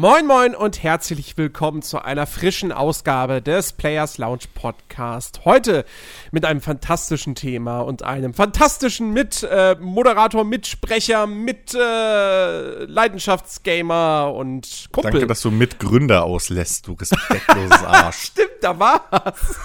Moin 0.00 0.28
Moin 0.28 0.54
und 0.54 0.84
herzlich 0.84 1.36
willkommen 1.36 1.82
zu 1.82 2.00
einer 2.00 2.28
frischen 2.28 2.70
Ausgabe 2.70 3.42
des 3.42 3.72
Players 3.72 4.16
Lounge 4.16 4.44
Podcast. 4.54 5.40
Heute 5.44 5.84
mit 6.30 6.44
einem 6.44 6.60
fantastischen 6.60 7.34
Thema 7.34 7.80
und 7.80 8.04
einem 8.04 8.32
fantastischen 8.32 9.12
mit 9.12 9.42
äh, 9.42 9.74
Mitsprecher, 9.74 11.26
mit 11.26 11.74
äh, 11.74 12.84
Leidenschaftsgamer 12.84 14.32
und 14.36 14.86
Kumpel. 14.92 15.10
Danke, 15.10 15.26
dass 15.26 15.40
du 15.40 15.50
Mitgründer 15.50 16.22
auslässt, 16.22 16.86
du 16.86 16.92
respektloses 16.92 17.82
Arsch. 17.84 18.26
Stimmt, 18.26 18.50
da 18.60 18.78
war's. 18.78 19.56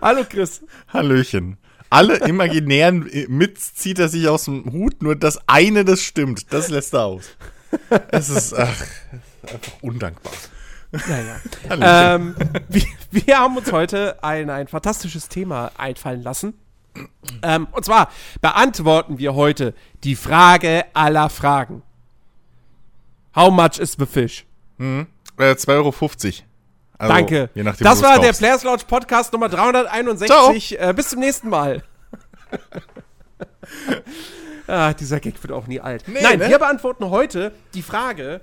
Hallo 0.00 0.22
Chris. 0.30 0.62
Hallöchen. 0.86 1.58
Alle 1.90 2.18
imaginären 2.28 3.10
Mits 3.26 3.74
zieht 3.74 3.98
er 3.98 4.08
sich 4.08 4.28
aus 4.28 4.44
dem 4.44 4.72
Hut, 4.72 5.02
nur 5.02 5.16
das 5.16 5.40
eine, 5.48 5.84
das 5.84 6.00
stimmt, 6.00 6.52
das 6.52 6.68
lässt 6.68 6.94
er 6.94 7.06
aus. 7.06 7.36
Es 8.08 8.28
ist, 8.28 8.54
ach, 8.54 8.84
einfach 9.42 9.72
undankbar. 9.82 10.32
Naja. 11.08 12.14
ähm, 12.14 12.36
wir, 12.68 12.84
wir, 13.10 13.38
haben 13.38 13.56
uns 13.56 13.72
heute 13.72 14.22
ein, 14.22 14.48
ein 14.50 14.68
fantastisches 14.68 15.28
Thema 15.28 15.72
einfallen 15.76 16.22
lassen. 16.22 16.54
Ähm, 17.42 17.66
und 17.72 17.84
zwar 17.84 18.10
beantworten 18.40 19.18
wir 19.18 19.34
heute 19.34 19.74
die 20.04 20.14
Frage 20.14 20.84
aller 20.94 21.28
Fragen. 21.28 21.82
How 23.34 23.52
much 23.52 23.78
is 23.78 23.96
the 23.98 24.06
fish? 24.06 24.46
Mhm. 24.78 25.08
Äh, 25.36 25.52
2,50 25.52 25.68
Euro. 25.70 25.94
Also, 26.96 27.12
Danke. 27.12 27.50
Nachdem, 27.54 27.84
das 27.84 28.02
war 28.02 28.20
der 28.20 28.32
Players 28.32 28.62
Launch 28.62 28.86
Podcast 28.86 29.32
Nummer 29.32 29.48
361. 29.48 30.78
Äh, 30.78 30.92
bis 30.94 31.08
zum 31.08 31.18
nächsten 31.18 31.48
Mal. 31.48 31.82
ah, 34.66 34.92
dieser 34.92 35.20
Gag 35.20 35.42
wird 35.42 35.52
auch 35.52 35.66
nie 35.66 35.80
alt. 35.80 36.04
Nee, 36.06 36.20
Nein, 36.22 36.38
ne? 36.38 36.48
wir 36.48 36.58
beantworten 36.58 37.10
heute 37.10 37.52
die 37.74 37.82
Frage, 37.82 38.40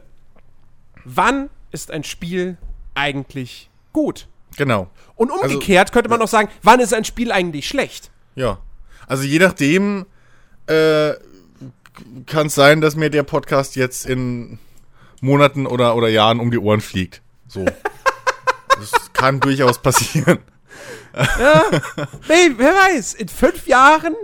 wann 1.05 1.49
ist 1.71 1.91
ein 1.91 2.03
Spiel 2.03 2.57
eigentlich 2.95 3.69
gut? 3.93 4.27
Genau. 4.57 4.89
Und 5.15 5.31
also, 5.31 5.43
umgekehrt 5.43 5.89
also, 5.89 5.93
könnte 5.93 6.09
man 6.09 6.21
auch 6.21 6.27
sagen, 6.27 6.49
wann 6.63 6.79
ist 6.79 6.93
ein 6.93 7.05
Spiel 7.05 7.31
eigentlich 7.31 7.67
schlecht? 7.67 8.11
Ja. 8.35 8.59
Also 9.07 9.23
je 9.23 9.39
nachdem 9.39 10.05
äh, 10.67 11.13
kann 12.25 12.47
es 12.47 12.55
sein, 12.55 12.81
dass 12.81 12.95
mir 12.95 13.09
der 13.09 13.23
Podcast 13.23 13.75
jetzt 13.75 14.05
in 14.05 14.59
Monaten 15.21 15.67
oder, 15.67 15.95
oder 15.95 16.07
Jahren 16.09 16.39
um 16.39 16.51
die 16.51 16.57
Ohren 16.57 16.81
fliegt. 16.81 17.21
So. 17.47 17.65
das 18.69 19.13
kann 19.13 19.39
durchaus 19.39 19.81
passieren. 19.81 20.39
Ja, 21.13 21.63
hey, 22.27 22.53
wer 22.55 22.73
weiß, 22.73 23.15
in 23.15 23.27
fünf 23.27 23.67
Jahren 23.67 24.15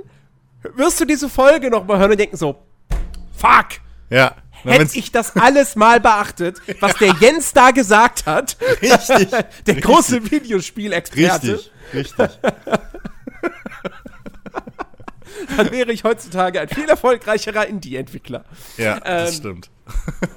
wirst 0.76 1.00
du 1.00 1.06
diese 1.06 1.30
Folge 1.30 1.70
nochmal 1.70 2.00
hören 2.00 2.12
und 2.12 2.20
denken 2.20 2.38
so, 2.38 2.58
fuck. 3.36 3.68
Ja. 4.10 4.36
Hätte 4.64 4.98
ich 4.98 5.12
das 5.12 5.36
alles 5.36 5.76
mal 5.76 6.00
beachtet, 6.00 6.62
was 6.80 6.96
der 7.00 7.14
Jens 7.20 7.54
da 7.54 7.72
gesagt 7.72 8.26
hat. 8.26 8.58
Richtig. 8.82 9.30
der 9.30 9.46
richtig. 9.68 9.82
große 9.84 10.32
Videospielexperte. 10.32 11.54
Richtig, 11.54 11.72
richtig. 11.94 12.30
Dann 15.56 15.72
wäre 15.72 15.92
ich 15.92 16.04
heutzutage 16.04 16.60
ein 16.60 16.68
viel 16.68 16.90
erfolgreicherer 16.90 17.68
Indie-Entwickler. 17.68 18.44
Ja, 18.78 19.00
das 19.00 19.30
ähm, 19.30 19.36
stimmt. 19.36 19.70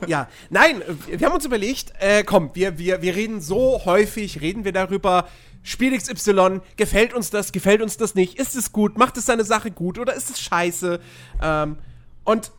ja, 0.06 0.28
nein, 0.50 0.82
wir 1.08 1.26
haben 1.26 1.34
uns 1.34 1.46
überlegt, 1.46 1.94
äh, 1.98 2.22
komm, 2.22 2.50
wir, 2.54 2.78
wir, 2.78 3.00
wir 3.00 3.16
reden 3.16 3.40
so 3.40 3.82
häufig, 3.86 4.42
reden 4.42 4.64
wir 4.64 4.72
darüber, 4.72 5.26
Spiel 5.62 5.96
XY, 5.96 6.60
gefällt 6.76 7.12
uns 7.14 7.30
das, 7.30 7.52
gefällt 7.52 7.82
uns 7.82 7.96
das 7.96 8.14
nicht, 8.14 8.38
ist 8.38 8.56
es 8.56 8.72
gut, 8.72 8.96
macht 8.98 9.16
es 9.16 9.26
seine 9.26 9.44
Sache 9.44 9.70
gut 9.70 9.98
oder 9.98 10.14
ist 10.14 10.30
es 10.30 10.40
scheiße? 10.40 11.00
Ähm, 11.42 11.76
und 12.24 12.52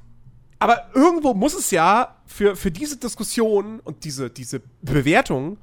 aber 0.60 0.92
irgendwo 0.94 1.34
muss 1.34 1.56
es 1.56 1.72
ja 1.72 2.18
für, 2.28 2.56
für 2.56 2.70
diese 2.70 2.98
Diskussion 2.98 3.80
und 3.80 4.04
diese, 4.04 4.30
diese 4.30 4.62
Bewertung 4.84 5.58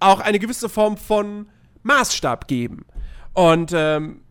auch 0.00 0.20
eine 0.20 0.38
gewisse 0.38 0.70
Form 0.70 0.96
von 0.96 1.50
Maßstab 1.82 2.48
geben. 2.48 2.86
Und 3.34 3.72
ähm, 3.74 4.22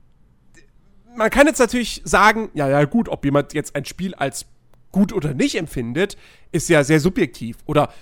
man 1.15 1.29
kann 1.29 1.45
jetzt 1.45 1.59
natürlich 1.59 2.01
sagen, 2.03 2.49
ja, 2.55 2.67
ja, 2.67 2.83
gut, 2.85 3.09
ob 3.09 3.23
jemand 3.25 3.53
jetzt 3.53 3.75
ein 3.75 3.85
Spiel 3.85 4.15
als 4.15 4.47
gut 4.91 5.13
oder 5.13 5.35
nicht 5.35 5.55
empfindet, 5.55 6.17
ist 6.51 6.67
ja 6.67 6.83
sehr 6.83 6.99
subjektiv. 6.99 7.57
Oder 7.65 7.93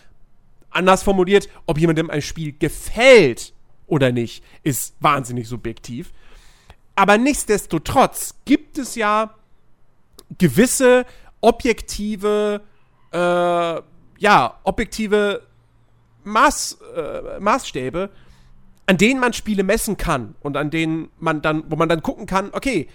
anders 0.70 1.04
formuliert, 1.04 1.50
ob 1.66 1.78
jemandem 1.78 2.10
ein 2.10 2.22
Spiel 2.22 2.54
gefällt, 2.58 3.54
oder 3.88 4.12
nicht, 4.12 4.44
ist 4.64 4.96
wahnsinnig 5.00 5.48
subjektiv. 5.48 6.12
Aber 6.96 7.18
nichtsdestotrotz 7.18 8.36
gibt 8.46 8.78
es 8.78 8.96
ja 8.96 9.34
gewisse 10.38 11.06
objektive, 11.42 12.62
äh, 13.12 13.18
ja, 13.18 14.60
objektive 14.64 15.42
Maß, 16.24 16.78
äh, 16.96 17.40
Maßstäbe, 17.40 18.10
an 18.86 18.98
denen 18.98 19.20
man 19.20 19.34
Spiele 19.34 19.64
messen 19.64 19.98
kann 19.98 20.36
und 20.42 20.58
an 20.58 20.70
denen 20.70 21.10
man 21.20 21.42
dann, 21.42 21.64
wo 21.70 21.76
man 21.76 21.90
dann 21.90 22.02
gucken 22.04 22.26
kann, 22.26 22.50
okay, 22.54 22.88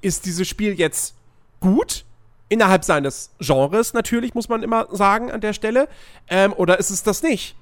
ist 0.00 0.26
dieses 0.26 0.46
Spiel 0.48 0.74
jetzt 0.74 1.14
gut? 1.60 2.04
Innerhalb 2.48 2.84
seines 2.84 3.30
Genres 3.40 3.92
natürlich, 3.92 4.34
muss 4.34 4.48
man 4.48 4.62
immer 4.62 4.86
sagen 4.94 5.32
an 5.32 5.40
der 5.40 5.52
Stelle. 5.52 5.88
Ähm, 6.28 6.52
oder 6.52 6.78
ist 6.78 6.90
es 6.90 7.02
das 7.02 7.22
nicht? 7.22 7.56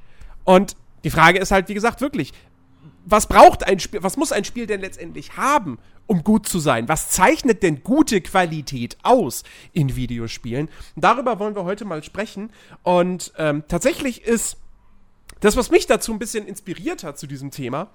Und 0.44 0.76
die 1.04 1.10
Frage 1.10 1.38
ist 1.38 1.50
halt, 1.50 1.68
wie 1.68 1.74
gesagt, 1.74 2.02
wirklich, 2.02 2.32
was 3.04 3.26
braucht 3.26 3.66
ein 3.66 3.80
Spiel, 3.80 4.02
was 4.02 4.16
muss 4.16 4.32
ein 4.32 4.44
Spiel 4.44 4.66
denn 4.66 4.80
letztendlich 4.80 5.36
haben, 5.36 5.78
um 6.06 6.22
gut 6.24 6.48
zu 6.48 6.58
sein? 6.58 6.88
Was 6.88 7.10
zeichnet 7.10 7.62
denn 7.62 7.82
gute 7.82 8.20
Qualität 8.20 8.96
aus 9.02 9.42
in 9.72 9.96
Videospielen? 9.96 10.68
darüber 10.96 11.38
wollen 11.38 11.54
wir 11.54 11.64
heute 11.64 11.84
mal 11.84 12.02
sprechen. 12.02 12.50
Und 12.82 13.32
ähm, 13.38 13.64
tatsächlich 13.68 14.24
ist 14.24 14.58
das, 15.40 15.56
was 15.56 15.70
mich 15.70 15.86
dazu 15.86 16.12
ein 16.12 16.18
bisschen 16.18 16.46
inspiriert 16.46 17.04
hat 17.04 17.18
zu 17.18 17.26
diesem 17.26 17.50
Thema, 17.50 17.90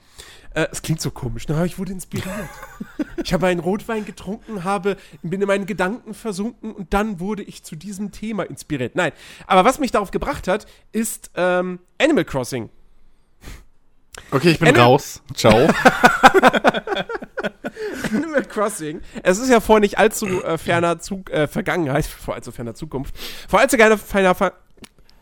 äh, 0.54 0.68
es 0.72 0.82
klingt 0.82 1.02
so 1.02 1.10
komisch, 1.10 1.48
ne? 1.48 1.66
ich 1.66 1.80
wurde 1.80 1.92
inspiriert. 1.92 2.50
ich 3.24 3.34
habe 3.34 3.48
einen 3.48 3.60
Rotwein 3.60 4.06
getrunken, 4.06 4.64
habe, 4.64 4.98
bin 5.24 5.42
in 5.42 5.48
meinen 5.48 5.66
Gedanken 5.66 6.14
versunken 6.14 6.72
und 6.72 6.94
dann 6.94 7.20
wurde 7.20 7.44
ich 7.44 7.64
zu 7.64 7.76
diesem 7.76 8.12
Thema 8.12 8.44
inspiriert. 8.44 8.96
Nein, 8.96 9.14
aber 9.48 9.66
was 9.66 9.80
mich 9.80 9.92
darauf 9.92 10.12
gebracht 10.12 10.48
hat, 10.48 10.68
ist 10.92 11.32
ähm, 11.36 11.80
Animal 12.00 12.26
Crossing. 12.26 12.70
Okay, 14.32 14.52
ich 14.52 14.60
bin 14.60 14.70
Animal 14.70 14.86
raus. 14.86 15.22
Ciao. 15.34 15.56
Animal 18.14 18.44
Crossing. 18.46 19.02
Es 19.24 19.40
ist 19.40 19.50
ja 19.50 19.60
vor 19.60 19.80
nicht 19.80 19.98
allzu 19.98 20.44
äh, 20.44 20.58
ferner 20.58 21.00
Zug, 21.00 21.30
äh, 21.32 21.48
Vergangenheit, 21.48 22.06
vor 22.06 22.36
allzu 22.36 22.52
ferner 22.52 22.76
Zukunft. 22.76 23.16
Vor 23.48 23.60
allzu 23.60 23.78
ferner, 23.78 23.98
ferner 23.98 24.36
Ver 24.36 24.54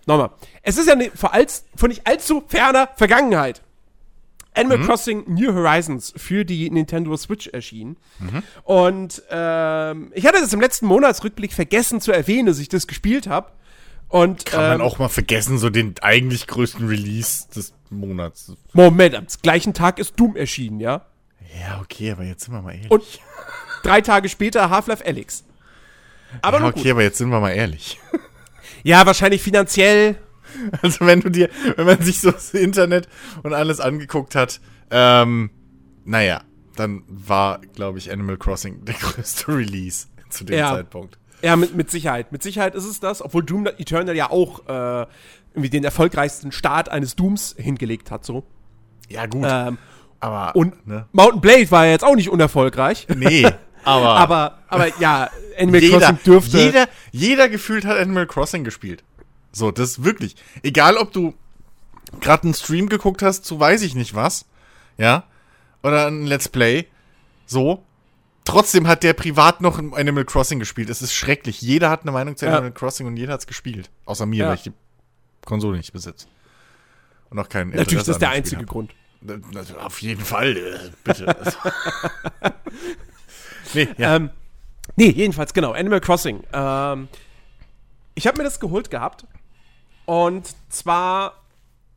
Nochmal. 0.05 0.31
Es 0.63 0.77
ist 0.77 0.87
ja 0.87 0.95
ne, 0.95 1.11
vor, 1.13 1.33
als, 1.33 1.65
vor 1.75 1.89
nicht 1.89 2.07
allzu 2.07 2.41
ferner 2.47 2.89
Vergangenheit. 2.95 3.61
Animal 4.57 4.79
mhm. 4.79 4.85
Crossing 4.85 5.23
New 5.27 5.53
Horizons 5.53 6.13
für 6.17 6.43
die 6.43 6.69
Nintendo 6.69 7.15
Switch 7.15 7.47
erschienen. 7.47 7.97
Mhm. 8.19 8.43
Und 8.63 9.21
ähm, 9.29 10.11
ich 10.15 10.25
hatte 10.25 10.39
das 10.41 10.51
im 10.53 10.61
letzten 10.61 10.87
Monatsrückblick 10.87 11.53
vergessen 11.53 12.01
zu 12.01 12.11
erwähnen, 12.11 12.47
dass 12.47 12.59
ich 12.59 12.69
das 12.69 12.87
gespielt 12.87 13.27
habe. 13.27 13.51
Und, 14.09 14.45
Kann 14.45 14.63
ähm, 14.63 14.69
man 14.69 14.81
auch 14.81 15.00
mal 15.00 15.09
vergessen, 15.09 15.57
so 15.57 15.69
den 15.69 15.95
eigentlich 16.01 16.47
größten 16.47 16.88
Release 16.88 17.47
des 17.56 17.73
Monats. 17.90 18.53
Moment, 18.73 19.16
am 19.16 19.28
gleichen 19.41 19.73
Tag 19.73 20.00
ist 20.00 20.19
Doom 20.19 20.35
erschienen, 20.35 20.79
ja? 20.79 21.06
Ja, 21.59 21.81
okay, 21.81 22.12
aber 22.12 22.23
jetzt 22.23 22.46
sind 22.46 22.53
wir 22.53 22.62
mal 22.62 22.73
ehrlich. 22.73 22.91
Und 22.91 23.03
drei 23.84 24.01
Tage 24.01 24.29
später 24.29 24.70
Half-Life 24.70 25.05
Alyx. 25.05 25.43
Aber 26.41 26.59
ja, 26.59 26.67
okay, 26.67 26.84
gut. 26.84 26.91
aber 26.91 27.03
jetzt 27.03 27.17
sind 27.17 27.29
wir 27.29 27.40
mal 27.40 27.52
ehrlich. 27.52 27.99
Ja, 28.84 29.05
wahrscheinlich 29.05 29.41
finanziell. 29.41 30.16
Also 30.81 31.05
wenn 31.05 31.20
du 31.20 31.29
dir, 31.29 31.49
wenn 31.76 31.85
man 31.85 32.02
sich 32.02 32.22
so 32.22 32.31
das 32.31 32.53
Internet 32.53 33.09
und 33.43 33.53
alles 33.53 33.81
angeguckt 33.81 34.34
hat, 34.34 34.61
ähm, 34.91 35.49
naja, 36.05 36.41
dann 36.76 37.03
war, 37.08 37.59
glaube 37.76 37.97
ich, 37.97 38.11
Animal 38.11 38.37
Crossing 38.37 38.85
der 38.85 38.96
größte 38.99 39.49
Release 39.49 40.08
zu 40.29 40.46
dem 40.46 40.59
ja. 40.59 40.72
Zeitpunkt. 40.72 41.17
Ja, 41.41 41.55
mit, 41.55 41.75
mit 41.75 41.91
Sicherheit. 41.91 42.31
Mit 42.31 42.43
Sicherheit 42.43 42.75
ist 42.75 42.85
es 42.85 42.99
das, 42.99 43.22
obwohl 43.22 43.43
Doom 43.43 43.67
Eternal 43.67 44.16
ja 44.16 44.29
auch 44.31 44.67
äh, 44.67 45.05
irgendwie 45.53 45.69
den 45.69 45.84
erfolgreichsten 45.84 46.51
Start 46.51 46.89
eines 46.89 47.16
Dooms 47.16 47.55
hingelegt 47.57 48.11
hat, 48.11 48.25
so. 48.25 48.43
Ja, 49.09 49.25
gut. 49.25 49.45
Ähm, 49.47 49.78
aber. 50.19 50.55
Und 50.55 50.87
ne? 50.87 51.05
Mountain 51.11 51.41
Blade 51.41 51.72
war 51.72 51.85
ja 51.85 51.91
jetzt 51.91 52.03
auch 52.03 52.16
nicht 52.16 52.29
unerfolgreich. 52.29 53.07
Nee. 53.16 53.47
Aber, 53.84 54.16
aber, 54.17 54.57
aber 54.67 54.99
ja, 54.99 55.29
Animal 55.57 55.81
jeder, 55.81 55.99
Crossing 55.99 56.19
dürfte. 56.25 56.57
Jeder, 56.57 56.89
jeder 57.13 57.47
gefühlt 57.47 57.85
hat 57.85 57.97
Animal 57.97 58.28
Crossing 58.28 58.66
gespielt. 58.66 59.01
So, 59.53 59.72
das 59.72 59.91
ist 59.91 60.03
wirklich. 60.03 60.35
Egal, 60.61 60.97
ob 60.97 61.13
du 61.13 61.35
gerade 62.19 62.43
einen 62.43 62.53
Stream 62.53 62.90
geguckt 62.90 63.22
hast 63.22 63.45
zu 63.45 63.61
weiß 63.61 63.83
ich 63.83 63.95
nicht 63.95 64.13
was, 64.13 64.45
ja, 64.97 65.23
oder 65.83 66.07
ein 66.07 66.25
Let's 66.25 66.49
Play, 66.49 66.87
so, 67.45 67.81
Trotzdem 68.47 68.88
hat 68.88 69.03
der 69.03 69.11
privat 69.11 69.59
noch 69.59 69.78
Animal 69.78 70.23
Crossing 70.23 70.58
gespielt. 70.58 70.90
Es 70.90 71.02
ist 71.02 71.14
schrecklich. 71.14 71.61
Jeder 71.61 71.90
hat 71.90 72.03
eine 72.03 72.14
Meinung 72.14 72.38
zu 72.38 72.46
ja. 72.46 72.53
Animal 72.53 72.72
Crossing 72.72 73.05
und 73.05 73.17
jeder 73.17 73.34
hat 73.34 73.41
es 73.41 73.46
gespielt. 73.46 73.90
Außer 74.05 74.26
mir, 74.26 74.38
ja. 74.38 74.47
weil 74.47 74.55
ich 74.55 74.64
die 74.64 74.72
Konsole 75.44 75.76
nicht 75.76 75.91
besitze. 75.91 76.28
Und 77.29 77.40
auch 77.40 77.49
keinen 77.49 77.72
Natürlich, 77.72 78.05
das 78.05 78.16
ist 78.16 78.22
der 78.22 78.29
einzige 78.29 78.61
hab. 78.61 78.70
Grund. 78.70 78.96
Auf 79.84 80.02
jeden 80.02 80.23
Fall, 80.23 80.55
äh, 80.55 80.79
bitte. 81.03 81.35
nee, 83.73 83.90
ja. 83.97 84.16
Ähm, 84.16 84.29
nee, 84.96 85.09
jedenfalls, 85.09 85.53
genau. 85.53 85.73
Animal 85.73 86.00
Crossing. 86.00 86.41
Ähm, 86.53 87.09
ich 88.16 88.28
habe 88.28 88.38
mir 88.38 88.46
das 88.46 88.61
geholt 88.61 88.90
gehabt 88.90 89.28
Und 90.05 90.55
zwar 90.70 91.43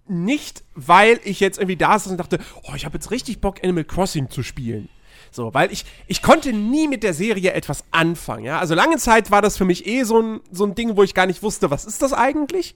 nicht, 0.09 0.65
weil 0.75 1.21
ich 1.23 1.39
jetzt 1.39 1.59
irgendwie 1.59 1.77
da 1.77 1.97
saß 1.97 2.11
und 2.11 2.17
dachte, 2.17 2.41
oh, 2.65 2.75
ich 2.75 2.85
habe 2.87 2.95
jetzt 2.95 3.13
richtig 3.13 3.41
Bock, 3.41 3.63
Animal 3.63 3.85
Crossing 3.85 4.31
zu 4.31 4.43
spielen. 4.43 4.89
So, 5.31 5.55
weil 5.55 5.73
ich, 5.73 5.85
ich 6.07 6.23
konnte 6.23 6.53
nie 6.53 6.89
mit 6.89 7.03
der 7.03 7.15
Serie 7.15 7.53
etwas 7.53 7.85
anfangen, 7.91 8.45
ja. 8.45 8.59
Also 8.59 8.75
lange 8.75 8.97
Zeit 8.97 9.31
war 9.31 9.43
das 9.43 9.57
für 9.57 9.65
mich 9.65 9.87
eh 9.87 10.03
so 10.03 10.21
ein, 10.21 10.41
so 10.51 10.65
ein 10.65 10.75
Ding, 10.75 10.97
wo 10.97 11.03
ich 11.03 11.15
gar 11.15 11.27
nicht 11.27 11.43
wusste, 11.43 11.71
was 11.71 11.85
ist 11.85 12.03
das 12.03 12.13
eigentlich? 12.13 12.75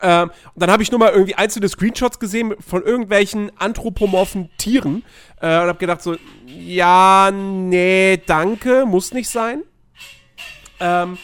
Ähm, 0.00 0.30
und 0.54 0.62
dann 0.62 0.70
habe 0.70 0.82
ich 0.82 0.92
nur 0.92 1.00
mal 1.00 1.10
irgendwie 1.10 1.34
einzelne 1.34 1.68
Screenshots 1.68 2.20
gesehen 2.20 2.54
von 2.64 2.84
irgendwelchen 2.84 3.50
anthropomorphen 3.58 4.48
Tieren 4.56 5.02
äh, 5.40 5.46
und 5.46 5.68
habe 5.68 5.78
gedacht 5.78 6.02
so, 6.02 6.16
ja, 6.46 7.30
nee, 7.32 8.22
danke, 8.24 8.86
muss 8.86 9.12
nicht 9.12 9.28
sein. 9.28 9.64
Ähm, 10.78 11.18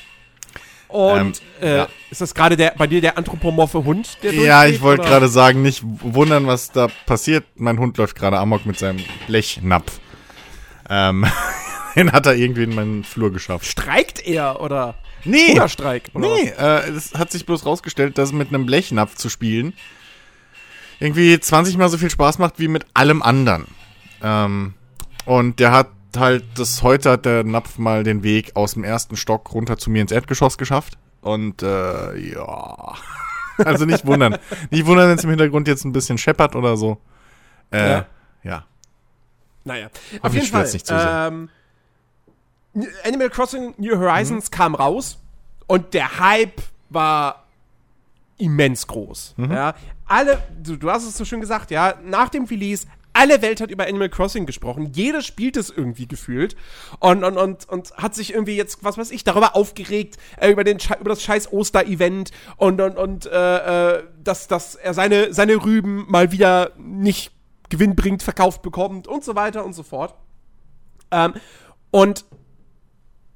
und 0.89 1.41
Ähm, 1.61 1.69
äh, 1.69 1.77
ja. 1.79 1.89
ist 2.11 2.21
das 2.21 2.35
gerade 2.35 2.57
der 2.57 2.75
bei 2.77 2.87
dir 2.87 3.01
der 3.01 3.19
anthropomorphe 3.19 3.85
Hund, 3.85 4.19
der 4.23 4.33
Ja, 4.33 4.65
ich 4.67 4.81
wollte 4.81 5.03
gerade 5.03 5.29
sagen, 5.29 5.63
nicht 5.63 5.83
wundern, 5.85 6.47
was 6.47 6.71
da 6.71 6.89
passiert. 7.07 7.45
Mein 7.57 7.79
Hund 7.79 7.97
läuft 7.99 8.17
gerade 8.17 8.39
amok 8.39 8.65
mit 8.67 8.79
seinem 8.79 9.03
Blechnapf. 9.27 10.01
Ähm, 10.89 11.27
den 11.97 12.13
hat 12.13 12.27
er 12.27 12.35
irgendwie 12.35 12.65
in 12.65 12.75
meinen 12.75 13.05
Flur 13.05 13.33
geschafft. 13.33 13.67
Streikt 13.67 14.25
er 14.27 14.61
oder 14.61 14.95
Nee, 15.25 15.53
Hungerstreik? 15.53 16.11
Oder 16.13 16.29
nee, 16.29 16.49
äh, 16.49 16.91
es 16.91 17.15
hat 17.15 17.33
sich 17.33 17.47
bloß 17.47 17.65
rausgestellt, 17.65 18.19
dass 18.19 18.33
mit 18.33 18.49
einem 18.49 18.67
Blechnapf 18.67 19.15
zu 19.15 19.29
spielen 19.31 19.73
irgendwie 21.01 21.39
20 21.39 21.77
mal 21.77 21.89
so 21.89 21.99
viel 21.99 22.11
Spaß 22.11 22.39
macht 22.39 22.59
wie 22.59 22.69
mit 22.69 22.87
allem 22.95 23.23
anderen. 23.23 23.67
Ähm, 24.23 24.75
und 25.25 25.61
der 25.61 25.73
hat 25.73 25.89
halt, 26.17 26.45
das 26.57 26.83
heute 26.83 27.11
hat 27.13 27.25
der 27.25 27.45
Napf 27.45 27.79
mal 27.79 28.05
den 28.05 28.23
Weg 28.23 28.53
aus 28.55 28.75
dem 28.75 28.85
ersten 28.85 29.17
Stock 29.17 29.53
runter 29.53 29.77
zu 29.77 29.91
mir 29.91 30.03
ins 30.03 30.13
Erdgeschoss 30.13 30.59
geschafft. 30.59 30.99
Und 31.21 31.63
äh, 31.63 32.17
ja. 32.17 32.95
Also 33.57 33.85
nicht 33.85 34.05
wundern. 34.05 34.37
nicht 34.73 34.85
wundern, 34.85 35.09
wenn 35.09 35.17
es 35.17 35.23
im 35.23 35.31
Hintergrund 35.31 35.69
jetzt 35.69 35.85
ein 35.85 35.93
bisschen 35.93 36.19
scheppert 36.19 36.57
oder 36.57 36.77
so. 36.77 36.99
Äh, 37.71 37.89
Ja. 37.89 38.07
ja. 38.43 38.65
Ja. 39.65 39.73
Naja, 39.73 39.91
Hoffentlich 40.23 40.23
auf 40.23 40.35
jeden 40.35 40.47
Fall. 40.47 40.73
nicht. 40.73 40.91
Ähm, 40.91 41.49
Animal 43.05 43.31
Crossing 43.31 43.75
New 43.79 43.97
Horizons 43.99 44.51
kam 44.51 44.75
raus 44.75 45.19
und 45.67 45.95
der 45.95 46.19
Hype 46.19 46.61
war 46.91 47.45
immens 48.37 48.87
groß. 48.87 49.35
Ja, 49.39 49.75
alle, 50.07 50.43
du, 50.63 50.77
du 50.77 50.91
hast 50.91 51.05
es 51.05 51.17
so 51.17 51.25
schön 51.25 51.41
gesagt, 51.41 51.71
ja, 51.71 51.95
nach 52.05 52.29
dem 52.29 52.45
Release, 52.45 52.87
alle 53.15 53.41
Welt 53.43 53.61
hat 53.61 53.71
über 53.71 53.87
Animal 53.87 54.09
Crossing 54.09 54.45
gesprochen. 54.45 54.91
Jeder 54.93 55.23
spielt 55.23 55.57
es 55.57 55.71
irgendwie 55.71 56.09
gefühlt 56.09 56.57
und, 56.99 57.23
und, 57.23 57.37
und, 57.37 57.69
und 57.69 57.93
hat 57.97 58.15
sich 58.15 58.35
irgendwie 58.35 58.57
jetzt, 58.57 58.83
was 58.83 58.99
weiß 58.99 59.13
ich, 59.13 59.23
darüber 59.23 59.55
aufgeregt, 59.55 60.19
äh, 60.37 60.51
über, 60.51 60.65
den, 60.65 60.79
über 61.01 61.11
das 61.11 61.23
scheiß 61.23 61.53
Oster-Event 61.53 62.33
und, 62.57 62.81
und, 62.81 62.97
und 62.97 63.27
äh, 63.27 63.99
äh, 63.99 64.03
dass, 64.23 64.49
dass 64.49 64.75
er 64.75 64.95
seine, 64.95 65.33
seine 65.33 65.65
Rüben 65.65 66.05
mal 66.09 66.33
wieder 66.33 66.73
nicht 66.77 67.31
gewinnbringend 67.75 68.23
verkauft 68.23 68.63
bekommt 68.63 69.09
und 69.09 69.25
so 69.25 69.35
weiter 69.35 69.65
und 69.65 69.73
so 69.73 69.83
fort. 69.83 70.15
Ähm, 71.11 71.35
und 71.91 72.25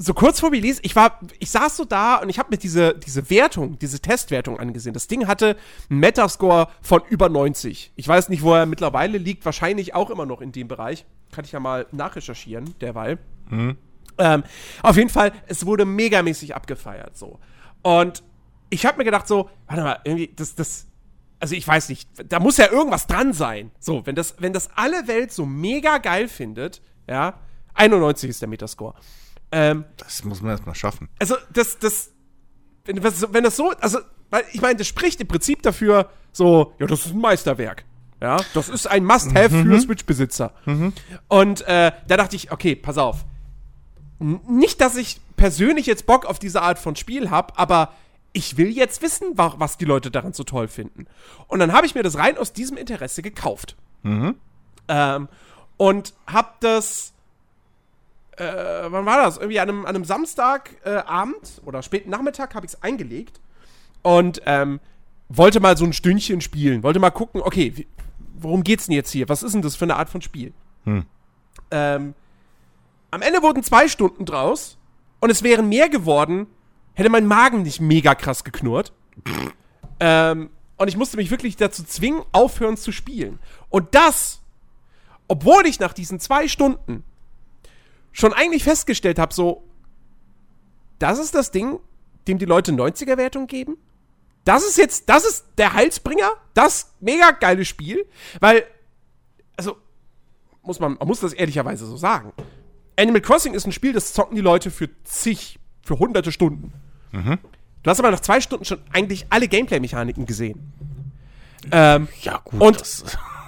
so 0.00 0.14
kurz 0.14 0.38
vor 0.38 0.52
Release, 0.52 0.80
ich 0.84 0.94
war, 0.94 1.18
ich 1.40 1.50
saß 1.50 1.76
so 1.76 1.84
da 1.84 2.16
und 2.16 2.28
ich 2.28 2.38
habe 2.38 2.50
mir 2.50 2.56
diese, 2.56 2.94
diese 2.94 3.28
Wertung, 3.30 3.80
diese 3.80 3.98
Testwertung 3.98 4.60
angesehen. 4.60 4.94
Das 4.94 5.08
Ding 5.08 5.26
hatte 5.26 5.56
einen 5.90 5.98
Metascore 5.98 6.68
von 6.80 7.02
über 7.08 7.28
90. 7.28 7.92
Ich 7.96 8.06
weiß 8.06 8.28
nicht, 8.28 8.42
wo 8.42 8.54
er 8.54 8.66
mittlerweile 8.66 9.18
liegt, 9.18 9.44
wahrscheinlich 9.44 9.96
auch 9.96 10.10
immer 10.10 10.24
noch 10.24 10.40
in 10.40 10.52
dem 10.52 10.68
Bereich. 10.68 11.04
Kann 11.32 11.44
ich 11.44 11.50
ja 11.50 11.58
mal 11.58 11.86
nachrecherchieren, 11.90 12.76
derweil. 12.80 13.18
Ähm, 14.18 14.44
auf 14.82 14.96
jeden 14.96 15.10
Fall, 15.10 15.32
es 15.48 15.66
wurde 15.66 15.84
megamäßig 15.84 16.54
abgefeiert, 16.54 17.16
so. 17.16 17.40
Und 17.82 18.22
ich 18.70 18.86
habe 18.86 18.98
mir 18.98 19.04
gedacht, 19.04 19.26
so, 19.26 19.50
warte 19.66 19.82
mal, 19.82 19.98
irgendwie, 20.04 20.32
das, 20.34 20.54
das, 20.54 20.87
also 21.40 21.54
ich 21.54 21.66
weiß 21.66 21.88
nicht, 21.88 22.08
da 22.28 22.40
muss 22.40 22.56
ja 22.56 22.70
irgendwas 22.70 23.06
dran 23.06 23.32
sein. 23.32 23.70
So, 23.78 24.04
wenn 24.06 24.14
das, 24.14 24.34
wenn 24.38 24.52
das 24.52 24.70
alle 24.74 25.06
Welt 25.06 25.32
so 25.32 25.46
mega 25.46 25.98
geil 25.98 26.28
findet, 26.28 26.80
ja, 27.08 27.34
91 27.74 28.30
ist 28.30 28.42
der 28.42 28.48
Metascore. 28.48 28.94
Ähm, 29.52 29.84
Das 29.96 30.24
muss 30.24 30.42
man 30.42 30.50
erstmal 30.52 30.74
schaffen. 30.74 31.08
also 31.18 31.36
das, 31.52 31.78
das, 31.78 32.10
wenn, 32.84 33.02
wenn 33.02 33.44
das 33.44 33.56
so, 33.56 33.70
also, 33.80 33.98
weil 34.30 34.44
ich 34.52 34.60
meine, 34.60 34.76
das 34.76 34.86
spricht 34.86 35.20
im 35.20 35.28
Prinzip 35.28 35.62
dafür, 35.62 36.10
so, 36.32 36.74
ja, 36.78 36.86
das 36.86 37.06
ist 37.06 37.12
ein 37.12 37.20
Meisterwerk. 37.20 37.84
Ja, 38.20 38.38
das 38.52 38.68
ist 38.68 38.88
ein 38.88 39.04
Must-Have 39.04 39.50
für 39.50 39.80
Switch-Besitzer. 39.80 40.52
Und 41.28 41.60
äh, 41.62 41.92
da 42.08 42.16
dachte 42.16 42.34
ich, 42.34 42.50
okay, 42.50 42.74
pass 42.74 42.98
auf. 42.98 43.24
N 44.20 44.40
nicht, 44.48 44.80
dass 44.80 44.96
ich 44.96 45.20
persönlich 45.36 45.86
jetzt 45.86 46.04
Bock 46.04 46.26
auf 46.26 46.40
diese 46.40 46.60
Art 46.62 46.80
von 46.80 46.96
Spiel 46.96 47.30
habe, 47.30 47.56
aber 47.56 47.92
ich 48.38 48.56
will 48.56 48.68
jetzt 48.68 49.02
wissen, 49.02 49.36
wa 49.36 49.54
was 49.58 49.76
die 49.76 49.84
Leute 49.84 50.10
daran 50.10 50.32
so 50.32 50.44
toll 50.44 50.68
finden. 50.68 51.06
Und 51.48 51.58
dann 51.58 51.72
habe 51.72 51.86
ich 51.86 51.94
mir 51.94 52.02
das 52.02 52.16
rein 52.16 52.38
aus 52.38 52.52
diesem 52.52 52.76
Interesse 52.76 53.22
gekauft. 53.22 53.76
Ähm, 54.88 55.28
und 55.76 56.14
hab 56.26 56.60
das 56.60 57.12
äh, 58.38 58.44
wann 58.90 59.04
war 59.04 59.24
das? 59.24 59.36
Irgendwie 59.36 59.58
an 59.58 59.68
einem, 59.68 59.80
an 59.80 59.94
einem 59.94 60.04
Samstagabend 60.04 61.60
äh, 61.64 61.66
oder 61.66 61.82
späten 61.82 62.10
Nachmittag 62.10 62.54
habe 62.54 62.66
ich 62.66 62.72
es 62.74 62.82
eingelegt 62.82 63.40
und 64.02 64.42
ähm, 64.46 64.80
wollte 65.28 65.60
mal 65.60 65.76
so 65.76 65.84
ein 65.84 65.92
Stündchen 65.92 66.40
spielen. 66.40 66.82
Wollte 66.82 67.00
mal 67.00 67.10
gucken, 67.10 67.42
okay, 67.42 67.72
wie, 67.74 67.86
worum 68.34 68.62
geht's 68.62 68.86
denn 68.86 68.94
jetzt 68.94 69.10
hier? 69.10 69.28
Was 69.28 69.42
ist 69.42 69.52
denn 69.52 69.62
das 69.62 69.74
für 69.74 69.84
eine 69.84 69.96
Art 69.96 70.08
von 70.08 70.22
Spiel? 70.22 70.52
Ähm, 71.70 72.14
am 73.10 73.22
Ende 73.22 73.42
wurden 73.42 73.62
zwei 73.62 73.88
Stunden 73.88 74.24
draus 74.24 74.78
und 75.20 75.30
es 75.30 75.42
wären 75.42 75.68
mehr 75.68 75.88
geworden, 75.88 76.46
hätte 76.98 77.10
mein 77.10 77.26
Magen 77.26 77.62
nicht 77.62 77.80
mega 77.80 78.14
krass 78.14 78.44
geknurrt. 78.44 78.92
ähm, 80.00 80.50
und 80.76 80.88
ich 80.88 80.96
musste 80.96 81.16
mich 81.16 81.30
wirklich 81.30 81.56
dazu 81.56 81.84
zwingen, 81.84 82.22
aufhören 82.32 82.76
zu 82.76 82.92
spielen. 82.92 83.38
Und 83.68 83.94
das, 83.94 84.40
obwohl 85.28 85.66
ich 85.66 85.80
nach 85.80 85.92
diesen 85.92 86.20
zwei 86.20 86.48
Stunden 86.48 87.04
schon 88.12 88.32
eigentlich 88.32 88.64
festgestellt 88.64 89.18
habe, 89.18 89.32
so, 89.32 89.64
das 90.98 91.18
ist 91.18 91.34
das 91.34 91.50
Ding, 91.50 91.78
dem 92.26 92.38
die 92.38 92.44
Leute 92.44 92.72
90er-Wertung 92.72 93.46
geben. 93.46 93.76
Das 94.44 94.64
ist 94.64 94.78
jetzt, 94.78 95.08
das 95.08 95.24
ist 95.24 95.44
der 95.58 95.74
Heilsbringer, 95.74 96.30
das 96.54 96.92
mega 97.00 97.30
geile 97.32 97.64
Spiel, 97.64 98.06
weil, 98.40 98.64
also, 99.56 99.76
muss 100.62 100.80
man, 100.80 100.94
man 100.98 101.06
muss 101.06 101.20
das 101.20 101.32
ehrlicherweise 101.32 101.86
so 101.86 101.96
sagen. 101.96 102.32
Animal 102.96 103.20
Crossing 103.20 103.54
ist 103.54 103.66
ein 103.66 103.72
Spiel, 103.72 103.92
das 103.92 104.12
zocken 104.12 104.34
die 104.34 104.42
Leute 104.42 104.70
für 104.70 104.88
zig, 105.04 105.58
für 105.82 105.98
hunderte 105.98 106.32
Stunden. 106.32 106.72
Du 107.12 107.90
hast 107.90 107.98
aber 108.00 108.10
nach 108.10 108.20
zwei 108.20 108.40
Stunden 108.40 108.64
schon 108.64 108.78
eigentlich 108.92 109.26
alle 109.30 109.48
Gameplay-Mechaniken 109.48 110.26
gesehen. 110.26 110.72
Ähm, 111.70 112.08
Ja, 112.22 112.40
gut. 112.44 112.60
Und- 112.60 113.04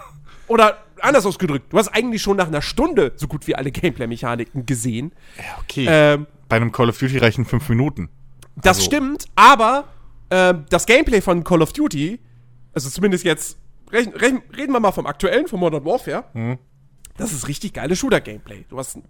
oder 0.48 0.78
anders 1.00 1.24
ausgedrückt, 1.26 1.72
du 1.72 1.78
hast 1.78 1.88
eigentlich 1.88 2.20
schon 2.22 2.36
nach 2.36 2.48
einer 2.48 2.62
Stunde 2.62 3.12
so 3.16 3.26
gut 3.28 3.46
wie 3.46 3.54
alle 3.54 3.70
Gameplay-Mechaniken 3.70 4.66
gesehen. 4.66 5.12
ja, 5.38 5.44
okay. 5.60 5.86
Ähm, 5.88 6.26
Bei 6.48 6.56
einem 6.56 6.72
Call 6.72 6.88
of 6.88 6.98
Duty 6.98 7.18
reichen 7.18 7.44
fünf 7.44 7.68
Minuten. 7.68 8.08
Das 8.56 8.78
Also- 8.78 8.86
stimmt, 8.90 9.24
aber 9.36 9.84
ähm, 10.30 10.64
das 10.70 10.86
Gameplay 10.86 11.20
von 11.20 11.42
Call 11.44 11.62
of 11.62 11.72
Duty, 11.72 12.20
also 12.74 12.90
zumindest 12.90 13.24
jetzt, 13.24 13.58
rechn, 13.92 14.12
reden 14.56 14.72
wir 14.72 14.80
mal 14.80 14.92
vom 14.92 15.06
aktuellen, 15.06 15.46
von 15.48 15.58
Modern 15.60 15.84
Warfare, 15.84 16.24
Mhm. 16.34 16.58
das 17.16 17.32
ist 17.32 17.48
richtig 17.48 17.72
geiles 17.72 17.98
Shooter-Gameplay. 17.98 18.64
Du 18.68 18.78
hast 18.78 18.96
ein 18.96 19.04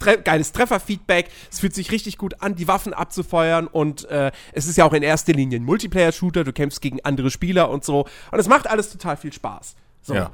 tre 0.00 0.18
geiles 0.18 0.52
Trefferfeedback, 0.52 1.30
es 1.50 1.60
fühlt 1.60 1.74
sich 1.74 1.92
richtig 1.92 2.18
gut 2.18 2.42
an, 2.42 2.56
die 2.56 2.66
Waffen 2.66 2.92
abzufeuern 2.92 3.68
und 3.68 4.08
äh, 4.10 4.32
es 4.52 4.66
ist 4.66 4.76
ja 4.76 4.84
auch 4.84 4.92
in 4.92 5.04
erster 5.04 5.32
Linie 5.32 5.60
ein 5.60 5.64
Multiplayer-Shooter, 5.64 6.42
du 6.42 6.52
kämpfst 6.52 6.80
gegen 6.80 6.98
andere 7.04 7.30
Spieler 7.30 7.70
und 7.70 7.84
so 7.84 8.08
und 8.32 8.38
es 8.38 8.48
macht 8.48 8.68
alles 8.68 8.90
total 8.90 9.16
viel 9.16 9.32
Spaß. 9.32 9.76
So. 10.02 10.14
Ja. 10.14 10.32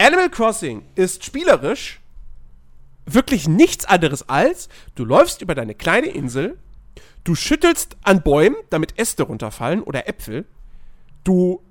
Animal 0.00 0.30
Crossing 0.30 0.84
ist 0.94 1.24
spielerisch 1.24 2.00
wirklich 3.04 3.48
nichts 3.48 3.84
anderes 3.84 4.28
als, 4.28 4.68
du 4.94 5.04
läufst 5.04 5.42
über 5.42 5.54
deine 5.54 5.74
kleine 5.74 6.08
Insel, 6.08 6.58
du 7.24 7.34
schüttelst 7.34 7.96
an 8.02 8.22
Bäumen, 8.22 8.56
damit 8.70 8.98
Äste 8.98 9.24
runterfallen 9.24 9.82
oder 9.82 10.08
Äpfel, 10.08 10.44
du 11.24 11.62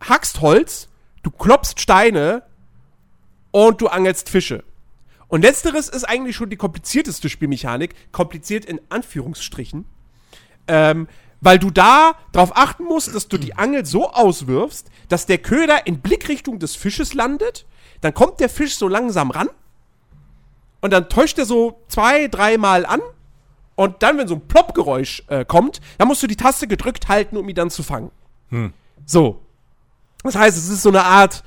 hackst 0.00 0.40
Holz, 0.40 0.88
du 1.22 1.30
klopfst 1.30 1.80
Steine 1.80 2.42
und 3.50 3.80
du 3.80 3.88
angelst 3.88 4.28
Fische. 4.28 4.64
Und 5.32 5.40
letzteres 5.40 5.88
ist 5.88 6.04
eigentlich 6.04 6.36
schon 6.36 6.50
die 6.50 6.58
komplizierteste 6.58 7.30
Spielmechanik, 7.30 7.94
kompliziert 8.12 8.66
in 8.66 8.82
Anführungsstrichen, 8.90 9.86
ähm, 10.68 11.08
weil 11.40 11.58
du 11.58 11.70
da 11.70 12.16
darauf 12.32 12.54
achten 12.54 12.84
musst, 12.84 13.14
dass 13.14 13.28
du 13.28 13.38
die 13.38 13.54
Angel 13.54 13.86
so 13.86 14.10
auswirfst, 14.10 14.90
dass 15.08 15.24
der 15.24 15.38
Köder 15.38 15.86
in 15.86 16.00
Blickrichtung 16.00 16.58
des 16.58 16.76
Fisches 16.76 17.14
landet, 17.14 17.64
dann 18.02 18.12
kommt 18.12 18.40
der 18.40 18.50
Fisch 18.50 18.76
so 18.76 18.88
langsam 18.88 19.30
ran 19.30 19.48
und 20.82 20.92
dann 20.92 21.08
täuscht 21.08 21.38
er 21.38 21.46
so 21.46 21.80
zwei, 21.88 22.28
dreimal 22.28 22.84
an 22.84 23.00
und 23.74 24.02
dann, 24.02 24.18
wenn 24.18 24.28
so 24.28 24.34
ein 24.34 24.46
Ploppgeräusch 24.46 25.22
äh, 25.28 25.46
kommt, 25.46 25.80
dann 25.96 26.08
musst 26.08 26.22
du 26.22 26.26
die 26.26 26.36
Taste 26.36 26.66
gedrückt 26.66 27.08
halten, 27.08 27.38
um 27.38 27.48
ihn 27.48 27.54
dann 27.54 27.70
zu 27.70 27.82
fangen. 27.82 28.10
So. 29.06 29.40
Das 30.24 30.36
heißt, 30.36 30.58
es 30.58 30.68
ist 30.68 30.82
so 30.82 30.90
eine 30.90 31.04
Art, 31.04 31.42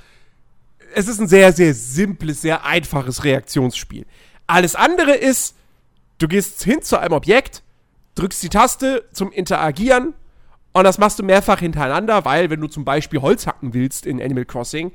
es 0.95 1.07
ist 1.07 1.19
ein 1.19 1.27
sehr, 1.27 1.51
sehr 1.51 1.73
simples, 1.73 2.41
sehr 2.41 2.65
einfaches 2.65 3.23
Reaktionsspiel. 3.23 4.05
Alles 4.47 4.75
andere 4.75 5.13
ist, 5.13 5.55
du 6.19 6.27
gehst 6.27 6.63
hin 6.63 6.81
zu 6.81 6.97
einem 6.97 7.13
Objekt, 7.13 7.63
drückst 8.15 8.41
die 8.41 8.49
Taste 8.49 9.03
zum 9.11 9.31
Interagieren 9.31 10.13
Und 10.71 10.83
das 10.83 10.97
machst 10.97 11.19
du 11.19 11.23
mehrfach 11.23 11.59
hintereinander, 11.59 12.25
weil 12.25 12.49
wenn 12.49 12.59
du 12.59 12.67
zum 12.67 12.83
Beispiel 12.83 13.21
Holz 13.21 13.47
hacken 13.47 13.73
willst 13.73 14.05
in 14.05 14.21
Animal 14.21 14.45
Crossing, 14.45 14.91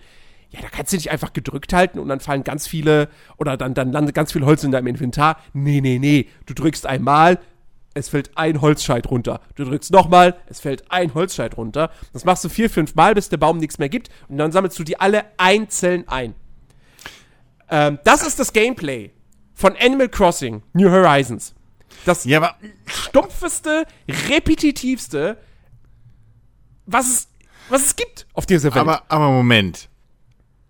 ja, 0.50 0.60
da 0.60 0.68
kannst 0.68 0.92
du 0.92 0.96
dich 0.96 1.10
einfach 1.10 1.32
gedrückt 1.32 1.72
halten 1.72 1.98
und 1.98 2.08
dann 2.08 2.20
fallen 2.20 2.44
ganz 2.44 2.66
viele, 2.66 3.08
oder 3.38 3.56
dann, 3.56 3.72
dann 3.72 3.92
landet 3.92 4.14
ganz 4.14 4.32
viel 4.32 4.44
Holz 4.44 4.64
in 4.64 4.72
deinem 4.72 4.88
Inventar. 4.88 5.38
Nee, 5.52 5.80
nee, 5.80 5.98
nee. 5.98 6.28
Du 6.46 6.54
drückst 6.54 6.86
einmal, 6.86 7.38
es 7.94 8.08
fällt 8.08 8.36
ein 8.36 8.60
Holzscheit 8.60 9.10
runter. 9.10 9.40
Du 9.56 9.64
drückst 9.64 9.90
nochmal, 9.92 10.36
es 10.46 10.60
fällt 10.60 10.90
ein 10.90 11.12
Holzscheit 11.14 11.56
runter. 11.56 11.90
Das 12.12 12.24
machst 12.24 12.44
du 12.44 12.48
vier, 12.48 12.70
fünf 12.70 12.94
Mal, 12.94 13.14
bis 13.14 13.28
der 13.28 13.36
Baum 13.36 13.58
nichts 13.58 13.78
mehr 13.78 13.88
gibt. 13.88 14.10
Und 14.28 14.38
dann 14.38 14.52
sammelst 14.52 14.78
du 14.78 14.84
die 14.84 14.98
alle 14.98 15.24
einzeln 15.38 16.06
ein. 16.08 16.34
Ähm, 17.68 17.98
das 18.04 18.26
ist 18.26 18.38
das 18.38 18.52
Gameplay 18.52 19.10
von 19.54 19.76
Animal 19.78 20.08
Crossing 20.08 20.62
New 20.72 20.90
Horizons. 20.90 21.54
Das 22.04 22.24
Ja, 22.24 22.56
stumpfeste, 22.86 23.84
repetitivste, 24.28 25.36
was 26.86 27.08
es, 27.08 27.28
was 27.68 27.84
es 27.84 27.96
gibt 27.96 28.26
auf 28.32 28.46
dieser 28.46 28.74
Welt. 28.74 28.80
Aber, 28.80 29.02
aber 29.08 29.30
Moment. 29.30 29.88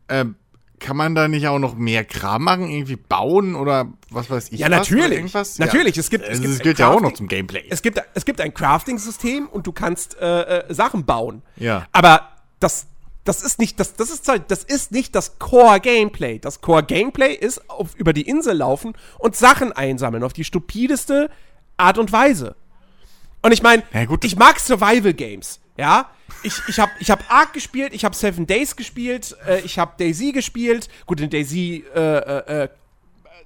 Ähm, 0.09 0.37
kann 0.81 0.97
man 0.97 1.15
da 1.15 1.29
nicht 1.29 1.47
auch 1.47 1.59
noch 1.59 1.75
mehr 1.77 2.05
Kram 2.05 2.45
machen? 2.45 2.69
Irgendwie 2.71 2.97
bauen 2.97 3.55
oder 3.55 3.87
was 4.11 4.29
weiß 4.31 4.49
ich? 4.51 4.59
Ja, 4.61 4.69
natürlich. 4.69 5.33
Natürlich, 5.59 5.97
es 5.99 6.11
gibt- 6.11 6.25
es 6.25 6.31
Also 6.31 6.43
gibt 6.43 6.55
das 6.55 6.63
gehört 6.63 6.79
ja 6.81 6.89
auch 6.89 7.01
noch 7.01 7.13
zum 7.13 7.29
Gameplay. 7.29 7.65
es 7.71 7.83
gibt, 7.83 8.01
es 8.15 8.25
gibt 8.25 8.41
ein 8.41 8.53
Crafting-System 8.53 9.47
und 9.49 9.67
du 9.67 9.73
kannst 9.73 10.17
äh, 10.21 10.61
äh, 10.69 10.75
Sachen 10.75 11.05
bauen. 11.05 11.43
Ja. 11.57 11.87
Aber 11.93 12.31
das, 12.59 12.87
das 13.25 13.43
ist 13.43 13.59
nicht 13.59 13.79
das, 13.79 13.95
das 13.95 14.11
ist 14.11 14.27
halt- 14.27 14.51
das 14.51 14.65
ist 14.65 14.91
nicht 14.93 15.15
das 15.15 15.39
Core-Gameplay. 15.39 16.39
Das 16.39 16.61
Core-Gameplay 16.61 17.35
ist 17.35 17.69
auf, 17.71 17.95
über 17.95 18.13
die 18.13 18.23
Insel 18.23 18.57
laufen 18.57 18.95
und 19.19 19.37
Sachen 19.37 19.73
einsammeln 19.73 20.25
auf 20.25 20.33
die 20.33 20.45
stupideste 20.45 21.31
Art 21.77 21.99
und 21.99 22.11
Weise. 22.13 22.57
Und 23.43 23.53
ich 23.53 23.63
meine, 23.63 23.83
Ja, 23.93 24.07
ich 24.23 24.37
mag 24.37 24.59
Survival 24.61 25.15
Games, 25.15 25.61
ja. 25.81 26.11
Ich, 26.43 26.55
ich 26.69 26.79
habe 26.79 26.93
ich 27.01 27.11
hab 27.11 27.31
Ark 27.31 27.53
gespielt, 27.53 27.93
ich 27.93 28.05
habe 28.05 28.15
Seven 28.15 28.47
Days 28.47 28.77
gespielt, 28.77 29.37
äh, 29.47 29.61
ich 29.61 29.79
habe 29.79 29.93
Daisy 29.99 30.33
gespielt. 30.33 30.89
Gut, 31.07 31.21
in 31.21 31.29
Daisy 31.29 31.85
äh, 31.95 31.99
äh, 32.01 32.63
äh, 32.65 32.69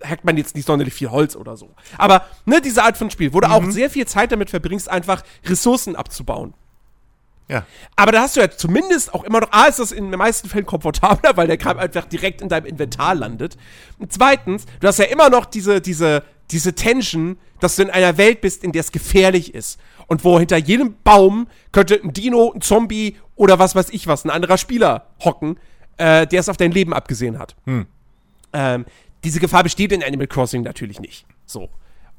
hackt 0.05 0.25
man 0.25 0.37
jetzt 0.37 0.55
nicht 0.55 0.67
sonderlich 0.67 0.95
viel 0.95 1.11
Holz 1.11 1.35
oder 1.35 1.57
so. 1.57 1.71
Aber 1.97 2.27
ne, 2.45 2.61
diese 2.61 2.83
Art 2.83 2.97
von 2.97 3.11
Spiel, 3.11 3.33
wo 3.33 3.41
du 3.41 3.51
auch 3.51 3.65
sehr 3.71 3.89
viel 3.89 4.07
Zeit 4.07 4.33
damit 4.33 4.51
verbringst, 4.51 4.91
einfach 4.91 5.23
Ressourcen 5.47 5.97
abzubauen. 5.97 6.55
ja. 7.49 7.65
Aber 7.97 8.13
da 8.13 8.23
hast 8.23 8.37
du 8.37 8.41
ja 8.41 8.51
zumindest 8.51 9.15
auch 9.15 9.25
immer 9.25 9.41
noch, 9.41 9.53
A, 9.53 9.67
ist 9.67 9.79
das 9.79 9.93
in 9.93 10.11
den 10.11 10.19
meisten 10.19 10.49
Fällen 10.49 10.67
komfortabler, 10.67 11.37
weil 11.37 11.47
der 11.47 11.57
Kram 11.57 11.79
einfach 11.79 12.05
direkt 12.05 12.43
in 12.43 12.49
deinem 12.49 12.67
Inventar 12.67 13.15
landet. 13.15 13.57
Und 13.99 14.13
zweitens, 14.13 14.67
du 14.81 14.87
hast 14.87 14.99
ja 14.99 15.07
immer 15.07 15.31
noch 15.31 15.47
diese, 15.47 15.81
diese, 15.81 16.23
diese 16.51 16.75
Tension, 16.75 17.39
dass 17.61 17.77
du 17.77 17.83
in 17.83 17.91
einer 17.91 18.19
Welt 18.19 18.41
bist, 18.43 18.63
in 18.63 18.73
der 18.73 18.81
es 18.81 18.93
gefährlich 18.93 19.55
ist. 19.55 19.79
Und 20.07 20.25
wo 20.25 20.39
hinter 20.39 20.57
jedem 20.57 20.97
Baum 21.03 21.49
könnte 21.73 22.01
ein 22.03 22.13
Dino, 22.13 22.53
ein 22.55 22.61
Zombie 22.61 23.17
oder 23.37 23.59
was 23.59 23.75
weiß 23.75 23.91
ich 23.91 24.07
was, 24.07 24.25
ein 24.25 24.31
anderer 24.31 24.59
Spieler 24.59 25.07
hocken, 25.25 25.59
äh, 25.97 26.27
der 26.27 26.41
es 26.41 26.49
auf 26.49 26.57
dein 26.57 26.73
Leben 26.73 26.93
abgesehen 26.93 27.39
hat. 27.39 27.57
Ähm, 28.53 28.85
diese 29.25 29.41
Gefahr 29.41 29.63
besteht 29.63 29.93
in 29.93 30.03
Animal 30.03 30.27
Crossing 30.27 30.63
natürlich 30.63 31.01
nicht. 31.01 31.27
So. 31.47 31.71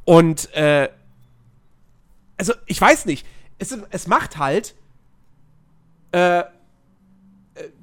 Und, 0.03 0.53
äh, 0.55 0.89
also, 2.37 2.53
ich 2.65 2.79
weiß 2.81 3.05
nicht. 3.05 3.25
Es, 3.57 3.77
es 3.91 4.07
macht 4.07 4.37
halt, 4.37 4.75
äh, 6.11 6.43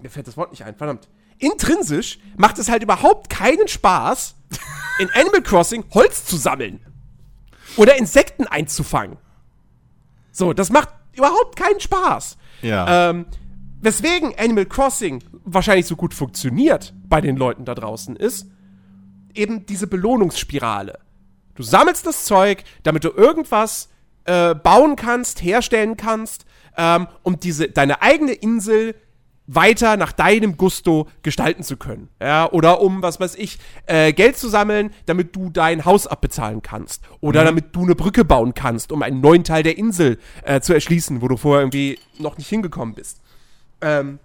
mir 0.02 0.10
fällt 0.10 0.26
das 0.26 0.36
Wort 0.36 0.50
nicht 0.50 0.64
ein, 0.64 0.74
verdammt. 0.74 1.08
Intrinsisch 1.38 2.18
macht 2.36 2.58
es 2.58 2.68
halt 2.68 2.82
überhaupt 2.82 3.30
keinen 3.30 3.68
Spaß, 3.68 4.34
in 4.98 5.10
Animal 5.14 5.42
Crossing 5.42 5.84
Holz 5.94 6.26
zu 6.26 6.36
sammeln. 6.36 6.84
Oder 7.76 7.96
Insekten 7.96 8.46
einzufangen. 8.46 9.16
So, 10.32 10.52
das 10.52 10.70
macht 10.70 10.88
überhaupt 11.14 11.56
keinen 11.56 11.78
Spaß. 11.78 12.36
Ja. 12.62 13.10
Ähm, 13.10 13.26
weswegen 13.80 14.34
Animal 14.38 14.66
Crossing 14.66 15.22
wahrscheinlich 15.44 15.86
so 15.86 15.96
gut 15.96 16.14
funktioniert 16.14 16.94
bei 17.08 17.20
den 17.20 17.36
Leuten 17.36 17.64
da 17.64 17.74
draußen 17.74 18.16
ist, 18.16 18.48
eben 19.34 19.66
diese 19.66 19.86
Belohnungsspirale. 19.86 20.98
Du 21.54 21.62
sammelst 21.62 22.06
das 22.06 22.24
Zeug, 22.24 22.64
damit 22.82 23.04
du 23.04 23.10
irgendwas 23.10 23.90
äh, 24.24 24.54
bauen 24.54 24.96
kannst, 24.96 25.42
herstellen 25.42 25.96
kannst, 25.96 26.46
ähm, 26.76 27.08
um 27.22 27.38
diese, 27.38 27.68
deine 27.68 28.00
eigene 28.00 28.32
Insel 28.32 28.94
weiter 29.46 29.96
nach 29.96 30.12
deinem 30.12 30.56
Gusto 30.56 31.08
gestalten 31.22 31.62
zu 31.62 31.76
können. 31.76 32.08
Ja, 32.20 32.50
oder 32.50 32.80
um, 32.80 33.02
was 33.02 33.20
weiß 33.20 33.34
ich, 33.34 33.58
äh, 33.86 34.12
Geld 34.12 34.36
zu 34.36 34.48
sammeln, 34.48 34.92
damit 35.06 35.34
du 35.34 35.50
dein 35.50 35.84
Haus 35.84 36.06
abbezahlen 36.06 36.62
kannst. 36.62 37.02
Oder 37.20 37.44
damit 37.44 37.74
du 37.74 37.82
eine 37.82 37.94
Brücke 37.94 38.24
bauen 38.24 38.54
kannst, 38.54 38.92
um 38.92 39.02
einen 39.02 39.20
neuen 39.20 39.44
Teil 39.44 39.62
der 39.62 39.76
Insel 39.76 40.18
äh, 40.42 40.60
zu 40.60 40.72
erschließen, 40.72 41.22
wo 41.22 41.28
du 41.28 41.36
vorher 41.36 41.62
irgendwie 41.62 41.98
noch 42.18 42.38
nicht 42.38 42.48
hingekommen 42.48 42.94
bist. 42.94 43.20
Ähm, 43.80 44.18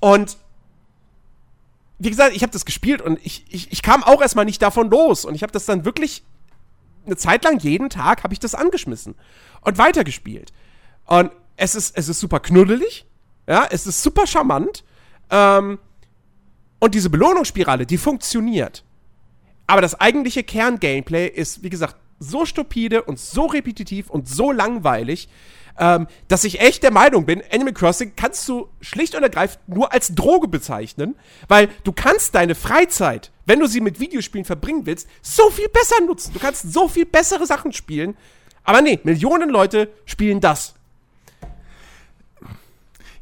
und 0.00 0.36
wie 1.98 2.10
gesagt, 2.10 2.34
ich 2.34 2.42
habe 2.42 2.52
das 2.52 2.64
gespielt 2.64 3.00
und 3.00 3.20
ich, 3.22 3.44
ich, 3.48 3.70
ich 3.70 3.82
kam 3.82 4.02
auch 4.02 4.20
erstmal 4.20 4.44
nicht 4.44 4.60
davon 4.60 4.90
los. 4.90 5.24
Und 5.24 5.34
ich 5.34 5.42
habe 5.42 5.52
das 5.52 5.66
dann 5.66 5.84
wirklich 5.84 6.24
eine 7.06 7.16
Zeit 7.16 7.44
lang, 7.44 7.58
jeden 7.60 7.90
Tag, 7.90 8.24
habe 8.24 8.34
ich 8.34 8.40
das 8.40 8.54
angeschmissen 8.54 9.14
und 9.60 9.78
weitergespielt. 9.78 10.52
Und 11.06 11.30
es 11.56 11.74
ist, 11.74 11.96
es 11.96 12.08
ist 12.08 12.18
super 12.18 12.40
knuddelig, 12.40 13.04
ja, 13.46 13.66
es 13.70 13.86
ist 13.86 14.02
super 14.02 14.26
charmant. 14.26 14.84
Ähm, 15.30 15.78
und 16.78 16.94
diese 16.94 17.10
Belohnungsspirale, 17.10 17.86
die 17.86 17.98
funktioniert. 17.98 18.84
Aber 19.66 19.80
das 19.80 20.00
eigentliche 20.00 20.42
Kern-Gameplay 20.42 21.28
ist, 21.28 21.62
wie 21.62 21.70
gesagt, 21.70 21.96
so 22.18 22.44
stupide 22.44 23.02
und 23.02 23.18
so 23.18 23.46
repetitiv 23.46 24.10
und 24.10 24.28
so 24.28 24.52
langweilig, 24.52 25.28
ähm, 25.78 26.06
dass 26.28 26.44
ich 26.44 26.60
echt 26.60 26.82
der 26.82 26.90
Meinung 26.90 27.24
bin, 27.24 27.42
Animal 27.52 27.72
Crossing 27.72 28.12
kannst 28.16 28.46
du 28.48 28.68
schlicht 28.80 29.14
und 29.14 29.22
ergreifend 29.22 29.66
nur 29.68 29.92
als 29.92 30.14
Droge 30.14 30.48
bezeichnen, 30.48 31.16
weil 31.48 31.68
du 31.84 31.92
kannst 31.92 32.34
deine 32.34 32.54
Freizeit, 32.54 33.32
wenn 33.46 33.60
du 33.60 33.66
sie 33.66 33.80
mit 33.80 33.98
Videospielen 33.98 34.44
verbringen 34.44 34.86
willst, 34.86 35.08
so 35.22 35.50
viel 35.50 35.68
besser 35.68 36.04
nutzen. 36.04 36.32
Du 36.34 36.40
kannst 36.40 36.72
so 36.72 36.88
viel 36.88 37.06
bessere 37.06 37.46
Sachen 37.46 37.72
spielen. 37.72 38.16
Aber 38.64 38.80
nee, 38.82 39.00
Millionen 39.02 39.50
Leute 39.50 39.88
spielen 40.04 40.40
das. 40.40 40.74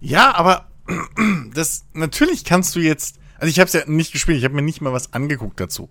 Ja, 0.01 0.35
aber 0.35 0.67
das 1.55 1.85
natürlich 1.93 2.45
kannst 2.45 2.75
du 2.77 2.81
jetzt. 2.81 3.17
Also 3.39 3.51
ich 3.51 3.59
habe 3.59 3.69
es 3.69 3.73
ja 3.73 3.83
nicht 3.87 4.13
gespielt, 4.13 4.39
ich 4.39 4.45
habe 4.45 4.55
mir 4.55 4.63
nicht 4.63 4.81
mal 4.81 4.93
was 4.93 5.13
angeguckt 5.15 5.61
dazu. 5.61 5.89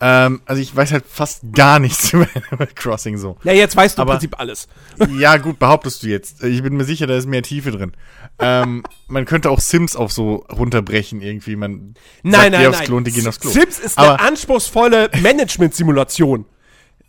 Ähm, 0.00 0.40
also 0.46 0.60
ich 0.60 0.74
weiß 0.74 0.90
halt 0.90 1.04
fast 1.06 1.42
gar 1.52 1.78
nichts 1.78 2.12
über 2.12 2.26
Animal 2.50 2.68
Crossing 2.74 3.18
so. 3.18 3.36
Ja, 3.44 3.52
jetzt 3.52 3.76
weißt 3.76 3.98
du 3.98 4.02
Aber- 4.02 4.12
im 4.14 4.18
Prinzip 4.18 4.40
alles. 4.40 4.68
Ja, 5.18 5.36
gut, 5.36 5.58
behauptest 5.58 6.02
du 6.02 6.08
jetzt. 6.08 6.42
Ich 6.42 6.62
bin 6.62 6.76
mir 6.76 6.84
sicher, 6.84 7.06
da 7.06 7.16
ist 7.16 7.26
mehr 7.26 7.42
Tiefe 7.42 7.70
drin. 7.70 7.92
Ähm, 8.38 8.82
man 9.08 9.24
könnte 9.26 9.50
auch 9.50 9.60
Sims 9.60 9.94
auf 9.94 10.12
so 10.12 10.44
runterbrechen 10.50 11.20
irgendwie. 11.20 11.54
Man 11.56 11.94
Nein, 12.22 12.40
sagt, 12.40 12.52
nein, 12.52 12.66
aufs 12.66 12.78
nein. 12.78 12.86
Klo 12.86 12.96
und 12.96 13.06
die 13.06 13.12
gehen 13.12 13.28
aufs 13.28 13.38
Klo. 13.40 13.50
Sims 13.50 13.78
ist 13.78 13.96
Aber, 13.98 14.18
eine 14.18 14.28
anspruchsvolle 14.28 15.10
Management-Simulation 15.20 16.46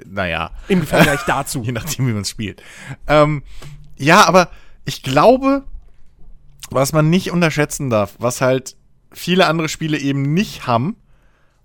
naja, 0.06 0.52
im 0.68 0.86
Vergleich 0.86 1.22
dazu. 1.26 1.62
je 1.64 1.72
nachdem, 1.72 2.08
wie 2.08 2.12
man 2.14 2.24
es 2.24 2.30
spielt. 2.30 2.62
Ähm, 3.08 3.44
ja, 3.96 4.26
aber 4.28 4.50
ich 4.86 5.02
glaube, 5.04 5.64
was 6.74 6.94
man 6.94 7.10
nicht 7.10 7.32
unterschätzen 7.32 7.90
darf, 7.90 8.16
was 8.20 8.42
halt 8.42 8.76
viele 9.12 9.48
andere 9.48 9.70
Spiele 9.70 9.98
eben 9.98 10.34
nicht 10.34 10.68
haben, 10.68 10.96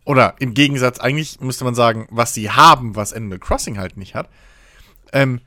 oder 0.09 0.37
im 0.39 0.55
Gegensatz, 0.55 1.01
eigentlich 1.01 1.39
müsste 1.41 1.65
man 1.65 1.75
sagen, 1.75 2.07
was 2.11 2.33
sie 2.33 2.51
haben, 2.51 2.97
was 2.97 3.13
Animal 3.13 3.39
Crossing 3.39 3.77
halt 3.77 3.99
nicht 3.99 4.15
hat. 4.15 4.31
Ähm, 5.13 5.43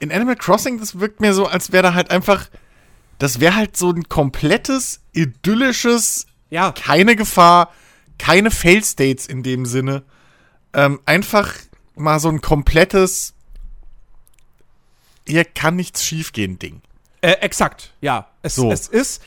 in 0.00 0.10
Animal 0.10 0.34
Crossing, 0.34 0.80
das 0.80 0.98
wirkt 0.98 1.20
mir 1.20 1.32
so, 1.32 1.46
als 1.46 1.70
wäre 1.70 1.84
da 1.84 1.94
halt 1.94 2.10
einfach, 2.10 2.48
das 3.18 3.38
wäre 3.38 3.54
halt 3.54 3.76
so 3.76 3.90
ein 3.90 4.08
komplettes, 4.08 5.02
idyllisches, 5.12 6.26
Ja, 6.50 6.72
keine 6.72 7.14
Gefahr, 7.14 7.72
keine 8.18 8.50
Fail-States 8.50 9.26
in 9.26 9.44
dem 9.44 9.66
Sinne. 9.66 10.02
Ähm, 10.72 11.00
einfach 11.06 11.54
mal 11.94 12.18
so 12.18 12.28
ein 12.28 12.40
komplettes, 12.40 13.34
hier 15.28 15.44
kann 15.44 15.76
nichts 15.76 16.04
schiefgehen 16.04 16.58
Ding. 16.58 16.82
Äh, 17.26 17.40
exakt, 17.40 17.92
ja. 18.00 18.28
Es, 18.42 18.54
So. 18.54 18.70
es 18.70 18.86
ist, 18.86 19.20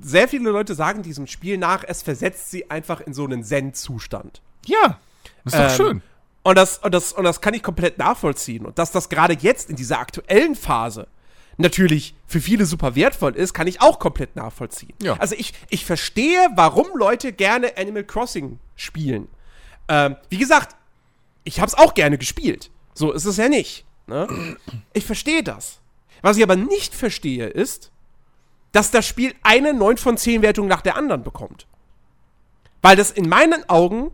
sehr 0.00 0.28
viele 0.28 0.48
Leute 0.48 0.74
sagen 0.74 1.02
diesem 1.02 1.26
Spiel 1.26 1.58
nach, 1.58 1.84
es 1.86 2.02
versetzt 2.02 2.50
sie 2.50 2.70
einfach 2.70 3.02
in 3.02 3.12
so 3.12 3.24
einen 3.26 3.44
Zen-Zustand. 3.44 4.40
Ja, 4.64 4.98
ist 5.44 5.54
doch 5.54 5.60
Ähm, 5.60 5.70
schön. 5.70 6.02
Und 6.42 6.56
das, 6.56 6.78
und, 6.78 6.94
das, 6.94 7.12
und 7.12 7.24
das 7.24 7.42
kann 7.42 7.52
ich 7.52 7.62
komplett 7.62 7.98
nachvollziehen. 7.98 8.64
Und 8.64 8.78
dass 8.78 8.92
das 8.92 9.10
gerade 9.10 9.34
jetzt 9.34 9.68
in 9.68 9.76
dieser 9.76 9.98
aktuellen 9.98 10.54
Phase 10.54 11.06
natürlich 11.58 12.14
für 12.26 12.40
viele 12.40 12.64
super 12.64 12.94
wertvoll 12.94 13.36
ist, 13.36 13.52
kann 13.52 13.66
ich 13.66 13.82
auch 13.82 13.98
komplett 13.98 14.36
nachvollziehen. 14.36 14.94
Ja. 15.02 15.18
Also 15.18 15.34
ich, 15.36 15.52
ich 15.68 15.84
verstehe, 15.84 16.48
warum 16.56 16.86
Leute 16.96 17.34
gerne 17.34 17.76
Animal 17.76 18.04
Crossing 18.04 18.58
spielen. 18.74 19.28
Ähm, 19.88 20.16
wie 20.30 20.38
gesagt, 20.38 20.76
ich 21.44 21.60
habe 21.60 21.68
es 21.68 21.74
auch 21.74 21.92
gerne 21.92 22.16
gespielt. 22.16 22.70
So 22.94 23.12
ist 23.12 23.26
es 23.26 23.36
ja 23.36 23.50
nicht. 23.50 23.84
Ne? 24.06 24.56
Ich 24.94 25.04
verstehe 25.04 25.42
das. 25.42 25.80
Was 26.24 26.38
ich 26.38 26.42
aber 26.42 26.56
nicht 26.56 26.94
verstehe, 26.94 27.48
ist, 27.48 27.92
dass 28.72 28.90
das 28.90 29.06
Spiel 29.06 29.34
eine 29.42 29.74
9 29.74 29.98
von 29.98 30.16
10 30.16 30.40
Wertung 30.40 30.68
nach 30.68 30.80
der 30.80 30.96
anderen 30.96 31.22
bekommt. 31.22 31.66
Weil 32.80 32.96
das 32.96 33.10
in 33.10 33.28
meinen 33.28 33.68
Augen, 33.68 34.10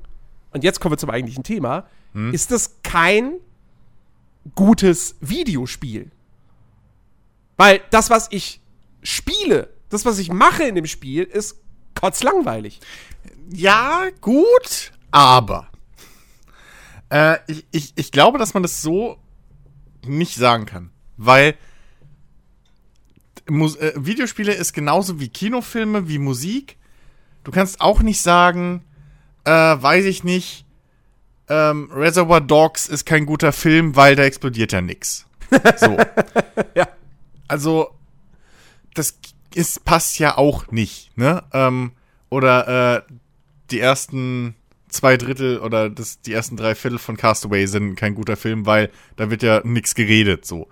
und 0.51 0.65
jetzt 0.65 0.81
kommen 0.81 0.93
wir 0.93 0.99
zum 0.99 1.11
eigentlichen 1.11 1.45
Thema, 1.45 1.87
ist 2.33 2.51
das 2.51 2.83
kein 2.83 3.35
gutes 4.57 5.15
Videospiel. 5.21 6.11
Weil 7.57 7.81
das, 7.91 8.11
was 8.11 8.27
ich 8.33 8.61
spiele, 9.05 9.73
das, 9.89 10.05
was 10.05 10.19
ich 10.19 10.33
mache 10.33 10.65
in 10.65 10.75
dem 10.75 10.87
Spiel, 10.87 11.23
ist 11.23 11.61
kotzlangweilig. 11.95 12.81
Ja, 13.53 14.09
gut, 14.21 14.91
aber 15.13 15.69
äh, 17.09 17.37
ich, 17.47 17.67
ich, 17.71 17.93
ich 17.95 18.11
glaube, 18.11 18.39
dass 18.39 18.53
man 18.53 18.65
das 18.65 18.83
so 18.83 19.17
nicht 20.05 20.35
sagen 20.35 20.67
kann. 20.67 20.91
Weil 21.17 21.55
Mus 23.51 23.77
äh, 23.77 23.93
Videospiele 23.97 24.53
ist 24.53 24.73
genauso 24.73 25.21
wie 25.21 25.29
Kinofilme, 25.29 26.09
wie 26.09 26.19
Musik. 26.19 26.77
Du 27.45 27.51
kannst 27.51 27.81
auch 27.81 28.01
nicht 28.01 28.21
sagen, 28.21 28.85
äh, 29.45 29.51
weiß 29.51 30.05
ich 30.05 30.25
nicht, 30.25 30.65
ähm, 31.49 31.91
Reservoir 31.93 32.41
Dogs 32.41 32.89
ist 32.89 33.05
kein 33.05 33.27
guter 33.27 33.53
Film, 33.53 33.97
weil 33.97 34.15
da 34.15 34.23
explodiert 34.23 34.73
ja 34.73 34.81
nix. 34.81 35.27
So. 35.77 35.97
Ja. 36.77 36.89
Also, 37.49 37.91
das 38.95 39.19
ist, 39.55 39.85
passt 39.85 40.19
ja 40.21 40.39
auch 40.39 40.71
nicht, 40.71 41.17
ne? 41.17 41.43
Ähm, 41.53 41.93
oder 42.29 42.99
äh, 42.99 43.13
die 43.71 43.81
ersten 43.81 44.55
zwei 44.89 45.17
Drittel 45.17 45.59
oder 45.59 45.91
das, 45.91 46.21
die 46.21 46.33
ersten 46.33 46.57
drei 46.57 46.75
Viertel 46.75 46.99
von 46.99 47.17
Castaway 47.17 47.67
sind 47.67 47.97
kein 47.97 48.15
guter 48.15 48.37
Film, 48.37 48.67
weil 48.67 48.91
da 49.17 49.31
wird 49.31 49.43
ja 49.43 49.61
nix 49.65 49.95
geredet, 49.95 50.47
so. 50.47 50.69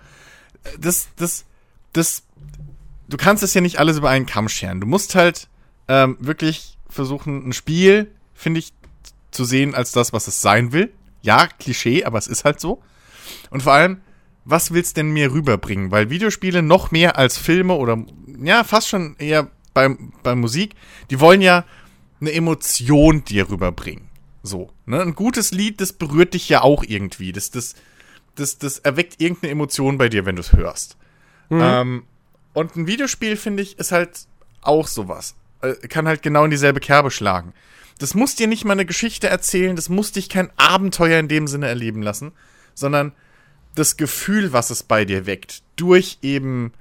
Das, 0.79 1.09
das, 1.17 1.45
das, 1.93 2.23
du 3.09 3.17
kannst 3.17 3.43
es 3.43 3.55
ja 3.55 3.61
nicht 3.61 3.79
alles 3.79 3.99
über 3.99 4.11
einen 4.11 4.27
Kamm 4.27 4.49
scheren. 4.49 4.81
Du 4.81 4.87
musst 4.87 5.15
halt 5.15 5.49
ähm, 5.89 6.17
wirklich 6.21 6.79
versuchen, 6.89 7.49
ein 7.49 7.53
Spiel, 7.53 8.11
finde 8.35 8.61
ich, 8.61 8.73
zu 9.31 9.45
sehen 9.45 9.75
als 9.75 9.93
das, 9.93 10.13
was 10.13 10.27
es 10.27 10.41
sein 10.41 10.73
will. 10.73 10.93
Ja, 11.23 11.47
Klischee, 11.47 12.05
aber 12.05 12.19
es 12.19 12.27
ist 12.27 12.45
halt 12.45 12.61
so. 12.61 12.83
Und 13.51 13.63
vor 13.63 13.73
allem, 13.73 14.01
was 14.45 14.73
willst 14.73 14.97
denn 14.97 15.11
mir 15.11 15.33
rüberbringen? 15.33 15.91
Weil 15.91 16.11
Videospiele 16.11 16.63
noch 16.63 16.91
mehr 16.91 17.19
als 17.19 17.37
Filme 17.37 17.75
oder 17.75 18.03
ja, 18.43 18.65
fast 18.65 18.89
schon 18.89 19.17
eher 19.19 19.51
bei, 19.75 19.95
bei 20.23 20.35
Musik, 20.35 20.75
die 21.11 21.21
wollen 21.21 21.41
ja 21.41 21.65
eine 22.21 22.33
Emotion 22.33 23.25
dir 23.25 23.51
rüberbringen. 23.51 24.09
So, 24.43 24.71
ne? 24.87 25.03
Ein 25.03 25.15
gutes 25.15 25.53
Lied, 25.53 25.81
das 25.81 25.93
berührt 25.93 26.35
dich 26.35 26.49
ja 26.49 26.63
auch 26.63 26.83
irgendwie. 26.83 27.33
Das, 27.33 27.51
das, 27.51 27.75
das, 28.37 28.59
das 28.59 28.79
erweckt 28.79 29.21
irgendeine 29.21 29.53
Emotion 29.53 29.99
bei 29.99 30.09
dir, 30.09 30.25
wenn 30.25 30.37
du 30.37 30.41
es 30.41 30.53
hörst. 30.53 30.97
Ähm, 31.51 32.05
und 32.59 32.75
ein 32.75 32.87
Videospiel, 32.87 33.37
finde 33.37 33.63
ich, 33.63 33.79
ist 33.79 33.93
halt 33.93 34.27
auch 34.63 34.89
sowas. 34.89 35.37
Äh, 35.63 35.75
kann 35.89 36.09
halt 36.09 36.23
genau 36.23 36.45
in 36.45 36.51
dieselbe 36.51 36.81
Kerbe 36.81 37.11
schlagen. 37.11 37.55
Das 37.99 38.15
muss 38.15 38.35
dir 38.35 38.47
nicht 38.49 38.65
mal 38.65 38.73
eine 38.73 38.85
Geschichte 38.85 39.29
erzählen, 39.29 39.77
das 39.77 39.89
muss 39.89 40.13
dich 40.13 40.29
kein 40.29 40.51
Abenteuer 40.57 41.21
in 41.21 41.29
dem 41.29 41.47
Sinne 41.47 41.69
erleben 41.69 42.03
lassen, 42.03 42.33
sondern 42.75 43.13
das 43.75 43.97
Gefühl, 43.97 44.53
was 44.53 44.71
es 44.71 44.83
bei 44.83 45.05
dir 45.05 45.27
weckt, 45.27 45.63
durch 45.77 46.19
eben, 46.23 46.73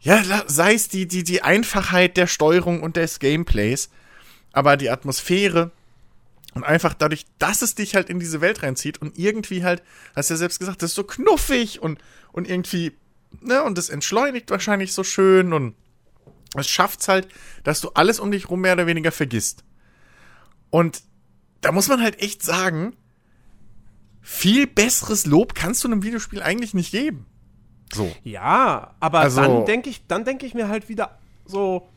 ja, 0.00 0.22
sei 0.46 0.74
es 0.74 0.88
die, 0.88 1.06
die, 1.06 1.24
die 1.24 1.42
Einfachheit 1.42 2.16
der 2.16 2.26
Steuerung 2.26 2.80
und 2.80 2.96
des 2.96 3.18
Gameplays, 3.18 3.90
aber 4.52 4.76
die 4.76 4.90
Atmosphäre 4.90 5.72
und 6.54 6.64
einfach 6.64 6.94
dadurch, 6.94 7.26
dass 7.38 7.62
es 7.62 7.74
dich 7.74 7.94
halt 7.94 8.10
in 8.10 8.18
diese 8.18 8.40
Welt 8.40 8.62
reinzieht 8.62 8.98
und 9.00 9.18
irgendwie 9.18 9.64
halt, 9.64 9.82
hast 10.14 10.30
du 10.30 10.34
ja 10.34 10.38
selbst 10.38 10.58
gesagt, 10.58 10.82
das 10.82 10.90
ist 10.90 10.96
so 10.96 11.04
knuffig 11.04 11.80
und, 11.80 12.00
und 12.32 12.48
irgendwie, 12.48 12.92
ne, 13.40 13.62
und 13.62 13.78
das 13.78 13.88
entschleunigt 13.88 14.50
wahrscheinlich 14.50 14.92
so 14.92 15.04
schön 15.04 15.52
und 15.52 15.74
es 16.56 16.68
schafft's 16.68 17.08
halt, 17.08 17.28
dass 17.64 17.80
du 17.80 17.90
alles 17.94 18.18
um 18.20 18.30
dich 18.30 18.50
rum 18.50 18.60
mehr 18.60 18.72
oder 18.72 18.86
weniger 18.86 19.12
vergisst. 19.12 19.64
Und 20.70 21.02
da 21.60 21.72
muss 21.72 21.88
man 21.88 22.02
halt 22.02 22.20
echt 22.20 22.42
sagen, 22.42 22.96
viel 24.20 24.66
besseres 24.66 25.26
Lob 25.26 25.54
kannst 25.54 25.84
du 25.84 25.88
einem 25.88 26.02
Videospiel 26.02 26.42
eigentlich 26.42 26.74
nicht 26.74 26.90
geben. 26.90 27.26
So. 27.92 28.10
Ja, 28.22 28.94
aber 29.00 29.20
Also- 29.20 29.40
dann 29.42 29.64
denke 29.66 29.90
ich, 29.90 30.06
dann 30.06 30.24
denke 30.24 30.46
ich 30.46 30.54
mir 30.54 30.68
halt 30.68 30.88
wieder 30.88 31.18
so, 31.44 31.88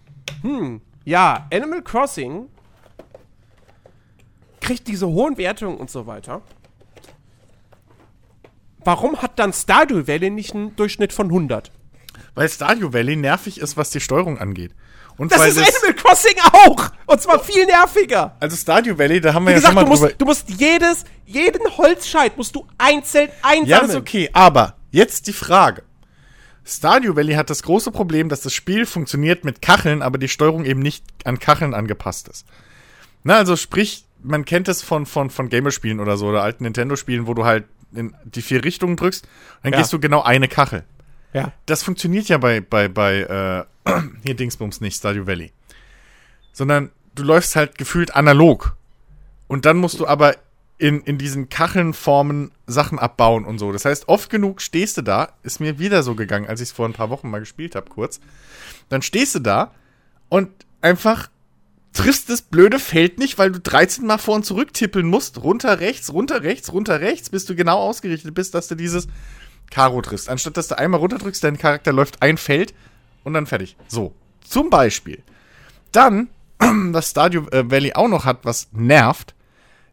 hm, 0.42 0.82
ja, 1.06 1.48
Animal 1.52 1.82
Crossing 1.84 2.48
kriegt 4.62 4.88
diese 4.88 5.08
hohen 5.08 5.38
Wertungen 5.38 5.78
und 5.78 5.90
so 5.92 6.08
weiter. 6.08 6.42
Warum 8.86 9.22
hat 9.22 9.40
dann 9.40 9.54
Stardew 9.54 10.08
Valley 10.08 10.30
nicht 10.30 10.54
einen 10.54 10.76
Durchschnitt 10.76 11.14
von 11.14 11.28
100? 11.28 11.72
Weil 12.36 12.50
Stardew 12.50 12.94
Valley 12.94 13.16
nervig 13.16 13.60
ist, 13.60 13.78
was 13.78 13.90
die 13.90 14.00
Steuerung 14.00 14.38
angeht. 14.38 14.72
Und 15.18 15.32
Das 15.32 15.46
ist 15.46 15.58
Animal 15.58 15.94
Crossing 15.96 16.38
auch! 16.52 16.90
Und 17.06 17.22
zwar 17.22 17.40
viel 17.40 17.66
nerviger! 17.66 18.36
also 18.40 18.56
Stardew 18.58 18.98
Valley, 18.98 19.22
da 19.22 19.34
haben 19.34 19.44
wir 19.44 19.50
Wie 19.50 19.62
ja 19.62 19.70
gesagt, 19.70 19.74
schon 19.76 19.84
du 19.86 19.90
mal 19.90 19.96
drüber. 19.96 20.08
musst, 20.08 20.22
du 20.22 20.26
musst 20.26 20.50
jedes, 20.60 21.04
jeden 21.26 21.78
Holzscheit 21.78 22.36
musst 22.36 22.56
du 22.56 22.66
einzeln 22.78 23.30
einsammeln. 23.44 23.68
Ja, 23.70 23.80
das 23.82 23.90
ist 23.92 23.96
okay, 23.96 24.30
aber 24.34 24.76
jetzt 24.92 25.28
die 25.28 25.34
Frage. 25.34 25.84
Stardew 26.66 27.16
Valley 27.16 27.34
hat 27.34 27.50
das 27.50 27.62
große 27.64 27.92
Problem, 27.92 28.30
dass 28.30 28.42
das 28.42 28.54
Spiel 28.54 28.86
funktioniert 28.86 29.44
mit 29.44 29.62
Kacheln, 29.62 30.02
aber 30.02 30.18
die 30.18 30.30
Steuerung 30.30 30.66
eben 30.66 30.80
nicht 30.80 31.04
an 31.26 31.38
Kacheln 31.38 31.74
angepasst 31.74 32.28
ist. 32.30 32.46
Na, 33.24 33.36
also 33.36 33.56
sprich, 33.56 34.06
man 34.24 34.46
kennt 34.46 34.68
es 34.68 34.82
von, 34.82 35.06
von, 35.06 35.30
von 35.30 35.50
Gamerspielen 35.50 36.00
oder 36.00 36.18
so, 36.18 36.28
oder 36.28 36.42
alten 36.42 36.64
Nintendo-Spielen, 36.64 37.28
wo 37.28 37.34
du 37.34 37.46
halt 37.46 37.66
in 37.96 38.16
die 38.26 38.42
vier 38.42 38.64
Richtungen 38.64 38.96
drückst, 38.96 39.28
dann 39.64 39.74
Ja. 39.74 39.80
gehst 39.80 39.94
du 39.94 40.00
genau 40.00 40.22
eine 40.24 40.48
Kachel. 40.48 40.84
Ja. 41.34 41.52
Das 41.66 41.84
funktioniert 41.84 42.28
ja 42.30 42.38
bei, 42.38 42.62
bei, 42.62 42.88
bei, 42.88 43.66
äh, 43.86 43.92
hier 44.24 44.36
Dingsbums 44.36 44.82
nicht, 44.82 44.96
Stardew 44.98 45.26
Valley. 45.28 45.52
Sondern 46.52 46.92
du 47.16 47.24
läufst 47.24 47.56
halt 47.56 47.78
gefühlt 47.78 48.16
analog. 48.16 48.76
Und 49.48 49.66
dann 49.66 49.78
musst 49.78 50.00
du 50.00 50.08
aber 50.08 50.36
in, 50.78 51.02
in 51.02 51.18
diesen 51.18 51.50
Kachelnformen 51.50 52.52
Sachen 52.68 53.00
abbauen 53.00 53.46
und 53.46 53.58
so. 53.60 53.72
Das 53.72 53.86
heißt, 53.86 54.08
oft 54.10 54.30
genug 54.30 54.62
stehst 54.62 54.98
du 54.98 55.02
da, 55.02 55.30
ist 55.44 55.60
mir 55.60 55.80
wieder 55.80 56.04
so 56.04 56.16
gegangen, 56.16 56.48
als 56.48 56.62
ich 56.62 56.70
es 56.70 56.72
vor 56.72 56.86
ein 56.88 56.94
paar 56.94 57.10
Wochen 57.10 57.30
mal 57.30 57.40
gespielt 57.40 57.76
habe, 57.76 57.90
kurz. 57.90 58.20
Dann 58.90 59.02
stehst 59.02 59.36
du 59.36 59.40
da 59.40 59.72
und 60.30 60.50
einfach 60.82 61.30
triffst 61.94 62.30
das 62.30 62.42
blöde 62.42 62.80
Feld 62.80 63.20
nicht, 63.20 63.38
weil 63.38 63.52
du 63.52 63.60
13 63.60 64.06
Mal 64.06 64.18
vor 64.18 64.36
und 64.36 64.46
zurück 64.46 64.74
tippeln 64.74 65.08
musst. 65.08 65.42
Runter 65.44 65.80
rechts, 65.80 66.12
runter 66.12 66.44
rechts, 66.44 66.74
runter 66.74 67.00
rechts, 67.00 67.30
bis 67.30 67.46
du 67.46 67.56
genau 67.56 67.78
ausgerichtet 67.78 68.34
bist, 68.34 68.54
dass 68.56 68.68
du 68.68 68.76
dieses 68.76 69.08
Karo 69.70 70.02
triffst. 70.02 70.30
Anstatt 70.30 70.58
dass 70.58 70.68
du 70.68 70.78
einmal 70.78 71.00
runterdrückst, 71.00 71.44
dein 71.44 71.58
Charakter 71.58 71.94
läuft 71.94 72.22
ein 72.22 72.38
Feld 72.38 72.74
und 73.24 73.34
dann 73.34 73.48
fertig. 73.48 73.78
So, 73.88 74.14
zum 74.42 74.70
Beispiel. 74.70 75.24
Dann, 75.92 76.30
was 76.60 77.12
Stardew 77.12 77.48
äh, 77.52 77.70
Valley 77.70 77.94
auch 77.94 78.08
noch 78.08 78.26
hat, 78.26 78.40
was 78.44 78.70
nervt, 78.72 79.36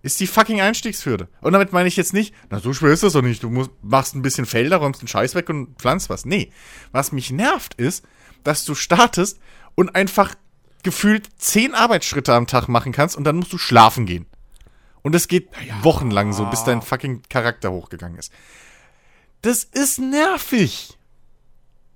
ist 0.02 0.18
die 0.20 0.26
fucking 0.26 0.60
Einstiegshürde. 0.60 1.28
Und 1.42 1.52
damit 1.52 1.72
meine 1.72 1.88
ich 1.88 1.96
jetzt 1.96 2.14
nicht, 2.14 2.34
na 2.48 2.58
so 2.60 2.72
schwer 2.72 2.92
ist 2.92 3.02
das 3.02 3.12
doch 3.12 3.22
nicht, 3.22 3.42
du 3.42 3.50
musst, 3.50 3.70
machst 3.82 4.14
ein 4.14 4.22
bisschen 4.22 4.46
Felder, 4.46 4.78
räumst 4.78 5.02
den 5.02 5.08
Scheiß 5.08 5.34
weg 5.34 5.48
und 5.50 5.78
pflanzt 5.78 6.08
was. 6.08 6.24
Nee, 6.24 6.50
was 6.92 7.12
mich 7.12 7.30
nervt 7.30 7.74
ist, 7.74 8.04
dass 8.42 8.64
du 8.64 8.74
startest 8.74 9.38
und 9.74 9.94
einfach 9.94 10.34
gefühlt 10.82 11.28
zehn 11.38 11.74
Arbeitsschritte 11.74 12.34
am 12.34 12.46
Tag 12.46 12.68
machen 12.68 12.92
kannst 12.92 13.16
und 13.16 13.24
dann 13.24 13.36
musst 13.36 13.52
du 13.52 13.58
schlafen 13.58 14.06
gehen. 14.06 14.26
Und 15.02 15.14
es 15.14 15.28
geht 15.28 15.48
wochenlang 15.82 16.32
so, 16.32 16.44
bis 16.46 16.64
dein 16.64 16.82
fucking 16.82 17.22
Charakter 17.28 17.72
hochgegangen 17.72 18.18
ist. 18.18 18.32
Das 19.42 19.64
ist 19.64 19.98
nervig. 19.98 20.98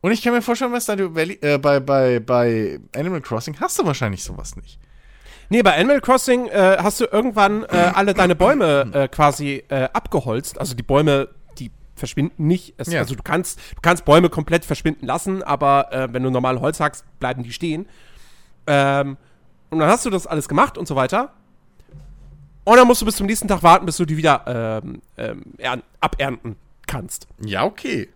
Und 0.00 0.12
ich 0.12 0.22
kann 0.22 0.32
mir 0.32 0.42
vorstellen, 0.42 0.72
was 0.72 0.86
da 0.86 0.96
Valley, 0.98 1.38
äh, 1.40 1.58
bei, 1.58 1.80
bei, 1.80 2.20
bei 2.20 2.78
Animal 2.94 3.20
Crossing 3.20 3.58
hast 3.60 3.78
du 3.78 3.86
wahrscheinlich 3.86 4.22
sowas 4.22 4.56
nicht. 4.56 4.78
Nee, 5.48 5.62
bei 5.62 5.76
Animal 5.78 6.00
Crossing 6.00 6.46
äh, 6.48 6.76
hast 6.78 7.00
du 7.00 7.06
irgendwann 7.06 7.64
äh, 7.64 7.92
alle 7.94 8.14
deine 8.14 8.34
Bäume 8.34 8.90
äh, 8.94 9.08
quasi 9.08 9.64
äh, 9.68 9.88
abgeholzt. 9.92 10.58
Also 10.58 10.74
die 10.74 10.82
Bäume, 10.82 11.28
die 11.58 11.70
verschwinden 11.96 12.46
nicht. 12.46 12.74
Es, 12.76 12.88
Ja. 12.88 13.00
Also 13.00 13.14
du 13.14 13.22
kannst, 13.22 13.58
du 13.58 13.80
kannst 13.82 14.04
Bäume 14.04 14.30
komplett 14.30 14.64
verschwinden 14.64 15.06
lassen, 15.06 15.42
aber 15.42 15.92
äh, 15.92 16.12
wenn 16.12 16.22
du 16.22 16.30
normal 16.30 16.60
Holz 16.60 16.80
hackst, 16.80 17.04
bleiben 17.18 17.42
die 17.42 17.52
stehen. 17.52 17.86
Ähm, 18.66 19.16
und 19.70 19.78
dann 19.78 19.88
hast 19.88 20.06
du 20.06 20.10
das 20.10 20.26
alles 20.26 20.48
gemacht 20.48 20.78
und 20.78 20.86
so 20.86 20.96
weiter. 20.96 21.32
Und 22.64 22.76
dann 22.76 22.86
musst 22.86 23.02
du 23.02 23.06
bis 23.06 23.16
zum 23.16 23.26
nächsten 23.26 23.48
Tag 23.48 23.62
warten, 23.62 23.84
bis 23.84 23.96
du 23.96 24.04
die 24.04 24.16
wieder 24.16 24.80
ähm, 24.82 25.02
ähm, 25.18 25.42
ern- 25.58 25.82
abernten 26.00 26.56
kannst. 26.86 27.26
Ja, 27.44 27.64
okay. 27.64 28.08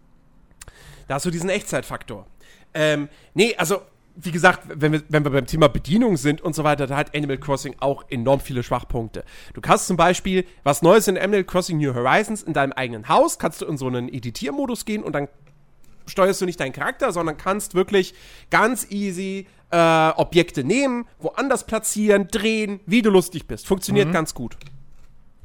Da 1.06 1.14
hast 1.14 1.26
du 1.26 1.30
diesen 1.30 1.50
Echtzeitfaktor. 1.50 2.26
Ähm, 2.74 3.08
nee, 3.34 3.54
also, 3.56 3.82
wie 4.16 4.30
gesagt, 4.30 4.62
wenn 4.68 4.92
wir, 4.92 5.02
wenn 5.08 5.24
wir 5.24 5.30
beim 5.30 5.46
Thema 5.46 5.68
Bedienung 5.68 6.16
sind 6.16 6.40
und 6.40 6.54
so 6.54 6.64
weiter, 6.64 6.86
da 6.86 6.96
hat 6.96 7.14
Animal 7.14 7.38
Crossing 7.38 7.76
auch 7.80 8.04
enorm 8.10 8.40
viele 8.40 8.62
Schwachpunkte. 8.62 9.24
Du 9.54 9.60
kannst 9.60 9.86
zum 9.86 9.96
Beispiel 9.96 10.44
was 10.64 10.82
Neues 10.82 11.08
in 11.08 11.16
Animal 11.18 11.44
Crossing 11.44 11.78
New 11.78 11.94
Horizons 11.94 12.42
in 12.42 12.52
deinem 12.52 12.72
eigenen 12.72 13.08
Haus, 13.08 13.38
kannst 13.38 13.62
du 13.62 13.66
in 13.66 13.76
so 13.76 13.86
einen 13.86 14.08
Editiermodus 14.08 14.84
gehen 14.84 15.02
und 15.02 15.12
dann 15.12 15.28
steuerst 16.06 16.40
du 16.40 16.46
nicht 16.46 16.58
deinen 16.58 16.72
Charakter, 16.72 17.12
sondern 17.12 17.36
kannst 17.36 17.74
wirklich 17.74 18.14
ganz 18.50 18.90
easy 18.90 19.46
äh, 19.70 20.08
Objekte 20.10 20.64
nehmen, 20.64 21.06
woanders 21.18 21.66
platzieren, 21.66 22.28
drehen, 22.28 22.80
wie 22.86 23.02
du 23.02 23.10
lustig 23.10 23.46
bist. 23.46 23.66
Funktioniert 23.66 24.12
ganz 24.12 24.34
gut. 24.34 24.56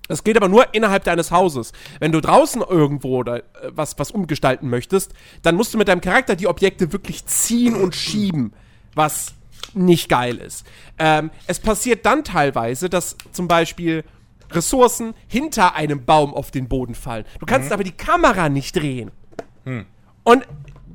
Das 0.08 0.24
geht 0.24 0.36
aber 0.36 0.50
nur 0.50 0.74
innerhalb 0.74 1.06
deines 1.06 1.32
Hauses. 1.32 1.72
Wenn 2.00 2.12
du 2.12 2.20
draußen 2.22 2.62
irgendwo 2.62 3.20
oder, 3.20 3.38
äh, 3.38 3.44
was, 3.70 3.98
was 4.00 4.12
umgestalten 4.12 4.70
möchtest, 4.70 5.14
dann 5.42 5.56
musst 5.56 5.74
du 5.74 5.78
mit 5.78 5.88
deinem 5.88 6.02
Charakter 6.02 6.36
die 6.36 6.48
Objekte 6.48 6.92
wirklich 6.92 7.26
ziehen 7.26 7.76
und 7.76 7.96
schieben, 7.96 8.54
was 8.96 9.34
nicht 9.74 10.10
geil 10.10 10.38
ist. 10.38 10.66
Ähm, 11.00 11.32
es 11.48 11.60
passiert 11.60 12.06
dann 12.06 12.24
teilweise, 12.24 12.90
dass 12.90 13.18
zum 13.32 13.48
Beispiel 13.48 14.04
Ressourcen 14.52 15.14
hinter 15.28 15.76
einem 15.76 16.06
Baum 16.06 16.34
auf 16.34 16.52
den 16.52 16.68
Boden 16.68 16.96
fallen. 16.96 17.26
Du 17.40 17.46
kannst 17.46 17.72
aber 17.72 17.84
die 17.84 17.92
Kamera 17.92 18.50
nicht 18.50 18.76
drehen. 18.76 19.12
Und 20.24 20.46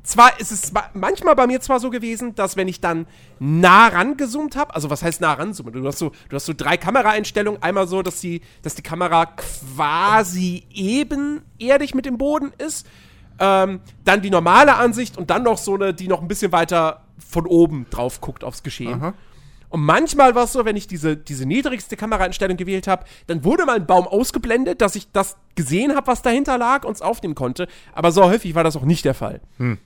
zwar 0.09 0.39
ist 0.39 0.51
es 0.51 0.73
manchmal 0.93 1.35
bei 1.35 1.45
mir 1.45 1.61
zwar 1.61 1.79
so 1.79 1.89
gewesen, 1.89 2.33
dass 2.33 2.57
wenn 2.57 2.67
ich 2.67 2.81
dann 2.81 3.05
nah 3.39 3.87
rangezoomt 3.87 4.55
habe, 4.55 4.73
also 4.73 4.89
was 4.89 5.03
heißt 5.03 5.21
nah 5.21 5.33
ranzoomen? 5.33 5.71
Du 5.73 5.85
hast 5.85 5.99
so, 5.99 6.11
du 6.29 6.35
hast 6.35 6.45
so 6.45 6.53
drei 6.53 6.77
Kameraeinstellungen, 6.77 7.61
einmal 7.61 7.87
so, 7.87 8.01
dass 8.01 8.19
die, 8.19 8.41
dass 8.63 8.73
die 8.73 8.81
Kamera 8.81 9.27
quasi 9.27 10.63
ebenerdig 10.73 11.93
mit 11.93 12.05
dem 12.05 12.17
Boden 12.17 12.51
ist, 12.57 12.87
ähm, 13.39 13.81
dann 14.03 14.21
die 14.21 14.31
normale 14.31 14.75
Ansicht 14.75 15.15
und 15.17 15.29
dann 15.29 15.43
noch 15.43 15.59
so 15.59 15.75
eine, 15.75 15.93
die 15.93 16.07
noch 16.07 16.21
ein 16.21 16.27
bisschen 16.27 16.51
weiter 16.51 17.01
von 17.17 17.45
oben 17.45 17.85
drauf 17.91 18.19
guckt 18.19 18.43
aufs 18.43 18.63
Geschehen. 18.63 19.01
Aha. 19.01 19.13
Und 19.69 19.81
manchmal 19.81 20.33
war 20.33 20.45
es 20.45 20.53
so, 20.53 20.65
wenn 20.65 20.75
ich 20.75 20.87
diese, 20.87 21.15
diese 21.15 21.45
niedrigste 21.45 21.95
Kameraeinstellung 21.95 22.57
gewählt 22.57 22.87
habe, 22.87 23.05
dann 23.27 23.43
wurde 23.43 23.65
mal 23.65 23.75
ein 23.75 23.85
Baum 23.85 24.07
ausgeblendet, 24.07 24.81
dass 24.81 24.95
ich 24.95 25.11
das 25.11 25.37
gesehen 25.53 25.95
habe, 25.95 26.07
was 26.07 26.23
dahinter 26.23 26.57
lag 26.57 26.83
und 26.85 26.93
es 26.93 27.03
aufnehmen 27.03 27.35
konnte. 27.35 27.67
Aber 27.93 28.11
so 28.11 28.23
häufig 28.23 28.55
war 28.55 28.63
das 28.63 28.75
auch 28.75 28.85
nicht 28.85 29.05
der 29.05 29.13
Fall. 29.13 29.41
Hm. 29.57 29.77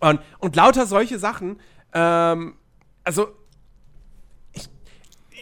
Und, 0.00 0.20
und 0.38 0.56
lauter 0.56 0.86
solche 0.86 1.18
Sachen, 1.18 1.60
ähm, 1.92 2.56
also 3.04 3.28
ich, 4.52 4.68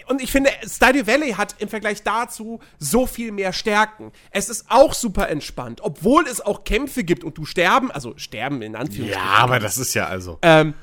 und 0.08 0.20
ich 0.20 0.30
finde, 0.30 0.50
Stardew 0.66 1.06
Valley 1.06 1.32
hat 1.32 1.56
im 1.58 1.68
Vergleich 1.68 2.02
dazu 2.02 2.60
so 2.78 3.06
viel 3.06 3.32
mehr 3.32 3.52
Stärken. 3.52 4.12
Es 4.30 4.48
ist 4.48 4.66
auch 4.68 4.94
super 4.94 5.28
entspannt, 5.28 5.80
obwohl 5.82 6.26
es 6.26 6.40
auch 6.40 6.64
Kämpfe 6.64 7.04
gibt 7.04 7.24
und 7.24 7.38
du 7.38 7.44
sterben, 7.44 7.90
also 7.90 8.14
sterben 8.16 8.62
in 8.62 8.76
Anführungszeichen. 8.76 9.28
Ja, 9.28 9.42
aber 9.42 9.58
das 9.58 9.78
ist 9.78 9.94
ja 9.94 10.06
also. 10.06 10.38
Ähm, 10.42 10.74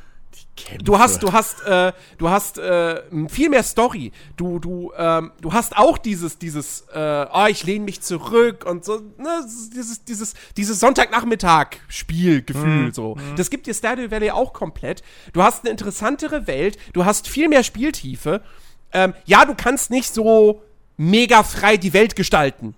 Du 0.84 1.00
hast, 1.00 1.24
du 1.24 1.32
hast, 1.32 1.66
äh, 1.66 1.94
du 2.18 2.30
hast 2.30 2.58
äh, 2.58 3.02
viel 3.28 3.50
mehr 3.50 3.64
Story. 3.64 4.12
Du, 4.38 4.60
du, 4.60 4.92
ähm, 4.98 5.32
du 5.42 5.54
hast 5.54 5.78
auch 5.78 5.98
dieses, 5.98 6.38
dieses, 6.38 6.86
äh, 6.94 7.26
oh, 7.34 7.46
ich 7.48 7.64
lehne 7.64 7.86
mich 7.86 8.02
zurück 8.02 8.66
und 8.66 8.86
so, 8.86 9.02
ne, 9.18 9.46
dieses, 9.76 10.04
dieses, 10.06 10.34
dieses 10.58 10.80
Sonntagnachmittag-Spielgefühl 10.80 12.88
mhm. 12.88 12.94
so. 12.94 13.16
Mhm. 13.16 13.36
Das 13.36 13.50
gibt 13.50 13.68
dir 13.68 13.74
Stardew 13.74 14.12
Valley 14.12 14.32
auch 14.32 14.54
komplett. 14.54 15.04
Du 15.34 15.44
hast 15.44 15.64
eine 15.64 15.72
interessantere 15.72 16.48
Welt. 16.48 16.78
Du 16.94 17.06
hast 17.06 17.28
viel 17.28 17.50
mehr 17.50 17.64
Spieltiefe. 17.64 18.42
Ähm, 18.92 19.14
ja, 19.26 19.46
du 19.46 19.56
kannst 19.56 19.92
nicht 19.92 20.14
so 20.14 20.62
mega 20.98 21.44
frei 21.44 21.78
die 21.78 21.94
Welt 21.94 22.16
gestalten. 22.16 22.76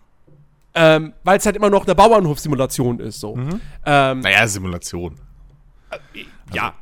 Ähm, 0.74 1.14
weil 1.24 1.38
es 1.38 1.46
halt 1.46 1.58
immer 1.58 1.70
noch 1.70 1.86
eine 1.86 1.96
Bauernhof-Simulation 1.96 3.02
ist, 3.02 3.20
so. 3.20 3.36
Mhm. 3.36 3.60
Ähm, 3.86 4.22
naja, 4.22 4.48
Simulation. 4.48 5.20
Äh, 5.90 5.98
ja, 6.54 6.68
also, 6.68 6.76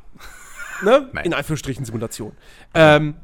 ne? 0.82 1.10
In 1.24 1.34
Anführungsstrichen 1.34 1.84
Simulation. 1.84 2.32
Ähm, 2.74 3.14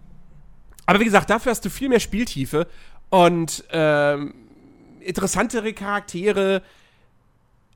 aber 0.87 1.01
wie 1.01 1.05
gesagt, 1.05 1.31
dafür 1.31 1.51
hast 1.51 1.65
du 1.65 1.71
viel 1.71 1.89
mehr 1.89 2.01
Spieltiefe 2.01 2.67
und 3.11 3.65
ähm, 3.71 4.35
interessantere 5.01 5.73
Charaktere. 5.73 6.63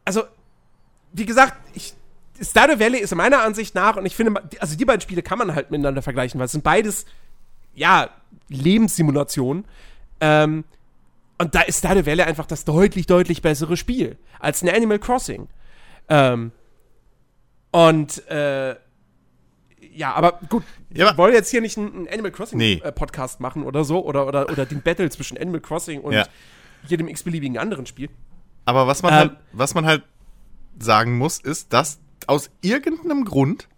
Also, 0.04 0.24
wie 1.12 1.26
gesagt, 1.26 1.54
ich, 1.74 1.94
Stardew 2.40 2.78
Valley 2.78 2.98
ist 2.98 3.14
meiner 3.14 3.42
Ansicht 3.42 3.74
nach, 3.74 3.96
und 3.96 4.06
ich 4.06 4.16
finde, 4.16 4.42
also 4.60 4.76
die 4.76 4.84
beiden 4.84 5.00
Spiele 5.00 5.22
kann 5.22 5.38
man 5.38 5.54
halt 5.54 5.70
miteinander 5.70 6.02
vergleichen, 6.02 6.38
weil 6.38 6.46
es 6.46 6.52
sind 6.52 6.64
beides, 6.64 7.04
ja, 7.74 8.10
Lebenssimulationen. 8.48 9.64
Ähm, 10.20 10.64
und 11.38 11.54
da 11.54 11.62
ist 11.62 11.78
Stardew 11.78 12.06
Valley 12.06 12.22
einfach 12.22 12.46
das 12.46 12.64
deutlich, 12.64 13.06
deutlich 13.06 13.42
bessere 13.42 13.76
Spiel 13.76 14.18
als 14.38 14.62
ein 14.62 14.68
Animal 14.68 14.98
Crossing. 14.98 15.48
Ähm, 16.08 16.52
und 17.70 18.26
äh, 18.28 18.76
ja, 20.00 20.14
aber 20.14 20.40
gut, 20.48 20.64
ja, 20.94 21.10
wir 21.10 21.18
wollen 21.18 21.34
jetzt 21.34 21.50
hier 21.50 21.60
nicht 21.60 21.76
einen, 21.76 22.08
Animal 22.08 22.30
Crossing 22.32 22.56
nee. 22.56 22.80
äh, 22.82 22.90
Podcast 22.90 23.38
machen 23.38 23.64
oder 23.64 23.84
so 23.84 24.02
oder, 24.02 24.26
oder, 24.26 24.48
oder 24.48 24.64
den 24.64 24.80
Battle 24.80 25.10
zwischen 25.10 25.36
Animal 25.36 25.60
Crossing 25.60 26.00
und 26.00 26.14
ja. 26.14 26.26
jedem 26.88 27.06
x-beliebigen 27.06 27.58
anderen 27.58 27.84
Spiel. 27.84 28.08
Aber 28.64 28.86
was 28.86 29.02
man, 29.02 29.12
ähm, 29.12 29.18
halt, 29.18 29.32
was 29.52 29.74
man 29.74 29.84
halt 29.84 30.02
sagen 30.78 31.18
muss, 31.18 31.38
ist, 31.38 31.74
dass 31.74 32.00
aus 32.26 32.50
irgendeinem 32.62 33.26
Grund 33.26 33.68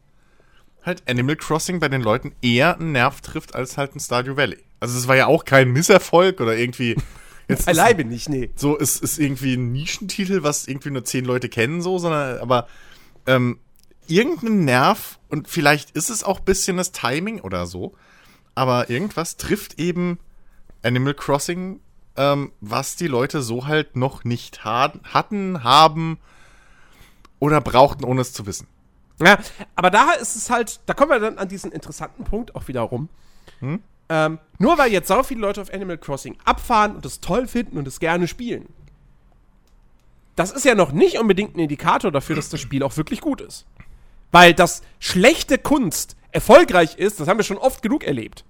halt 0.84 1.02
Animal 1.08 1.34
Crossing 1.34 1.80
bei 1.80 1.88
den 1.88 2.02
Leuten 2.02 2.36
eher 2.40 2.76
einen 2.78 2.92
Nerv 2.92 3.20
trifft 3.20 3.56
als 3.56 3.76
halt 3.76 3.96
ein 3.96 4.00
Stardew 4.00 4.36
Valley. 4.36 4.58
Also 4.78 4.96
es 4.96 5.08
war 5.08 5.16
ja 5.16 5.26
auch 5.26 5.44
kein 5.44 5.72
Misserfolg 5.72 6.40
oder 6.40 6.56
irgendwie 6.56 6.94
Jetzt 7.48 7.66
Beileibe 7.66 8.04
nicht, 8.04 8.28
nee. 8.28 8.50
So 8.54 8.76
ist, 8.76 9.02
ist 9.02 9.18
irgendwie 9.18 9.54
ein 9.54 9.72
Nischentitel, 9.72 10.44
was 10.44 10.68
irgendwie 10.68 10.90
nur 10.90 11.04
zehn 11.04 11.24
Leute 11.24 11.48
kennen, 11.48 11.82
so, 11.82 11.98
sondern 11.98 12.38
aber 12.38 12.68
ähm, 13.26 13.58
irgendeinen 14.16 14.64
Nerv 14.64 15.18
und 15.28 15.48
vielleicht 15.48 15.92
ist 15.92 16.10
es 16.10 16.24
auch 16.24 16.38
ein 16.40 16.44
bisschen 16.44 16.76
das 16.76 16.92
Timing 16.92 17.40
oder 17.40 17.66
so, 17.66 17.94
aber 18.54 18.90
irgendwas 18.90 19.36
trifft 19.36 19.78
eben 19.78 20.18
Animal 20.82 21.14
Crossing, 21.14 21.80
ähm, 22.16 22.52
was 22.60 22.96
die 22.96 23.06
Leute 23.06 23.42
so 23.42 23.66
halt 23.66 23.96
noch 23.96 24.24
nicht 24.24 24.64
ha 24.64 24.92
hatten, 25.04 25.64
haben 25.64 26.18
oder 27.38 27.60
brauchten, 27.60 28.04
ohne 28.04 28.20
es 28.20 28.32
zu 28.32 28.46
wissen. 28.46 28.66
Ja, 29.20 29.38
aber 29.76 29.90
da 29.90 30.12
ist 30.12 30.36
es 30.36 30.50
halt, 30.50 30.80
da 30.86 30.94
kommen 30.94 31.10
wir 31.10 31.20
dann 31.20 31.38
an 31.38 31.48
diesen 31.48 31.70
interessanten 31.70 32.24
Punkt 32.24 32.56
auch 32.56 32.68
wieder 32.68 32.80
rum. 32.80 33.08
Hm? 33.60 33.80
Ähm, 34.08 34.38
nur 34.58 34.78
weil 34.78 34.92
jetzt 34.92 35.08
so 35.08 35.22
viele 35.22 35.40
Leute 35.40 35.62
auf 35.62 35.72
Animal 35.72 35.98
Crossing 35.98 36.36
abfahren 36.44 36.96
und 36.96 37.06
es 37.06 37.20
toll 37.20 37.46
finden 37.46 37.78
und 37.78 37.86
es 37.86 38.00
gerne 38.00 38.26
spielen, 38.26 38.66
das 40.36 40.50
ist 40.50 40.64
ja 40.64 40.74
noch 40.74 40.92
nicht 40.92 41.18
unbedingt 41.18 41.56
ein 41.56 41.60
Indikator 41.60 42.10
dafür, 42.10 42.36
dass 42.36 42.48
das 42.48 42.60
Spiel 42.60 42.82
auch 42.82 42.96
wirklich 42.96 43.20
gut 43.20 43.40
ist. 43.40 43.66
Weil 44.32 44.54
das 44.54 44.82
schlechte 44.98 45.58
Kunst 45.58 46.16
erfolgreich 46.32 46.96
ist, 46.96 47.20
das 47.20 47.28
haben 47.28 47.38
wir 47.38 47.44
schon 47.44 47.58
oft 47.58 47.82
genug 47.82 48.02
erlebt. 48.02 48.44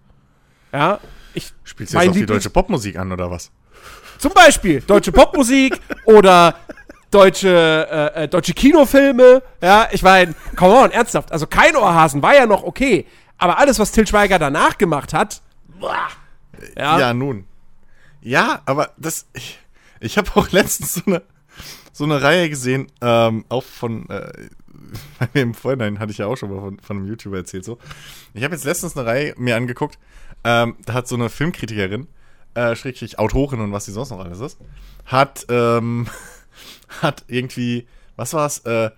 Ja, 0.72 1.00
ich. 1.34 1.52
Spielst 1.64 1.92
du 1.92 1.98
jetzt 1.98 2.08
auch 2.08 2.12
die 2.12 2.26
deutsche 2.26 2.50
Popmusik 2.50 2.96
an, 2.96 3.12
oder 3.12 3.30
was? 3.30 3.50
Zum 4.18 4.32
Beispiel 4.32 4.80
deutsche 4.80 5.12
Popmusik 5.12 5.80
oder 6.06 6.54
deutsche, 7.10 7.88
äh, 8.14 8.24
äh, 8.24 8.28
deutsche 8.28 8.54
Kinofilme. 8.54 9.42
Ja, 9.60 9.88
ich 9.92 10.02
meine, 10.02 10.34
come 10.56 10.74
on, 10.74 10.90
ernsthaft. 10.90 11.32
Also 11.32 11.46
kein 11.46 11.76
Ohrhasen 11.76 12.22
war 12.22 12.34
ja 12.34 12.46
noch 12.46 12.62
okay. 12.62 13.06
Aber 13.38 13.58
alles, 13.58 13.78
was 13.78 13.90
Till 13.90 14.06
Schweiger 14.06 14.38
danach 14.38 14.78
gemacht 14.78 15.12
hat, 15.12 15.42
boah, 15.80 16.08
ja. 16.76 16.98
ja, 16.98 17.14
nun. 17.14 17.46
Ja, 18.20 18.62
aber 18.66 18.90
das. 18.96 19.26
Ich, 19.32 19.58
ich 20.00 20.18
habe 20.18 20.30
auch 20.34 20.48
letztens 20.52 20.94
so 20.94 21.02
eine, 21.06 21.22
so 21.92 22.04
eine 22.04 22.22
Reihe 22.22 22.48
gesehen, 22.48 22.86
ähm, 23.00 23.44
auch 23.48 23.64
von, 23.64 24.08
äh, 24.08 24.32
bei 25.18 25.28
mir 25.34 25.42
im 25.42 25.54
Vorhinein 25.54 25.98
hatte 25.98 26.12
ich 26.12 26.18
ja 26.18 26.26
auch 26.26 26.36
schon 26.36 26.50
mal 26.50 26.60
von, 26.60 26.80
von 26.80 26.96
einem 26.96 27.06
YouTuber 27.06 27.38
erzählt 27.38 27.64
so. 27.64 27.78
Ich 28.34 28.44
habe 28.44 28.54
jetzt 28.54 28.64
letztens 28.64 28.96
eine 28.96 29.06
Reihe 29.06 29.34
mir 29.36 29.56
angeguckt, 29.56 29.98
ähm, 30.44 30.76
da 30.84 30.94
hat 30.94 31.08
so 31.08 31.14
eine 31.14 31.28
Filmkritikerin, 31.28 32.08
äh, 32.54 32.76
schrägstrich 32.76 33.18
Autorin 33.18 33.60
und 33.60 33.72
was 33.72 33.84
sie 33.84 33.92
sonst 33.92 34.10
noch 34.10 34.20
alles 34.20 34.40
ist, 34.40 34.58
hat, 35.06 35.46
ähm, 35.48 36.06
hat 37.02 37.24
irgendwie, 37.28 37.86
was 38.16 38.34
war's, 38.34 38.58
äh, 38.60 38.90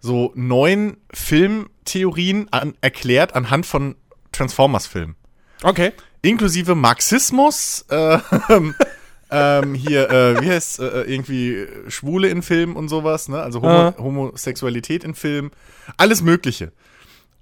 so 0.00 0.32
neun 0.34 0.96
Filmtheorien 1.12 2.48
an, 2.52 2.74
erklärt 2.80 3.34
anhand 3.34 3.66
von 3.66 3.96
Transformers-Filmen. 4.32 5.16
Okay. 5.62 5.92
Inklusive 6.22 6.74
Marxismus, 6.74 7.84
äh, 7.88 8.18
ähm, 9.30 9.74
hier, 9.74 10.10
äh, 10.10 10.40
wie 10.40 10.48
heißt 10.48 10.80
äh, 10.80 11.02
irgendwie 11.02 11.66
Schwule 11.88 12.28
in 12.28 12.42
Filmen 12.42 12.76
und 12.76 12.88
sowas, 12.88 13.28
ne? 13.28 13.40
Also 13.40 13.60
Homo 13.60 13.88
ah. 13.88 13.94
Homosexualität 13.98 15.04
in 15.04 15.14
Filmen, 15.14 15.50
alles 15.96 16.22
Mögliche. 16.22 16.72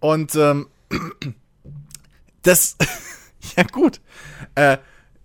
Und 0.01 0.35
ähm, 0.35 0.68
das, 2.42 2.77
ja 3.57 3.62
gut, 3.64 4.01
äh, 4.55 4.79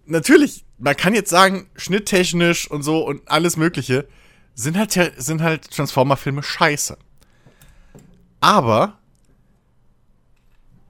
natürlich, 0.05 0.65
man 0.77 0.95
kann 0.95 1.13
jetzt 1.13 1.29
sagen, 1.29 1.67
schnitttechnisch 1.75 2.69
und 2.69 2.83
so 2.83 3.05
und 3.05 3.21
alles 3.29 3.57
Mögliche 3.57 4.07
sind 4.53 4.77
halt, 4.77 4.93
sind 5.17 5.41
halt 5.41 5.71
Transformer-Filme 5.71 6.43
scheiße. 6.43 6.97
Aber 8.39 8.99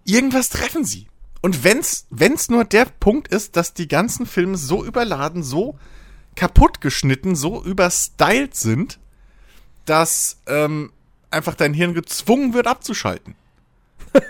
irgendwas 0.05 0.49
treffen 0.49 0.83
sie. 0.83 1.10
Und 1.41 1.63
wenn's, 1.63 2.05
wenn's 2.11 2.49
nur 2.49 2.65
der 2.65 2.85
Punkt 2.85 3.27
ist, 3.27 3.55
dass 3.55 3.73
die 3.73 3.87
ganzen 3.87 4.25
Filme 4.25 4.57
so 4.57 4.85
überladen, 4.85 5.43
so 5.43 5.77
kaputt 6.35 6.81
geschnitten, 6.81 7.35
so 7.35 7.63
überstylt 7.63 8.55
sind, 8.55 8.99
dass 9.85 10.37
ähm, 10.47 10.91
einfach 11.31 11.55
dein 11.55 11.73
Hirn 11.73 11.93
gezwungen 11.93 12.53
wird 12.53 12.67
abzuschalten. 12.67 13.35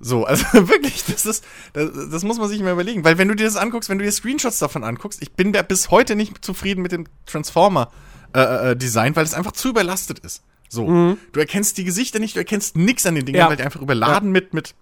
so, 0.00 0.24
also 0.24 0.44
wirklich, 0.68 1.04
das 1.04 1.24
ist, 1.24 1.44
das, 1.72 1.90
das, 2.10 2.22
muss 2.22 2.38
man 2.38 2.48
sich 2.48 2.60
mal 2.60 2.72
überlegen, 2.72 3.04
weil 3.04 3.16
wenn 3.16 3.28
du 3.28 3.34
dir 3.34 3.46
das 3.46 3.56
anguckst, 3.56 3.88
wenn 3.88 3.98
du 3.98 4.04
dir 4.04 4.12
Screenshots 4.12 4.58
davon 4.58 4.84
anguckst, 4.84 5.22
ich 5.22 5.32
bin 5.32 5.52
da 5.52 5.62
bis 5.62 5.90
heute 5.90 6.14
nicht 6.14 6.44
zufrieden 6.44 6.82
mit 6.82 6.92
dem 6.92 7.06
Transformer 7.24 7.90
äh, 8.34 8.72
äh, 8.72 8.76
Design, 8.76 9.16
weil 9.16 9.24
es 9.24 9.34
einfach 9.34 9.52
zu 9.52 9.68
überlastet 9.68 10.18
ist. 10.18 10.42
So, 10.68 10.86
mhm. 10.86 11.18
du 11.32 11.40
erkennst 11.40 11.78
die 11.78 11.84
Gesichter 11.84 12.18
nicht, 12.18 12.34
du 12.34 12.40
erkennst 12.40 12.76
nichts 12.76 13.06
an 13.06 13.14
den 13.14 13.24
Dingen, 13.24 13.38
ja. 13.38 13.48
weil 13.48 13.56
die 13.56 13.62
einfach 13.62 13.80
überladen 13.80 14.28
ja. 14.28 14.32
mit 14.32 14.52
mit 14.52 14.74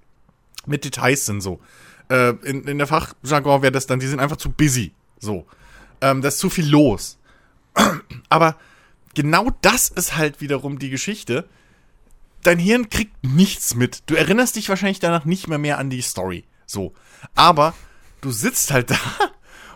mit 0.66 0.84
Details 0.84 1.26
sind 1.26 1.40
so. 1.40 1.60
Äh, 2.08 2.30
in, 2.44 2.64
in 2.64 2.78
der 2.78 2.86
Fachjargon 2.86 3.62
wäre 3.62 3.72
das 3.72 3.86
dann, 3.86 4.00
die 4.00 4.06
sind 4.06 4.20
einfach 4.20 4.36
zu 4.36 4.50
busy. 4.50 4.92
So. 5.18 5.46
Ähm, 6.00 6.22
da 6.22 6.28
ist 6.28 6.38
zu 6.38 6.50
viel 6.50 6.68
los. 6.68 7.18
Aber 8.28 8.56
genau 9.14 9.50
das 9.62 9.88
ist 9.88 10.16
halt 10.16 10.40
wiederum 10.40 10.78
die 10.78 10.90
Geschichte. 10.90 11.48
Dein 12.42 12.58
Hirn 12.58 12.90
kriegt 12.90 13.24
nichts 13.24 13.74
mit. 13.74 14.02
Du 14.06 14.14
erinnerst 14.14 14.56
dich 14.56 14.68
wahrscheinlich 14.68 15.00
danach 15.00 15.24
nicht 15.24 15.48
mehr 15.48 15.58
mehr 15.58 15.78
an 15.78 15.88
die 15.88 16.02
Story. 16.02 16.44
So. 16.66 16.92
Aber 17.34 17.74
du 18.20 18.30
sitzt 18.30 18.70
halt 18.70 18.90
da 18.90 18.98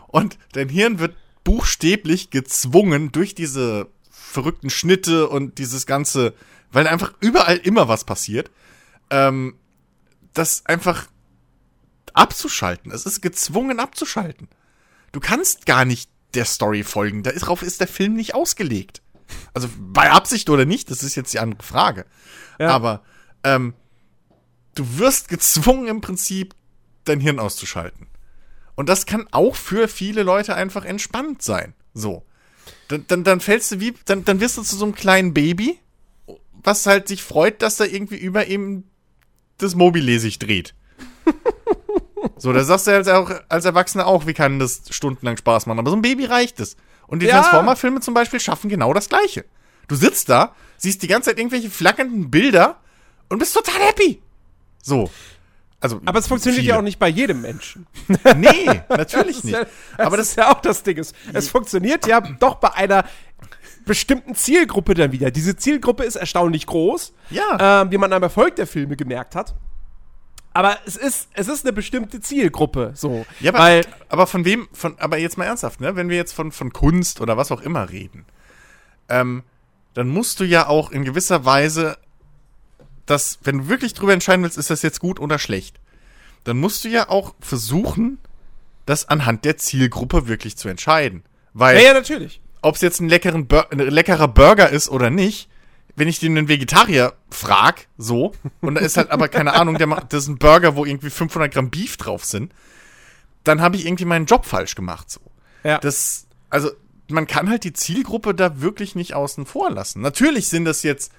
und 0.09 0.39
dein 0.53 0.69
Hirn 0.69 0.99
wird 0.99 1.15
buchstäblich 1.45 2.31
gezwungen 2.31 3.11
durch 3.11 3.35
diese 3.35 3.89
verrückten 4.11 4.69
Schnitte 4.69 5.29
und 5.29 5.59
dieses 5.59 5.87
ganze, 5.87 6.35
weil 6.71 6.87
einfach 6.87 7.15
überall 7.21 7.57
immer 7.57 7.89
was 7.89 8.05
passiert, 8.05 8.51
ähm, 9.09 9.55
das 10.39 10.65
einfach 10.67 11.09
abzuschalten. 12.15 12.91
Es 12.93 13.07
ist 13.07 13.21
gezwungen 13.21 13.81
abzuschalten. 13.81 14.49
Du 15.13 15.21
kannst 15.21 15.67
gar 15.67 15.85
nicht 15.85 16.11
der 16.35 16.45
Story 16.45 16.85
folgen. 16.85 17.23
Darauf 17.23 17.63
ist 17.63 17.81
der 17.81 17.89
Film 17.89 18.15
nicht 18.15 18.35
ausgelegt. 18.35 19.03
Also 19.55 19.69
bei 19.79 20.11
Absicht 20.11 20.49
oder 20.51 20.65
nicht, 20.65 20.91
das 20.91 21.03
ist 21.03 21.15
jetzt 21.15 21.33
die 21.33 21.39
andere 21.39 21.63
Frage. 21.63 22.07
Ja. 22.59 22.71
Aber 22.71 23.03
ähm, 23.45 23.75
du 24.75 24.99
wirst 24.99 25.29
gezwungen 25.29 25.87
im 25.87 26.01
Prinzip, 26.01 26.55
dein 27.05 27.21
Hirn 27.21 27.39
auszuschalten. 27.39 28.07
Und 28.75 28.89
das 28.89 29.07
kann 29.07 29.27
auch 29.33 29.57
für 29.57 29.89
viele 29.89 30.23
Leute 30.23 30.55
einfach 30.55 30.85
entspannt 30.85 31.43
sein. 31.43 31.75
So. 31.95 32.25
Dann, 32.89 33.05
dann, 33.09 33.25
dann 33.25 33.41
fällst 33.41 33.73
du 33.73 33.81
wie, 33.81 33.95
dann, 34.05 34.25
dann 34.25 34.41
wirst 34.41 34.57
du 34.59 34.63
zu 34.63 34.77
so 34.77 34.85
einem 34.85 34.95
kleinen 34.95 35.35
Baby, 35.35 35.79
was 36.53 36.87
halt 36.87 37.09
sich 37.09 37.23
freut, 37.23 37.63
dass 37.63 37.77
da 37.77 37.85
irgendwie 37.85 38.19
über 38.19 38.47
ihm 38.47 38.85
das 39.59 39.75
Mobile 39.75 40.19
sich 40.19 40.39
dreht. 40.39 40.75
so, 42.37 42.53
da 42.53 42.65
sagst 42.65 42.87
du 42.87 42.93
als, 42.93 43.09
auch, 43.09 43.31
als 43.49 43.65
Erwachsener 43.65 44.07
auch, 44.07 44.27
wie 44.27 44.35
kann 44.35 44.59
das 44.59 44.83
stundenlang 44.91 45.37
Spaß 45.37 45.67
machen. 45.67 45.79
Aber 45.79 45.91
so 45.91 45.97
ein 45.97 46.03
Baby 46.03 46.25
reicht 46.25 46.61
es. 46.61 46.77
Und 47.07 47.21
die 47.21 47.27
ja. 47.27 47.41
Transformer-Filme 47.41 48.01
zum 48.01 48.15
Beispiel 48.15 48.41
schaffen 48.41 48.69
genau 48.69 48.93
das 48.93 49.09
Gleiche. 49.09 49.45
Du 49.89 49.97
sitzt 49.97 50.29
da, 50.29 50.55
siehst 50.77 51.03
die 51.03 51.09
ganze 51.09 51.31
Zeit 51.31 51.39
irgendwelche 51.39 51.71
flackernden 51.71 52.31
Bilder 52.31 52.81
und 53.29 53.39
bist 53.39 53.55
total 53.55 53.81
happy. 53.81 54.23
So. 54.83 55.11
Also, 55.81 56.01
aber 56.05 56.19
es 56.19 56.27
funktioniert 56.27 56.63
viele. 56.63 56.73
ja 56.73 56.79
auch 56.79 56.83
nicht 56.83 56.99
bei 56.99 57.09
jedem 57.09 57.41
Menschen. 57.41 57.87
Nee, 58.37 58.83
natürlich 58.89 59.45
nicht. 59.45 59.55
Ja, 59.55 59.65
das 59.97 60.07
aber 60.07 60.17
das 60.17 60.31
ist 60.31 60.37
ja 60.37 60.53
auch 60.53 60.61
das 60.61 60.83
Ding. 60.83 60.99
Es, 60.99 61.15
es 61.33 61.49
funktioniert 61.49 62.07
ja 62.07 62.21
doch 62.21 62.57
bei 62.57 62.73
einer 62.75 63.05
bestimmten 63.89 64.37
Zielgruppe 64.37 64.95
dann 64.95 65.11
wieder. 65.11 65.33
Diese 65.33 65.57
Zielgruppe 65.57 66.05
ist 66.05 66.15
erstaunlich 66.15 66.67
groß. 66.67 67.13
Ja. 67.31 67.83
Ähm, 67.83 67.91
wie 67.91 67.99
man 67.99 68.13
am 68.13 68.23
Erfolg 68.23 68.55
der 68.55 68.69
Filme 68.69 68.97
gemerkt 68.97 69.35
hat. 69.35 69.57
Aber 70.53 70.79
es 70.87 70.97
ist, 70.97 71.29
es 71.35 71.49
ist 71.49 71.65
eine 71.65 71.73
bestimmte 71.73 72.21
Zielgruppe, 72.21 72.93
so. 72.95 73.27
Ja, 73.41 73.51
aber, 73.53 73.59
weil, 73.59 73.87
aber 74.09 74.27
von 74.27 74.45
wem, 74.45 74.69
von, 74.73 74.97
aber 74.99 75.19
jetzt 75.19 75.39
mal 75.39 75.45
ernsthaft, 75.45 75.81
ne? 75.81 75.95
Wenn 75.95 76.09
wir 76.09 76.17
jetzt 76.17 76.33
von, 76.33 76.53
von 76.53 76.73
Kunst 76.73 77.21
oder 77.21 77.37
was 77.37 77.53
auch 77.53 77.61
immer 77.61 77.91
reden, 77.91 78.25
ähm, 79.09 79.43
dann 79.95 80.09
musst 80.09 80.41
du 80.41 80.45
ja 80.45 80.67
auch 80.67 80.91
in 80.91 81.05
gewisser 81.05 81.45
Weise 81.45 81.99
das, 83.07 83.39
wenn 83.43 83.59
du 83.59 83.69
wirklich 83.69 83.95
drüber 83.95 84.13
entscheiden 84.13 84.43
willst, 84.43 84.59
ist 84.59 84.71
das 84.71 84.83
jetzt 84.83 85.01
gut 85.01 85.21
oder 85.21 85.39
schlecht, 85.39 85.81
dann 86.45 86.59
musst 86.59 86.85
du 86.85 86.89
ja 86.89 87.09
auch 87.09 87.35
versuchen, 87.41 88.19
das 88.87 89.09
anhand 89.09 89.45
der 89.45 89.57
Zielgruppe 89.59 90.29
wirklich 90.29 90.57
zu 90.57 90.69
entscheiden. 90.69 91.23
Weil, 91.53 91.77
ja, 91.77 91.89
ja 91.89 91.95
natürlich. 91.95 92.41
Ob 92.63 92.75
es 92.75 92.81
jetzt 92.81 93.01
ein, 93.01 93.47
Bur 93.47 93.71
ein 93.71 93.79
leckerer 93.79 94.29
Burger 94.29 94.69
ist 94.71 94.89
oder 94.89 95.11
nicht, 95.11 95.49
wenn 95.97 96.09
ich 96.09 96.21
den 96.21 96.37
einen 96.37 96.49
Vegetarier 96.49 97.15
frag, 97.31 97.89
so, 97.97 98.33
und 98.61 98.77
da 98.77 98.81
ist 98.81 98.97
halt 98.97 99.11
aber 99.11 99.29
keine 99.29 99.55
Ahnung, 99.55 99.79
der 99.79 99.87
macht, 99.87 100.13
das 100.13 100.25
ist 100.25 100.29
ein 100.29 100.39
Burger, 100.39 100.77
wo 100.77 100.85
irgendwie 100.85 101.11
500 101.11 101.53
Gramm 101.53 101.71
Beef 101.71 101.97
drauf 101.97 102.25
sind, 102.25 102.53
dann 103.45 103.61
habe 103.61 103.77
ich 103.77 103.87
irgendwie 103.87 104.05
meinen 104.05 104.27
Job 104.27 104.45
falsch 104.45 104.75
gemacht, 104.75 105.11
so. 105.11 105.21
Ja. 105.65 105.79
Das, 105.79 106.27
also, 106.51 106.71
man 107.09 107.27
kann 107.27 107.49
halt 107.49 107.65
die 107.65 107.73
Zielgruppe 107.73 108.35
da 108.35 108.61
wirklich 108.61 108.95
nicht 108.95 109.15
außen 109.15 109.47
vor 109.47 109.71
lassen. 109.71 110.03
Natürlich 110.03 110.49
sind 110.49 110.65
das 110.67 110.83
jetzt 110.83 111.13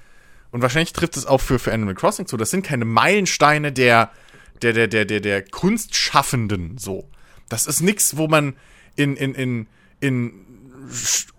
und 0.52 0.62
wahrscheinlich 0.62 0.94
trifft 0.94 1.18
es 1.18 1.26
auch 1.26 1.42
für, 1.42 1.60
für 1.60 1.74
Animal 1.74 1.96
Crossing 1.96 2.26
zu, 2.26 2.38
das 2.38 2.50
sind 2.50 2.66
keine 2.66 2.86
Meilensteine 2.86 3.72
der, 3.72 4.12
der, 4.62 4.74
der, 4.74 4.88
der, 4.88 5.06
der, 5.06 5.20
der 5.20 5.44
Kunstschaffenden 5.44 6.78
so. 6.78 7.10
Das 7.50 7.68
ist 7.68 7.82
nichts, 7.82 8.18
wo 8.18 8.28
man 8.28 8.56
in, 8.96 9.16
in, 9.16 9.34
in, 9.34 9.68
in 10.00 10.46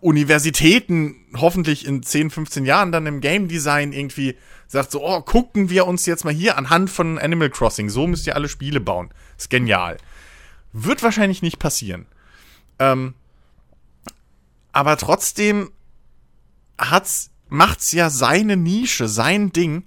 Universitäten 0.01 1.17
hoffentlich 1.37 1.87
in 1.87 2.03
10, 2.03 2.31
15 2.31 2.65
Jahren 2.65 2.93
dann 2.93 3.07
im 3.07 3.21
Game 3.21 3.49
Design 3.49 3.93
irgendwie 3.93 4.37
sagt 4.67 4.93
so, 4.93 5.05
oh, 5.05 5.21
gucken 5.21 5.69
wir 5.69 5.87
uns 5.87 6.07
jetzt 6.07 6.25
mal 6.25 6.33
hier 6.33 6.57
anhand 6.57 6.91
von 6.91 7.19
Animal 7.19 7.51
Crossing, 7.51 7.91
so 7.91 8.07
müsst 8.07 8.27
ihr 8.27 8.37
alle 8.37 8.49
Spiele 8.49 8.81
bauen. 8.81 9.11
ist 9.37 9.51
genial. 9.51 9.97
Wird 10.73 11.03
wahrscheinlich 11.03 11.43
nicht 11.43 11.59
passieren. 11.59 12.07
Ähm, 12.79 13.15
aber 14.73 14.97
trotzdem 14.97 15.71
hat's 16.79 17.31
macht's 17.49 17.93
ja 17.93 18.11
seine 18.11 18.57
Nische, 18.57 19.09
sein 19.09 19.53
Ding. 19.53 19.85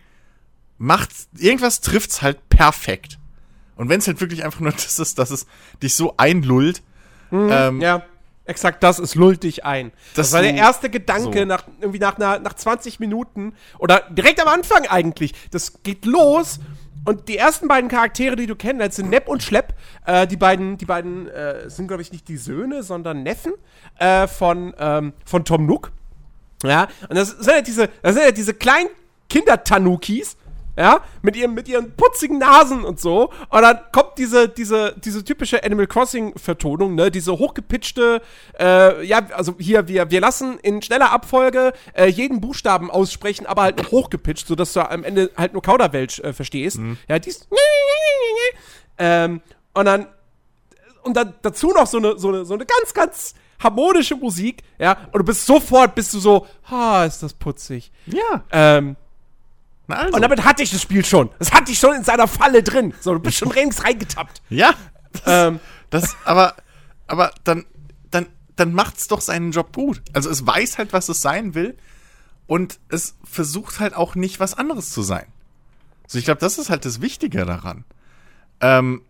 Macht's, 0.78 1.30
irgendwas 1.38 1.80
trifft's 1.80 2.22
halt 2.22 2.50
perfekt. 2.50 3.18
Und 3.76 3.90
wenn 3.90 4.00
es 4.00 4.08
halt 4.08 4.20
wirklich 4.20 4.44
einfach 4.44 4.60
nur 4.60 4.72
das 4.74 5.00
ist, 5.00 5.18
dass 5.18 5.32
es 5.32 5.48
dich 5.82 5.96
so 5.96 6.16
einlullt. 6.18 6.84
Mhm, 7.32 7.50
ähm, 7.52 7.82
ja, 7.82 8.06
exakt 8.46 8.84
das, 8.84 9.00
es 9.00 9.16
lullt 9.16 9.44
dich 9.44 9.66
ein. 9.66 9.92
Das, 10.16 10.28
das 10.28 10.34
war 10.34 10.42
der 10.42 10.54
erste 10.54 10.90
Gedanke 10.90 11.40
so. 11.40 11.46
nach, 11.46 11.66
irgendwie 11.80 12.00
nach, 12.00 12.18
nach, 12.18 12.40
nach 12.42 12.54
20 12.54 13.00
Minuten 13.00 13.54
oder 13.80 14.02
direkt 14.10 14.42
am 14.42 14.48
Anfang 14.48 14.88
eigentlich. 14.88 15.34
Das 15.52 15.84
geht 15.84 16.06
los 16.06 16.60
und 17.06 17.28
die 17.28 17.38
ersten 17.38 17.68
beiden 17.68 17.90
Charaktere, 17.90 18.36
die 18.36 18.48
du 18.48 18.56
kennst, 18.56 18.96
sind 18.96 19.10
Nepp 19.10 19.28
und 19.28 19.44
Schlepp. 19.44 19.74
Äh, 20.06 20.28
die 20.28 20.38
beiden, 20.38 20.78
die 20.78 20.86
beiden 20.86 21.28
äh, 21.28 21.70
sind, 21.70 21.88
glaube 21.88 22.02
ich, 22.02 22.12
nicht 22.12 22.28
die 22.28 22.38
Söhne, 22.38 22.84
sondern 22.84 23.24
Neffen 23.24 23.54
äh, 24.00 24.28
von, 24.28 24.74
ähm, 24.78 25.14
von 25.26 25.44
Tom 25.44 25.66
Nook. 25.66 25.92
Ja, 26.64 26.88
und 27.10 27.18
das 27.18 27.32
sind 27.32 27.54
ja 27.54 27.62
diese, 27.62 27.90
das 28.02 28.14
sind 28.16 28.24
ja 28.24 28.32
diese 28.32 28.54
kleinen 28.54 28.90
Kindertanukis, 29.30 30.38
ja, 30.76 31.02
mit 31.22 31.36
ihren, 31.36 31.54
mit 31.54 31.68
ihren 31.68 31.96
putzigen 31.96 32.40
Nasen 32.40 32.84
und 32.84 33.00
so. 33.00 33.32
Und 33.50 33.62
dann 33.62 33.80
kommt 33.92 34.18
diese, 34.18 34.50
diese, 34.50 34.96
diese 34.98 35.24
typische 35.24 35.64
Animal 35.64 35.88
Crossing-Vertonung, 35.88 36.96
ne, 36.96 37.12
diese 37.12 37.34
hochgepitchte, 37.34 38.22
äh, 38.60 39.06
ja, 39.06 39.22
also 39.34 39.56
hier, 39.60 39.88
wir, 39.88 40.10
wir 40.10 40.22
lassen 40.22 40.58
in 40.60 40.82
schneller 40.82 41.12
Abfolge 41.12 41.74
äh, 41.94 42.08
jeden 42.08 42.42
Buchstaben 42.42 42.90
aussprechen, 42.90 43.46
aber 43.46 43.64
halt 43.64 43.78
noch 43.78 43.92
hochgepitcht, 43.92 44.48
sodass 44.48 44.74
du 44.74 44.90
am 44.90 45.04
Ende 45.04 45.30
halt 45.38 45.54
nur 45.54 45.62
Kauderwelsch 45.62 46.20
äh, 46.20 46.34
verstehst. 46.34 46.80
Mhm. 46.80 46.98
Ja, 47.08 47.20
dies. 47.20 47.48
Ähm, 48.98 49.42
und 49.74 49.86
dann, 49.86 50.08
und 51.04 51.16
dann 51.16 51.34
dazu 51.42 51.70
noch 51.72 51.88
so 51.88 51.98
eine, 51.98 52.18
so 52.18 52.30
eine, 52.30 52.46
so 52.46 52.54
eine 52.54 52.66
ganz, 52.66 52.94
ganz 52.94 53.34
harmonische 53.60 54.16
Musik, 54.16 54.64
ja, 54.78 54.98
und 55.12 55.20
du 55.20 55.24
bist 55.24 55.46
sofort, 55.46 55.96
bist 55.96 56.14
du 56.14 56.20
so, 56.20 56.48
ha, 56.70 57.06
ist 57.06 57.24
das 57.24 57.34
putzig. 57.34 57.92
Ja. 58.06 58.44
Ähm, 58.52 58.96
also. 59.88 60.16
Und 60.16 60.22
damit 60.22 60.44
hatte 60.44 60.64
ich 60.64 60.72
das 60.72 60.82
Spiel 60.82 61.04
schon. 61.04 61.30
Das 61.40 61.52
hatte 61.52 61.72
ich 61.72 61.80
schon 61.80 61.96
in 61.96 62.04
seiner 62.04 62.28
Falle 62.28 62.64
drin. 62.64 62.94
So, 63.00 63.14
du 63.14 63.20
bist 63.20 63.38
schon 63.38 63.52
rings 63.52 63.84
reingetappt. 63.84 64.42
Ja. 64.50 64.74
Das, 65.12 65.22
ähm, 65.26 65.60
das, 65.90 66.16
aber, 66.26 66.56
aber 67.08 67.32
dann, 67.44 67.66
dann, 68.12 68.28
dann 68.56 68.74
macht's 68.74 69.08
doch 69.08 69.22
seinen 69.22 69.52
Job 69.52 69.76
gut. 69.76 70.02
Also 70.14 70.30
es 70.30 70.46
weiß 70.46 70.78
halt, 70.78 70.94
was 70.94 71.10
es 71.10 71.22
sein 71.22 71.54
will 71.54 71.78
und 72.48 72.80
es 72.90 73.16
versucht 73.24 73.80
halt 73.80 73.94
auch 73.94 74.16
nicht, 74.16 74.40
was 74.40 74.54
anderes 74.54 74.92
zu 74.92 75.02
sein. 75.02 75.28
So, 76.08 76.18
ich 76.18 76.26
glaube, 76.26 76.42
das 76.42 76.58
ist 76.58 76.70
halt 76.70 76.86
das 76.86 77.02
Wichtige 77.02 77.46
daran. 77.46 77.86
Ähm, 78.62 79.04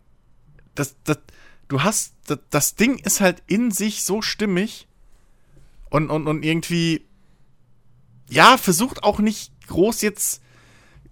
das, 0.76 0.96
das, 1.04 1.20
du 1.68 1.84
hast, 1.84 2.14
das, 2.28 2.40
das 2.50 2.76
Ding 2.76 2.98
ist 3.00 3.22
halt 3.22 3.44
in 3.48 3.72
sich 3.72 4.04
so 4.04 4.22
stimmig 4.22 4.88
und, 5.90 6.10
und, 6.10 6.28
und 6.28 6.44
irgendwie, 6.44 7.06
ja, 8.30 8.58
versucht 8.58 9.04
auch 9.04 9.20
nicht 9.20 9.52
groß 9.68 10.02
jetzt 10.02 10.42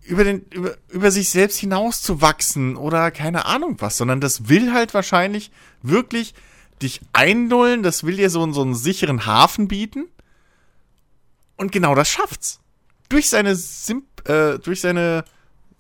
über, 0.04 0.24
den, 0.24 0.46
über, 0.52 0.78
über 0.90 1.12
sich 1.12 1.30
selbst 1.30 1.58
hinauszuwachsen 1.58 2.76
oder 2.76 3.12
keine 3.12 3.46
Ahnung 3.46 3.78
was, 3.80 3.98
sondern 3.98 4.22
das 4.22 4.50
will 4.50 4.74
halt 4.74 4.94
wahrscheinlich 4.94 5.52
wirklich 5.82 6.34
dich 6.82 7.02
einlullen, 7.14 7.84
das 7.84 8.04
will 8.04 8.18
dir 8.18 8.30
so, 8.30 8.52
so 8.52 8.62
einen 8.62 8.76
sicheren 8.76 9.26
Hafen 9.26 9.68
bieten. 9.68 10.08
Und 11.56 11.72
genau 11.72 11.94
das 11.94 12.10
schafft's. 12.10 12.60
Durch 13.10 13.30
seine 13.30 13.56
Simp 13.56 14.06
äh, 14.28 14.58
durch 14.60 14.82
seine 14.82 15.24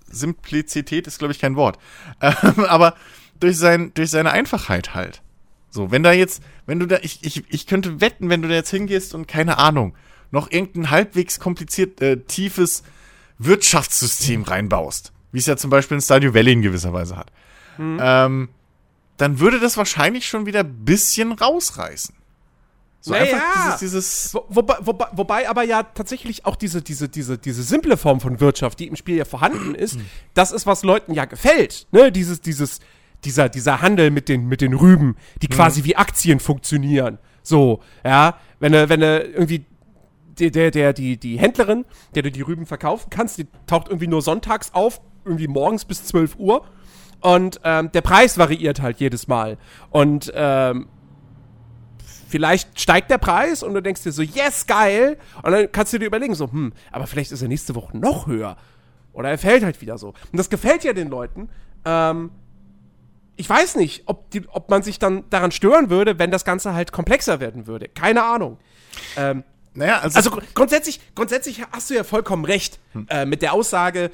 Simplizität 0.08 1.08
ist, 1.08 1.20
glaube 1.20 1.34
ich, 1.34 1.40
kein 1.40 1.56
Wort. 1.56 1.78
Ähm, 2.22 2.66
aber 2.66 2.96
durch, 3.40 3.58
sein, 3.58 3.92
durch 3.96 4.12
seine 4.12 4.32
Einfachheit 4.32 4.94
halt. 4.94 5.22
So, 5.72 5.90
wenn 5.90 6.04
da 6.04 6.12
jetzt, 6.12 6.44
wenn 6.68 6.80
du 6.80 6.86
da, 6.86 7.00
ich, 7.02 7.24
ich, 7.24 7.44
ich 7.50 7.66
könnte 7.66 8.02
wetten, 8.02 8.30
wenn 8.30 8.42
du 8.42 8.48
da 8.48 8.54
jetzt 8.54 8.70
hingehst 8.70 9.16
und 9.16 9.28
keine 9.28 9.58
Ahnung, 9.58 9.96
noch 10.30 10.52
irgendein 10.52 10.92
halbwegs 10.92 11.40
kompliziert, 11.40 12.02
äh, 12.02 12.18
tiefes 12.18 12.84
Wirtschaftssystem 13.46 14.44
reinbaust, 14.44 15.12
wie 15.32 15.40
es 15.40 15.46
ja 15.46 15.58
zum 15.58 15.70
Beispiel 15.70 15.96
in 15.96 16.02
Stadio 16.02 16.34
Valley 16.34 16.54
in 16.54 16.62
gewisser 16.62 16.94
Weise 16.94 17.18
hat, 17.18 17.32
mhm. 17.78 18.00
ähm, 18.02 18.50
dann 19.18 19.40
würde 19.40 19.60
das 19.60 19.78
wahrscheinlich 19.78 20.26
schon 20.26 20.46
wieder 20.46 20.62
ein 20.62 20.86
bisschen 20.86 21.32
rausreißen. 21.32 22.16
So 23.04 23.12
naja. 23.12 23.36
einfach 23.36 23.54
dieses, 23.56 23.80
dieses 23.80 24.34
Wo, 24.34 24.46
wobei, 24.50 24.78
wobei, 24.82 25.08
wobei 25.14 25.50
aber 25.50 25.64
ja 25.64 25.82
tatsächlich 25.82 26.46
auch 26.46 26.56
diese, 26.56 26.84
diese, 26.84 27.10
diese, 27.10 27.38
diese 27.38 27.64
simple 27.64 27.98
Form 27.98 28.22
von 28.22 28.40
Wirtschaft, 28.40 28.80
die 28.80 28.88
im 28.88 28.96
Spiel 28.96 29.18
ja 29.18 29.26
vorhanden 29.26 29.74
ist, 29.74 29.98
das 30.36 30.52
ist, 30.52 30.68
was 30.68 30.84
Leuten 30.84 31.14
ja 31.14 31.26
gefällt. 31.26 31.88
Ne? 31.92 32.12
Dieses, 32.12 32.42
dieses, 32.42 32.80
dieser, 33.24 33.50
dieser 33.50 33.82
Handel 33.82 34.12
mit 34.12 34.30
den, 34.30 34.48
mit 34.48 34.62
den 34.62 34.74
Rüben, 34.74 35.18
die 35.42 35.48
mhm. 35.48 35.54
quasi 35.54 35.84
wie 35.84 35.96
Aktien 35.96 36.40
funktionieren. 36.40 37.18
So, 37.42 37.82
ja, 38.06 38.38
wenn 38.60 38.72
du, 38.72 38.88
wenn 38.90 39.00
du 39.00 39.20
irgendwie 39.20 39.66
der, 40.50 40.72
der, 40.72 40.94
die, 40.94 41.18
die 41.18 41.38
Händlerin, 41.38 41.86
der 42.16 42.24
du 42.24 42.32
die 42.32 42.42
Rüben 42.42 42.66
verkaufen 42.66 43.10
kannst, 43.10 43.38
die 43.38 43.48
taucht 43.68 43.90
irgendwie 43.90 44.08
nur 44.08 44.22
sonntags 44.22 44.74
auf, 44.74 45.02
irgendwie 45.26 45.48
morgens 45.48 45.86
bis 45.86 46.06
12 46.06 46.38
Uhr. 46.38 46.66
Und 47.20 47.60
ähm, 47.64 47.92
der 47.92 48.02
Preis 48.02 48.38
variiert 48.38 48.82
halt 48.82 49.00
jedes 49.00 49.28
Mal. 49.28 49.58
Und 49.92 50.32
ähm, 50.34 50.88
vielleicht 52.28 52.80
steigt 52.80 53.12
der 53.12 53.20
Preis 53.20 53.62
und 53.62 53.74
du 53.76 53.82
denkst 53.82 54.02
dir 54.02 54.12
so, 54.12 54.24
yes, 54.24 54.66
geil. 54.66 55.18
Und 55.44 55.52
dann 55.52 55.72
kannst 55.72 55.94
du 55.94 56.00
dir 56.00 56.06
überlegen, 56.06 56.34
so, 56.34 56.52
hm, 56.52 56.74
aber 56.92 57.06
vielleicht 57.06 57.32
ist 57.32 57.42
er 57.42 57.48
nächste 57.48 57.76
Woche 57.76 57.96
noch 57.96 58.26
höher. 58.26 58.58
Oder 59.14 59.30
er 59.30 59.38
fällt 59.38 59.64
halt 59.64 59.82
wieder 59.82 59.98
so. 59.98 60.10
Und 60.10 60.38
das 60.38 60.50
gefällt 60.50 60.84
ja 60.84 60.94
den 60.94 61.10
Leuten. 61.10 61.50
Ähm, 61.86 62.32
ich 63.36 63.50
weiß 63.50 63.76
nicht, 63.76 64.04
ob, 64.06 64.30
die, 64.32 64.48
ob 64.50 64.70
man 64.70 64.82
sich 64.82 65.00
dann 65.00 65.24
daran 65.30 65.52
stören 65.52 65.90
würde, 65.90 66.20
wenn 66.20 66.32
das 66.32 66.46
Ganze 66.46 66.74
halt 66.74 66.92
komplexer 66.92 67.40
werden 67.40 67.68
würde. 67.68 67.88
Keine 67.88 68.24
Ahnung. 68.24 68.58
Ähm, 69.18 69.44
Naja, 69.74 70.00
also, 70.00 70.18
also 70.18 70.32
gr- 70.32 70.42
grundsätzlich, 70.54 71.00
grundsätzlich 71.16 71.64
hast 71.72 71.90
du 71.90 71.94
ja 71.94 72.04
vollkommen 72.04 72.46
recht 72.46 72.80
äh, 73.10 73.26
mit 73.26 73.42
der 73.42 73.54
Aussage, 73.54 74.12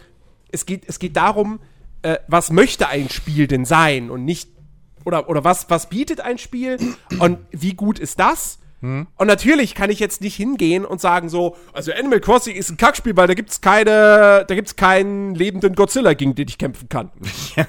es 0.52 0.66
geht, 0.66 0.84
es 0.88 1.00
geht 1.00 1.16
darum, 1.18 1.60
äh, 2.04 2.18
was 2.28 2.52
möchte 2.52 2.88
ein 2.88 3.10
Spiel 3.10 3.48
denn 3.48 3.66
sein 3.66 4.10
und 4.12 4.24
nicht, 4.24 4.50
oder, 5.04 5.30
oder 5.30 5.44
was, 5.44 5.70
was 5.70 5.90
bietet 5.90 6.22
ein 6.22 6.38
Spiel 6.38 6.78
und 7.20 7.40
wie 7.52 7.74
gut 7.74 8.00
ist 8.00 8.20
das? 8.20 8.60
Und 8.80 9.08
natürlich 9.18 9.74
kann 9.74 9.90
ich 9.90 10.00
jetzt 10.00 10.22
nicht 10.22 10.36
hingehen 10.36 10.86
und 10.86 11.02
sagen 11.02 11.30
so, 11.30 11.58
also 11.74 11.92
Animal 11.92 12.20
Crossing 12.20 12.56
ist 12.56 12.70
ein 12.70 12.78
Kackspiel, 12.78 13.18
weil 13.18 13.26
da 13.26 13.34
gibt's 13.34 13.60
keine, 13.60 14.46
da 14.48 14.54
gibt's 14.54 14.76
keinen 14.76 15.34
lebenden 15.34 15.74
Godzilla, 15.74 16.14
gegen 16.14 16.36
den 16.36 16.48
ich 16.48 16.60
kämpfen 16.60 16.88
kann. 16.88 17.10
ja. 17.56 17.66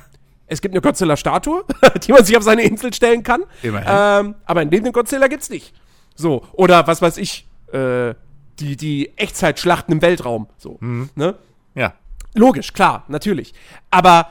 Es 0.47 0.61
gibt 0.61 0.75
eine 0.75 0.83
Godzilla-Statue, 0.83 1.65
die 2.07 2.13
man 2.13 2.27
sich 2.27 2.37
auf 2.37 2.43
seine 2.43 2.63
Insel 2.63 2.93
stellen 2.93 3.23
kann. 3.23 3.45
Immerhin. 3.63 3.89
Ähm, 3.89 4.35
aber 4.45 4.61
einen 4.61 4.71
lebenden 4.71 4.93
Godzilla 4.93 5.29
gibt's 5.29 5.49
nicht. 5.49 5.73
So. 6.15 6.47
Oder 6.53 6.87
was 6.87 7.01
weiß 7.01 7.17
ich, 7.17 7.48
äh, 7.73 8.15
die, 8.59 8.77
die 8.77 9.17
Echtzeitschlachten 9.17 9.93
im 9.93 10.03
Weltraum. 10.03 10.49
So. 10.59 10.79
Ne? 10.81 11.39
ja. 11.75 11.95
Logisch, 12.35 12.73
klar, 12.73 13.05
natürlich. 13.09 13.55
Aber 13.91 14.31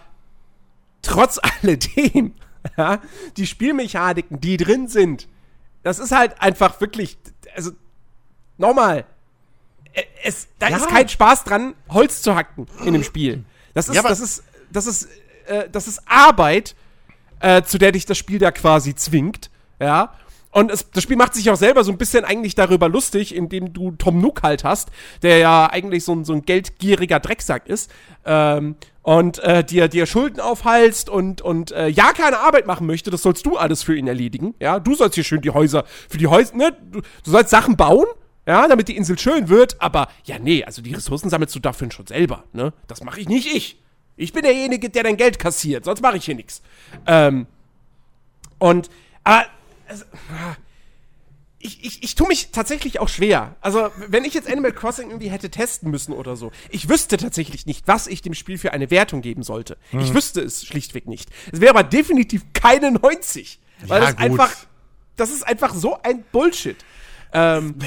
trotz 1.02 1.40
alledem, 1.62 2.34
ja, 2.78 3.00
die 3.38 3.48
Spielmechaniken, 3.48 4.40
die 4.40 4.58
drin 4.58 4.88
sind, 4.88 5.28
das 5.84 6.00
ist 6.00 6.12
halt 6.12 6.40
einfach 6.42 6.80
wirklich, 6.82 7.18
also, 7.56 7.72
nochmal, 8.58 9.06
es, 10.24 10.48
da 10.60 10.70
Ja. 10.70 10.78
ist 10.78 10.88
kein 10.90 11.10
Spaß 11.10 11.44
dran, 11.46 11.74
Holz 11.90 12.22
zu 12.22 12.36
hacken 12.36 12.68
in 12.86 12.94
dem 12.94 13.04
Spiel. 13.04 13.44
Das 13.74 13.90
ist, 13.90 13.96
Ja, 13.96 14.04
das 14.04 14.20
ist, 14.20 14.44
das 14.72 14.86
ist, 14.88 15.08
äh, 15.48 15.70
das 15.70 15.88
ist 15.88 16.02
Arbeit, 16.06 16.76
äh, 17.40 17.64
zu 17.64 17.78
der 17.78 17.92
dich 17.92 18.06
das 18.06 18.18
Spiel 18.18 18.40
da 18.40 18.52
quasi 18.52 18.96
zwingt, 18.96 19.50
ja. 19.80 20.14
Und 20.58 20.72
es, 20.72 20.90
das 20.90 21.04
Spiel 21.04 21.18
macht 21.18 21.36
sich 21.36 21.52
auch 21.52 21.56
selber 21.56 21.84
so 21.84 21.92
ein 21.92 22.00
bisschen 22.00 22.26
eigentlich 22.26 22.56
darüber 22.56 22.90
lustig, 22.90 23.36
indem 23.36 23.74
du 23.74 23.92
Tom 23.92 24.20
Nook 24.20 24.42
halt 24.42 24.64
hast, 24.64 24.90
der 25.22 25.38
ja 25.38 25.68
eigentlich 25.68 26.04
so 26.04 26.14
ein, 26.14 26.26
so 26.26 26.34
ein 26.34 26.42
geldgieriger 26.42 27.20
Drecksack 27.20 27.68
ist, 27.68 27.92
ähm, 28.26 28.76
und 29.04 29.38
äh, 29.38 29.64
dir, 29.64 29.88
dir 29.88 30.08
Schulden 30.08 30.40
aufhalst 30.40 31.12
und, 31.12 31.44
und 31.44 31.74
äh, 31.74 31.90
ja 31.90 32.12
keine 32.12 32.40
Arbeit 32.40 32.66
machen 32.66 32.88
möchte, 32.88 33.12
das 33.12 33.22
sollst 33.22 33.46
du 33.46 33.56
alles 33.56 33.84
für 33.84 33.96
ihn 33.96 34.08
erledigen, 34.08 34.56
ja. 34.60 34.80
Du 34.80 34.96
sollst 34.96 35.14
hier 35.14 35.24
schön 35.24 35.42
die 35.42 35.52
Häuser, 35.52 35.86
für 36.10 36.18
die 36.18 36.26
Häuser, 36.26 36.56
ne, 36.56 36.76
du, 36.92 37.02
du 37.02 37.32
sollst 37.32 37.52
Sachen 37.52 37.78
bauen, 37.78 38.08
ja, 38.48 38.68
damit 38.68 38.88
die 38.88 38.98
Insel 38.98 39.20
schön 39.20 39.50
wird, 39.50 39.80
aber 39.80 40.08
ja, 40.24 40.40
nee, 40.40 40.64
also 40.64 40.82
die 40.82 40.96
Ressourcen 40.96 41.30
sammelst 41.30 41.54
du 41.54 41.60
dafür 41.60 41.92
schon 41.92 42.08
selber, 42.08 42.46
ne? 42.54 42.74
Das 42.88 43.04
mache 43.04 43.20
ich 43.20 43.30
nicht 43.30 43.46
ich. 43.46 43.80
Ich 44.16 44.34
bin 44.34 44.42
derjenige, 44.42 44.90
der 44.90 45.04
dein 45.04 45.18
Geld 45.18 45.38
kassiert, 45.38 45.86
sonst 45.86 46.02
mache 46.02 46.18
ich 46.18 46.26
hier 46.26 46.34
nichts. 46.34 46.64
Ähm, 47.06 47.46
und, 48.58 48.90
aber, 49.24 49.46
also, 49.88 50.04
ich, 51.60 51.84
ich, 51.84 52.04
ich 52.04 52.16
tue 52.16 52.28
mich 52.28 52.52
tatsächlich 52.52 53.00
auch 53.00 53.10
schwer. 53.10 53.56
Also, 53.62 53.90
wenn 53.98 54.26
ich 54.26 54.34
jetzt 54.36 54.50
Animal 54.50 54.72
Crossing 54.72 55.10
irgendwie 55.10 55.32
hätte 55.32 55.50
testen 55.50 55.90
müssen 55.90 56.14
oder 56.14 56.36
so, 56.36 56.52
ich 56.70 56.88
wüsste 56.88 57.18
tatsächlich 57.18 57.66
nicht, 57.66 57.88
was 57.88 58.06
ich 58.08 58.22
dem 58.22 58.36
Spiel 58.36 58.58
für 58.60 58.74
eine 58.74 58.92
Wertung 58.92 59.22
geben 59.22 59.42
sollte. 59.44 59.78
Ich 59.92 60.14
wüsste 60.14 60.42
es 60.42 60.66
schlichtweg 60.66 61.08
nicht. 61.08 61.30
Es 61.52 61.60
wäre 61.60 61.72
aber 61.72 61.84
definitiv 61.84 62.44
keine 62.54 62.92
90. 62.92 63.60
Weil 63.88 64.02
Ja, 64.02 64.06
das 64.08 64.16
gut. 64.16 64.26
einfach, 64.26 64.52
das 65.16 65.32
ist 65.32 65.48
einfach 65.48 65.74
so 65.74 66.00
ein 66.04 66.24
Bullshit. 66.32 66.78
Ähm, 67.34 67.76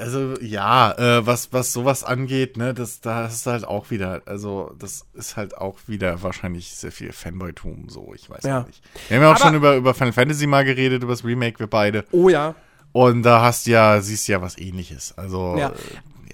Also 0.00 0.34
ja, 0.40 0.92
äh, 0.92 1.26
was, 1.26 1.52
was 1.52 1.72
sowas 1.72 2.02
angeht, 2.04 2.56
ne, 2.56 2.74
das, 2.74 3.00
da 3.00 3.26
ist 3.26 3.46
halt 3.46 3.64
auch 3.64 3.90
wieder, 3.90 4.22
also 4.26 4.74
das 4.78 5.06
ist 5.14 5.36
halt 5.36 5.56
auch 5.56 5.78
wieder 5.86 6.22
wahrscheinlich 6.22 6.74
sehr 6.74 6.90
viel 6.90 7.12
Fanboytum, 7.12 7.88
so, 7.88 8.12
ich 8.14 8.28
weiß 8.28 8.42
Ja. 8.44 8.48
ja. 8.60 8.62
nicht. 8.66 8.82
Wir 9.08 9.16
haben 9.16 9.22
ja 9.24 9.30
auch 9.30 9.36
Aber- 9.36 9.44
schon 9.44 9.54
über, 9.54 9.76
über 9.76 9.94
Final 9.94 10.12
Fantasy 10.12 10.46
mal 10.46 10.64
geredet, 10.64 11.02
über 11.04 11.12
das 11.12 11.24
Remake, 11.24 11.58
wir 11.60 11.66
beide. 11.68 12.04
oh 12.12 12.28
ja. 12.28 12.54
Und 12.92 13.22
da 13.24 13.42
hast 13.42 13.66
du 13.66 13.72
ja, 13.72 14.00
siehst 14.00 14.26
du 14.26 14.32
ja 14.32 14.40
was 14.42 14.56
ähnliches. 14.58 15.16
Also, 15.18 15.54
Ja. 15.58 15.68
äh, 15.68 15.72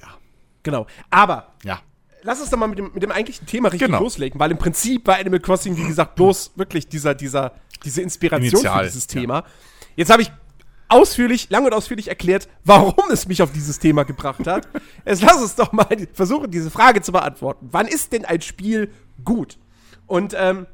ja. 0.00 0.08
Genau. 0.62 0.86
Aber 1.10 1.48
Ja. 1.64 1.80
lass 2.22 2.40
uns 2.40 2.50
doch 2.50 2.58
mal 2.58 2.68
mit 2.68 2.78
dem, 2.78 2.90
mit 2.94 3.02
dem 3.02 3.10
eigentlichen 3.10 3.46
Thema 3.46 3.68
richtig 3.68 3.88
Genau. 3.88 4.00
loslegen, 4.00 4.38
weil 4.40 4.50
im 4.50 4.58
Prinzip 4.58 5.06
war 5.06 5.16
Animal 5.18 5.40
Crossing, 5.40 5.76
wie 5.76 5.86
gesagt, 5.88 6.14
bloß 6.14 6.52
wirklich 6.56 6.88
dieser, 6.88 7.14
dieser, 7.14 7.52
diese 7.84 8.00
Inspiration 8.00 8.48
Initial, 8.52 8.84
für 8.84 8.90
dieses 8.92 9.06
ja. 9.12 9.20
Thema. 9.20 9.44
Jetzt 9.96 10.10
habe 10.10 10.22
ich 10.22 10.30
ausführlich, 10.92 11.48
lang 11.50 11.64
und 11.64 11.72
ausführlich 11.72 12.08
erklärt, 12.08 12.48
warum 12.64 13.10
es 13.10 13.26
mich 13.26 13.42
auf 13.42 13.50
dieses 13.50 13.78
Thema 13.78 14.04
gebracht 14.04 14.46
hat. 14.46 14.68
Jetzt 15.06 15.22
lass 15.22 15.40
uns 15.40 15.54
doch 15.54 15.72
mal 15.72 15.86
versuchen, 16.12 16.50
diese 16.50 16.70
Frage 16.70 17.00
zu 17.00 17.12
beantworten. 17.12 17.68
Wann 17.72 17.86
ist 17.86 18.12
denn 18.12 18.24
ein 18.24 18.42
Spiel 18.42 18.92
gut? 19.24 19.58
Und 20.06 20.34
ähm, 20.36 20.66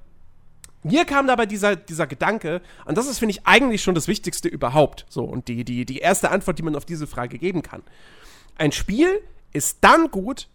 mir 0.83 1.04
kam 1.04 1.26
dabei 1.28 1.46
dieser, 1.46 1.76
dieser 1.76 2.07
Gedanke, 2.07 2.61
und 2.85 2.98
das 2.98 3.07
ist, 3.07 3.18
finde 3.18 3.31
ich, 3.33 3.46
eigentlich 3.46 3.83
schon 3.83 3.94
das 3.94 4.09
Wichtigste 4.09 4.48
überhaupt. 4.48 5.07
So, 5.09 5.24
und 5.24 5.46
die, 5.46 5.64
die, 5.64 5.85
die 5.85 5.98
erste 5.98 6.31
Antwort, 6.31 6.59
die 6.59 6.62
man 6.62 6.74
auf 6.74 6.85
diese 6.85 7.07
Frage 7.07 7.38
geben 7.38 7.62
kann. 7.62 7.83
Ein 8.57 8.72
Spiel 8.72 9.22
ist 9.52 9.78
dann 9.83 10.11
gut, 10.11 10.48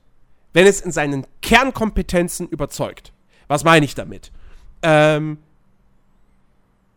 wenn 0.52 0.67
es 0.67 0.82
in 0.82 0.91
seinen 0.91 1.26
Kernkompetenzen 1.41 2.49
überzeugt. 2.49 3.13
Was 3.47 3.63
meine 3.63 3.86
ich 3.86 3.95
damit? 3.95 4.32
Ähm, 4.82 5.38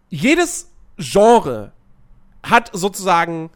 jedes 0.09 0.71
Genre 0.99 1.73
hat 2.49 2.71
sozusagen 2.73 3.51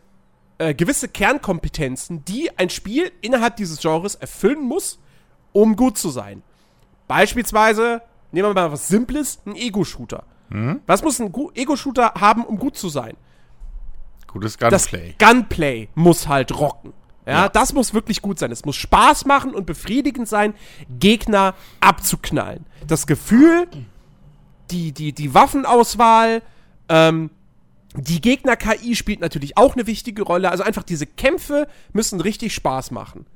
äh, 0.59 0.75
gewisse 0.75 1.09
Kernkompetenzen, 1.09 2.25
die 2.25 2.57
ein 2.59 2.71
Spiel 2.71 3.11
innerhalb 3.23 3.57
dieses 3.57 3.81
Genres 3.81 4.15
erfüllen 4.15 4.63
muss, 4.63 4.99
um 5.53 5.77
gut 5.77 5.97
zu 5.99 6.11
sein. 6.11 6.43
Beispielsweise, 7.09 8.03
nehmen 8.33 8.49
wir 8.49 8.55
mal 8.55 8.71
was 8.73 8.89
Simples, 8.89 9.41
ein 9.47 9.57
Ego-Shooter. 9.57 10.25
Was 10.87 11.03
muss 11.05 11.21
ein 11.21 11.33
Ego-Shooter 11.55 12.15
haben, 12.19 12.45
um 12.45 12.59
gut 12.59 12.77
zu 12.77 12.89
sein? 12.89 13.17
Gutes 14.27 14.57
das 14.57 14.91
Gunplay. 14.91 15.15
Gunplay 15.19 15.89
muss 15.95 16.27
halt 16.27 16.59
rocken. 16.59 16.93
Ja, 17.27 17.33
Ja. 17.33 17.49
das 17.49 17.73
muss 17.73 17.95
wirklich 17.95 18.21
gut 18.21 18.39
sein. 18.41 18.51
Es 18.51 18.65
muss 18.65 18.75
Spaß 18.77 19.27
machen 19.27 19.55
und 19.55 19.65
befriedigend 19.67 20.29
sein, 20.29 20.55
Gegner 20.99 21.55
abzuknallen. 21.81 22.67
Das 22.87 23.07
Gefühl, 23.07 23.69
die, 24.73 24.91
die, 24.93 25.13
die 25.13 25.35
Waffenauswahl, 25.35 26.43
ähm, 26.89 27.31
die 27.97 28.21
Gegner-KI 28.21 28.95
spielt 28.95 29.21
natürlich 29.21 29.57
auch 29.57 29.75
eine 29.75 29.87
wichtige 29.87 30.23
Rolle. 30.23 30.51
Also 30.51 30.63
einfach 30.63 30.83
diese 30.83 31.07
Kämpfe 31.07 31.67
müssen 31.93 32.21
richtig 32.21 32.55
Spaß 32.55 32.91
machen. 32.91 33.27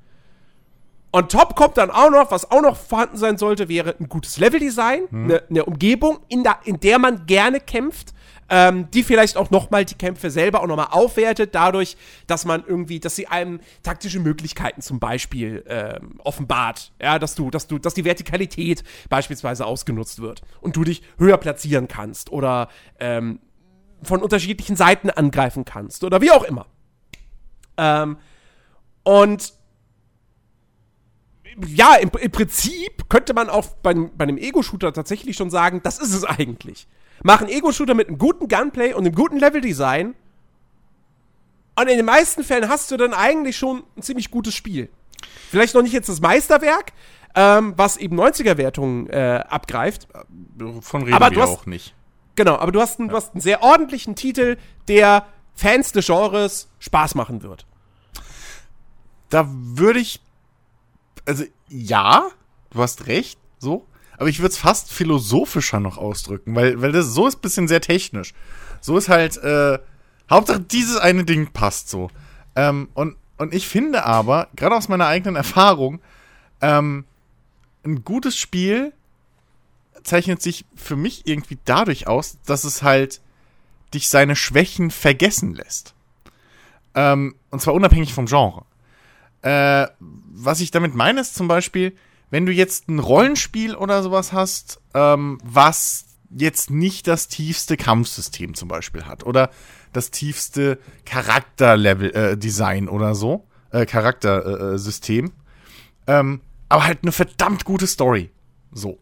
On 1.12 1.28
top 1.28 1.54
kommt 1.54 1.76
dann 1.76 1.90
auch 1.90 2.10
noch, 2.10 2.32
was 2.32 2.50
auch 2.50 2.60
noch 2.60 2.76
vorhanden 2.76 3.16
sein 3.16 3.38
sollte, 3.38 3.68
wäre 3.68 3.94
ein 4.00 4.08
gutes 4.08 4.38
Leveldesign, 4.38 5.04
eine 5.12 5.44
eine 5.48 5.64
Umgebung, 5.64 6.18
in, 6.28 6.42
der, 6.42 6.58
in 6.64 6.80
der 6.80 6.98
man 6.98 7.26
gerne 7.26 7.60
kämpft, 7.60 8.12
ähm, 8.48 8.90
die 8.90 9.04
vielleicht 9.04 9.36
auch 9.36 9.50
noch 9.50 9.70
mal 9.70 9.84
die 9.84 9.94
Kämpfe 9.94 10.30
selber 10.30 10.60
auch 10.60 10.66
noch 10.66 10.74
mal 10.74 10.88
aufwertet, 10.90 11.54
dadurch, 11.54 11.96
dass 12.26 12.44
man 12.44 12.64
irgendwie, 12.66 12.98
dass 12.98 13.14
sie 13.14 13.28
einem 13.28 13.60
taktische 13.84 14.18
Möglichkeiten 14.18 14.82
zum 14.82 14.98
Beispiel 14.98 15.64
ähm, 15.68 16.20
offenbart, 16.24 16.92
ja, 17.00 17.20
dass 17.20 17.36
du, 17.36 17.48
dass 17.48 17.68
du, 17.68 17.78
dass 17.78 17.94
die 17.94 18.04
Vertikalität 18.04 18.82
beispielsweise 19.08 19.66
ausgenutzt 19.66 20.20
wird 20.20 20.42
und 20.60 20.74
du 20.74 20.82
dich 20.82 21.02
höher 21.18 21.38
platzieren 21.38 21.86
kannst 21.86 22.32
oder 22.32 22.68
ähm, 22.98 23.38
von 24.04 24.22
unterschiedlichen 24.22 24.76
Seiten 24.76 25.10
angreifen 25.10 25.64
kannst 25.64 26.04
oder 26.04 26.20
wie 26.20 26.30
auch 26.30 26.44
immer. 26.44 26.66
Ähm, 27.76 28.16
und 29.02 29.52
ja, 31.66 31.94
im, 31.96 32.10
im 32.20 32.30
Prinzip 32.30 33.08
könnte 33.08 33.32
man 33.34 33.48
auch 33.48 33.66
bei, 33.82 33.90
einem- 33.90 34.10
bei 34.16 34.24
einem 34.24 34.38
Ego-Shooter 34.38 34.92
tatsächlich 34.92 35.36
schon 35.36 35.50
sagen, 35.50 35.80
das 35.82 35.98
ist 35.98 36.12
es 36.12 36.24
eigentlich. 36.24 36.88
Mach 37.22 37.40
einen 37.40 37.50
Ego-Shooter 37.50 37.94
mit 37.94 38.08
einem 38.08 38.18
guten 38.18 38.48
Gunplay 38.48 38.92
und 38.92 39.04
einem 39.06 39.14
guten 39.14 39.38
Leveldesign. 39.38 40.14
Und 41.76 41.88
in 41.88 41.96
den 41.96 42.06
meisten 42.06 42.42
Fällen 42.44 42.68
hast 42.68 42.90
du 42.90 42.96
dann 42.96 43.14
eigentlich 43.14 43.56
schon 43.56 43.84
ein 43.96 44.02
ziemlich 44.02 44.30
gutes 44.30 44.54
Spiel. 44.54 44.88
Vielleicht 45.50 45.74
noch 45.74 45.82
nicht 45.82 45.92
jetzt 45.92 46.08
das 46.08 46.20
Meisterwerk, 46.20 46.92
ähm, 47.36 47.74
was 47.76 47.96
eben 47.96 48.18
90er-Wertungen 48.18 49.08
äh, 49.10 49.44
abgreift. 49.48 50.08
Von 50.80 51.02
reden 51.02 51.14
Aber 51.14 51.30
wir 51.30 51.34
du 51.36 51.42
hast- 51.42 51.50
auch 51.50 51.66
nicht. 51.66 51.94
Genau, 52.36 52.56
aber 52.56 52.72
du 52.72 52.80
hast, 52.80 52.98
einen, 52.98 53.08
du 53.08 53.16
hast 53.16 53.34
einen 53.34 53.40
sehr 53.40 53.62
ordentlichen 53.62 54.16
Titel, 54.16 54.56
der 54.88 55.26
Fans 55.54 55.92
des 55.92 56.06
Genres 56.06 56.68
Spaß 56.80 57.14
machen 57.14 57.42
wird. 57.42 57.66
Da 59.30 59.46
würde 59.48 60.00
ich, 60.00 60.20
also 61.26 61.44
ja, 61.68 62.28
du 62.70 62.82
hast 62.82 63.06
recht, 63.06 63.38
so, 63.58 63.86
aber 64.18 64.28
ich 64.28 64.40
würde 64.40 64.50
es 64.50 64.58
fast 64.58 64.92
philosophischer 64.92 65.80
noch 65.80 65.98
ausdrücken, 65.98 66.54
weil, 66.54 66.80
weil 66.80 66.92
das 66.92 67.06
so 67.06 67.26
ist 67.26 67.36
ein 67.36 67.40
bisschen 67.40 67.68
sehr 67.68 67.80
technisch. 67.80 68.34
So 68.80 68.96
ist 68.96 69.08
halt, 69.08 69.36
äh, 69.38 69.78
Hauptsache 70.30 70.60
dieses 70.60 70.96
eine 70.96 71.24
Ding 71.24 71.52
passt 71.52 71.88
so. 71.88 72.10
Ähm, 72.56 72.88
und, 72.94 73.16
und 73.38 73.54
ich 73.54 73.68
finde 73.68 74.04
aber, 74.04 74.48
gerade 74.56 74.76
aus 74.76 74.88
meiner 74.88 75.06
eigenen 75.06 75.36
Erfahrung, 75.36 76.00
ähm, 76.60 77.04
ein 77.84 78.04
gutes 78.04 78.36
Spiel 78.36 78.92
zeichnet 80.04 80.40
sich 80.42 80.64
für 80.76 80.96
mich 80.96 81.26
irgendwie 81.26 81.58
dadurch 81.64 82.06
aus, 82.06 82.38
dass 82.46 82.64
es 82.64 82.82
halt 82.82 83.20
dich 83.92 84.08
seine 84.08 84.36
Schwächen 84.36 84.90
vergessen 84.90 85.54
lässt. 85.54 85.94
Ähm, 86.94 87.34
und 87.50 87.60
zwar 87.60 87.74
unabhängig 87.74 88.14
vom 88.14 88.26
Genre. 88.26 88.64
Äh, 89.42 89.88
was 89.98 90.60
ich 90.60 90.70
damit 90.70 90.94
meine, 90.94 91.20
ist 91.20 91.34
zum 91.34 91.48
Beispiel, 91.48 91.94
wenn 92.30 92.46
du 92.46 92.52
jetzt 92.52 92.88
ein 92.88 92.98
Rollenspiel 92.98 93.74
oder 93.74 94.02
sowas 94.02 94.32
hast, 94.32 94.80
ähm, 94.94 95.38
was 95.44 96.06
jetzt 96.30 96.70
nicht 96.70 97.06
das 97.06 97.28
tiefste 97.28 97.76
Kampfsystem 97.76 98.54
zum 98.54 98.68
Beispiel 98.68 99.06
hat 99.06 99.24
oder 99.24 99.50
das 99.92 100.10
tiefste 100.10 100.78
Charakterlevel-Design 101.04 102.86
äh, 102.86 102.90
oder 102.90 103.14
so, 103.14 103.46
äh, 103.70 103.86
Charaktersystem, 103.86 105.26
äh, 106.06 106.18
ähm, 106.18 106.40
aber 106.68 106.86
halt 106.86 107.00
eine 107.02 107.12
verdammt 107.12 107.64
gute 107.64 107.86
Story. 107.86 108.30
So. 108.72 108.98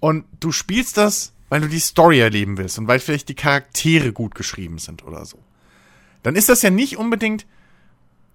Und 0.00 0.24
du 0.40 0.50
spielst 0.50 0.96
das, 0.96 1.32
weil 1.50 1.60
du 1.60 1.68
die 1.68 1.78
Story 1.78 2.20
erleben 2.20 2.56
willst 2.56 2.78
und 2.78 2.88
weil 2.88 3.00
vielleicht 3.00 3.28
die 3.28 3.34
Charaktere 3.34 4.12
gut 4.12 4.34
geschrieben 4.34 4.78
sind 4.78 5.04
oder 5.04 5.24
so. 5.24 5.38
Dann 6.22 6.36
ist 6.36 6.48
das 6.48 6.62
ja 6.62 6.70
nicht 6.70 6.96
unbedingt 6.96 7.46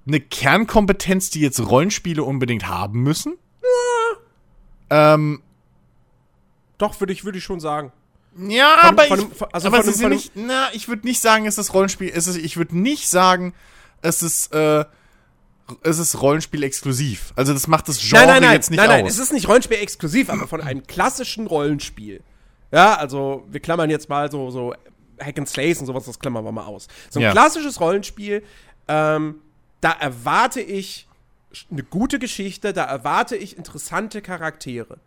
eine 0.07 0.19
Kernkompetenz, 0.19 1.31
die 1.31 1.39
jetzt 1.39 1.59
Rollenspiele 1.59 2.23
unbedingt 2.23 2.67
haben 2.67 3.01
müssen. 3.01 3.37
Ja. 4.91 5.13
Ähm, 5.13 5.41
Doch, 6.77 6.99
würde 6.99 7.13
ich, 7.13 7.25
würd 7.25 7.35
ich 7.35 7.43
schon 7.43 7.59
sagen. 7.59 7.91
Ja, 8.37 8.77
von, 8.79 8.89
aber, 8.89 9.03
von, 9.03 9.19
ich, 9.19 9.37
von, 9.37 9.47
also 9.51 9.67
aber 9.67 9.79
es 9.79 9.87
ist 9.87 10.01
ja 10.01 10.09
nicht, 10.09 10.33
na, 10.35 10.67
ich 10.73 10.87
würde 10.87 11.07
nicht 11.07 11.21
sagen, 11.21 11.45
es 11.45 11.57
ist 11.57 11.73
Rollenspiel, 11.73 12.11
es 12.13 12.27
ist, 12.27 12.37
ich 12.37 12.57
würde 12.57 12.77
nicht 12.77 13.07
sagen, 13.07 13.53
es 14.01 14.21
ist, 14.21 14.53
äh, 14.53 14.83
es 15.81 15.97
ist 15.97 16.21
Rollenspiel 16.21 16.63
exklusiv. 16.63 17.33
Also 17.35 17.53
das 17.53 17.67
macht 17.67 17.87
das 17.87 17.99
Genre 17.99 18.25
nein, 18.25 18.27
nein, 18.27 18.41
nein, 18.43 18.53
jetzt 18.53 18.69
nicht 18.69 18.77
nein, 18.77 18.89
nein, 18.89 18.99
Nein, 18.99 19.07
es 19.07 19.17
ist 19.17 19.33
nicht 19.33 19.47
Rollenspiel 19.47 19.77
exklusiv, 19.77 20.29
aber 20.29 20.47
von 20.47 20.61
einem 20.61 20.85
klassischen 20.85 21.47
Rollenspiel. 21.47 22.21
Ja, 22.71 22.95
also 22.95 23.45
wir 23.49 23.59
klammern 23.59 23.89
jetzt 23.89 24.09
mal 24.09 24.29
so, 24.31 24.51
so 24.51 24.73
Hack 25.19 25.37
and 25.37 25.47
Slays 25.47 25.79
und 25.79 25.85
sowas, 25.85 26.05
das 26.05 26.19
klammern 26.19 26.43
wir 26.43 26.51
mal 26.51 26.65
aus. 26.65 26.87
So 27.09 27.19
ein 27.19 27.23
ja. 27.23 27.31
klassisches 27.31 27.79
Rollenspiel, 27.79 28.43
ähm, 28.87 29.35
da 29.81 29.91
erwarte 29.91 30.61
ich 30.61 31.07
eine 31.71 31.83
gute 31.83 32.19
Geschichte, 32.19 32.73
da 32.73 32.83
erwarte 32.83 33.35
ich 33.35 33.57
interessante 33.57 34.21
Charaktere. 34.21 34.99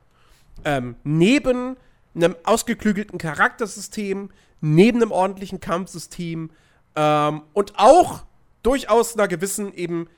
Ähm, 0.64 0.96
neben 1.04 1.76
einem 2.14 2.36
ausgeklügelten 2.44 3.18
Charaktersystem, 3.18 4.30
neben 4.60 5.02
einem 5.02 5.12
ordentlichen 5.12 5.60
Kampfsystem 5.60 6.50
ähm, 6.96 7.42
und 7.52 7.78
auch 7.78 8.24
durchaus 8.62 9.14
einer 9.14 9.28
gewissen 9.28 9.72
eben 9.74 10.08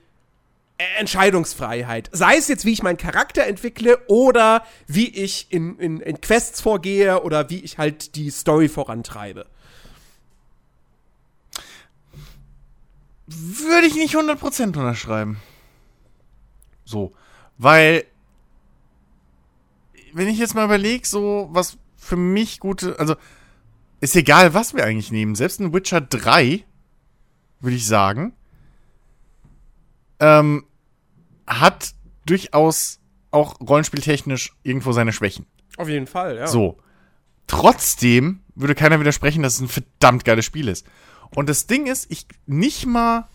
Entscheidungsfreiheit. 0.99 2.09
Sei 2.13 2.37
es 2.37 2.49
jetzt, 2.49 2.65
wie 2.65 2.73
ich 2.73 2.83
meinen 2.83 2.97
Charakter 2.97 3.47
entwickle 3.47 3.99
oder 4.09 4.65
wie 4.87 5.09
ich 5.09 5.47
in, 5.51 5.79
in, 5.79 6.01
in 6.01 6.21
Quests 6.21 6.61
vorgehe 6.61 7.23
oder 7.23 7.51
wie 7.51 7.61
ich 7.61 7.79
halt 7.79 8.15
die 8.17 8.31
Story 8.31 8.69
vorantreibe. 8.69 9.47
Würde 13.27 13.87
ich 13.87 13.95
nicht 13.95 14.17
100% 14.17 14.67
unterschreiben. 14.67 15.41
So. 16.85 17.13
Weil, 17.59 18.05
wenn 20.13 20.29
ich 20.29 20.39
jetzt 20.39 20.55
mal 20.55 20.65
überlege, 20.65 21.07
so, 21.07 21.49
was 21.53 21.79
für 21.97 22.17
mich 22.17 22.59
gute, 22.59 22.99
also, 22.99 23.15
ist 24.01 24.17
egal, 24.17 24.55
was 24.55 24.75
wir 24.75 24.85
eigentlich 24.85 25.13
nehmen. 25.13 25.35
Selbst 25.35 25.61
ein 25.61 25.73
Witcher 25.73 26.01
3, 26.01 26.65
würde 27.61 27.77
ich 27.77 27.87
sagen, 27.87 28.33
ähm, 30.19 30.65
hat 31.51 31.93
durchaus 32.27 33.01
auch 33.31 33.61
rollenspieltechnisch 33.61 34.53
irgendwo 34.63 34.93
seine 34.93 35.13
Schwächen. 35.13 35.47
Auf 35.77 35.89
jeden 35.89 36.07
Fall, 36.07 36.37
ja. 36.37 36.47
So. 36.47 36.79
Trotzdem 37.47 38.41
würde 38.55 38.75
keiner 38.75 39.01
widersprechen, 39.01 39.43
dass 39.43 39.55
es 39.55 39.61
ein 39.61 39.69
verdammt 39.69 40.25
geiles 40.25 40.45
Spiel 40.45 40.69
ist. 40.69 40.87
Und 41.35 41.49
das 41.49 41.67
Ding 41.67 41.87
ist, 41.87 42.11
ich 42.11 42.27
nicht 42.47 42.87
mal 42.87 43.29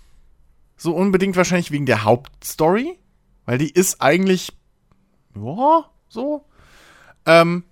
so 0.78 0.94
unbedingt 0.94 1.36
wahrscheinlich 1.36 1.72
wegen 1.72 1.86
der 1.86 2.04
Hauptstory, 2.04 2.98
weil 3.46 3.58
die 3.58 3.70
ist 3.70 4.02
eigentlich, 4.02 4.52
ja, 5.36 5.86
so. 6.08 6.46
Ähm, 7.26 7.64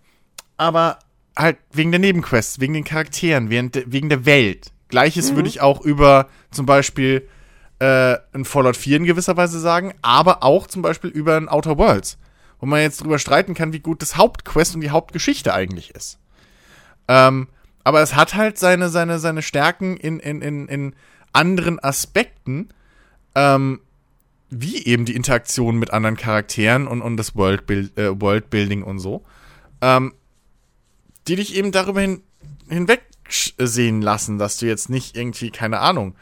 aber 0.58 1.00
halt 1.38 1.58
wegen 1.72 1.91
der 1.91 2.00
Nebenquests, 2.00 2.60
wegen 2.60 2.74
den 2.74 2.84
Charakteren, 2.84 3.50
wegen 3.50 4.10
der 4.10 4.26
Welt. 4.26 4.72
Gleiches 4.88 5.32
mhm. 5.32 5.36
würde 5.38 5.50
ich 5.50 5.62
auch 5.62 5.82
über 5.82 6.30
zum 6.52 6.66
Beispiel 6.66 7.28
äh, 7.84 8.17
ein 8.31 8.45
Fallout 8.45 8.77
4 8.77 8.97
in 8.97 9.03
gewisser 9.03 9.36
Weise 9.36 9.59
sagen, 9.59 9.93
aber 10.01 10.41
auch 10.41 10.67
zum 10.67 10.81
Beispiel 10.81 11.09
über 11.09 11.36
ein 11.36 11.49
Outer 11.49 11.77
Worlds, 11.77 12.17
wo 12.61 12.65
man 12.65 12.79
jetzt 12.79 13.03
drüber 13.03 13.19
streiten 13.19 13.55
kann, 13.55 13.73
wie 13.73 13.81
gut 13.81 14.01
das 14.01 14.15
Hauptquest 14.15 14.75
und 14.75 14.81
die 14.81 14.91
Hauptgeschichte 14.91 15.53
eigentlich 15.53 15.93
ist. 15.93 16.17
Ähm, 17.09 17.49
aber 17.84 18.01
es 18.01 18.15
hat 18.15 18.36
halt 18.36 18.57
seine, 18.57 18.88
seine, 18.88 19.19
seine 19.19 19.41
Stärken 19.41 19.97
in, 19.97 20.21
in, 20.21 20.41
in, 20.41 20.69
in 20.69 20.95
anderen 21.34 21.77
Aspekten, 21.84 22.69
ähm, 23.36 23.81
wie 24.49 24.86
eben 24.86 25.03
die 25.03 25.15
Interaktion 25.15 25.77
mit 25.77 25.91
anderen 25.91 26.15
Charakteren 26.15 26.88
und, 26.88 27.01
und 27.01 27.17
das 27.17 27.36
Worldbuild, 27.36 27.97
äh, 27.97 28.21
Worldbuilding 28.21 28.84
und 28.84 28.99
so, 28.99 29.25
ähm, 29.81 30.13
die 31.27 31.36
dich 31.36 31.53
eben 31.55 31.73
darüber 31.73 31.99
hin, 31.99 32.21
hinweg 32.69 33.01
lassen, 33.67 34.38
dass 34.38 34.57
du 34.57 34.67
jetzt 34.67 34.89
nicht 34.89 35.17
irgendwie, 35.17 35.49
keine 35.49 35.79
Ahnung, 35.79 36.15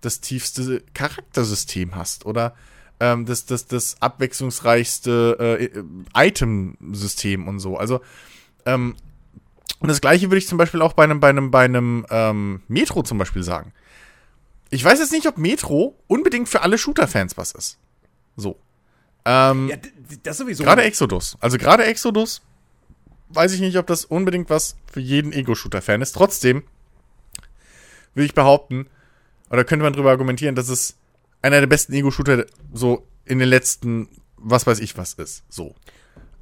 das 0.00 0.20
tiefste 0.20 0.82
Charaktersystem 0.94 1.94
hast 1.94 2.26
oder 2.26 2.54
ähm, 3.00 3.26
das, 3.26 3.46
das, 3.46 3.66
das 3.66 4.00
abwechslungsreichste 4.00 5.60
äh, 6.14 6.26
Item-System 6.28 7.46
und 7.48 7.58
so. 7.58 7.76
Also, 7.76 8.00
ähm, 8.64 8.96
und 9.80 9.88
das 9.88 10.00
gleiche 10.00 10.30
würde 10.30 10.38
ich 10.38 10.48
zum 10.48 10.58
Beispiel 10.58 10.80
auch 10.80 10.94
bei 10.94 11.04
einem, 11.04 11.20
bei 11.20 11.28
einem, 11.28 11.50
bei 11.50 11.64
einem 11.64 12.06
ähm, 12.10 12.62
Metro 12.68 13.02
zum 13.02 13.18
Beispiel 13.18 13.42
sagen. 13.42 13.72
Ich 14.70 14.82
weiß 14.82 14.98
jetzt 14.98 15.12
nicht, 15.12 15.26
ob 15.26 15.38
Metro 15.38 15.98
unbedingt 16.06 16.48
für 16.48 16.62
alle 16.62 16.78
Shooter-Fans 16.78 17.36
was 17.36 17.52
ist. 17.52 17.78
So. 18.36 18.58
Ähm, 19.24 19.68
ja, 19.68 19.76
das 20.22 20.38
sowieso. 20.38 20.64
Gerade 20.64 20.82
Exodus. 20.82 21.36
Also 21.40 21.58
gerade 21.58 21.84
Exodus 21.84 22.42
weiß 23.28 23.52
ich 23.52 23.60
nicht, 23.60 23.76
ob 23.76 23.86
das 23.86 24.04
unbedingt 24.04 24.50
was 24.50 24.76
für 24.90 25.00
jeden 25.00 25.32
Ego-Shooter-Fan 25.32 26.00
ist. 26.00 26.12
Trotzdem 26.12 26.62
würde 28.14 28.26
ich 28.26 28.34
behaupten, 28.34 28.88
oder 29.50 29.64
könnte 29.64 29.82
man 29.82 29.92
darüber 29.92 30.10
argumentieren, 30.10 30.54
dass 30.54 30.68
es 30.68 30.96
einer 31.42 31.60
der 31.60 31.66
besten 31.66 31.92
Ego-Shooter 31.92 32.46
so 32.72 33.06
in 33.24 33.38
den 33.38 33.48
letzten, 33.48 34.08
was 34.36 34.66
weiß 34.66 34.80
ich 34.80 34.96
was 34.96 35.14
ist. 35.14 35.44
So. 35.48 35.74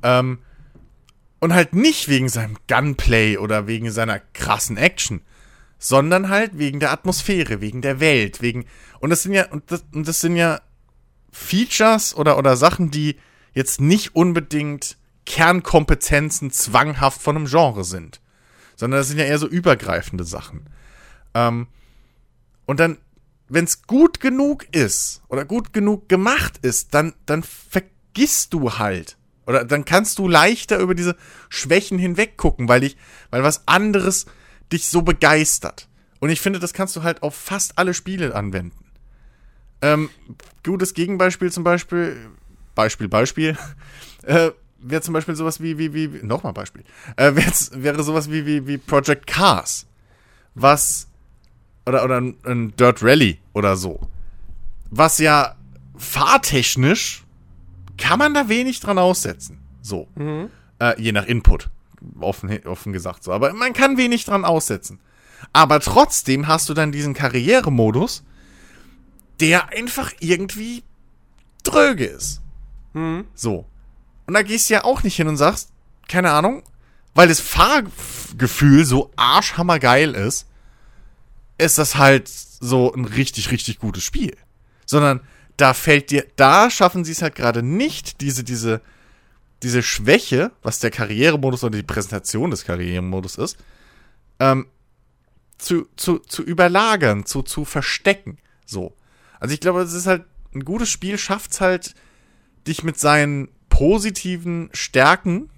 Ähm, 0.03 0.39
und 1.41 1.53
halt 1.53 1.75
nicht 1.75 2.09
wegen 2.09 2.29
seinem 2.29 2.57
Gunplay 2.69 3.37
oder 3.37 3.67
wegen 3.67 3.91
seiner 3.91 4.19
krassen 4.19 4.77
Action, 4.77 5.21
sondern 5.79 6.31
halt 6.31 6.57
wegen 6.59 6.81
der 6.81 6.93
Atmosphäre, 6.93 7.61
wegen 7.61 7.83
der 7.83 8.01
Welt, 8.01 8.41
wegen. 8.41 8.65
Und 9.01 9.11
das 9.11 9.23
sind 9.23 9.35
ja, 9.35 9.51
und 9.51 9.71
das, 9.71 9.85
und 9.93 10.09
das 10.09 10.21
sind 10.21 10.37
ja 10.37 10.61
Features 11.31 12.17
oder, 12.17 12.39
oder 12.39 12.57
Sachen, 12.57 12.91
die 12.91 13.17
jetzt 13.53 13.81
nicht 13.81 14.15
unbedingt 14.15 14.97
Kernkompetenzen 15.27 16.51
zwanghaft 16.51 17.21
von 17.21 17.37
einem 17.37 17.47
Genre 17.47 17.85
sind. 17.85 18.21
Sondern 18.77 19.01
das 19.01 19.09
sind 19.09 19.19
ja 19.19 19.25
eher 19.25 19.39
so 19.39 19.47
übergreifende 19.47 20.25
Sachen. 20.25 20.71
Ähm, 21.35 21.67
und 22.67 22.81
dann, 22.81 22.99
wenn 23.49 23.65
es 23.65 23.83
gut 23.83 24.21
genug 24.21 24.67
ist 24.75 25.23
oder 25.29 25.45
gut 25.45 25.73
genug 25.73 26.09
gemacht 26.09 26.59
ist, 26.63 26.95
dann, 26.95 27.15
dann 27.27 27.43
vergisst 27.43 28.55
du 28.55 28.79
halt, 28.79 29.17
oder 29.47 29.65
dann 29.65 29.85
kannst 29.85 30.19
du 30.19 30.29
leichter 30.29 30.79
über 30.79 30.95
diese 30.95 31.17
Schwächen 31.49 31.99
hinweg 31.99 32.37
gucken, 32.37 32.69
weil 32.69 32.81
dich, 32.81 32.97
weil 33.31 33.43
was 33.43 33.69
anderes 33.69 34.27
dich 34.73 34.89
so 34.89 35.03
begeistert. 35.03 35.89
Und 36.21 36.31
ich 36.31 36.41
finde, 36.41 36.59
das 36.59 36.73
kannst 36.73 36.97
du 36.97 37.03
halt 37.03 37.23
auf 37.23 37.35
fast 37.35 37.77
alle 37.77 37.93
Spiele 37.93 38.35
anwenden. 38.35 38.85
Ähm, 39.83 40.09
gutes 40.65 40.95
Gegenbeispiel 40.95 41.53
zum 41.53 41.65
Beispiel, 41.65 42.17
Beispiel, 42.75 43.09
Beispiel, 43.09 43.59
äh, 44.23 44.51
wäre 44.79 45.03
zum 45.03 45.13
Beispiel 45.13 45.35
sowas 45.35 45.61
wie, 45.61 45.77
wie, 45.79 45.93
wie, 45.93 46.25
nochmal 46.25 46.55
Beispiel, 46.55 46.85
äh, 47.17 47.33
wäre 47.35 48.03
sowas 48.03 48.31
wie, 48.31 48.47
wie, 48.47 48.67
wie 48.67 48.79
Project 48.79 49.27
Cars, 49.27 49.87
was, 50.55 51.09
oder, 51.87 52.05
oder 52.05 52.21
ein, 52.21 52.37
ein 52.45 52.77
Dirt 52.77 53.03
Rally 53.03 53.39
oder 53.53 53.77
so, 53.77 54.01
was 54.91 55.19
ja 55.19 55.57
fahrtechnisch 55.97 57.25
kann 57.97 58.19
man 58.19 58.35
da 58.35 58.49
wenig 58.49 58.81
dran 58.81 58.99
aussetzen. 58.99 59.59
So. 59.83 60.09
Mhm. 60.15 60.51
Äh, 60.79 61.01
je 61.01 61.13
nach 61.13 61.27
Input. 61.27 61.71
Offen, 62.21 62.67
offen 62.67 62.93
gesagt 62.93 63.25
so. 63.25 63.33
Aber 63.33 63.53
man 63.55 63.73
kann 63.73 63.97
wenig 63.97 64.25
dran 64.25 64.45
aussetzen. 64.45 64.99
Aber 65.53 65.81
trotzdem 65.81 66.47
hast 66.49 66.69
du 66.69 66.75
dann 66.75 66.93
diesen 66.93 67.15
Karrieremodus, 67.15 68.25
der 69.41 69.69
einfach 69.69 70.13
irgendwie 70.21 70.83
dröge 71.63 72.07
ist. 72.07 72.41
Mhm. 72.93 73.27
So. 73.35 73.67
Und 74.27 74.35
da 74.35 74.43
gehst 74.43 74.69
du 74.69 74.75
ja 74.75 74.85
auch 74.85 75.03
nicht 75.03 75.17
hin 75.17 75.29
und 75.29 75.37
sagst, 75.37 75.71
keine 76.09 76.33
Ahnung, 76.33 76.63
weil 77.15 77.29
das 77.29 77.41
Fahrgefühl 77.41 78.85
so 78.85 79.11
arschhammergeil 79.17 80.15
ist, 80.15 80.47
ist 81.65 81.79
das 81.79 81.97
halt 81.97 82.29
so 82.29 82.93
ein 82.93 83.05
richtig, 83.05 83.51
richtig 83.51 83.79
gutes 83.79 84.05
Spiel. 84.05 84.37
Sondern 84.87 85.21
da 85.57 85.75
fällt 85.75 86.11
dir, 86.11 86.27
da 86.37 86.71
schaffen 86.71 87.05
sie 87.05 87.13
es 87.13 87.23
halt 87.23 87.35
gerade 87.35 87.63
nicht, 87.63 88.21
diese, 88.21 88.45
diese, 88.45 88.81
diese 89.63 89.83
Schwäche, 89.83 90.51
was 90.63 90.79
der 90.79 90.91
Karrieremodus 90.91 91.65
oder 91.65 91.77
die 91.77 91.83
Präsentation 91.83 92.51
des 92.51 92.65
Karrieremodus 92.65 93.37
ist, 93.37 93.57
ähm, 94.41 94.67
zu, 95.59 95.87
zu, 95.97 96.19
zu 96.19 96.43
überlagern, 96.43 97.25
zu, 97.25 97.43
zu 97.43 97.65
verstecken. 97.65 98.39
So. 98.67 98.95
Also 99.41 99.55
ich 99.55 99.61
glaube, 99.61 99.83
es 99.83 99.93
ist 99.93 100.07
halt, 100.07 100.25
ein 100.55 100.65
gutes 100.65 100.91
Spiel 100.91 101.19
schafft 101.19 101.53
es 101.53 101.61
halt, 101.61 101.95
dich 102.67 102.83
mit 102.83 102.99
seinen 102.99 103.49
positiven 103.69 104.71
Stärken 104.73 105.51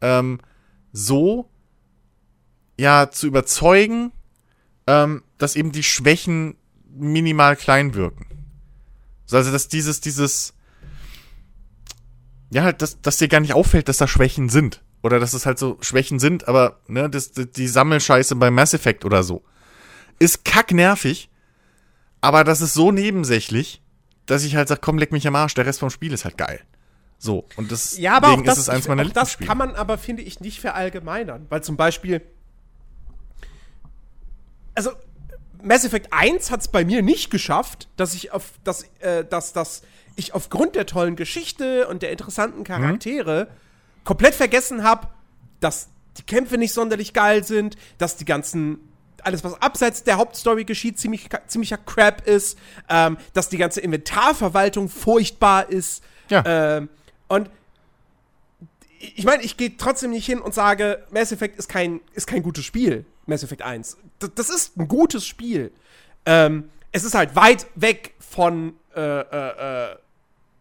ähm, 0.00 0.38
so 0.92 1.48
ja 2.78 3.10
zu 3.10 3.26
überzeugen, 3.26 4.12
ähm, 4.86 5.22
dass 5.38 5.56
eben 5.56 5.72
die 5.72 5.82
Schwächen 5.82 6.56
minimal 6.88 7.56
klein 7.56 7.94
wirken. 7.94 8.26
Also 9.30 9.50
dass 9.50 9.68
dieses, 9.68 10.00
dieses, 10.00 10.54
ja, 12.50 12.62
halt, 12.62 12.82
dass, 12.82 13.00
dass 13.00 13.18
dir 13.18 13.28
gar 13.28 13.40
nicht 13.40 13.54
auffällt, 13.54 13.88
dass 13.88 13.98
da 13.98 14.06
Schwächen 14.06 14.48
sind. 14.48 14.82
Oder 15.02 15.20
dass 15.20 15.34
es 15.34 15.46
halt 15.46 15.58
so 15.58 15.78
Schwächen 15.82 16.18
sind, 16.18 16.48
aber, 16.48 16.80
ne, 16.88 17.08
das, 17.08 17.30
die 17.32 17.68
Sammelscheiße 17.68 18.34
bei 18.36 18.50
Mass 18.50 18.74
Effect 18.74 19.04
oder 19.04 19.22
so. 19.22 19.44
Ist 20.18 20.44
kacknervig, 20.44 21.30
aber 22.20 22.42
das 22.42 22.60
ist 22.60 22.74
so 22.74 22.90
nebensächlich, 22.90 23.82
dass 24.24 24.42
ich 24.42 24.56
halt 24.56 24.68
sage, 24.68 24.80
komm, 24.82 24.98
leck 24.98 25.12
mich 25.12 25.28
am 25.28 25.36
Arsch, 25.36 25.54
der 25.54 25.66
Rest 25.66 25.80
vom 25.80 25.90
Spiel 25.90 26.12
ist 26.12 26.24
halt 26.24 26.38
geil. 26.38 26.60
So, 27.18 27.46
und 27.56 27.70
das, 27.70 27.96
ja, 27.98 28.16
aber 28.16 28.30
auch 28.30 28.42
das, 28.42 28.58
ist 28.58 28.64
es 28.64 28.68
eins 28.68 28.88
meiner 28.88 29.02
ich, 29.02 29.10
auch 29.10 29.14
das 29.14 29.38
kann 29.38 29.58
man 29.58 29.74
aber, 29.74 29.96
finde 29.96 30.22
ich, 30.22 30.40
nicht 30.40 30.60
verallgemeinern. 30.60 31.46
Weil 31.50 31.62
zum 31.62 31.76
Beispiel, 31.76 32.22
also 34.76 34.92
Mass 35.62 35.84
Effect 35.84 36.12
1 36.12 36.50
hat 36.50 36.60
es 36.60 36.68
bei 36.68 36.84
mir 36.84 37.02
nicht 37.02 37.30
geschafft, 37.30 37.88
dass 37.96 38.14
ich 38.14 38.32
auf, 38.32 38.52
dass, 38.62 38.84
äh, 39.00 39.24
dass, 39.24 39.52
dass 39.52 39.82
ich 40.14 40.34
aufgrund 40.34 40.76
der 40.76 40.86
tollen 40.86 41.16
Geschichte 41.16 41.88
und 41.88 42.02
der 42.02 42.12
interessanten 42.12 42.62
Charaktere 42.62 43.48
mhm. 43.50 44.04
komplett 44.04 44.34
vergessen 44.34 44.84
habe, 44.84 45.08
dass 45.60 45.88
die 46.18 46.22
Kämpfe 46.22 46.56
nicht 46.56 46.72
sonderlich 46.72 47.12
geil 47.12 47.44
sind, 47.44 47.76
dass 47.98 48.16
die 48.16 48.24
ganzen 48.24 48.78
alles, 49.22 49.42
was 49.42 49.60
abseits 49.60 50.04
der 50.04 50.18
Hauptstory 50.18 50.64
geschieht, 50.64 51.00
ziemlich, 51.00 51.28
ziemlicher 51.48 51.78
Crap 51.78 52.26
ist, 52.28 52.56
ähm, 52.88 53.16
dass 53.32 53.48
die 53.48 53.56
ganze 53.56 53.80
Inventarverwaltung 53.80 54.88
furchtbar 54.88 55.68
ist. 55.68 56.04
Ja. 56.30 56.44
Ähm, 56.46 56.88
und 57.26 57.50
ich 59.00 59.24
meine, 59.24 59.42
ich 59.42 59.56
gehe 59.56 59.76
trotzdem 59.76 60.10
nicht 60.10 60.26
hin 60.26 60.40
und 60.40 60.54
sage, 60.54 61.04
Mass 61.10 61.32
Effect 61.32 61.58
ist 61.58 61.68
kein, 61.68 62.00
ist 62.14 62.26
kein 62.28 62.42
gutes 62.42 62.64
Spiel, 62.64 63.04
Mass 63.26 63.42
Effect 63.42 63.62
1. 63.62 63.98
D 64.22 64.28
das 64.34 64.48
ist 64.48 64.76
ein 64.76 64.88
gutes 64.88 65.26
Spiel. 65.26 65.72
Ähm, 66.24 66.70
es 66.92 67.04
ist 67.04 67.14
halt 67.14 67.36
weit 67.36 67.66
weg 67.74 68.14
von 68.18 68.74
äh, 68.94 69.00
äh, 69.00 69.92
äh 69.92 69.96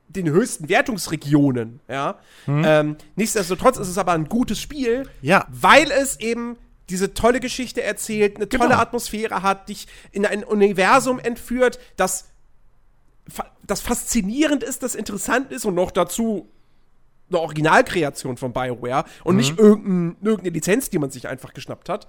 den 0.07 0.29
höchsten 0.29 0.69
Wertungsregionen, 0.69 1.81
ja. 1.87 2.19
Mhm. 2.45 2.63
Ähm, 2.65 2.97
nichtsdestotrotz 3.15 3.77
ist 3.77 3.89
es 3.89 3.97
aber 3.97 4.13
ein 4.13 4.29
gutes 4.29 4.61
Spiel, 4.61 5.09
ja. 5.21 5.45
weil 5.49 5.91
es 5.91 6.19
eben 6.19 6.57
diese 6.89 7.13
tolle 7.13 7.39
Geschichte 7.39 7.81
erzählt, 7.81 8.37
eine 8.37 8.47
tolle 8.47 8.69
genau. 8.69 8.81
Atmosphäre 8.81 9.41
hat, 9.41 9.69
dich 9.69 9.87
in 10.11 10.25
ein 10.25 10.43
Universum 10.43 11.19
entführt, 11.19 11.79
das, 11.97 12.29
das 13.63 13.81
faszinierend 13.81 14.63
ist, 14.63 14.83
das 14.83 14.95
interessant 14.95 15.51
ist 15.51 15.65
und 15.65 15.75
noch 15.75 15.91
dazu 15.91 16.47
eine 17.29 17.39
Originalkreation 17.39 18.37
von 18.37 18.53
BioWare 18.53 19.05
und 19.23 19.35
mhm. 19.35 19.37
nicht 19.37 19.59
irgendein, 19.59 20.17
irgendeine 20.21 20.53
Lizenz, 20.53 20.91
die 20.91 20.99
man 20.99 21.09
sich 21.09 21.27
einfach 21.27 21.53
geschnappt 21.53 21.89
hat. 21.89 22.07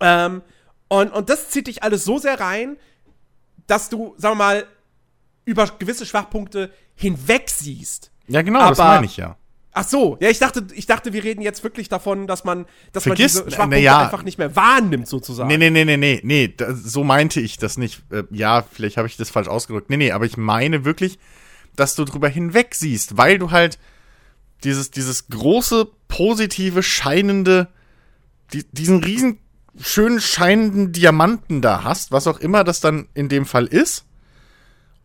Ähm, 0.00 0.42
und, 0.88 1.12
und 1.12 1.30
das 1.30 1.50
zieht 1.50 1.68
dich 1.68 1.82
alles 1.82 2.04
so 2.04 2.18
sehr 2.18 2.38
rein, 2.38 2.76
dass 3.66 3.88
du, 3.88 4.14
sagen 4.18 4.36
wir 4.36 4.44
mal, 4.44 4.66
über 5.44 5.66
gewisse 5.78 6.06
Schwachpunkte 6.06 6.70
hinweg 6.94 7.48
siehst. 7.48 8.10
Ja, 8.28 8.42
genau, 8.42 8.60
Aber, 8.60 8.70
das 8.70 8.78
meine 8.78 9.06
ich 9.06 9.16
ja. 9.16 9.36
Ach 9.74 9.88
so, 9.88 10.18
ja, 10.20 10.28
ich 10.28 10.38
dachte, 10.38 10.66
ich 10.74 10.84
dachte, 10.84 11.14
wir 11.14 11.24
reden 11.24 11.40
jetzt 11.40 11.64
wirklich 11.64 11.88
davon, 11.88 12.26
dass 12.26 12.44
man, 12.44 12.66
dass 12.92 13.04
Vergiss, 13.04 13.36
man 13.36 13.44
diese 13.44 13.56
Schwachpunkte 13.56 13.80
ja. 13.80 14.02
einfach 14.02 14.22
nicht 14.22 14.36
mehr 14.36 14.54
wahrnimmt, 14.54 15.08
sozusagen. 15.08 15.48
Nee, 15.48 15.56
nee, 15.56 15.70
nee, 15.70 15.86
nee, 15.86 15.96
nee, 15.96 16.20
nee, 16.22 16.54
so 16.74 17.04
meinte 17.04 17.40
ich 17.40 17.56
das 17.56 17.78
nicht. 17.78 18.02
Äh, 18.10 18.24
ja, 18.30 18.62
vielleicht 18.70 18.98
habe 18.98 19.08
ich 19.08 19.16
das 19.16 19.30
falsch 19.30 19.48
ausgedrückt. 19.48 19.88
Nee, 19.88 19.96
nee, 19.96 20.12
aber 20.12 20.26
ich 20.26 20.36
meine 20.36 20.84
wirklich, 20.84 21.18
dass 21.74 21.94
du 21.94 22.04
drüber 22.04 22.28
hinweg 22.28 22.74
siehst, 22.74 23.16
weil 23.16 23.38
du 23.38 23.50
halt 23.50 23.78
dieses, 24.62 24.90
dieses 24.90 25.28
große, 25.28 25.88
positive, 26.06 26.82
scheinende, 26.82 27.68
die, 28.52 28.64
diesen 28.72 29.02
riesen 29.02 29.38
schön 29.80 30.20
scheinenden 30.20 30.92
Diamanten 30.92 31.62
da 31.62 31.84
hast, 31.84 32.12
was 32.12 32.26
auch 32.26 32.38
immer 32.38 32.64
das 32.64 32.80
dann 32.80 33.08
in 33.14 33.28
dem 33.28 33.46
Fall 33.46 33.66
ist. 33.66 34.04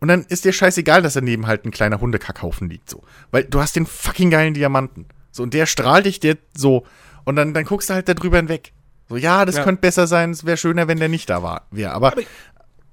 Und 0.00 0.08
dann 0.08 0.24
ist 0.28 0.44
dir 0.44 0.52
scheißegal, 0.52 1.02
dass 1.02 1.14
daneben 1.14 1.46
halt 1.46 1.64
ein 1.64 1.70
kleiner 1.70 2.00
Hundekackhaufen 2.00 2.68
liegt, 2.68 2.88
so. 2.88 3.02
Weil 3.30 3.44
du 3.44 3.60
hast 3.60 3.74
den 3.74 3.86
fucking 3.86 4.30
geilen 4.30 4.54
Diamanten. 4.54 5.06
So, 5.32 5.42
und 5.42 5.54
der 5.54 5.66
strahlt 5.66 6.06
dich 6.06 6.20
der 6.20 6.36
so. 6.56 6.86
Und 7.24 7.36
dann, 7.36 7.52
dann 7.52 7.64
guckst 7.64 7.90
du 7.90 7.94
halt 7.94 8.08
da 8.08 8.14
drüber 8.14 8.36
hinweg. 8.36 8.72
So, 9.08 9.16
ja, 9.16 9.44
das 9.44 9.56
ja. 9.56 9.64
könnte 9.64 9.80
besser 9.80 10.06
sein, 10.06 10.30
es 10.30 10.44
wäre 10.44 10.56
schöner, 10.56 10.86
wenn 10.86 10.98
der 10.98 11.08
nicht 11.08 11.28
da 11.30 11.42
war, 11.42 11.66
wäre. 11.70 11.92
Aber, 11.92 12.12
aber, 12.12 12.22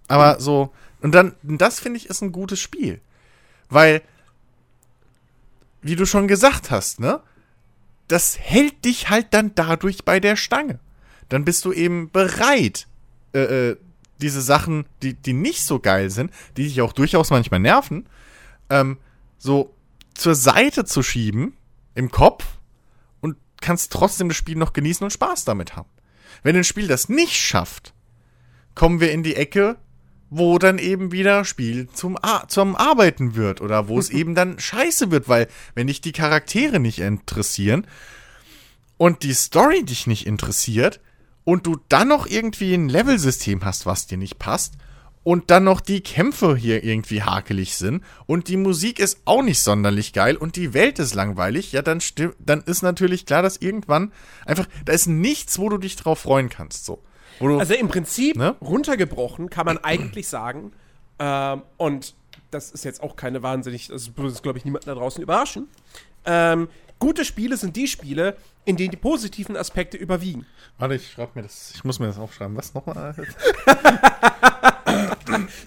aber 0.08 0.40
so, 0.40 0.74
und 1.02 1.14
dann, 1.14 1.36
das 1.44 1.80
finde 1.80 1.98
ich 1.98 2.10
ist 2.10 2.22
ein 2.22 2.32
gutes 2.32 2.60
Spiel. 2.60 3.02
Weil, 3.70 4.02
wie 5.82 5.96
du 5.96 6.06
schon 6.06 6.28
gesagt 6.28 6.72
hast, 6.72 7.00
ne? 7.00 7.22
Das 8.08 8.38
hält 8.40 8.86
dich 8.86 9.10
halt 9.10 9.28
dann 9.32 9.54
dadurch 9.56 10.06
bei 10.06 10.20
der 10.20 10.36
Stange. 10.36 10.80
Dann 11.30 11.46
bist 11.46 11.66
du 11.66 11.74
eben 11.74 12.12
bereit, 12.12 12.88
äh, 13.34 13.72
äh 13.72 13.78
diese 14.22 14.42
Sachen, 14.42 14.86
die, 15.04 15.14
die 15.14 15.34
nicht 15.34 15.64
so 15.64 15.80
geil 15.80 16.10
sind, 16.10 16.32
die 16.56 16.64
dich 16.64 16.82
auch 16.82 16.94
durchaus 16.94 17.32
manchmal 17.32 17.60
nerven, 17.60 18.08
ähm, 18.70 18.98
so 19.38 19.76
zur 20.14 20.36
Seite 20.36 20.86
zu 20.86 21.04
schieben 21.04 21.58
im 21.96 22.12
Kopf 22.12 22.46
und 23.22 23.38
kannst 23.62 23.92
trotzdem 23.92 24.30
das 24.30 24.38
Spiel 24.38 24.56
noch 24.56 24.74
genießen 24.74 25.04
und 25.04 25.12
Spaß 25.12 25.46
damit 25.46 25.76
haben. 25.76 25.90
Wenn 26.44 26.56
ein 26.56 26.64
Spiel 26.64 26.88
das 26.88 27.10
nicht 27.10 27.36
schafft, 27.36 27.94
kommen 28.74 29.00
wir 29.00 29.12
in 29.12 29.24
die 29.24 29.36
Ecke, 29.36 29.78
wo 30.30 30.58
dann 30.58 30.80
eben 30.80 31.12
wieder 31.12 31.46
Spiel 31.46 31.88
zum, 31.90 32.18
Ar 32.22 32.48
zum 32.48 32.76
Arbeiten 32.76 33.36
wird 33.36 33.62
oder 33.62 33.88
wo 33.88 34.00
es 34.00 34.10
eben 34.12 34.36
dann 34.36 34.60
scheiße 34.60 35.12
wird, 35.12 35.30
weil 35.30 35.48
wenn 35.76 35.88
dich 35.88 36.02
die 36.02 36.12
Charaktere 36.12 36.80
nicht 36.80 37.00
interessieren 37.00 37.86
und 38.98 39.24
die 39.24 39.34
Story 39.34 39.84
dich 39.84 40.08
nicht 40.08 40.26
interessiert, 40.26 41.00
und 41.46 41.66
du 41.66 41.78
dann 41.88 42.10
noch 42.10 42.28
irgendwie 42.28 42.74
ein 42.74 42.90
Levelsystem 42.90 43.64
hast, 43.64 43.86
was 43.86 44.08
dir 44.08 44.18
nicht 44.18 44.38
passt, 44.38 44.74
und 45.26 45.50
dann 45.50 45.64
noch 45.64 45.82
die 45.82 46.02
Kämpfe 46.02 46.56
hier 46.56 46.84
irgendwie 46.84 47.24
hakelig 47.24 47.76
sind 47.76 48.04
und 48.28 48.48
die 48.48 48.58
Musik 48.58 49.00
ist 49.00 49.22
auch 49.26 49.42
nicht 49.42 49.60
sonderlich 49.60 50.14
geil 50.14 50.38
und 50.38 50.56
die 50.56 50.76
Welt 50.76 51.00
ist 51.00 51.16
langweilig, 51.16 51.72
ja, 51.72 51.82
dann 51.82 52.00
dann 52.40 52.62
ist 52.62 52.84
natürlich 52.84 53.26
klar, 53.26 53.42
dass 53.42 53.58
irgendwann 53.58 54.12
einfach, 54.46 54.68
da 54.86 54.94
ist 54.94 55.08
nichts, 55.08 55.58
wo 55.58 55.70
du 55.70 55.80
dich 55.80 55.96
drauf 55.96 56.20
freuen 56.20 56.50
kannst, 56.50 56.86
so. 56.86 57.02
Du, 57.40 57.58
also 57.58 57.74
im 57.74 57.88
Prinzip, 57.88 58.38
ne? 58.38 58.56
runtergebrochen, 58.62 59.50
kann 59.50 59.66
man 59.66 59.80
eigentlich 59.80 60.28
sagen, 60.28 60.72
ähm, 61.18 61.64
und 61.78 62.14
das 62.52 62.70
ist 62.72 62.86
jetzt 62.86 63.02
auch 63.02 63.16
keine 63.16 63.42
wahnsinnig, 63.42 63.88
das 63.88 64.16
würde, 64.16 64.40
glaube 64.44 64.60
ich, 64.60 64.66
niemanden 64.66 64.86
da 64.86 64.94
draußen 64.94 65.24
überraschen, 65.24 65.68
ähm, 66.26 66.68
gute 67.00 67.26
Spiele 67.26 67.58
sind 67.58 67.76
die 67.76 67.88
Spiele, 67.88 68.38
in 68.66 68.78
denen 68.78 68.92
die 68.92 68.98
positiven 68.98 69.56
Aspekte 69.56 69.98
überwiegen. 69.98 70.46
Warte, 70.78 70.96
ich 70.96 71.12
schreibe 71.12 71.32
mir 71.36 71.44
das. 71.44 71.72
Ich 71.76 71.84
muss 71.84 72.00
mir 72.00 72.08
das 72.08 72.18
aufschreiben. 72.18 72.56
Was 72.58 72.74
nochmal? 72.74 73.16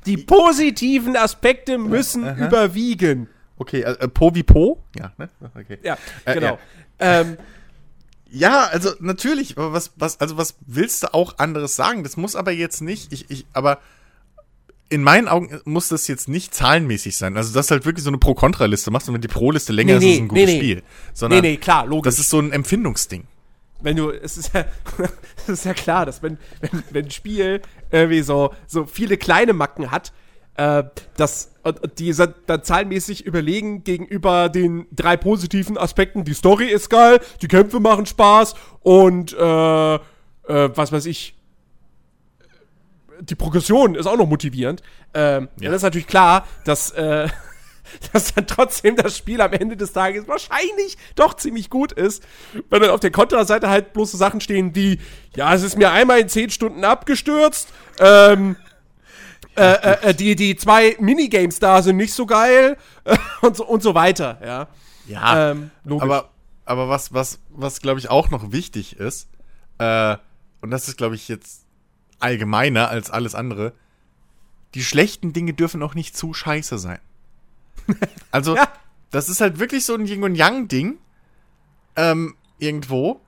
die 0.07 0.17
positiven 0.17 1.17
Aspekte 1.17 1.79
müssen 1.79 2.25
ja, 2.25 2.47
überwiegen. 2.47 3.29
Okay, 3.57 3.83
äh, 3.83 3.93
äh, 3.93 4.09
Po 4.09 4.35
wie 4.35 4.43
Po? 4.43 4.83
Ja, 4.97 5.13
ne? 5.19 5.29
Okay. 5.55 5.79
Ja, 5.83 5.99
äh, 6.25 6.35
genau. 6.35 6.59
Ja. 7.01 7.21
Ähm, 7.21 7.37
ja, 8.31 8.65
also 8.65 8.91
natürlich, 9.01 9.57
aber 9.57 9.73
was, 9.73 9.93
was, 9.97 10.21
also 10.21 10.37
was 10.37 10.57
willst 10.67 11.03
du 11.03 11.15
auch 11.15 11.39
anderes 11.39 11.77
sagen? 11.77 12.03
Das 12.05 12.17
muss 12.17 12.37
aber 12.37 12.53
jetzt 12.53 12.81
nicht, 12.81 13.13
ich, 13.13 13.31
ich, 13.31 13.47
aber 13.53 13.79
in 14.91 15.03
meinen 15.03 15.29
Augen 15.29 15.61
muss 15.65 15.89
das 15.89 16.09
jetzt 16.09 16.29
nicht 16.29 16.55
zahlenmäßig 16.55 17.17
sein. 17.17 17.37
Also, 17.37 17.53
dass 17.53 17.67
du 17.67 17.73
halt 17.73 17.85
wirklich 17.85 18.05
so 18.05 18.11
eine 18.11 18.19
Pro-Kontra-Liste 18.19 18.91
machst 18.91 19.09
und 19.09 19.15
wenn 19.15 19.21
die 19.21 19.29
Pro-Liste 19.29 19.73
länger 19.73 19.99
nee, 19.99 19.99
ist, 19.99 20.05
ist 20.05 20.15
es 20.15 20.21
ein 20.21 20.29
gutes 20.29 20.47
nee, 20.47 20.57
Spiel. 20.57 20.83
Sondern 21.13 21.41
nee, 21.43 21.51
nee, 21.51 21.57
klar, 21.57 21.87
logisch. 21.87 22.15
Das 22.15 22.19
ist 22.19 22.31
so 22.31 22.39
ein 22.39 22.53
Empfindungsding. 22.53 23.25
Wenn 23.81 23.97
du, 23.97 24.11
es 24.11 24.39
ist 24.39 24.55
ja, 24.55 24.65
es 25.43 25.49
ist 25.49 25.65
ja 25.65 25.75
klar, 25.75 26.07
dass 26.07 26.23
wenn, 26.23 26.39
wenn, 26.61 26.83
wenn 26.91 27.05
ein 27.05 27.11
Spiel 27.11 27.61
irgendwie 27.91 28.23
so, 28.23 28.53
so 28.67 28.87
viele 28.87 29.17
kleine 29.19 29.53
Macken 29.53 29.91
hat, 29.91 30.13
äh, 30.57 30.85
dass 31.17 31.53
und 31.63 31.99
die 31.99 32.13
sind 32.13 32.35
dann 32.47 32.65
zahlenmäßig 32.65 33.25
überlegen 33.27 33.85
gegenüber 33.85 34.49
den 34.49 34.87
drei 34.91 35.17
positiven 35.17 35.77
Aspekten. 35.77 36.25
Die 36.25 36.35
Story 36.35 36.67
ist 36.67 36.89
geil, 36.89 37.21
die 37.43 37.49
Kämpfe 37.49 37.79
machen 37.79 38.07
Spaß 38.07 38.55
und 38.81 39.35
äh, 39.35 39.95
äh, 39.95 39.99
was 40.49 40.91
weiß 40.93 41.07
ich, 41.07 41.38
die 43.21 43.35
Progression 43.35 43.95
ist 43.95 44.07
auch 44.07 44.17
noch 44.17 44.29
motivierend. 44.29 44.83
Ähm, 45.15 45.49
ja. 45.59 45.67
Dann 45.67 45.75
ist 45.75 45.83
natürlich 45.83 46.07
klar, 46.07 46.47
dass, 46.65 46.91
äh, 46.93 47.29
dass 48.13 48.35
dann 48.35 48.47
trotzdem 48.47 48.97
das 48.97 49.17
Spiel 49.17 49.41
am 49.41 49.53
Ende 49.53 49.77
des 49.77 49.93
Tages 49.93 50.29
wahrscheinlich 50.29 50.97
doch 51.15 51.35
ziemlich 51.35 51.71
gut 51.71 51.93
ist. 51.93 52.23
Wenn 52.71 52.83
dann 52.83 52.91
auf 52.91 53.01
der 53.01 53.11
Kontraseite 53.11 53.69
halt 53.69 53.93
bloß 53.93 54.13
so 54.13 54.19
Sachen 54.19 54.41
stehen 54.41 54.75
wie, 54.75 55.01
ja, 55.37 55.55
es 55.55 55.63
ist 55.63 55.77
mir 55.77 55.91
einmal 55.91 56.21
in 56.21 56.29
10 56.29 56.51
Stunden 56.51 56.85
abgestürzt, 56.85 57.69
ähm, 57.99 58.57
äh, 59.57 60.11
äh, 60.11 60.15
die, 60.15 60.37
die 60.37 60.57
zwei 60.57 60.97
Minigames 61.01 61.59
da 61.59 61.83
sind 61.83 61.97
nicht 61.97 62.15
so 62.15 62.27
geil 62.27 62.77
und, 63.43 63.57
so, 63.57 63.67
und 63.67 63.83
so 63.83 63.95
weiter, 63.95 64.39
ja. 64.45 64.69
Ja, 65.07 65.53
ähm, 65.53 65.71
aber, 65.87 66.31
aber 66.67 66.89
was, 66.91 67.15
was, 67.15 67.39
was 67.49 67.81
glaube 67.81 67.99
ich 67.99 68.11
auch 68.11 68.31
noch 68.31 68.53
wichtig 68.53 68.97
ist, 68.97 69.29
äh, 69.79 70.17
und 70.61 70.71
das 70.71 70.89
ist, 70.89 70.97
glaube 70.97 71.15
ich, 71.15 71.29
jetzt 71.29 71.68
allgemeiner 72.21 72.89
als 72.89 73.11
alles 73.11 73.35
andere, 73.35 73.73
die 74.75 74.85
schlechten 74.85 75.33
Dinge 75.33 75.55
dürfen 75.55 75.83
auch 75.83 75.95
nicht 75.95 76.17
zu 76.17 76.35
scheiße 76.35 76.79
sein. 76.79 77.01
Also, 78.31 78.55
Ja. 78.57 78.69
das 79.11 79.29
ist 79.29 79.41
halt 79.41 79.59
wirklich 79.59 79.85
so 79.85 79.95
ein 79.95 80.07
Yin 80.07 80.23
und 80.23 80.35
Yang-Ding. 80.35 80.99
Ähm, 81.97 82.37
irgendwo. 82.59 83.21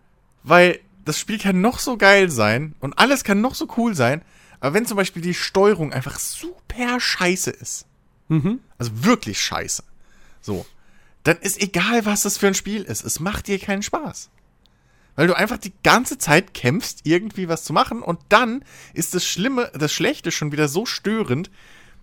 Weil 0.42 0.80
das 1.04 1.18
Spiel 1.18 1.38
kann 1.38 1.60
noch 1.60 1.78
so 1.78 1.96
geil 1.96 2.30
sein 2.30 2.74
und 2.80 2.98
alles 2.98 3.24
kann 3.24 3.40
noch 3.40 3.54
so 3.54 3.66
cool 3.76 3.94
sein. 3.94 4.22
Aber 4.60 4.74
wenn 4.74 4.84
zum 4.86 4.96
Beispiel 4.98 5.22
die 5.22 5.34
Steuerung 5.34 5.92
einfach 5.92 6.18
super 6.18 7.00
scheiße 7.00 7.50
ist, 7.50 7.86
also 8.78 9.04
wirklich 9.04 9.40
scheiße, 9.40 9.82
so, 10.42 10.64
dann 11.24 11.38
ist 11.38 11.60
egal, 11.60 12.04
was 12.06 12.22
das 12.22 12.36
für 12.38 12.46
ein 12.46 12.54
Spiel 12.54 12.82
ist. 12.82 13.02
Es 13.04 13.18
macht 13.20 13.48
dir 13.48 13.58
keinen 13.58 13.82
Spaß. 13.82 14.30
Weil 15.16 15.26
du 15.26 15.36
einfach 15.36 15.58
die 15.58 15.72
ganze 15.82 16.18
Zeit 16.18 16.54
kämpfst, 16.54 17.00
irgendwie 17.04 17.48
was 17.48 17.64
zu 17.64 17.72
machen 17.72 18.02
und 18.02 18.20
dann 18.28 18.64
ist 18.94 19.14
das 19.14 19.24
Schlimme, 19.24 19.70
das 19.74 19.92
Schlechte 19.92 20.30
schon 20.30 20.52
wieder 20.52 20.68
so 20.68 20.86
störend, 20.86 21.50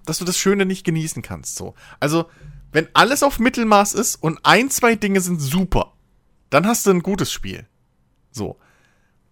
dass 0.05 0.19
du 0.19 0.25
das 0.25 0.37
Schöne 0.37 0.65
nicht 0.65 0.83
genießen 0.83 1.21
kannst. 1.21 1.55
So. 1.55 1.73
Also, 1.99 2.29
wenn 2.71 2.87
alles 2.93 3.23
auf 3.23 3.39
Mittelmaß 3.39 3.93
ist 3.93 4.15
und 4.15 4.39
ein, 4.43 4.69
zwei 4.69 4.95
Dinge 4.95 5.21
sind 5.21 5.39
super, 5.39 5.93
dann 6.49 6.67
hast 6.67 6.85
du 6.85 6.91
ein 6.91 7.03
gutes 7.03 7.31
Spiel. 7.31 7.67
So. 8.31 8.57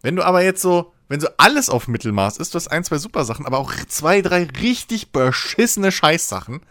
Wenn 0.01 0.15
du 0.15 0.23
aber 0.23 0.43
jetzt 0.43 0.61
so, 0.61 0.93
wenn 1.07 1.19
so 1.19 1.27
alles 1.37 1.69
auf 1.69 1.87
Mittelmaß 1.87 2.37
ist, 2.37 2.53
du 2.53 2.57
hast 2.57 2.67
ein, 2.67 2.83
zwei 2.83 2.97
super 2.97 3.25
Sachen, 3.25 3.45
aber 3.45 3.57
auch 3.57 3.73
zwei, 3.87 4.21
drei 4.21 4.43
richtig 4.61 5.11
beschissene 5.11 5.91
Scheißsachen, 5.91 6.61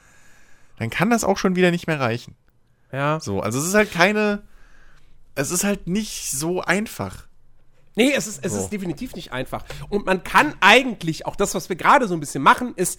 dann 0.79 0.91
kann 0.91 1.11
das 1.11 1.25
auch 1.25 1.39
schon 1.39 1.57
wieder 1.57 1.71
nicht 1.71 1.87
mehr 1.87 2.01
reichen. 2.01 2.35
Ja. 2.93 3.21
So, 3.21 3.41
also 3.41 3.59
es 3.59 3.67
ist 3.67 3.75
halt 3.75 3.93
keine, 3.93 4.43
es 5.35 5.51
ist 5.51 5.65
halt 5.65 5.87
nicht 5.87 6.31
so 6.33 6.61
einfach. 6.63 7.27
Nee, 7.97 8.13
es 8.13 8.27
ist, 8.27 8.45
es 8.45 8.53
So. 8.53 8.59
ist 8.61 8.71
definitiv 8.71 9.15
nicht 9.15 9.33
einfach. 9.33 9.65
Und 9.89 10.05
man 10.07 10.25
kann 10.25 10.55
eigentlich, 10.61 11.27
auch 11.27 11.37
das, 11.37 11.55
was 11.55 11.69
wir 11.69 11.77
gerade 11.77 12.09
so 12.09 12.15
ein 12.15 12.21
bisschen 12.21 12.43
machen, 12.43 12.73
ist 12.77 12.99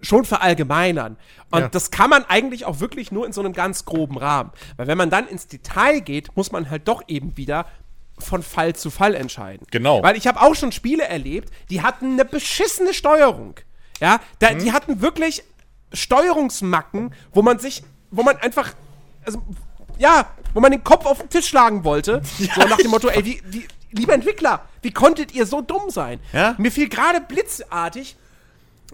schon 0.00 0.24
verallgemeinern. 0.24 1.16
Und 1.50 1.60
Ja. 1.60 1.68
das 1.68 1.90
kann 1.90 2.10
man 2.10 2.24
eigentlich 2.24 2.64
auch 2.64 2.80
wirklich 2.80 3.10
nur 3.12 3.26
in 3.26 3.32
so 3.32 3.40
einem 3.40 3.52
ganz 3.52 3.84
groben 3.84 4.16
Rahmen. 4.18 4.50
Weil 4.76 4.86
wenn 4.86 4.98
man 4.98 5.10
dann 5.10 5.26
ins 5.28 5.46
Detail 5.48 6.00
geht, 6.00 6.36
muss 6.36 6.52
man 6.52 6.70
halt 6.70 6.86
doch 6.88 7.02
eben 7.08 7.36
wieder 7.36 7.66
von 8.18 8.42
Fall 8.42 8.74
zu 8.74 8.90
Fall 8.90 9.14
entscheiden. 9.14 9.66
Genau. 9.70 10.02
Weil 10.02 10.16
ich 10.16 10.26
habe 10.26 10.40
auch 10.40 10.54
schon 10.56 10.72
Spiele 10.72 11.04
erlebt, 11.04 11.52
die 11.70 11.82
hatten 11.82 12.12
eine 12.14 12.24
beschissene 12.24 12.92
Steuerung. 12.94 13.54
Ja, 14.00 14.20
da, 14.40 14.52
Mhm. 14.52 14.58
die 14.60 14.72
hatten 14.72 15.00
wirklich 15.00 15.42
Steuerungsmacken, 15.92 17.12
wo 17.32 17.42
man 17.42 17.58
sich, 17.58 17.82
wo 18.10 18.22
man 18.22 18.36
einfach, 18.38 18.72
also, 19.24 19.42
ja, 19.98 20.26
wo 20.54 20.60
man 20.60 20.72
den 20.72 20.84
Kopf 20.84 21.06
auf 21.06 21.18
den 21.18 21.28
Tisch 21.28 21.48
schlagen 21.48 21.84
wollte. 21.84 22.22
so 22.54 22.60
nach 22.66 22.78
dem 22.78 22.90
Motto, 22.90 23.08
ey, 23.08 23.24
wie, 23.24 23.42
wie, 23.46 23.66
lieber 23.90 24.14
Entwickler, 24.14 24.62
wie 24.82 24.92
konntet 24.92 25.34
ihr 25.34 25.46
so 25.46 25.60
dumm 25.60 25.90
sein? 25.90 26.20
Ja. 26.32 26.54
Mir 26.58 26.72
fiel 26.72 26.88
gerade 26.88 27.20
blitzartig, 27.20 28.16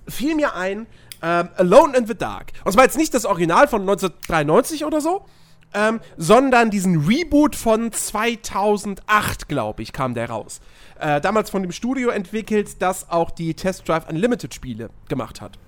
fiel 0.09 0.35
mir 0.35 0.55
ein, 0.55 0.87
ähm, 1.23 1.49
Alone 1.57 1.97
in 1.97 2.07
the 2.07 2.15
Dark. 2.15 2.53
Und 2.65 2.73
zwar 2.73 2.85
jetzt 2.85 2.97
nicht 2.97 3.15
das 3.15 3.25
Original 3.25 3.67
von 3.67 3.81
1993 3.83 4.85
oder 4.85 5.01
so, 5.01 5.25
ähm, 5.73 6.01
sondern 6.17 6.71
diesen 6.71 7.07
Reboot 7.07 7.57
von 7.57 7.91
2008, 7.91 9.49
glaube 9.49 9.83
ich, 9.83 9.93
kam 9.93 10.15
der 10.15 10.31
raus. 10.31 10.61
Äh, 11.01 11.21
damals 11.21 11.51
von 11.51 11.63
dem 11.63 11.73
Studio 11.73 12.11
entwickelt, 12.11 12.81
das 12.81 13.11
auch 13.11 13.31
die 13.31 13.55
Test 13.55 13.89
Drive 13.89 14.09
Unlimited 14.09 14.55
Spiele 14.55 14.91
gemacht 15.09 15.41
hat. 15.41 15.59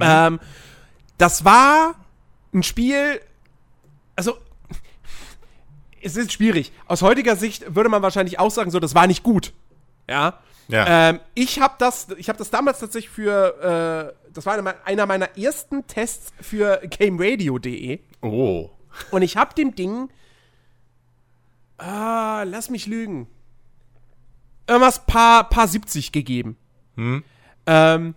Ähm, 0.00 0.40
das 1.18 1.44
war 1.44 1.94
ein 2.52 2.62
Spiel, 2.62 3.20
also 4.16 4.36
es 6.06 6.16
ist 6.16 6.32
schwierig. 6.32 6.72
Aus 6.86 7.02
heutiger 7.02 7.36
Sicht 7.36 7.74
würde 7.74 7.88
man 7.90 8.02
wahrscheinlich 8.02 8.38
auch 8.38 8.50
sagen, 8.50 8.70
so, 8.70 8.78
das 8.80 8.94
war 8.94 9.06
nicht 9.06 9.22
gut. 9.22 9.52
Ja. 10.08 10.38
Ja. 10.68 11.10
Ähm, 11.10 11.20
ich 11.34 11.60
habe 11.60 11.74
das, 11.78 12.08
ich 12.18 12.28
habe 12.28 12.38
das 12.38 12.50
damals 12.50 12.80
tatsächlich 12.80 13.10
für, 13.10 14.14
äh, 14.26 14.30
das 14.32 14.46
war 14.46 14.54
einer 14.54 14.62
me- 14.62 14.74
einer 14.84 15.06
meiner 15.06 15.36
ersten 15.38 15.86
Tests 15.86 16.32
für 16.40 16.80
GameRadio.de 16.88 18.00
Oh. 18.22 18.70
und 19.12 19.22
ich 19.22 19.36
habe 19.36 19.54
dem 19.54 19.74
Ding, 19.76 20.08
ah, 21.78 22.42
lass 22.46 22.70
mich 22.70 22.86
lügen, 22.86 23.28
irgendwas 24.66 25.06
paar, 25.06 25.48
paar 25.48 25.68
70 25.68 26.10
gegeben. 26.12 26.56
Ähm, 27.66 28.14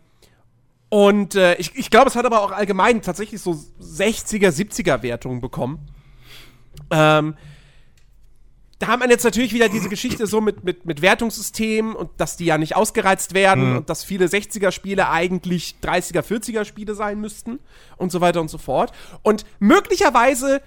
und 0.89 1.35
äh, 1.35 1.55
ich, 1.55 1.75
ich 1.75 1.91
glaube, 1.91 2.07
es 2.09 2.15
hat 2.15 2.25
aber 2.25 2.41
auch 2.41 2.51
allgemein 2.51 3.01
tatsächlich 3.01 3.41
so 3.41 3.51
60er, 3.79 4.49
70er 4.49 5.03
Wertungen 5.03 5.41
bekommen. 5.41 5.87
Ähm, 6.89 7.35
da 8.79 8.87
haben 8.87 9.01
wir 9.01 9.09
jetzt 9.09 9.25
natürlich 9.25 9.53
wieder 9.53 9.67
diese 9.67 9.89
Geschichte 9.89 10.25
so 10.25 10.39
mit, 10.39 10.63
mit, 10.63 10.85
mit 10.85 11.01
Wertungssystemen 11.01 11.95
und 11.95 12.09
dass 12.17 12.37
die 12.37 12.45
ja 12.45 12.57
nicht 12.57 12.77
ausgereizt 12.77 13.33
werden 13.33 13.75
und 13.75 13.89
dass 13.89 14.05
viele 14.05 14.25
60er-Spiele 14.25 15.09
eigentlich 15.09 15.75
30er, 15.83 16.21
40er-Spiele 16.21 16.95
sein 16.95 17.19
müssten 17.19 17.59
und 17.97 18.11
so 18.11 18.21
weiter 18.21 18.39
und 18.39 18.49
so 18.49 18.57
fort. 18.57 18.93
Und 19.21 19.45
möglicherweise 19.59 20.61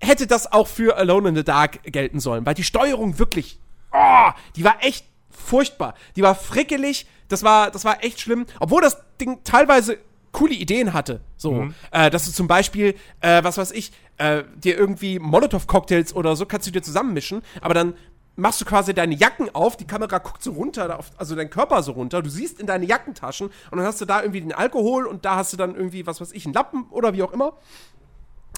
hätte 0.00 0.26
das 0.26 0.50
auch 0.50 0.66
für 0.66 0.96
Alone 0.96 1.28
in 1.28 1.36
the 1.36 1.44
Dark 1.44 1.82
gelten 1.84 2.20
sollen, 2.20 2.46
weil 2.46 2.54
die 2.54 2.64
Steuerung 2.64 3.18
wirklich, 3.18 3.58
oh, 3.92 4.30
die 4.56 4.64
war 4.64 4.82
echt 4.82 5.04
furchtbar. 5.28 5.94
Die 6.16 6.22
war 6.22 6.34
frickelig, 6.34 7.06
das 7.28 7.42
war, 7.42 7.70
das 7.70 7.84
war 7.84 8.02
echt 8.02 8.20
schlimm, 8.20 8.46
obwohl 8.60 8.80
das 8.80 8.96
Ding 9.20 9.40
teilweise 9.44 9.98
coole 10.32 10.54
Ideen 10.54 10.92
hatte. 10.92 11.20
So, 11.36 11.54
äh, 11.90 12.10
dass 12.10 12.24
du 12.26 12.32
zum 12.32 12.46
Beispiel, 12.46 12.94
äh, 13.20 13.42
was 13.42 13.58
weiß 13.58 13.72
ich, 13.72 13.92
äh, 14.18 14.44
dir 14.56 14.76
irgendwie 14.78 15.18
Molotow-Cocktails 15.18 16.14
oder 16.14 16.36
so 16.36 16.46
kannst 16.46 16.66
du 16.66 16.70
dir 16.70 16.82
zusammenmischen, 16.82 17.42
aber 17.60 17.74
dann 17.74 17.94
machst 18.36 18.60
du 18.60 18.64
quasi 18.64 18.94
deine 18.94 19.14
Jacken 19.14 19.54
auf, 19.54 19.76
die 19.76 19.86
Kamera 19.86 20.18
guckt 20.18 20.42
so 20.42 20.52
runter, 20.52 21.00
also 21.18 21.34
dein 21.34 21.50
Körper 21.50 21.82
so 21.82 21.92
runter, 21.92 22.22
du 22.22 22.30
siehst 22.30 22.58
in 22.60 22.66
deine 22.66 22.86
Jackentaschen 22.86 23.48
und 23.70 23.78
dann 23.78 23.86
hast 23.86 24.00
du 24.00 24.04
da 24.06 24.20
irgendwie 24.22 24.40
den 24.40 24.52
Alkohol 24.54 25.06
und 25.06 25.24
da 25.24 25.36
hast 25.36 25.52
du 25.52 25.56
dann 25.58 25.74
irgendwie, 25.74 26.06
was 26.06 26.20
weiß 26.20 26.32
ich, 26.32 26.46
einen 26.46 26.54
Lappen 26.54 26.86
oder 26.90 27.12
wie 27.12 27.22
auch 27.22 27.32
immer. 27.32 27.54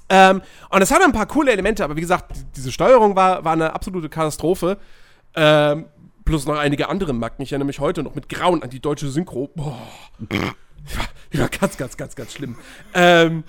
Ähm, 0.08 0.42
und 0.70 0.82
es 0.82 0.90
hat 0.90 1.02
ein 1.02 1.12
paar 1.12 1.26
coole 1.26 1.52
Elemente, 1.52 1.82
aber 1.84 1.96
wie 1.96 2.00
gesagt, 2.00 2.36
die- 2.36 2.44
diese 2.56 2.70
Steuerung 2.70 3.16
war, 3.16 3.44
war 3.44 3.52
eine 3.54 3.72
absolute 3.74 4.08
Katastrophe. 4.08 4.76
Ähm, 5.34 5.86
plus 6.24 6.46
noch 6.46 6.58
einige 6.58 6.88
andere 6.88 7.12
Macken. 7.12 7.42
Ich 7.42 7.52
erinnere 7.52 7.66
mich 7.66 7.80
heute 7.80 8.02
noch 8.02 8.14
mit 8.14 8.28
Grauen 8.28 8.62
an 8.62 8.70
die 8.70 8.80
deutsche 8.80 9.08
Synchro. 9.08 9.50
Boah. 9.54 9.78
Ja, 10.30 10.54
ja, 11.32 11.46
ganz, 11.48 11.76
ganz, 11.76 11.96
ganz, 11.96 12.14
ganz 12.16 12.32
schlimm. 12.32 12.56
Ähm, 12.94 13.44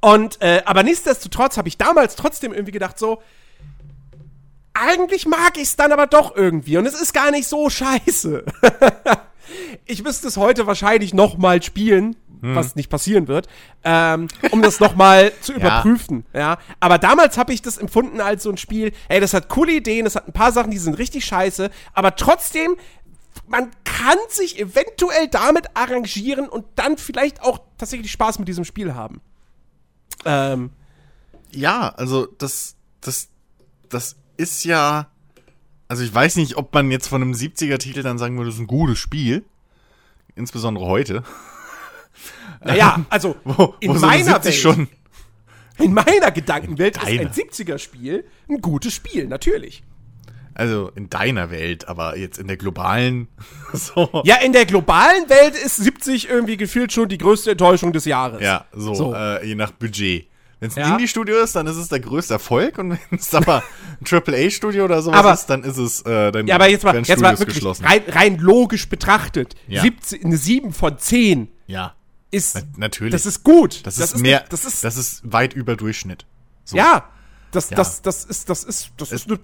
und, 0.00 0.40
äh, 0.40 0.62
aber 0.64 0.82
nichtsdestotrotz 0.82 1.56
habe 1.56 1.68
ich 1.68 1.78
damals 1.78 2.16
trotzdem 2.16 2.52
irgendwie 2.52 2.72
gedacht, 2.72 2.98
so, 2.98 3.22
eigentlich 4.74 5.26
mag 5.26 5.56
ich 5.56 5.64
es 5.64 5.76
dann 5.76 5.92
aber 5.92 6.06
doch 6.06 6.34
irgendwie 6.34 6.76
und 6.76 6.86
es 6.86 7.00
ist 7.00 7.12
gar 7.12 7.30
nicht 7.30 7.46
so 7.46 7.68
scheiße. 7.68 8.44
ich 9.86 10.02
müsste 10.02 10.28
es 10.28 10.36
heute 10.36 10.66
wahrscheinlich 10.66 11.14
noch 11.14 11.36
mal 11.36 11.62
spielen, 11.62 12.16
was 12.42 12.74
nicht 12.74 12.90
passieren 12.90 13.28
wird, 13.28 13.46
ähm, 13.84 14.28
um 14.50 14.62
das 14.62 14.80
noch 14.80 14.96
mal 14.96 15.32
zu 15.40 15.52
überprüfen. 15.54 16.24
Ja, 16.34 16.58
aber 16.80 16.98
damals 16.98 17.38
habe 17.38 17.52
ich 17.52 17.62
das 17.62 17.78
empfunden 17.78 18.20
als 18.20 18.42
so 18.42 18.50
ein 18.50 18.56
Spiel. 18.56 18.92
Ey, 19.08 19.20
das 19.20 19.32
hat 19.32 19.48
coole 19.48 19.72
Ideen, 19.72 20.04
das 20.04 20.16
hat 20.16 20.26
ein 20.28 20.32
paar 20.32 20.50
Sachen, 20.52 20.70
die 20.70 20.78
sind 20.78 20.98
richtig 20.98 21.24
scheiße, 21.24 21.70
aber 21.94 22.16
trotzdem 22.16 22.76
man 23.46 23.70
kann 23.84 24.18
sich 24.28 24.58
eventuell 24.58 25.28
damit 25.28 25.76
arrangieren 25.76 26.48
und 26.48 26.64
dann 26.74 26.98
vielleicht 26.98 27.42
auch 27.42 27.60
tatsächlich 27.78 28.10
Spaß 28.12 28.38
mit 28.38 28.48
diesem 28.48 28.64
Spiel 28.64 28.94
haben. 28.94 29.20
Ähm, 30.24 30.70
Ja, 31.52 31.90
also 31.90 32.26
das, 32.26 32.76
das, 33.00 33.28
das 33.88 34.16
ist 34.36 34.64
ja. 34.64 35.08
Also 35.88 36.02
ich 36.02 36.14
weiß 36.14 36.36
nicht, 36.36 36.56
ob 36.56 36.72
man 36.72 36.90
jetzt 36.90 37.08
von 37.08 37.20
einem 37.20 37.32
70er-Titel 37.32 38.02
dann 38.02 38.16
sagen 38.18 38.36
würde, 38.36 38.48
das 38.48 38.54
ist 38.56 38.62
ein 38.62 38.66
gutes 38.66 38.98
Spiel. 38.98 39.44
Insbesondere 40.34 40.86
heute. 40.86 41.22
Naja, 42.64 43.04
also 43.08 43.36
Wo, 43.44 43.74
in 43.80 43.90
wo 43.94 43.98
meiner 43.98 44.40
70 44.40 44.44
Welt, 44.44 44.54
schon. 44.54 44.88
in 45.78 45.92
meiner 45.94 46.30
Gedankenwelt 46.30 46.96
ist 46.96 47.06
deiner. 47.06 47.20
ein 47.22 47.28
70er-Spiel 47.30 48.24
ein 48.48 48.60
gutes 48.60 48.94
Spiel, 48.94 49.26
natürlich. 49.26 49.82
Also 50.54 50.90
in 50.94 51.08
deiner 51.08 51.50
Welt, 51.50 51.88
aber 51.88 52.18
jetzt 52.18 52.38
in 52.38 52.46
der 52.46 52.58
globalen. 52.58 53.28
so. 53.72 54.22
Ja, 54.24 54.36
in 54.36 54.52
der 54.52 54.66
globalen 54.66 55.28
Welt 55.30 55.54
ist 55.54 55.76
70 55.76 56.28
irgendwie 56.28 56.58
gefühlt 56.58 56.92
schon 56.92 57.08
die 57.08 57.16
größte 57.18 57.52
Enttäuschung 57.52 57.92
des 57.94 58.04
Jahres. 58.04 58.42
Ja, 58.42 58.66
so, 58.72 58.94
So. 58.94 59.14
Äh, 59.14 59.46
je 59.46 59.54
nach 59.54 59.70
Budget. 59.70 60.26
Wenn 60.60 60.68
es 60.68 60.76
ein 60.76 60.84
Ja. 60.84 60.92
Indie-Studio 60.92 61.38
ist, 61.42 61.56
dann 61.56 61.66
ist 61.66 61.76
es 61.76 61.88
der 61.88 61.98
größte 62.00 62.34
Erfolg 62.34 62.78
und 62.78 62.90
wenn 63.10 63.18
es 63.18 63.34
aber 63.34 63.64
ein 64.00 64.06
AAA-Studio 64.06 64.84
oder 64.84 65.00
sowas 65.00 65.18
Aber- 65.18 65.32
ist, 65.32 65.46
dann 65.46 65.64
ist 65.64 65.78
es 65.78 66.02
äh, 66.02 66.30
dann 66.30 66.46
Ja, 66.46 66.54
aber 66.56 66.68
jetzt 66.68 66.84
mal, 66.84 66.94
jetzt 67.02 67.20
mal 67.20 67.38
wirklich 67.38 67.56
geschlossen. 67.56 67.84
rein, 67.86 68.02
rein 68.08 68.38
logisch 68.38 68.88
betrachtet. 68.90 69.54
Ja. 69.66 69.80
17, 69.82 70.24
eine 70.26 70.36
7 70.36 70.72
von 70.74 70.98
10 70.98 71.48
Ja, 71.66 71.94
ist, 72.32 72.56
na, 72.56 72.62
natürlich. 72.76 73.12
das 73.12 73.26
ist 73.26 73.44
gut. 73.44 73.86
das 73.86 73.98
ist 73.98 74.18
mehr, 74.18 74.44
Das 74.48 74.64
ist, 74.64 74.82
das 74.82 74.96
ist 74.96 75.20
weit 75.30 75.54
über 75.54 75.76
Durchschnitt. 75.76 76.26
So. 76.64 76.76
ja, 76.76 77.08
das, 77.52 77.70
Ja. 77.70 77.76
das, 77.76 78.02
das 78.02 78.24
ist, 78.24 78.48
das 78.48 78.64
ist, 78.64 78.90
das 78.96 79.12
ist 79.12 79.28
eine 79.28 79.38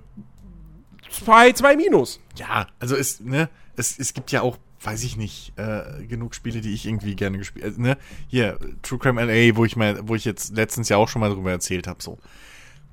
2, 1.10 1.52
2 1.52 1.76
Minus. 1.76 2.20
Ja, 2.36 2.66
also 2.80 2.96
es, 2.96 3.20
ne, 3.20 3.48
es, 3.76 3.98
es 3.98 4.12
gibt 4.14 4.32
ja 4.32 4.42
auch, 4.42 4.58
weiß 4.82 5.02
ich 5.04 5.16
nicht, 5.16 5.52
äh, 5.56 6.04
genug 6.06 6.34
Spiele, 6.34 6.60
die 6.60 6.72
ich 6.72 6.86
irgendwie 6.86 7.14
gerne 7.14 7.38
gespielt, 7.38 7.76
äh, 7.76 7.80
ne, 7.80 7.98
hier, 8.28 8.58
True 8.82 8.98
Crime 8.98 9.22
LA, 9.24 9.56
wo 9.56 9.64
ich 9.64 9.76
mal, 9.76 10.00
wo 10.08 10.14
ich 10.14 10.24
jetzt 10.24 10.54
letztens 10.54 10.88
ja 10.88 10.96
auch 10.96 11.08
schon 11.08 11.20
mal 11.20 11.30
drüber 11.30 11.50
erzählt 11.50 11.86
habe, 11.86 12.02
so. 12.02 12.18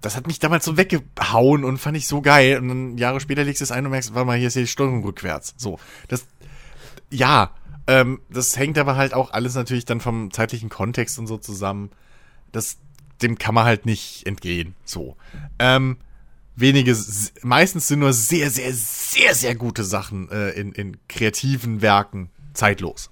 das 0.02 0.16
hat 0.16 0.28
mich 0.28 0.40
damals 0.40 0.66
so 0.66 0.78
weggehauen 0.78 1.64
und 1.64 1.78
fand 1.78 1.98
ich 1.98 2.08
so 2.08 2.22
geil. 2.22 2.60
Und 2.60 2.68
dann 2.68 2.98
Jahre 2.98 3.20
später 3.20 3.44
legst 3.44 3.62
du 3.62 3.64
es 3.64 3.72
ein 3.72 3.86
und 3.86 3.92
merkst, 3.92 4.14
warte 4.14 4.28
mal, 4.28 4.38
hier 4.38 4.48
ist 4.48 4.56
ja 4.56 4.62
die 4.62 4.68
Steuerung 4.68 5.04
rückwärts. 5.04 5.54
So, 5.58 5.80
das, 6.08 6.26
ja, 7.10 7.52
ähm, 7.88 8.22
das 8.30 8.58
hängt 8.58 8.78
aber 8.78 8.96
halt 8.96 9.14
auch 9.14 9.32
alles 9.32 9.56
natürlich 9.56 9.86
dann 9.86 10.02
vom 10.02 10.32
zeitlichen 10.32 10.70
Kontext 10.70 11.20
und 11.20 11.28
so 11.28 11.38
zusammen. 11.38 11.92
Das, 12.52 12.78
dem 13.22 13.38
kann 13.38 13.56
man 13.56 13.66
halt 13.66 13.86
nicht 13.86 14.26
entgehen. 14.26 14.76
So. 14.86 15.16
Ähm, 15.60 15.98
wenige, 16.56 16.98
meistens 17.42 17.88
sind 17.88 18.00
nur 18.00 18.14
sehr, 18.14 18.50
sehr, 18.50 18.74
sehr, 18.74 19.36
sehr 19.36 19.56
gute 19.56 19.84
Sachen 19.84 20.30
äh, 20.30 20.52
in, 20.52 20.72
in 20.72 20.98
kreativen 21.08 21.82
Werken 21.82 22.30
zeitlos. 22.54 23.12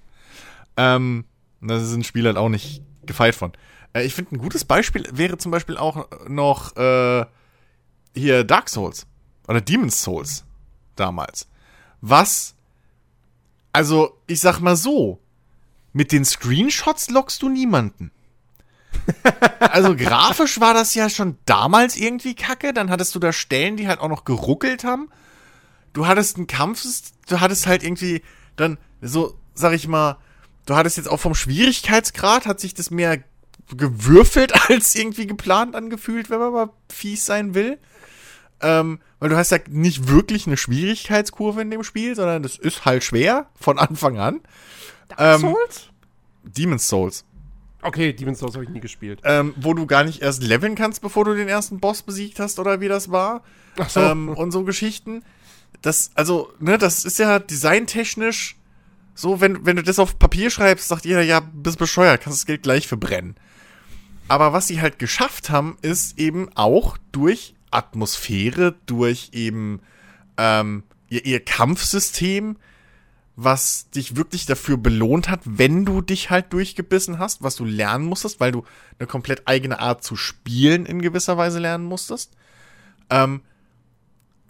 Ähm, 0.76 1.24
da 1.60 1.78
sind 1.78 2.06
Spiele 2.06 2.28
halt 2.28 2.38
auch 2.38 2.48
nicht 2.48 2.82
gefeit 3.06 3.34
von. 3.34 3.52
Äh, 3.92 4.04
ich 4.04 4.14
finde, 4.14 4.34
ein 4.34 4.38
gutes 4.38 4.64
Beispiel 4.64 5.06
wäre 5.12 5.38
zum 5.38 5.52
Beispiel 5.52 5.76
auch 5.76 6.08
noch 6.28 6.76
äh, 6.76 7.24
hier 8.14 8.44
Dark 8.44 8.68
Souls 8.68 9.06
oder 9.46 9.60
Demon's 9.60 10.02
Souls 10.02 10.44
damals. 10.96 11.48
Was, 12.00 12.53
also 13.74 14.16
ich 14.28 14.40
sag 14.40 14.60
mal 14.60 14.76
so, 14.76 15.18
mit 15.92 16.12
den 16.12 16.24
Screenshots 16.24 17.10
lockst 17.10 17.42
du 17.42 17.48
niemanden. 17.48 18.12
also 19.58 19.96
grafisch 19.96 20.60
war 20.60 20.74
das 20.74 20.94
ja 20.94 21.10
schon 21.10 21.36
damals 21.44 21.96
irgendwie 21.96 22.36
kacke. 22.36 22.72
Dann 22.72 22.88
hattest 22.88 23.14
du 23.14 23.18
da 23.18 23.32
Stellen, 23.32 23.76
die 23.76 23.88
halt 23.88 23.98
auch 23.98 24.08
noch 24.08 24.24
geruckelt 24.24 24.84
haben. 24.84 25.10
Du 25.92 26.06
hattest 26.06 26.36
einen 26.36 26.46
Kampf, 26.46 26.84
du 27.26 27.40
hattest 27.40 27.66
halt 27.66 27.82
irgendwie 27.82 28.22
dann 28.54 28.78
so, 29.02 29.36
sag 29.54 29.72
ich 29.72 29.88
mal, 29.88 30.18
du 30.66 30.76
hattest 30.76 30.96
jetzt 30.96 31.08
auch 31.08 31.20
vom 31.20 31.34
Schwierigkeitsgrad, 31.34 32.46
hat 32.46 32.60
sich 32.60 32.74
das 32.74 32.92
mehr 32.92 33.24
gewürfelt 33.76 34.52
als 34.70 34.94
irgendwie 34.94 35.26
geplant 35.26 35.74
angefühlt, 35.74 36.30
wenn 36.30 36.38
man 36.38 36.52
mal 36.52 36.70
fies 36.88 37.26
sein 37.26 37.54
will. 37.54 37.78
Ähm, 38.60 39.00
weil 39.24 39.30
du 39.30 39.38
hast 39.38 39.52
ja 39.52 39.58
nicht 39.70 40.08
wirklich 40.08 40.46
eine 40.46 40.58
Schwierigkeitskurve 40.58 41.62
in 41.62 41.70
dem 41.70 41.82
Spiel, 41.82 42.14
sondern 42.14 42.42
das 42.42 42.58
ist 42.58 42.84
halt 42.84 43.02
schwer 43.04 43.48
von 43.58 43.78
Anfang 43.78 44.18
an. 44.18 44.42
Dark 45.08 45.18
ähm, 45.18 45.40
Souls? 45.40 45.88
Demon's 46.42 46.86
Souls. 46.86 47.24
Okay, 47.80 48.12
Demon's 48.12 48.40
Souls 48.40 48.52
habe 48.52 48.64
ich 48.64 48.70
nie 48.70 48.80
gespielt. 48.80 49.22
Ähm, 49.24 49.54
wo 49.56 49.72
du 49.72 49.86
gar 49.86 50.04
nicht 50.04 50.20
erst 50.20 50.42
leveln 50.42 50.74
kannst, 50.74 51.00
bevor 51.00 51.24
du 51.24 51.34
den 51.34 51.48
ersten 51.48 51.80
Boss 51.80 52.02
besiegt 52.02 52.38
hast 52.38 52.58
oder 52.58 52.82
wie 52.82 52.88
das 52.88 53.10
war. 53.12 53.42
Ach 53.78 53.88
so. 53.88 54.00
Ähm, 54.00 54.28
und 54.28 54.50
so 54.50 54.62
Geschichten. 54.62 55.24
Das, 55.80 56.10
also, 56.14 56.52
ne, 56.60 56.76
das 56.76 57.06
ist 57.06 57.18
ja 57.18 57.38
designtechnisch 57.38 58.56
so, 59.14 59.40
wenn, 59.40 59.64
wenn 59.64 59.76
du 59.76 59.82
das 59.82 59.98
auf 59.98 60.18
Papier 60.18 60.50
schreibst, 60.50 60.88
sagt 60.88 61.06
jeder, 61.06 61.22
ja, 61.22 61.40
bist 61.40 61.78
bescheuert, 61.78 62.20
kannst 62.20 62.40
das 62.40 62.46
Geld 62.46 62.62
gleich 62.62 62.86
verbrennen. 62.86 63.36
Aber 64.28 64.52
was 64.52 64.66
sie 64.66 64.82
halt 64.82 64.98
geschafft 64.98 65.48
haben, 65.48 65.78
ist 65.80 66.18
eben 66.18 66.50
auch 66.56 66.98
durch 67.10 67.54
Atmosphäre, 67.74 68.74
durch 68.86 69.30
eben 69.32 69.80
ähm, 70.36 70.84
ihr, 71.08 71.24
ihr 71.24 71.44
Kampfsystem, 71.44 72.56
was 73.36 73.90
dich 73.90 74.16
wirklich 74.16 74.46
dafür 74.46 74.76
belohnt 74.76 75.28
hat, 75.28 75.40
wenn 75.44 75.84
du 75.84 76.00
dich 76.00 76.30
halt 76.30 76.52
durchgebissen 76.52 77.18
hast, 77.18 77.42
was 77.42 77.56
du 77.56 77.64
lernen 77.64 78.04
musstest, 78.04 78.38
weil 78.38 78.52
du 78.52 78.64
eine 78.98 79.08
komplett 79.08 79.42
eigene 79.46 79.80
Art 79.80 80.04
zu 80.04 80.14
spielen 80.14 80.86
in 80.86 81.02
gewisser 81.02 81.36
Weise 81.36 81.58
lernen 81.58 81.84
musstest, 81.84 82.32
ähm, 83.10 83.42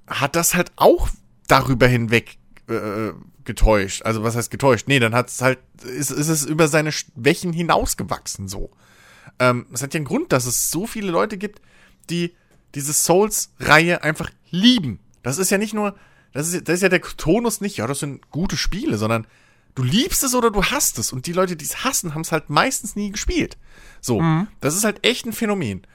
hat 0.06 0.36
das 0.36 0.54
halt 0.54 0.72
auch 0.76 1.08
darüber 1.46 1.86
hinweg 1.86 2.36
äh, 2.68 3.12
getäuscht. 3.44 4.02
Also 4.02 4.22
was 4.22 4.36
heißt 4.36 4.50
getäuscht? 4.50 4.86
Nee, 4.86 4.98
dann 4.98 5.14
hat 5.14 5.28
es 5.28 5.40
halt, 5.40 5.58
ist, 5.82 6.10
ist 6.10 6.28
es 6.28 6.44
über 6.44 6.68
seine 6.68 6.92
Schwächen 6.92 7.52
hinausgewachsen 7.52 8.48
so. 8.48 8.70
Ähm, 9.38 9.66
es 9.72 9.82
hat 9.82 9.94
ja 9.94 9.98
einen 9.98 10.06
Grund, 10.06 10.32
dass 10.32 10.46
es 10.46 10.70
so 10.70 10.86
viele 10.86 11.10
Leute 11.10 11.38
gibt, 11.38 11.60
die 12.10 12.34
diese 12.74 12.92
Souls-Reihe 12.92 14.02
einfach 14.02 14.30
lieben. 14.50 15.00
Das 15.22 15.38
ist 15.38 15.50
ja 15.50 15.58
nicht 15.58 15.74
nur, 15.74 15.94
das 16.32 16.52
ist, 16.52 16.68
das 16.68 16.76
ist 16.76 16.82
ja 16.82 16.88
der 16.88 17.00
Tonus 17.00 17.60
nicht, 17.60 17.76
ja, 17.76 17.86
das 17.86 18.00
sind 18.00 18.30
gute 18.30 18.56
Spiele, 18.56 18.98
sondern 18.98 19.26
du 19.74 19.82
liebst 19.82 20.22
es 20.24 20.34
oder 20.34 20.50
du 20.50 20.62
hast 20.64 20.98
es. 20.98 21.12
Und 21.12 21.26
die 21.26 21.32
Leute, 21.32 21.56
die 21.56 21.64
es 21.64 21.84
hassen, 21.84 22.14
haben 22.14 22.22
es 22.22 22.32
halt 22.32 22.50
meistens 22.50 22.96
nie 22.96 23.10
gespielt. 23.10 23.56
So, 24.00 24.20
mhm. 24.20 24.48
das 24.60 24.76
ist 24.76 24.84
halt 24.84 25.06
echt 25.06 25.26
ein 25.26 25.32
Phänomen. 25.32 25.86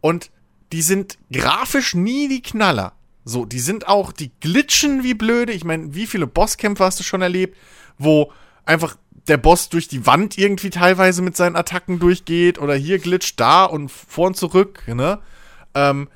Und 0.00 0.30
die 0.72 0.82
sind 0.82 1.18
grafisch 1.32 1.94
nie 1.94 2.28
die 2.28 2.42
Knaller. 2.42 2.92
So, 3.24 3.44
die 3.44 3.60
sind 3.60 3.88
auch, 3.88 4.12
die 4.12 4.30
glitschen 4.40 5.02
wie 5.02 5.14
blöde. 5.14 5.52
Ich 5.52 5.64
meine, 5.64 5.94
wie 5.94 6.06
viele 6.06 6.26
Bosskämpfe 6.26 6.84
hast 6.84 6.98
du 6.98 7.04
schon 7.04 7.22
erlebt, 7.22 7.56
wo 7.98 8.32
einfach 8.64 8.96
der 9.26 9.36
Boss 9.36 9.68
durch 9.68 9.88
die 9.88 10.06
Wand 10.06 10.38
irgendwie 10.38 10.70
teilweise 10.70 11.20
mit 11.22 11.36
seinen 11.36 11.56
Attacken 11.56 11.98
durchgeht 11.98 12.58
oder 12.58 12.74
hier 12.74 12.98
glitscht 12.98 13.38
da 13.38 13.64
und 13.64 13.90
vor 13.90 14.28
und 14.28 14.36
zurück, 14.36 14.82
ne? 14.86 15.18
Ähm, 15.74 16.08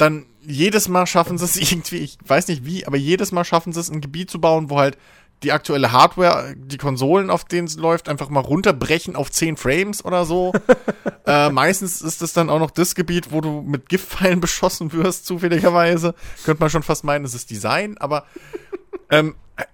dann 0.00 0.26
jedes 0.40 0.88
Mal 0.88 1.06
schaffen 1.06 1.38
sie 1.38 1.44
es 1.44 1.56
irgendwie, 1.72 1.98
ich 1.98 2.18
weiß 2.24 2.48
nicht 2.48 2.64
wie, 2.64 2.86
aber 2.86 2.96
jedes 2.96 3.32
Mal 3.32 3.44
schaffen 3.44 3.72
sie 3.72 3.80
es, 3.80 3.90
ein 3.90 4.00
Gebiet 4.00 4.30
zu 4.30 4.40
bauen, 4.40 4.70
wo 4.70 4.78
halt 4.78 4.96
die 5.42 5.52
aktuelle 5.52 5.90
Hardware, 5.90 6.54
die 6.54 6.76
Konsolen, 6.76 7.30
auf 7.30 7.44
denen 7.44 7.66
es 7.66 7.76
läuft, 7.76 8.10
einfach 8.10 8.28
mal 8.28 8.40
runterbrechen 8.40 9.16
auf 9.16 9.30
10 9.30 9.56
Frames 9.56 10.04
oder 10.04 10.26
so. 10.26 10.52
äh, 11.26 11.48
meistens 11.48 12.02
ist 12.02 12.20
es 12.20 12.34
dann 12.34 12.50
auch 12.50 12.58
noch 12.58 12.70
das 12.70 12.94
Gebiet, 12.94 13.32
wo 13.32 13.40
du 13.40 13.62
mit 13.62 13.88
Giftpfeilen 13.88 14.40
beschossen 14.42 14.92
wirst, 14.92 15.24
zufälligerweise. 15.26 16.14
Könnte 16.44 16.60
man 16.60 16.68
schon 16.68 16.82
fast 16.82 17.04
meinen, 17.04 17.24
es 17.24 17.34
ist 17.34 17.50
Design, 17.50 17.96
aber 17.96 18.26
ähm, 19.08 19.34
äh, 19.56 19.64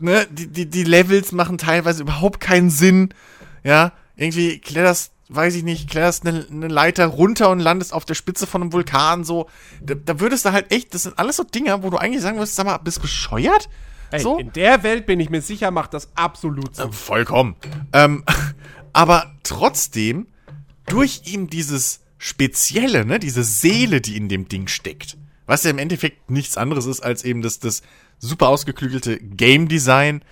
ne, 0.00 0.26
die, 0.28 0.48
die, 0.48 0.66
die 0.66 0.84
Levels 0.84 1.30
machen 1.30 1.56
teilweise 1.56 2.02
überhaupt 2.02 2.40
keinen 2.40 2.70
Sinn. 2.70 3.14
Ja, 3.62 3.92
irgendwie 4.16 4.58
kletterst, 4.58 5.12
weiß 5.30 5.54
ich 5.54 5.62
nicht, 5.62 5.88
kletterst 5.88 6.26
eine, 6.26 6.46
eine 6.50 6.68
Leiter 6.68 7.06
runter 7.06 7.50
und 7.50 7.60
landest 7.60 7.92
auf 7.92 8.04
der 8.04 8.14
Spitze 8.14 8.46
von 8.46 8.62
einem 8.62 8.72
Vulkan, 8.72 9.24
so. 9.24 9.48
Da, 9.80 9.94
da 9.94 10.20
würdest 10.20 10.44
du 10.44 10.52
halt 10.52 10.72
echt, 10.72 10.92
das 10.92 11.04
sind 11.04 11.18
alles 11.18 11.36
so 11.36 11.44
Dinger, 11.44 11.82
wo 11.82 11.90
du 11.90 11.96
eigentlich 11.96 12.22
sagen 12.22 12.36
würdest, 12.36 12.56
sag 12.56 12.66
mal, 12.66 12.78
bist 12.78 13.00
bescheuert? 13.00 13.68
Ey, 14.10 14.20
so? 14.20 14.38
In 14.38 14.52
der 14.52 14.82
Welt 14.82 15.06
bin 15.06 15.20
ich 15.20 15.30
mir 15.30 15.40
sicher, 15.40 15.70
macht 15.70 15.94
das 15.94 16.10
absolut 16.16 16.74
Sinn. 16.74 16.88
Äh, 16.88 16.92
vollkommen. 16.92 17.56
Ähm, 17.92 18.24
aber 18.92 19.32
trotzdem, 19.44 20.26
durch 20.86 21.22
ihm 21.26 21.48
dieses 21.48 22.00
Spezielle, 22.18 23.06
ne, 23.06 23.18
diese 23.18 23.44
Seele, 23.44 24.00
die 24.00 24.16
in 24.16 24.28
dem 24.28 24.48
Ding 24.48 24.66
steckt, 24.66 25.16
was 25.46 25.64
ja 25.64 25.70
im 25.70 25.78
Endeffekt 25.78 26.30
nichts 26.30 26.56
anderes 26.56 26.86
ist 26.86 27.00
als 27.00 27.24
eben 27.24 27.40
das, 27.40 27.60
das 27.60 27.82
super 28.18 28.48
ausgeklügelte 28.48 29.18
Game 29.18 29.68
Design, 29.68 30.22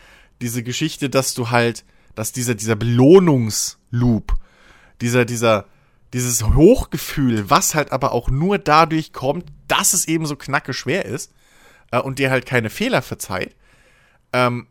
diese 0.40 0.62
Geschichte, 0.62 1.08
dass 1.08 1.34
du 1.34 1.50
halt, 1.50 1.84
dass 2.14 2.32
dieser, 2.32 2.54
dieser 2.54 2.76
Belohnungsloop, 2.76 4.34
dieser, 5.00 5.24
dieser, 5.24 5.66
dieses 6.12 6.42
Hochgefühl, 6.42 7.50
was 7.50 7.74
halt 7.74 7.92
aber 7.92 8.12
auch 8.12 8.30
nur 8.30 8.58
dadurch 8.58 9.12
kommt, 9.12 9.46
dass 9.66 9.92
es 9.92 10.08
eben 10.08 10.26
so 10.26 10.36
knacke 10.36 10.72
schwer 10.72 11.04
ist 11.04 11.32
äh, 11.90 11.98
und 11.98 12.18
dir 12.18 12.30
halt 12.30 12.46
keine 12.46 12.70
Fehler 12.70 13.02
verzeiht, 13.02 13.54
ähm, 14.32 14.66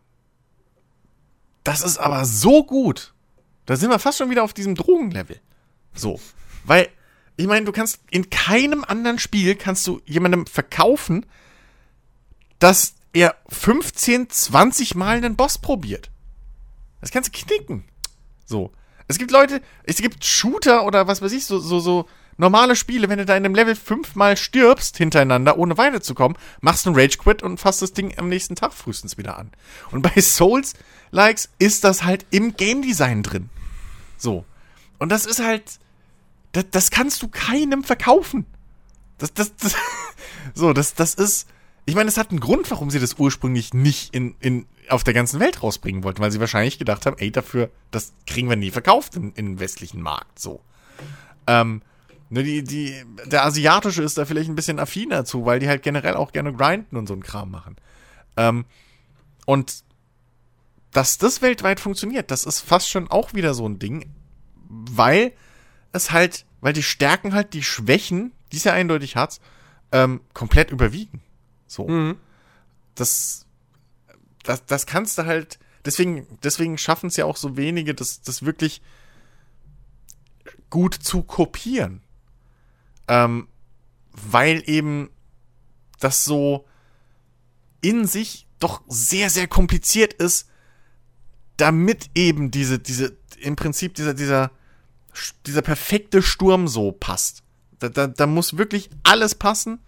das 1.63 1.81
ist 1.81 1.97
aber 1.97 2.25
so 2.25 2.63
gut. 2.63 3.13
Da 3.65 3.75
sind 3.75 3.89
wir 3.89 3.99
fast 3.99 4.17
schon 4.17 4.29
wieder 4.29 4.43
auf 4.43 4.53
diesem 4.53 4.75
Drogenlevel. 4.75 5.39
So. 5.93 6.19
Weil, 6.63 6.87
ich 7.35 7.47
meine, 7.47 7.65
du 7.65 7.73
kannst 7.73 7.99
in 8.09 8.29
keinem 8.29 8.85
anderen 8.85 9.19
Spiel 9.19 9.55
kannst 9.55 9.85
du 9.85 10.01
jemandem 10.05 10.47
verkaufen, 10.47 11.25
dass 12.59 12.95
er 13.11 13.35
15, 13.49 14.29
20 14.29 14.95
Mal 14.95 15.17
einen 15.17 15.35
Boss 15.35 15.57
probiert. 15.57 16.09
Das 17.01 17.11
kannst 17.11 17.35
du 17.35 17.37
knicken. 17.37 17.83
So. 18.45 18.71
Es 19.07 19.17
gibt 19.17 19.31
Leute, 19.31 19.61
es 19.83 19.97
gibt 19.97 20.25
Shooter 20.25 20.85
oder 20.85 21.07
was 21.07 21.21
weiß 21.21 21.31
ich, 21.31 21.45
so, 21.45 21.59
so, 21.59 21.79
so 21.79 22.07
normale 22.37 22.75
Spiele, 22.75 23.09
wenn 23.09 23.17
du 23.17 23.25
da 23.25 23.35
in 23.35 23.45
einem 23.45 23.55
Level 23.55 23.75
fünfmal 23.75 24.37
stirbst 24.37 24.97
hintereinander, 24.97 25.57
ohne 25.57 25.77
weiterzukommen, 25.77 26.37
machst 26.61 26.85
du 26.85 26.89
einen 26.89 26.99
Rage 26.99 27.17
Quit 27.17 27.43
und 27.43 27.59
fasst 27.59 27.81
das 27.81 27.93
Ding 27.93 28.17
am 28.17 28.29
nächsten 28.29 28.55
Tag 28.55 28.73
frühestens 28.73 29.17
wieder 29.17 29.37
an. 29.37 29.51
Und 29.91 30.01
bei 30.01 30.21
Souls 30.21 30.73
Likes 31.11 31.49
ist 31.59 31.83
das 31.83 32.03
halt 32.03 32.25
im 32.31 32.55
Game 32.55 32.81
Design 32.81 33.23
drin. 33.23 33.49
So. 34.17 34.45
Und 34.99 35.09
das 35.09 35.25
ist 35.25 35.39
halt, 35.39 35.63
das, 36.51 36.65
das 36.71 36.91
kannst 36.91 37.21
du 37.21 37.27
keinem 37.27 37.83
verkaufen. 37.83 38.45
Das, 39.17 39.33
das, 39.33 39.55
das, 39.55 39.75
so, 40.53 40.73
das, 40.73 40.93
das 40.93 41.13
ist, 41.13 41.47
ich 41.85 41.95
meine, 41.95 42.09
es 42.09 42.17
hat 42.17 42.31
einen 42.31 42.39
Grund, 42.39 42.69
warum 42.69 42.89
sie 42.91 42.99
das 42.99 43.15
ursprünglich 43.17 43.73
nicht 43.73 44.13
in, 44.13 44.35
in, 44.39 44.65
auf 44.89 45.03
der 45.03 45.13
ganzen 45.13 45.39
Welt 45.39 45.63
rausbringen 45.63 46.03
wollten, 46.03 46.21
weil 46.21 46.31
sie 46.31 46.39
wahrscheinlich 46.39 46.79
gedacht 46.79 47.05
haben, 47.05 47.17
ey, 47.17 47.31
dafür, 47.31 47.69
das 47.91 48.13
kriegen 48.25 48.49
wir 48.49 48.55
nie 48.55 48.71
verkauft 48.71 49.15
in, 49.15 49.31
in 49.33 49.45
den 49.45 49.59
westlichen 49.59 50.01
Markt, 50.01 50.39
so. 50.39 50.61
Ähm, 51.47 51.81
Ne, 52.29 52.43
die, 52.43 52.63
die, 52.63 53.05
der 53.25 53.45
Asiatische 53.45 54.03
ist 54.03 54.17
da 54.17 54.25
vielleicht 54.25 54.49
ein 54.49 54.55
bisschen 54.55 54.79
affiner 54.79 55.23
zu, 55.23 55.45
weil 55.45 55.59
die 55.59 55.69
halt 55.69 55.81
generell 55.81 56.15
auch 56.15 56.33
gerne 56.33 56.53
grinden 56.53 56.97
und 56.97 57.07
so 57.07 57.13
einen 57.13 57.23
Kram 57.23 57.51
machen. 57.51 57.77
Ähm, 58.35 58.65
und 59.45 59.83
dass 60.91 61.17
das 61.17 61.41
weltweit 61.41 61.79
funktioniert, 61.79 62.31
das 62.31 62.43
ist 62.43 62.59
fast 62.59 62.89
schon 62.89 63.09
auch 63.09 63.33
wieder 63.33 63.53
so 63.53 63.67
ein 63.67 63.79
Ding, 63.79 64.13
weil 64.67 65.31
es 65.93 66.11
halt, 66.11 66.45
weil 66.59 66.73
die 66.73 66.83
Stärken 66.83 67.33
halt 67.33 67.53
die 67.53 67.63
Schwächen, 67.63 68.33
die 68.51 68.57
es 68.57 68.65
ja 68.65 68.73
eindeutig 68.73 69.15
hat, 69.15 69.39
ähm, 69.93 70.19
komplett 70.33 70.71
überwiegen. 70.71 71.21
So. 71.65 71.87
Mhm. 71.87 72.17
Das, 72.95 73.45
das, 74.47 74.65
das 74.65 74.85
kannst 74.85 75.17
du 75.17 75.25
halt, 75.25 75.59
deswegen, 75.85 76.25
deswegen 76.41 76.77
schaffen 76.77 77.07
es 77.07 77.17
ja 77.17 77.25
auch 77.25 77.35
so 77.35 77.57
wenige, 77.57 77.93
das, 77.93 78.21
das 78.21 78.43
wirklich 78.43 78.81
gut 80.69 80.93
zu 80.93 81.21
kopieren. 81.21 82.01
Ähm, 83.07 83.47
weil 84.11 84.63
eben 84.67 85.09
das 85.99 86.23
so 86.23 86.65
in 87.81 88.07
sich 88.07 88.47
doch 88.59 88.81
sehr, 88.87 89.29
sehr 89.29 89.47
kompliziert 89.47 90.13
ist, 90.13 90.49
damit 91.57 92.09
eben 92.15 92.51
diese, 92.51 92.79
diese, 92.79 93.17
im 93.39 93.55
Prinzip 93.55 93.95
dieser, 93.95 94.13
dieser, 94.13 94.51
dieser 95.45 95.61
perfekte 95.61 96.21
Sturm 96.21 96.67
so 96.67 96.91
passt. 96.91 97.43
Da, 97.79 97.89
da, 97.89 98.07
da 98.07 98.27
muss 98.27 98.57
wirklich 98.57 98.89
alles 99.03 99.35
passen, 99.35 99.79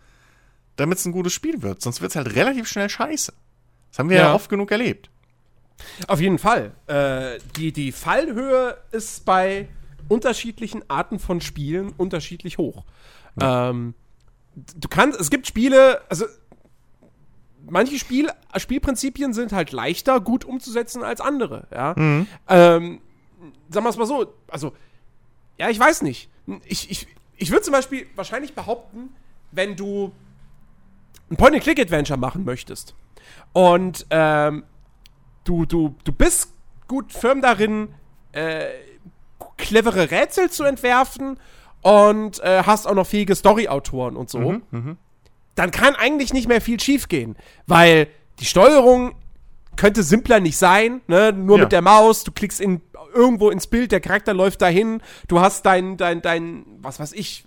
damit 0.76 0.98
es 0.98 1.06
ein 1.06 1.12
gutes 1.12 1.34
Spiel 1.34 1.62
wird. 1.62 1.82
Sonst 1.82 2.02
wird 2.02 2.12
es 2.12 2.16
halt 2.16 2.36
relativ 2.36 2.68
schnell 2.68 2.90
scheiße. 2.90 3.34
Das 3.90 4.00
haben 4.00 4.10
wir 4.10 4.18
ja, 4.18 4.24
ja 4.24 4.34
oft 4.34 4.50
genug 4.50 4.72
erlebt. 4.72 5.10
Auf 6.08 6.20
jeden 6.20 6.40
Fall. 6.40 6.72
Äh, 6.88 7.40
die, 7.56 7.72
die 7.72 7.92
Fallhöhe 7.92 8.78
ist 8.92 9.26
bei 9.26 9.68
unterschiedlichen 10.08 10.84
Arten 10.90 11.20
von 11.20 11.42
Spielen 11.42 11.94
unterschiedlich 11.98 12.58
hoch. 12.58 12.84
Ja. 13.40 13.70
Ähm, 13.70 13.94
du 14.56 14.88
kannst, 14.90 15.20
es 15.20 15.30
gibt 15.30 15.48
Spiele, 15.48 16.02
also 16.10 16.26
manche 17.68 17.98
Spiel, 18.00 18.30
Spielprinzipien 18.58 19.34
sind 19.34 19.52
halt 19.52 19.72
leichter 19.72 20.20
gut 20.20 20.46
umzusetzen 20.46 21.04
als 21.04 21.22
andere, 21.22 21.68
ja. 21.72 21.94
Mhm. 21.96 22.28
Ähm, 22.48 23.02
sagen 23.70 23.86
wir 23.86 23.90
es 23.90 23.98
mal 23.98 24.06
so, 24.06 24.34
also, 24.48 24.74
ja, 25.58 25.70
ich 25.70 25.80
weiß 25.80 26.02
nicht. 26.02 26.30
Ich, 26.66 26.90
ich, 26.90 27.08
ich 27.38 27.52
würde 27.52 27.62
zum 27.62 27.74
Beispiel 27.74 28.08
wahrscheinlich 28.16 28.56
behaupten, 28.56 29.10
wenn 29.52 29.76
du 29.76 30.12
ein 31.30 31.38
Point-and-Click-Adventure 31.38 32.18
machen 32.18 32.44
möchtest 32.44 32.96
und 33.54 34.06
ähm, 34.10 34.64
du, 35.44 35.66
du, 35.66 35.96
du 36.04 36.12
bist 36.12 36.54
gut 36.88 37.12
firm 37.12 37.42
darin, 37.42 37.90
äh, 38.32 38.66
clevere 39.58 40.12
Rätsel 40.12 40.50
zu 40.50 40.64
entwerfen 40.64 41.40
und 41.82 42.40
äh, 42.42 42.64
hast 42.66 42.88
auch 42.88 42.96
noch 42.96 43.08
fähige 43.08 43.36
Story-Autoren 43.36 44.16
und 44.16 44.30
so, 44.30 44.40
mhm, 44.40 44.64
mh. 44.72 44.96
dann 45.56 45.72
kann 45.72 45.96
eigentlich 45.96 46.34
nicht 46.34 46.48
mehr 46.48 46.62
viel 46.62 46.80
schiefgehen, 46.80 47.36
weil 47.68 48.08
die 48.40 48.46
Steuerung 48.46 49.16
könnte 49.76 50.04
simpler 50.04 50.40
nicht 50.40 50.58
sein, 50.58 51.02
ne? 51.08 51.32
Nur 51.32 51.58
ja. 51.58 51.64
mit 51.64 51.72
der 51.72 51.82
Maus, 51.82 52.26
du 52.26 52.32
klickst 52.32 52.60
in, 52.60 52.82
irgendwo 53.14 53.50
ins 53.50 53.68
Bild, 53.68 53.92
der 53.92 54.02
Charakter 54.02 54.34
läuft 54.34 54.62
dahin, 54.62 55.02
du 55.28 55.40
hast 55.40 55.66
dein, 55.66 55.96
dein, 55.96 56.22
dein, 56.22 56.66
was 56.82 57.00
weiß 57.00 57.14
ich, 57.14 57.46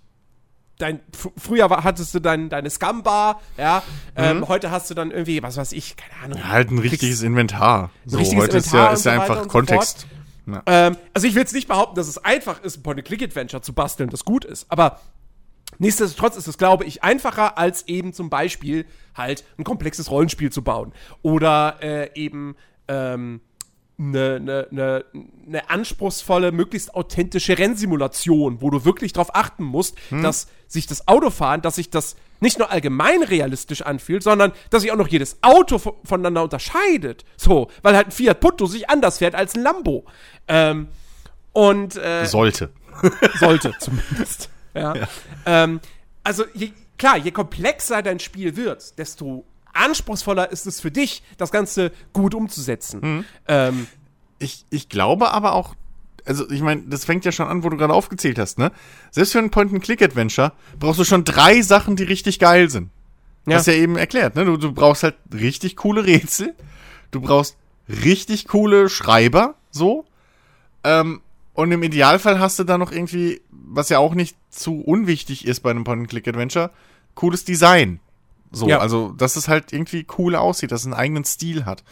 dein, 0.78 1.00
früher 1.36 1.68
hattest 1.68 2.14
du 2.14 2.20
dein, 2.20 2.48
deine 2.48 2.70
Scum-Bar, 2.70 3.40
ja, 3.56 3.82
ähm, 4.16 4.38
mhm. 4.38 4.48
heute 4.48 4.70
hast 4.70 4.90
du 4.90 4.94
dann 4.94 5.10
irgendwie, 5.10 5.42
was 5.42 5.56
weiß 5.56 5.72
ich, 5.72 5.96
keine 5.96 6.22
Ahnung. 6.22 6.38
Ja, 6.38 6.48
halt 6.48 6.70
ein 6.70 6.78
richtiges 6.78 7.22
Inventar. 7.22 7.90
So, 8.04 8.18
richtiges 8.18 8.42
heute 8.42 8.56
Inventar 8.58 8.92
ist 8.92 9.04
ja, 9.04 9.12
ist 9.12 9.16
ja 9.16 9.22
einfach 9.22 9.48
Kontext. 9.48 10.06
So 10.46 10.52
ja. 10.52 10.62
Ähm, 10.66 10.96
also 11.14 11.26
ich 11.26 11.34
will 11.34 11.42
jetzt 11.42 11.54
nicht 11.54 11.68
behaupten, 11.68 11.96
dass 11.96 12.08
es 12.08 12.18
einfach 12.18 12.62
ist, 12.62 12.78
ein 12.78 12.82
Point-and-Click-Adventure 12.82 13.62
zu 13.62 13.72
basteln, 13.72 14.10
das 14.10 14.24
gut 14.24 14.44
ist, 14.44 14.66
aber 14.70 15.00
nichtsdestotrotz 15.78 16.36
ist 16.36 16.48
es, 16.48 16.58
glaube 16.58 16.84
ich, 16.84 17.04
einfacher, 17.04 17.58
als 17.58 17.86
eben 17.88 18.12
zum 18.12 18.28
Beispiel 18.28 18.86
halt 19.14 19.44
ein 19.58 19.64
komplexes 19.64 20.10
Rollenspiel 20.10 20.50
zu 20.50 20.62
bauen. 20.62 20.92
Oder 21.22 21.78
äh, 21.80 22.10
eben 22.14 22.56
ähm, 22.88 23.40
eine, 23.99 24.36
eine, 24.36 24.68
eine, 24.70 25.05
eine 25.47 25.70
anspruchsvolle, 25.70 26.53
möglichst 26.53 26.95
authentische 26.95 27.59
Rennsimulation, 27.59 28.61
wo 28.61 28.70
du 28.70 28.84
wirklich 28.84 29.12
darauf 29.12 29.34
achten 29.34 29.64
musst, 29.64 29.97
hm. 30.09 30.22
dass 30.22 30.49
sich 30.66 30.86
das 30.86 31.07
Autofahren, 31.09 31.62
dass 31.62 31.76
sich 31.76 31.90
das 31.90 32.16
nicht 32.40 32.59
nur 32.59 32.70
allgemein 32.70 33.22
realistisch 33.22 33.82
anfühlt, 33.82 34.22
sondern 34.22 34.53
dass 34.70 34.82
sich 34.82 34.90
auch 34.90 34.97
noch 34.97 35.09
jedes 35.09 35.38
Auto 35.43 35.78
voneinander 35.78 36.43
unterscheidet. 36.43 37.24
So, 37.36 37.68
weil 37.82 37.95
halt 37.95 38.09
ein 38.09 38.12
Fiat 38.12 38.40
Punto 38.40 38.66
sich 38.66 38.90
anders 38.90 39.18
fährt 39.18 39.34
als 39.34 39.55
ein 39.55 39.62
Lambo. 39.62 40.05
Ähm, 40.49 40.88
und 41.53 41.97
äh, 41.97 42.26
sollte. 42.26 42.70
Sollte 43.38 43.74
zumindest. 43.78 44.51
ja. 44.74 44.95
ja. 44.95 45.09
Ähm, 45.47 45.80
also 46.24 46.45
je, 46.55 46.72
klar, 46.99 47.16
je 47.16 47.30
komplexer 47.30 48.03
dein 48.03 48.18
Spiel 48.18 48.57
wird, 48.57 48.99
desto 48.99 49.45
anspruchsvoller 49.72 50.50
ist 50.50 50.66
es 50.66 50.80
für 50.80 50.90
dich, 50.90 51.22
das 51.38 51.50
Ganze 51.50 51.92
gut 52.12 52.34
umzusetzen. 52.34 53.00
Mhm. 53.02 53.24
Ähm, 53.48 53.86
ich, 54.38 54.64
ich 54.70 54.88
glaube 54.88 55.32
aber 55.32 55.52
auch, 55.52 55.74
also 56.24 56.48
ich 56.50 56.62
meine, 56.62 56.82
das 56.82 57.04
fängt 57.04 57.24
ja 57.24 57.32
schon 57.32 57.48
an, 57.48 57.64
wo 57.64 57.68
du 57.68 57.76
gerade 57.76 57.94
aufgezählt 57.94 58.38
hast, 58.38 58.58
ne? 58.58 58.72
Selbst 59.10 59.32
für 59.32 59.38
ein 59.38 59.50
Point-and-Click-Adventure 59.50 60.52
brauchst 60.78 61.00
du 61.00 61.04
schon 61.04 61.24
drei 61.24 61.62
Sachen, 61.62 61.96
die 61.96 62.04
richtig 62.04 62.38
geil 62.38 62.70
sind. 62.70 62.90
Ja. 63.46 63.56
Hast 63.56 63.66
ja 63.66 63.72
eben 63.72 63.96
erklärt, 63.96 64.36
ne? 64.36 64.44
Du, 64.44 64.56
du 64.56 64.72
brauchst 64.72 65.02
halt 65.02 65.16
richtig 65.32 65.76
coole 65.76 66.04
Rätsel, 66.04 66.54
du 67.10 67.20
brauchst 67.20 67.56
richtig 67.88 68.46
coole 68.48 68.88
Schreiber, 68.88 69.54
so. 69.70 70.04
Ähm, 70.84 71.22
und 71.54 71.70
im 71.70 71.82
Idealfall 71.82 72.38
hast 72.38 72.58
du 72.58 72.64
da 72.64 72.78
noch 72.78 72.92
irgendwie, 72.92 73.42
was 73.50 73.88
ja 73.88 73.98
auch 73.98 74.14
nicht 74.14 74.36
zu 74.50 74.80
unwichtig 74.80 75.46
ist 75.46 75.60
bei 75.60 75.70
einem 75.70 75.84
Point-and-Click-Adventure, 75.84 76.70
cooles 77.14 77.44
Design. 77.44 78.00
So, 78.53 78.68
ja. 78.68 78.78
also, 78.78 79.12
dass 79.12 79.36
es 79.36 79.48
halt 79.48 79.72
irgendwie 79.72 80.07
cool 80.18 80.36
aussieht, 80.36 80.72
dass 80.72 80.80
es 80.80 80.86
einen 80.86 80.94
eigenen 80.94 81.24
Stil 81.24 81.64
hat. 81.64 81.82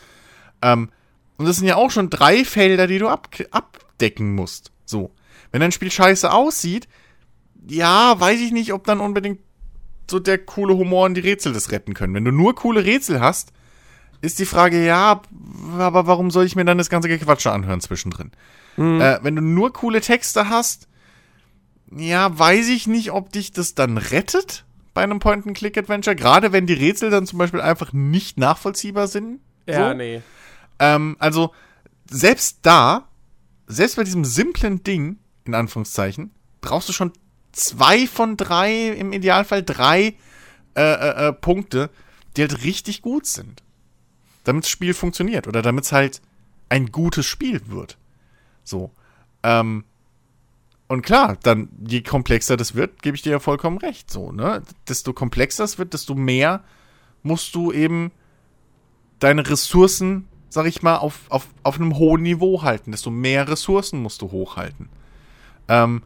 Ähm, 0.63 0.91
und 1.39 1.47
das 1.47 1.57
sind 1.57 1.67
ja 1.67 1.77
auch 1.77 1.91
schon 1.91 2.11
drei 2.11 2.45
Felder, 2.45 2.87
die 2.87 2.99
du 2.99 3.09
ab, 3.09 3.29
abdecken 3.51 4.35
musst. 4.35 4.73
So. 4.85 5.11
Wenn 5.53 5.61
dein 5.61 5.73
Spiel 5.73 5.91
scheiße 5.91 6.31
aussieht, 6.31 6.87
ja, 7.67 8.19
weiß 8.19 8.41
ich 8.41 8.53
nicht, 8.53 8.73
ob 8.73 8.85
dann 8.85 9.01
unbedingt 9.01 9.41
so 10.11 10.19
der 10.19 10.39
coole 10.39 10.77
Humor 10.77 11.07
und 11.07 11.15
die 11.15 11.21
Rätsel 11.21 11.53
das 11.53 11.71
retten 11.71 11.95
können. 11.95 12.15
Wenn 12.15 12.25
du 12.25 12.33
nur 12.33 12.55
coole 12.55 12.85
Rätsel 12.85 13.21
hast, 13.21 13.53
ist 14.21 14.39
die 14.39 14.47
Frage, 14.47 14.85
ja, 14.85 15.23
aber 15.79 16.07
warum 16.07 16.31
soll 16.31 16.45
ich 16.45 16.57
mir 16.57 16.65
dann 16.65 16.79
das 16.79 16.91
ganze 16.91 17.09
Gequatsche 17.09 17.53
anhören 17.53 17.81
zwischendrin? 17.81 18.33
Mhm. 18.77 19.01
Äh, 19.01 19.19
wenn 19.23 19.37
du 19.37 19.43
nur 19.43 19.73
coole 19.73 20.01
Texte 20.01 20.49
hast, 20.49 20.89
ja, 21.97 22.39
weiß 22.39 22.69
ich 22.69 22.87
nicht, 22.87 23.13
ob 23.13 23.33
dich 23.33 23.53
das 23.53 23.75
dann 23.75 23.97
rettet 23.97 24.65
bei 25.01 25.05
einem 25.05 25.19
Point-and-Click-Adventure. 25.19 26.15
Gerade 26.15 26.53
wenn 26.53 26.67
die 26.67 26.75
Rätsel 26.75 27.09
dann 27.09 27.27
zum 27.27 27.39
Beispiel 27.39 27.63
einfach 27.63 27.95
nicht 27.95 28.37
nachvollziehbar 28.37 29.09
sind. 29.09 29.41
Ja, 29.65 29.89
so. 29.89 29.97
nee. 29.97 30.21
Ähm, 30.79 31.17
also, 31.19 31.55
selbst 32.11 32.59
da, 32.63 33.09
selbst 33.67 33.97
bei 33.97 34.05
diesem 34.05 34.27
simplen 34.27 34.85
Ding, 34.85 35.17
in 35.47 35.55
Anführungszeichen, 35.55 36.33
brauchst 36.61 36.91
du 36.91 36.93
schon 36.93 37.13
zwei 37.53 38.07
von 38.07 38.37
drei, 38.37 38.89
im 38.89 39.15
Idealfall 39.15 39.63
drei 39.63 40.17
äh, 40.77 40.83
äh, 40.83 41.29
äh 41.29 41.33
Punkte, 41.33 41.89
die 42.37 42.43
halt 42.43 42.63
richtig 42.63 43.01
gut 43.01 43.25
sind. 43.25 43.63
Damit 44.45 44.65
das 44.65 44.71
Spiel 44.71 44.93
funktioniert 44.93 45.49
oder 45.49 45.63
damit 45.63 45.85
es 45.85 45.93
halt 45.93 46.21
ein 46.69 46.93
gutes 46.93 47.25
Spiel 47.25 47.63
wird. 47.69 47.97
So. 48.65 48.91
Ähm, 49.43 49.85
und 50.91 51.03
klar, 51.03 51.38
dann, 51.43 51.68
je 51.86 52.03
komplexer 52.03 52.57
das 52.57 52.74
wird, 52.74 53.03
gebe 53.03 53.16
ich 53.16 53.22
dir 53.22 53.30
ja 53.30 53.38
vollkommen 53.38 53.78
recht. 53.78 54.11
So, 54.11 54.32
ne? 54.32 54.62
Desto 54.88 55.12
komplexer 55.12 55.64
es 55.64 55.78
wird, 55.78 55.95
desto 55.95 56.14
mehr 56.14 56.64
musst 57.22 57.55
du 57.55 57.72
eben 57.72 58.12
deine 59.18 59.49
Ressourcen 59.49 60.26
sag 60.51 60.66
ich 60.66 60.82
mal, 60.82 60.97
auf, 60.97 61.20
auf, 61.30 61.49
auf 61.62 61.76
einem 61.76 61.97
hohen 61.97 62.22
Niveau 62.22 62.62
halten, 62.62 62.91
desto 62.91 63.11
mehr 63.11 63.49
Ressourcen 63.49 64.03
musst 64.03 64.20
du 64.20 64.30
hochhalten. 64.30 64.88
Ähm, 65.68 66.03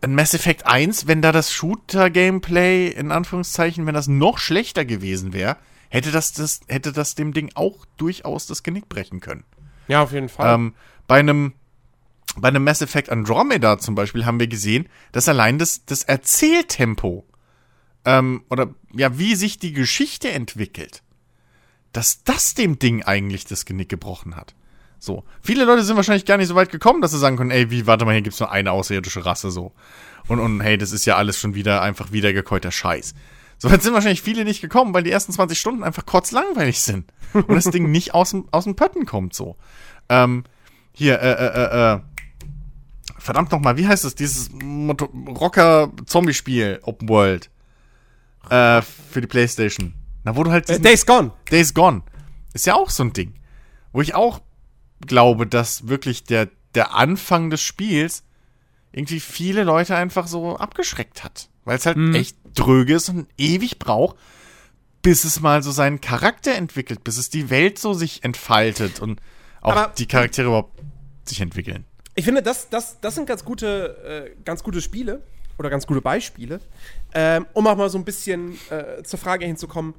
in 0.00 0.14
Mass 0.14 0.34
Effect 0.34 0.66
1, 0.66 1.06
wenn 1.06 1.22
da 1.22 1.32
das 1.32 1.52
Shooter-Gameplay, 1.52 2.88
in 2.88 3.12
Anführungszeichen, 3.12 3.86
wenn 3.86 3.94
das 3.94 4.08
noch 4.08 4.38
schlechter 4.38 4.84
gewesen 4.84 5.32
wäre, 5.32 5.56
hätte 5.90 6.10
das, 6.10 6.32
das, 6.32 6.60
hätte 6.66 6.92
das 6.92 7.14
dem 7.14 7.32
Ding 7.32 7.50
auch 7.54 7.84
durchaus 7.96 8.46
das 8.46 8.62
Genick 8.62 8.88
brechen 8.88 9.20
können. 9.20 9.44
Ja, 9.86 10.02
auf 10.02 10.12
jeden 10.12 10.30
Fall. 10.30 10.54
Ähm, 10.54 10.74
bei 11.06 11.18
einem 11.18 11.52
bei 12.36 12.48
einem 12.48 12.64
Mass 12.64 12.82
Effect 12.82 13.10
Andromeda 13.10 13.78
zum 13.78 13.94
Beispiel 13.94 14.26
haben 14.26 14.40
wir 14.40 14.48
gesehen, 14.48 14.88
dass 15.12 15.28
allein 15.28 15.58
das, 15.58 15.84
das 15.84 16.02
Erzähltempo 16.02 17.26
ähm, 18.04 18.44
oder 18.50 18.74
ja, 18.92 19.18
wie 19.18 19.34
sich 19.34 19.58
die 19.58 19.72
Geschichte 19.72 20.30
entwickelt, 20.30 21.02
dass 21.92 22.24
das 22.24 22.54
dem 22.54 22.78
Ding 22.78 23.02
eigentlich 23.02 23.44
das 23.44 23.64
Genick 23.64 23.88
gebrochen 23.88 24.36
hat. 24.36 24.54
So. 24.98 25.22
Viele 25.42 25.64
Leute 25.64 25.84
sind 25.84 25.96
wahrscheinlich 25.96 26.24
gar 26.24 26.38
nicht 26.38 26.48
so 26.48 26.54
weit 26.54 26.70
gekommen, 26.70 27.02
dass 27.02 27.10
sie 27.12 27.18
sagen 27.18 27.36
können, 27.36 27.50
ey, 27.50 27.70
wie, 27.70 27.86
warte 27.86 28.04
mal, 28.04 28.12
hier 28.12 28.22
gibt's 28.22 28.40
nur 28.40 28.50
eine 28.50 28.72
außerirdische 28.72 29.24
Rasse, 29.24 29.50
so. 29.50 29.72
Und, 30.28 30.40
und 30.40 30.60
hey, 30.60 30.78
das 30.78 30.92
ist 30.92 31.04
ja 31.04 31.16
alles 31.16 31.38
schon 31.38 31.54
wieder 31.54 31.82
einfach 31.82 32.10
wiedergekäuter 32.10 32.72
Scheiß. 32.72 33.14
So 33.58 33.70
weit 33.70 33.82
sind 33.82 33.92
wahrscheinlich 33.92 34.22
viele 34.22 34.44
nicht 34.44 34.60
gekommen, 34.60 34.94
weil 34.94 35.02
die 35.02 35.10
ersten 35.10 35.32
20 35.32 35.58
Stunden 35.58 35.84
einfach 35.84 36.06
kurz 36.06 36.32
langweilig 36.32 36.80
sind. 36.80 37.12
Und 37.34 37.54
das 37.54 37.64
Ding 37.64 37.90
nicht 37.90 38.14
aus 38.14 38.30
dem, 38.30 38.48
aus 38.50 38.64
dem 38.64 38.76
Pötten 38.76 39.06
kommt, 39.06 39.34
so. 39.34 39.56
Ähm, 40.08 40.44
hier, 40.92 41.20
äh, 41.20 41.32
äh, 41.32 41.46
äh, 41.46 41.94
äh. 41.94 42.00
Verdammt 43.24 43.50
nochmal, 43.52 43.78
wie 43.78 43.88
heißt 43.88 44.04
es? 44.04 44.14
Dieses 44.14 44.50
Rocker-Zombie-Spiel, 44.52 46.80
Open 46.82 47.08
World. 47.08 47.48
Äh, 48.50 48.82
für 48.82 49.22
die 49.22 49.26
Playstation. 49.26 49.94
Na, 50.24 50.36
wo 50.36 50.44
du 50.44 50.50
halt. 50.50 50.68
Äh, 50.68 50.78
Days 50.78 51.06
Gone. 51.06 51.32
Days 51.50 51.72
Gone. 51.72 52.02
Ist 52.52 52.66
ja 52.66 52.74
auch 52.74 52.90
so 52.90 53.02
ein 53.02 53.14
Ding. 53.14 53.32
Wo 53.92 54.02
ich 54.02 54.14
auch 54.14 54.42
glaube, 55.06 55.46
dass 55.46 55.88
wirklich 55.88 56.24
der, 56.24 56.50
der 56.74 56.94
Anfang 56.94 57.48
des 57.48 57.62
Spiels 57.62 58.24
irgendwie 58.92 59.20
viele 59.20 59.64
Leute 59.64 59.96
einfach 59.96 60.26
so 60.26 60.58
abgeschreckt 60.58 61.24
hat. 61.24 61.48
Weil 61.64 61.78
es 61.78 61.86
halt 61.86 61.96
hm. 61.96 62.14
echt 62.14 62.36
dröge 62.54 62.96
ist 62.96 63.08
und 63.08 63.26
ewig 63.38 63.78
braucht, 63.78 64.16
bis 65.00 65.24
es 65.24 65.40
mal 65.40 65.62
so 65.62 65.70
seinen 65.70 66.02
Charakter 66.02 66.54
entwickelt, 66.54 67.02
bis 67.04 67.16
es 67.16 67.30
die 67.30 67.48
Welt 67.48 67.78
so 67.78 67.94
sich 67.94 68.22
entfaltet 68.22 69.00
und 69.00 69.22
auch 69.62 69.72
Aber 69.72 69.94
die 69.96 70.04
Charaktere 70.04 70.48
überhaupt 70.48 70.78
sich 71.24 71.40
entwickeln. 71.40 71.86
Ich 72.14 72.24
finde, 72.24 72.42
das, 72.42 72.68
das, 72.68 73.00
das 73.00 73.14
sind 73.14 73.26
ganz 73.26 73.44
gute, 73.44 74.32
äh, 74.36 74.42
ganz 74.44 74.62
gute 74.62 74.80
Spiele, 74.80 75.20
oder 75.58 75.70
ganz 75.70 75.86
gute 75.86 76.00
Beispiele, 76.00 76.60
ähm, 77.14 77.46
um 77.52 77.66
auch 77.66 77.76
mal 77.76 77.88
so 77.88 77.98
ein 77.98 78.04
bisschen 78.04 78.58
äh, 78.70 79.02
zur 79.02 79.18
Frage 79.18 79.46
hinzukommen, 79.46 79.94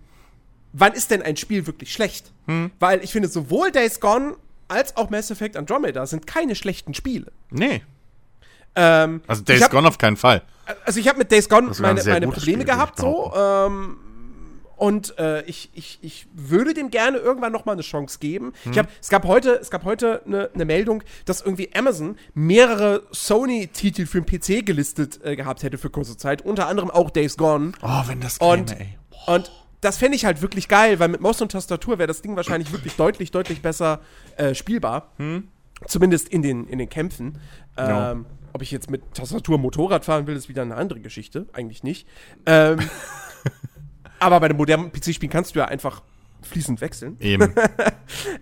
wann 0.74 0.93
ist 0.93 1.11
denn 1.11 1.22
ein 1.22 1.38
Spiel 1.38 1.66
wirklich 1.66 1.93
schlecht? 1.93 2.32
Hm. 2.47 2.72
Weil 2.80 3.03
ich 3.03 3.11
finde, 3.11 3.28
sowohl 3.30 3.72
Days 3.72 3.99
Gone 3.99 4.36
als 4.68 4.97
auch 4.97 5.09
Mass 5.09 5.32
Effect 5.32 5.55
Andromeda 5.55 6.05
sind 6.05 6.28
keine 6.28 6.55
schlechten 6.55 6.93
Spiele. 6.93 7.32
Nee. 7.51 7.84
Ähm, 8.76 9.22
Also 9.28 9.43
Days 9.43 9.63
hab- 9.63 9.72
Gone 9.72 9.88
auf 9.88 9.97
keinen 9.97 10.18
Fall. 10.18 10.41
Also 10.84 10.99
ich 10.99 11.07
habe 11.07 11.20
mit 11.20 11.32
Days 11.32 11.47
Gone 11.47 11.72
meine, 11.80 12.03
meine 12.03 12.28
Probleme 12.28 12.61
Spiel, 12.63 12.66
gehabt, 12.66 12.99
so. 12.99 13.32
Ähm, 13.36 13.97
und 14.78 15.17
äh, 15.17 15.43
ich, 15.43 15.69
ich, 15.73 15.99
ich 16.01 16.28
würde 16.34 16.73
dem 16.73 16.89
gerne 16.89 17.17
irgendwann 17.17 17.51
noch 17.51 17.65
mal 17.65 17.73
eine 17.73 17.82
Chance 17.82 18.19
geben. 18.19 18.53
Hm. 18.63 18.71
Ich 18.71 18.78
hab, 18.78 18.88
es 19.01 19.09
gab 19.09 19.26
heute, 19.26 19.51
es 19.61 19.69
gab 19.69 19.84
heute 19.86 20.21
eine 20.26 20.49
ne 20.53 20.65
Meldung, 20.65 21.03
dass 21.26 21.41
irgendwie 21.41 21.69
Amazon 21.73 22.17
mehrere 22.34 23.03
Sony-Titel 23.11 24.05
für 24.05 24.21
den 24.21 24.26
PC 24.26 24.65
gelistet 24.65 25.19
äh, 25.23 25.36
gehabt 25.36 25.63
hätte 25.63 25.78
für 25.78 25.89
kurze 25.89 26.17
Zeit, 26.17 26.41
unter 26.43 26.67
anderem 26.67 26.91
auch 26.91 27.09
Days 27.09 27.38
Gone. 27.38 27.71
Oh, 27.82 28.03
wenn 28.07 28.19
das 28.21 28.38
Und, 28.39 28.71
käme, 28.78 28.82
ey. 28.82 28.97
und 29.36 29.51
das 29.82 29.97
fände 29.97 30.15
ich 30.15 30.26
halt 30.26 30.41
wirklich 30.41 30.67
geil, 30.67 30.99
weil 30.99 31.09
mit 31.09 31.21
Maus 31.21 31.41
und 31.41 31.51
Tastatur 31.51 31.99
wäre 31.99 32.07
das 32.07 32.21
Ding 32.21 32.36
wahrscheinlich 32.36 32.71
wirklich 32.71 32.95
deutlich, 32.95 33.32
deutlich 33.32 33.61
besser 33.61 34.01
äh, 34.36 34.55
spielbar. 34.55 35.11
Zumindest 35.86 36.30
in 36.30 36.41
den, 36.41 36.67
in 36.67 36.80
den 36.80 36.89
Kämpfen. 36.89 37.38
Ähm, 37.78 37.88
Ja. 37.88 38.15
Ob 38.53 38.61
ich 38.61 38.71
jetzt 38.71 38.89
mit 38.89 39.13
Tastatur 39.13 39.57
Motorrad 39.57 40.05
fahren 40.05 40.28
will, 40.28 40.36
ist 40.38 40.47
wieder 40.47 40.61
eine 40.61 40.76
andere 40.76 41.01
Geschichte. 41.01 41.45
Eigentlich 41.51 41.84
nicht. 41.84 42.07
Ähm, 42.45 42.80
aber 44.20 44.39
bei 44.39 44.47
den 44.47 44.57
modernen 44.57 44.91
PC-Spielen 44.91 45.32
kannst 45.32 45.55
du 45.55 45.59
ja 45.59 45.66
einfach 45.66 46.01
fließend 46.41 46.82
wechseln. 46.82 47.18
Eben. 47.20 47.53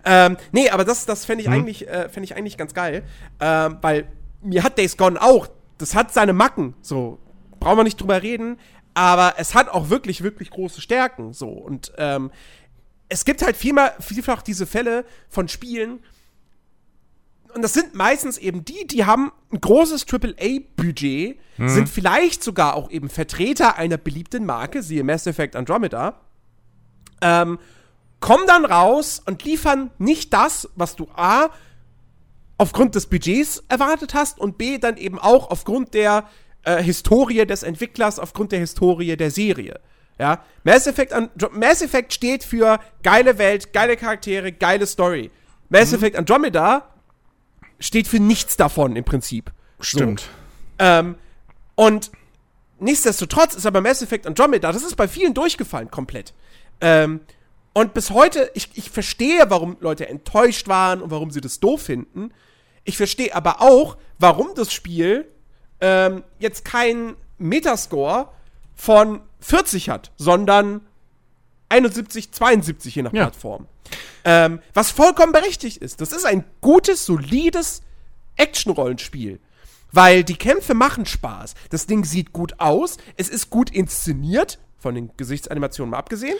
Ähm, 0.04 0.36
nee, 0.52 0.68
aber 0.68 0.84
das, 0.84 1.06
das 1.06 1.24
fände 1.24 1.42
ich, 1.42 1.48
Mhm. 1.48 1.54
eigentlich, 1.54 1.88
äh, 1.88 2.08
fänd 2.10 2.24
ich 2.24 2.36
eigentlich 2.36 2.58
ganz 2.58 2.74
geil. 2.74 3.02
Ähm, 3.40 3.78
weil 3.80 4.06
mir 4.42 4.62
hat 4.62 4.76
Days 4.76 4.98
Gone 4.98 5.20
auch, 5.20 5.48
das 5.78 5.94
hat 5.94 6.12
seine 6.12 6.34
Macken, 6.34 6.74
so. 6.82 7.18
Brauchen 7.60 7.78
wir 7.78 7.84
nicht 7.84 7.98
drüber 8.00 8.22
reden. 8.22 8.58
Aber 8.92 9.34
es 9.38 9.54
hat 9.54 9.68
auch 9.70 9.88
wirklich, 9.88 10.22
wirklich 10.22 10.50
große 10.50 10.80
Stärken, 10.82 11.32
so. 11.32 11.48
Und 11.48 11.92
ähm, 11.96 12.30
es 13.08 13.24
gibt 13.24 13.42
halt 13.42 13.56
vielmal, 13.56 13.94
vielfach 14.00 14.42
diese 14.42 14.66
Fälle 14.66 15.04
von 15.30 15.48
Spielen, 15.48 16.00
und 17.54 17.62
das 17.62 17.72
sind 17.72 17.94
meistens 17.94 18.38
eben 18.38 18.64
die, 18.64 18.86
die 18.86 19.04
haben 19.04 19.32
ein 19.52 19.60
großes 19.60 20.06
AAA-Budget, 20.10 21.38
sind 21.56 21.88
vielleicht 21.88 22.42
sogar 22.42 22.74
auch 22.74 22.90
eben 22.90 23.08
Vertreter 23.08 23.76
einer 23.76 23.96
beliebten 23.96 24.44
Marke, 24.44 24.82
siehe 24.82 25.04
Mass 25.04 25.26
Effect 25.26 25.54
Andromeda, 25.54 26.20
ähm, 27.20 27.58
kommen 28.20 28.46
dann 28.46 28.64
raus 28.64 29.22
und 29.24 29.44
liefern 29.44 29.90
nicht 29.98 30.32
das, 30.32 30.68
was 30.74 30.96
du 30.96 31.08
A, 31.14 31.50
aufgrund 32.58 32.94
des 32.94 33.06
Budgets 33.06 33.62
erwartet 33.68 34.14
hast 34.14 34.38
und 34.38 34.58
B, 34.58 34.78
dann 34.78 34.96
eben 34.96 35.18
auch 35.18 35.50
aufgrund 35.50 35.94
der 35.94 36.24
äh, 36.62 36.82
Historie 36.82 37.46
des 37.46 37.62
Entwicklers, 37.62 38.18
aufgrund 38.18 38.52
der 38.52 38.60
Historie 38.60 39.16
der 39.16 39.30
Serie. 39.30 39.80
Ja, 40.18 40.44
Mass 40.62 40.86
Effect, 40.86 41.12
Mass 41.52 41.82
Effect 41.82 42.12
steht 42.12 42.44
für 42.44 42.78
geile 43.02 43.38
Welt, 43.38 43.72
geile 43.72 43.96
Charaktere, 43.96 44.52
geile 44.52 44.86
Story. 44.86 45.30
Mass 45.68 45.92
Effect 45.92 46.16
Andromeda 46.16 46.93
steht 47.78 48.08
für 48.08 48.20
nichts 48.20 48.56
davon 48.56 48.96
im 48.96 49.04
Prinzip. 49.04 49.52
Stimmt. 49.80 50.28
Ähm, 50.78 51.16
und 51.74 52.10
nichtsdestotrotz 52.78 53.54
ist 53.54 53.66
aber 53.66 53.80
Mass 53.80 54.02
Effect 54.02 54.26
Andromeda, 54.26 54.72
das 54.72 54.82
ist 54.82 54.96
bei 54.96 55.08
vielen 55.08 55.34
durchgefallen 55.34 55.90
komplett. 55.90 56.34
Ähm, 56.80 57.20
und 57.72 57.92
bis 57.92 58.10
heute, 58.10 58.50
ich, 58.54 58.70
ich 58.74 58.90
verstehe, 58.90 59.44
warum 59.48 59.76
Leute 59.80 60.08
enttäuscht 60.08 60.68
waren 60.68 61.02
und 61.02 61.10
warum 61.10 61.30
sie 61.30 61.40
das 61.40 61.58
doof 61.58 61.82
finden. 61.82 62.32
Ich 62.84 62.96
verstehe 62.96 63.34
aber 63.34 63.60
auch, 63.60 63.96
warum 64.18 64.54
das 64.54 64.72
Spiel 64.72 65.26
ähm, 65.80 66.22
jetzt 66.38 66.64
keinen 66.64 67.16
Metascore 67.38 68.28
von 68.74 69.20
40 69.40 69.88
hat, 69.88 70.12
sondern 70.16 70.82
71, 71.68 72.32
72 72.32 72.94
je 72.94 73.02
nach 73.02 73.12
Ja. 73.12 73.24
Plattform. 73.24 73.66
Ähm, 74.24 74.60
was 74.72 74.90
vollkommen 74.90 75.32
berechtigt 75.32 75.78
ist. 75.78 76.00
Das 76.00 76.12
ist 76.12 76.24
ein 76.24 76.44
gutes, 76.60 77.04
solides 77.06 77.82
Action-Rollenspiel. 78.36 79.40
Weil 79.92 80.24
die 80.24 80.36
Kämpfe 80.36 80.74
machen 80.74 81.06
Spaß. 81.06 81.54
Das 81.70 81.86
Ding 81.86 82.04
sieht 82.04 82.32
gut 82.32 82.58
aus. 82.58 82.96
Es 83.16 83.28
ist 83.28 83.50
gut 83.50 83.70
inszeniert, 83.70 84.58
von 84.78 84.94
den 84.94 85.10
Gesichtsanimationen 85.16 85.92
mal 85.92 85.98
abgesehen. 85.98 86.36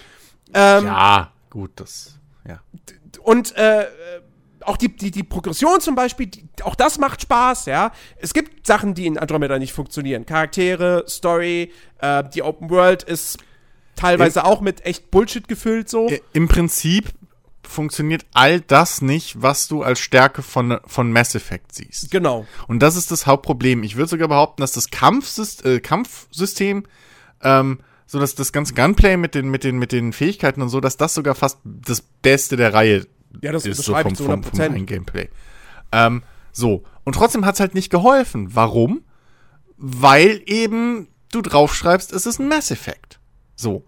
Ähm, 0.53 0.87
Ja, 0.87 1.33
gut, 1.51 1.70
das. 1.77 2.18
Ja. 2.47 2.61
und 3.22 3.57
äh, 3.57 3.83
äh, 3.85 3.87
auch 4.61 4.77
die, 4.77 4.95
die, 4.95 5.11
die 5.11 5.22
Progression 5.22 5.81
zum 5.81 5.95
Beispiel, 5.95 6.27
die, 6.27 6.47
auch 6.62 6.75
das 6.75 6.99
macht 6.99 7.22
Spaß, 7.22 7.66
ja. 7.66 7.93
Es 8.18 8.35
gibt 8.35 8.66
Sachen, 8.66 8.95
die 8.95 9.07
in 9.07 9.18
Andromeda 9.18 9.59
nicht 9.59 9.72
funktionieren. 9.72 10.27
Charaktere, 10.27 11.05
Story, 11.09 11.72
äh, 11.99 12.25
die 12.35 12.43
Open 12.43 12.70
World 12.70 13.03
ist 13.03 13.39
teilweise 13.97 14.45
auch 14.45 14.61
mit 14.61 14.84
echt 14.84 15.11
Bullshit 15.11 15.47
gefüllt 15.49 15.88
so. 15.88 16.11
Im 16.32 16.49
Prinzip 16.49 17.11
funktioniert 17.62 18.26
all 18.34 18.61
das 18.61 19.01
nicht, 19.03 19.40
was 19.40 19.68
du 19.68 19.82
als 19.82 19.99
Stärke 19.99 20.42
von, 20.42 20.78
von 20.86 21.11
Mass 21.12 21.34
Effect 21.34 21.74
siehst. 21.74 22.11
Genau. 22.11 22.47
Und 22.68 22.80
das 22.80 22.97
ist 22.97 23.11
das 23.11 23.26
Hauptproblem. 23.26 23.82
Ich 23.82 23.97
würde 23.97 24.11
sogar 24.11 24.28
behaupten, 24.28 24.61
dass 24.61 24.72
das 24.72 24.90
Kampfsystem, 24.90 25.76
äh, 25.76 25.80
Kampfsystem 25.80 26.84
ähm, 27.42 27.78
so 28.07 28.18
dass 28.18 28.34
das 28.34 28.53
ganze 28.53 28.74
Gunplay 28.74 29.16
mit 29.16 29.34
den, 29.34 29.49
mit 29.49 29.64
den, 29.64 29.78
mit 29.78 29.92
den 29.92 30.12
Fähigkeiten 30.12 30.62
und 30.62 30.68
so, 30.68 30.80
dass 30.80 30.97
das 30.97 31.14
sogar 31.14 31.34
fast 31.34 31.59
das 31.64 32.03
Beste 32.03 32.57
der 32.57 32.74
Reihe 32.74 33.07
Ja, 33.40 33.53
das 33.53 33.66
ist, 33.66 33.82
so 33.82 33.95
vom, 33.95 34.14
vom, 34.14 34.42
vom 34.42 34.53
100%. 34.53 34.61
reinen 34.61 34.86
Gameplay. 34.86 35.28
Ähm, 35.92 36.22
so. 36.53 36.84
Und 37.05 37.14
trotzdem 37.14 37.45
hat's 37.45 37.61
halt 37.61 37.74
nicht 37.74 37.90
geholfen. 37.90 38.55
Warum? 38.55 39.03
Weil 39.76 40.42
eben 40.47 41.09
du 41.32 41.42
draufschreibst, 41.42 42.12
es 42.12 42.26
ist 42.26 42.38
ein 42.38 42.49
Mass 42.49 42.70
Effect. 42.70 43.18
So. 43.57 43.85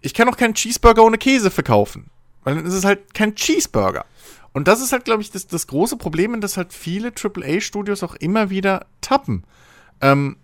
Ich 0.00 0.14
kann 0.14 0.28
auch 0.28 0.36
keinen 0.36 0.54
Cheeseburger 0.54 1.04
ohne 1.04 1.18
Käse 1.18 1.50
verkaufen. 1.50 2.10
Weil 2.44 2.56
dann 2.56 2.66
ist 2.66 2.74
es 2.74 2.84
halt 2.84 3.14
kein 3.14 3.34
Cheeseburger. 3.34 4.04
Und 4.52 4.68
das 4.68 4.80
ist 4.80 4.92
halt, 4.92 5.04
glaube 5.04 5.22
ich, 5.22 5.30
das, 5.30 5.46
das 5.46 5.66
große 5.66 5.96
Problem, 5.96 6.32
in 6.32 6.40
das 6.40 6.56
halt 6.56 6.72
viele 6.72 7.12
AAA-Studios 7.12 8.02
auch 8.02 8.14
immer 8.14 8.50
wieder 8.50 8.86
tappen. 9.00 9.44
Ähm, 10.00 10.36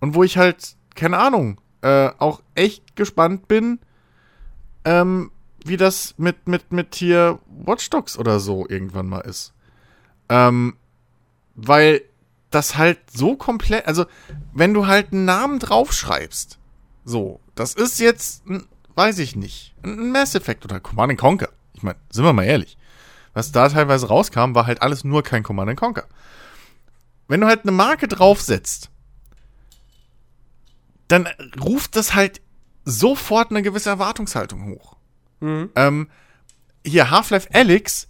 und 0.00 0.14
wo 0.14 0.24
ich 0.24 0.36
halt, 0.36 0.76
keine 0.94 1.18
Ahnung, 1.18 1.60
äh, 1.82 2.10
auch 2.18 2.42
echt 2.54 2.96
gespannt 2.96 3.48
bin, 3.48 3.78
ähm, 4.84 5.30
wie 5.64 5.76
das 5.76 6.14
mit, 6.18 6.48
mit, 6.48 6.72
mit 6.72 6.94
hier 6.94 7.38
Watch 7.64 7.88
Dogs 7.90 8.18
oder 8.18 8.40
so 8.40 8.66
irgendwann 8.68 9.08
mal 9.08 9.20
ist. 9.20 9.52
Ähm, 10.28 10.76
weil 11.54 12.02
das 12.50 12.76
halt 12.76 12.98
so 13.10 13.36
komplett, 13.36 13.86
also 13.86 14.06
wenn 14.52 14.74
du 14.74 14.86
halt 14.86 15.12
einen 15.12 15.24
Namen 15.24 15.58
draufschreibst, 15.58 16.58
so, 17.04 17.40
das 17.54 17.74
ist 17.74 17.98
jetzt, 17.98 18.42
weiß 18.94 19.18
ich 19.18 19.36
nicht, 19.36 19.74
ein 19.82 20.10
Mass 20.10 20.34
Effect 20.34 20.64
oder 20.64 20.80
Command 20.80 21.18
Conquer. 21.18 21.50
Ich 21.74 21.82
meine, 21.82 21.98
sind 22.10 22.24
wir 22.24 22.32
mal 22.32 22.44
ehrlich. 22.44 22.76
Was 23.34 23.52
da 23.52 23.68
teilweise 23.68 24.08
rauskam, 24.08 24.54
war 24.54 24.66
halt 24.66 24.82
alles 24.82 25.04
nur 25.04 25.22
kein 25.22 25.42
Command 25.42 25.76
Conquer. 25.78 26.06
Wenn 27.28 27.40
du 27.40 27.46
halt 27.46 27.62
eine 27.62 27.72
Marke 27.72 28.08
draufsetzt, 28.08 28.90
dann 31.08 31.28
ruft 31.60 31.96
das 31.96 32.14
halt 32.14 32.40
sofort 32.84 33.50
eine 33.50 33.62
gewisse 33.62 33.90
Erwartungshaltung 33.90 34.66
hoch. 34.66 34.96
Ähm, 35.76 36.10
hier 36.84 37.10
Half-Life 37.10 37.48
Alyx, 37.52 38.08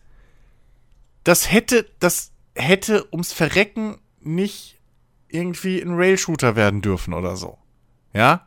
das 1.24 1.50
hätte, 1.50 1.88
das 1.98 2.32
hätte 2.54 3.06
ums 3.12 3.32
Verrecken 3.32 3.98
nicht 4.20 4.78
irgendwie 5.28 5.80
ein 5.80 5.94
Rail-Shooter 5.94 6.56
werden 6.56 6.82
dürfen 6.82 7.14
oder 7.14 7.36
so. 7.36 7.58
Ja? 8.12 8.46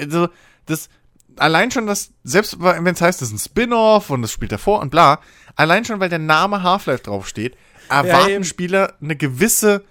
Also, 0.00 0.28
das, 0.66 0.88
allein 1.36 1.70
schon 1.70 1.86
das, 1.86 2.10
selbst 2.22 2.60
wenn 2.60 2.86
es 2.86 3.00
heißt, 3.00 3.20
das 3.20 3.28
ist 3.28 3.34
ein 3.34 3.38
Spin-off 3.38 4.10
und 4.10 4.22
das 4.22 4.32
spielt 4.32 4.52
davor 4.52 4.80
und 4.80 4.90
bla, 4.90 5.20
allein 5.56 5.84
schon, 5.84 6.00
weil 6.00 6.08
der 6.08 6.18
Name 6.18 6.62
Half-Life 6.62 7.02
draufsteht, 7.02 7.56
erwarten 7.88 8.30
eben. 8.30 8.44
Spieler 8.44 8.94
eine 9.02 9.16
gewisse, 9.16 9.84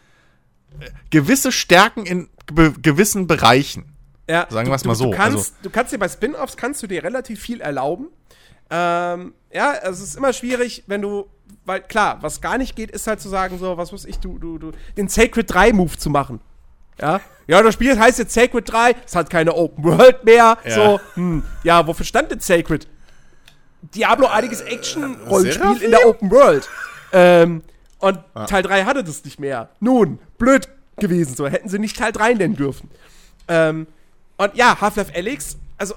gewisse 1.10 1.52
Stärken 1.52 2.06
in 2.06 2.30
be 2.52 2.74
gewissen 2.82 3.28
Bereichen. 3.28 3.86
Ja, 4.30 4.48
Sagen 4.50 4.66
du- 4.68 4.72
wir's 4.72 4.86
mal 4.86 4.96
so, 4.96 5.12
Du 5.12 5.18
kannst, 5.18 5.38
also- 5.38 5.52
du 5.64 5.70
kannst 5.70 5.94
dir 5.94 5.98
bei 6.00 6.10
Spin-offs 6.10 6.58
kannst 6.58 6.82
du 6.84 6.88
dir 6.88 7.04
relativ 7.04 7.40
viel 7.42 7.62
erlauben. 7.62 8.08
Ähm, 8.70 9.34
ja, 9.54 9.72
also 9.72 10.02
es 10.04 10.10
ist 10.10 10.16
immer 10.16 10.34
schwierig, 10.34 10.84
wenn 10.88 11.02
du, 11.02 11.28
weil 11.66 11.82
klar, 11.82 12.18
was 12.22 12.42
gar 12.42 12.58
nicht 12.58 12.76
geht, 12.76 12.90
ist 12.92 13.06
halt 13.06 13.20
zu 13.22 13.30
sagen 13.30 13.60
so, 13.60 13.78
was 13.78 13.94
weiß 13.94 14.06
ich, 14.06 14.18
du, 14.20 14.40
du, 14.40 14.58
du, 14.58 14.72
den 14.98 15.10
Sacred 15.10 15.54
3 15.54 15.74
Move 15.74 15.98
zu 15.98 16.10
machen. 16.10 16.40
Ja, 17.00 17.22
ja, 17.48 17.62
das 17.62 17.74
Spiel 17.74 18.00
heißt 18.00 18.20
jetzt 18.20 18.34
Sacred 18.34 18.72
3, 18.72 18.96
es 19.06 19.16
hat 19.16 19.30
keine 19.30 19.54
Open 19.54 19.84
World 19.84 20.24
mehr. 20.24 20.58
Ja. 20.66 20.72
So, 20.72 21.00
hm, 21.16 21.44
ja, 21.64 21.86
wofür 21.86 22.06
stand 22.06 22.32
denn 22.32 22.40
Sacred? 22.40 22.88
Diablo-artiges 23.94 24.62
Action-Rollenspiel 24.62 25.62
Seraphim? 25.62 25.86
in 25.86 25.92
der 25.92 26.08
Open 26.08 26.32
World. 26.32 26.70
Ähm, 27.12 27.64
und 28.00 28.20
Teil 28.48 28.64
3 28.64 28.86
hatte 28.86 29.04
das 29.04 29.24
nicht 29.26 29.40
mehr. 29.40 29.70
Nun, 29.80 30.20
blöd 30.38 30.70
gewesen, 30.98 31.36
so 31.36 31.48
hätten 31.48 31.70
sie 31.70 31.80
nicht 31.80 31.98
Teil 31.98 32.12
3 32.12 32.34
nennen 32.36 32.56
dürfen. 32.56 32.90
Ähm, 33.48 33.88
und 34.38 34.56
ja, 34.56 34.80
Half-Life 34.80 35.14
Alyx, 35.14 35.58
also 35.78 35.96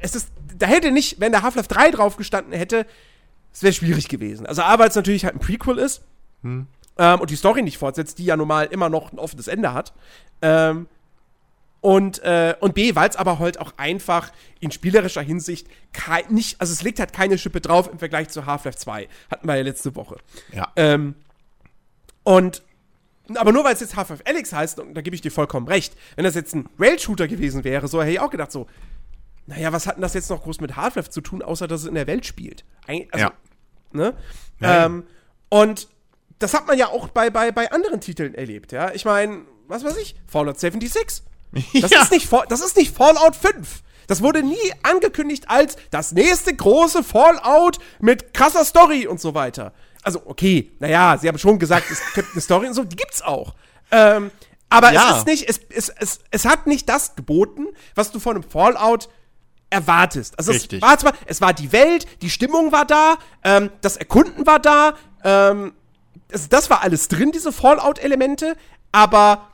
es 0.00 0.14
ist, 0.14 0.28
da 0.56 0.66
hätte 0.66 0.90
nicht, 0.90 1.20
wenn 1.20 1.32
da 1.32 1.42
Half-Life 1.42 1.68
3 1.68 1.90
drauf 1.90 2.16
gestanden 2.16 2.52
hätte, 2.54 2.86
es 3.52 3.62
wäre 3.62 3.72
schwierig 3.72 4.08
gewesen. 4.08 4.46
Also 4.46 4.62
A, 4.62 4.78
weil 4.78 4.88
es 4.88 4.94
natürlich 4.94 5.24
halt 5.24 5.34
ein 5.34 5.40
Prequel 5.40 5.78
ist. 5.78 6.02
Ähm, 7.00 7.20
und 7.20 7.30
die 7.30 7.36
Story 7.36 7.62
nicht 7.62 7.78
fortsetzt, 7.78 8.18
die 8.18 8.24
ja 8.26 8.36
normal 8.36 8.66
immer 8.66 8.88
noch 8.88 9.12
ein 9.12 9.18
offenes 9.18 9.48
Ende 9.48 9.72
hat. 9.72 9.92
Ähm, 10.42 10.86
und, 11.80 12.22
äh, 12.22 12.54
und 12.60 12.74
B, 12.74 12.94
weil 12.94 13.08
es 13.08 13.16
aber 13.16 13.38
halt 13.38 13.58
auch 13.58 13.72
einfach 13.78 14.30
in 14.60 14.70
spielerischer 14.70 15.22
Hinsicht 15.22 15.66
kei- 15.94 16.26
nicht, 16.28 16.60
also 16.60 16.72
es 16.74 16.82
legt 16.82 17.00
halt 17.00 17.14
keine 17.14 17.38
Schippe 17.38 17.62
drauf 17.62 17.90
im 17.90 17.98
Vergleich 17.98 18.28
zu 18.28 18.44
Half-Life 18.44 18.76
2. 18.78 19.08
Hatten 19.30 19.48
wir 19.48 19.56
ja 19.56 19.62
letzte 19.62 19.96
Woche. 19.96 20.18
Ja. 20.52 20.68
Ähm, 20.76 21.14
und 22.22 22.62
aber 23.36 23.52
nur 23.52 23.64
weil 23.64 23.72
es 23.74 23.80
jetzt 23.80 23.96
Half-Life 23.96 24.24
Alex 24.26 24.52
heißt, 24.52 24.80
und 24.80 24.92
da 24.94 25.00
gebe 25.02 25.14
ich 25.14 25.22
dir 25.22 25.30
vollkommen 25.30 25.68
recht, 25.68 25.96
wenn 26.16 26.24
das 26.24 26.34
jetzt 26.34 26.54
ein 26.54 26.68
Rail-Shooter 26.78 27.28
gewesen 27.28 27.62
wäre, 27.64 27.86
so 27.88 28.00
hätte 28.02 28.10
ich 28.12 28.20
auch 28.20 28.30
gedacht, 28.30 28.50
so, 28.52 28.66
naja, 29.46 29.72
was 29.72 29.86
hat 29.86 29.94
denn 29.96 30.02
das 30.02 30.14
jetzt 30.14 30.28
noch 30.30 30.42
groß 30.42 30.60
mit 30.60 30.76
Half-Life 30.76 31.10
zu 31.10 31.20
tun, 31.20 31.40
außer 31.40 31.66
dass 31.68 31.82
es 31.82 31.86
in 31.86 31.94
der 31.94 32.06
Welt 32.08 32.26
spielt? 32.26 32.64
Also, 32.86 32.98
Ja. 33.16 33.32
Ne? 33.92 34.14
Ja, 34.60 34.84
ähm, 34.86 35.04
und 35.48 35.88
das 36.40 36.52
hat 36.54 36.66
man 36.66 36.76
ja 36.76 36.88
auch 36.88 37.08
bei, 37.08 37.30
bei, 37.30 37.52
bei 37.52 37.70
anderen 37.70 38.00
Titeln 38.00 38.34
erlebt, 38.34 38.72
ja. 38.72 38.90
Ich 38.92 39.04
meine, 39.04 39.42
was 39.68 39.84
weiß 39.84 39.96
ich, 39.98 40.16
Fallout 40.26 40.58
76. 40.58 41.22
Das, 41.80 41.90
Ja. 41.90 42.02
ist 42.02 42.10
nicht, 42.10 42.28
das 42.48 42.60
ist 42.60 42.76
nicht 42.76 42.94
Fallout 42.96 43.36
5. 43.36 43.82
Das 44.08 44.22
wurde 44.22 44.42
nie 44.42 44.56
angekündigt 44.82 45.44
als 45.48 45.76
das 45.90 46.10
nächste 46.12 46.54
große 46.54 47.04
Fallout 47.04 47.78
mit 48.00 48.34
krasser 48.34 48.64
Story 48.64 49.06
und 49.06 49.20
so 49.20 49.34
weiter. 49.34 49.72
Also, 50.02 50.22
okay, 50.24 50.72
naja, 50.80 51.16
sie 51.20 51.28
haben 51.28 51.38
schon 51.38 51.58
gesagt, 51.60 51.88
es 51.90 52.00
gibt 52.14 52.32
eine 52.32 52.40
Story 52.40 52.66
und 52.66 52.74
so, 52.74 52.82
die 52.82 52.96
gibt's 52.96 53.22
auch. 53.22 53.54
Ähm, 53.92 54.30
aber 54.68 54.92
Ja. 54.92 55.10
es 55.12 55.18
ist 55.18 55.26
nicht, 55.26 55.48
es, 55.48 55.60
es, 55.68 55.88
es, 55.90 56.18
es 56.30 56.44
hat 56.44 56.66
nicht 56.66 56.88
das 56.88 57.14
geboten, 57.16 57.66
was 57.94 58.10
du 58.10 58.18
von 58.18 58.34
einem 58.36 58.42
Fallout 58.48 59.08
erwartest. 59.68 60.38
Also 60.38 60.52
Richtig. 60.52 60.82
es 60.82 60.88
war 60.88 60.98
zwar, 60.98 61.12
es 61.26 61.40
war 61.40 61.52
die 61.52 61.70
Welt, 61.72 62.06
die 62.22 62.30
Stimmung 62.30 62.72
war 62.72 62.84
da, 62.86 63.16
ähm, 63.44 63.70
das 63.82 63.96
Erkunden 63.96 64.46
war 64.46 64.58
da, 64.58 64.94
ähm, 65.22 65.72
das, 66.30 66.48
das 66.48 66.70
war 66.70 66.82
alles 66.82 67.08
drin, 67.08 67.32
diese 67.32 67.52
Fallout-Elemente, 67.52 68.56
aber 68.92 69.50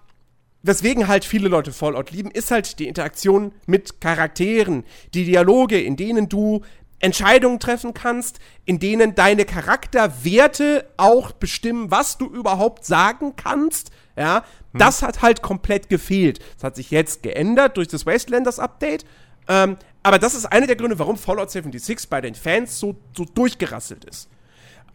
weswegen 0.62 1.08
halt 1.08 1.24
viele 1.24 1.48
Leute 1.48 1.72
Fallout 1.72 2.10
lieben, 2.10 2.30
ist 2.30 2.50
halt 2.50 2.78
die 2.78 2.88
Interaktion 2.88 3.52
mit 3.66 4.00
Charakteren, 4.00 4.84
die 5.14 5.24
Dialoge, 5.24 5.80
in 5.80 5.96
denen 5.96 6.28
du 6.28 6.62
Entscheidungen 6.98 7.60
treffen 7.60 7.94
kannst, 7.94 8.40
in 8.64 8.78
denen 8.78 9.14
deine 9.14 9.44
Charakterwerte 9.44 10.88
auch 10.96 11.32
bestimmen, 11.32 11.90
was 11.90 12.18
du 12.18 12.26
überhaupt 12.26 12.84
sagen 12.84 13.34
kannst. 13.36 13.90
Ja, 14.16 14.44
das 14.72 15.02
hat 15.02 15.20
halt 15.20 15.42
komplett 15.42 15.90
gefehlt. 15.90 16.40
Das 16.54 16.64
hat 16.64 16.76
sich 16.76 16.90
jetzt 16.90 17.22
geändert 17.22 17.76
durch 17.76 17.88
das 17.88 18.06
Wastelanders 18.06 18.58
Update. 18.58 19.04
Ähm, 19.46 19.76
aber 20.02 20.18
das 20.18 20.34
ist 20.34 20.46
einer 20.46 20.66
der 20.66 20.76
Gründe, 20.76 20.98
warum 20.98 21.18
Fallout 21.18 21.50
76 21.50 22.08
bei 22.08 22.20
den 22.20 22.34
Fans 22.34 22.78
so, 22.78 22.96
so 23.14 23.24
durchgerasselt 23.24 24.04
ist. 24.04 24.28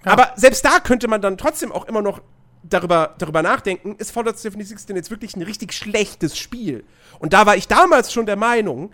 Aber 0.04 0.34
selbst 0.36 0.66
da 0.66 0.80
könnte 0.80 1.08
man 1.08 1.22
dann 1.22 1.38
trotzdem 1.38 1.72
auch 1.72 1.86
immer 1.86 2.02
noch 2.02 2.22
darüber, 2.64 3.16
darüber 3.18 3.42
nachdenken, 3.42 3.96
ist 3.98 4.12
Fallout 4.12 4.38
76 4.38 4.88
denn 4.88 4.96
jetzt 4.96 5.12
wirklich 5.12 5.36
ein 5.36 5.42
richtig 5.42 5.74
schlechtes 5.74 6.38
Spiel? 6.38 6.84
Und 7.20 7.34
da 7.34 7.46
war 7.46 7.56
ich 7.56 7.68
damals 7.68 8.12
schon 8.12 8.26
der 8.26 8.36
Meinung, 8.36 8.94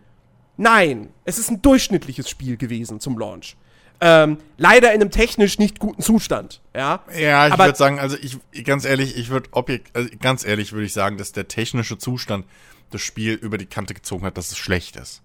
nein, 0.58 1.10
es 1.26 1.38
ist 1.38 1.50
ein 1.50 1.62
durchschnittliches 1.62 2.30
Spiel 2.30 2.58
gewesen 2.58 3.00
zum 3.00 3.18
Launch. 3.18 3.56
Ähm, 4.00 4.38
leider 4.58 4.94
in 4.94 5.02
einem 5.02 5.10
technisch 5.10 5.58
nicht 5.58 5.80
guten 5.80 6.04
Zustand, 6.04 6.62
ja. 6.76 7.04
Ja, 7.18 7.48
ich 7.48 7.58
würde 7.58 7.76
sagen, 7.76 8.00
also 8.00 8.16
ich 8.22 8.38
ganz 8.64 8.86
ehrlich, 8.86 9.18
ich 9.18 9.30
würde 9.30 9.50
objekt, 9.54 9.96
also 9.96 10.08
ganz 10.20 10.46
ehrlich 10.46 10.72
würde 10.72 10.86
ich 10.86 10.94
sagen, 10.94 11.18
dass 11.18 11.32
der 11.32 11.48
technische 11.48 11.98
Zustand 11.98 12.46
das 12.92 13.02
Spiel 13.02 13.34
über 13.34 13.58
die 13.58 13.66
Kante 13.66 13.96
gezogen 13.96 14.24
hat, 14.24 14.38
dass 14.38 14.52
es 14.52 14.58
schlecht 14.58 14.98
ist. 14.98 15.24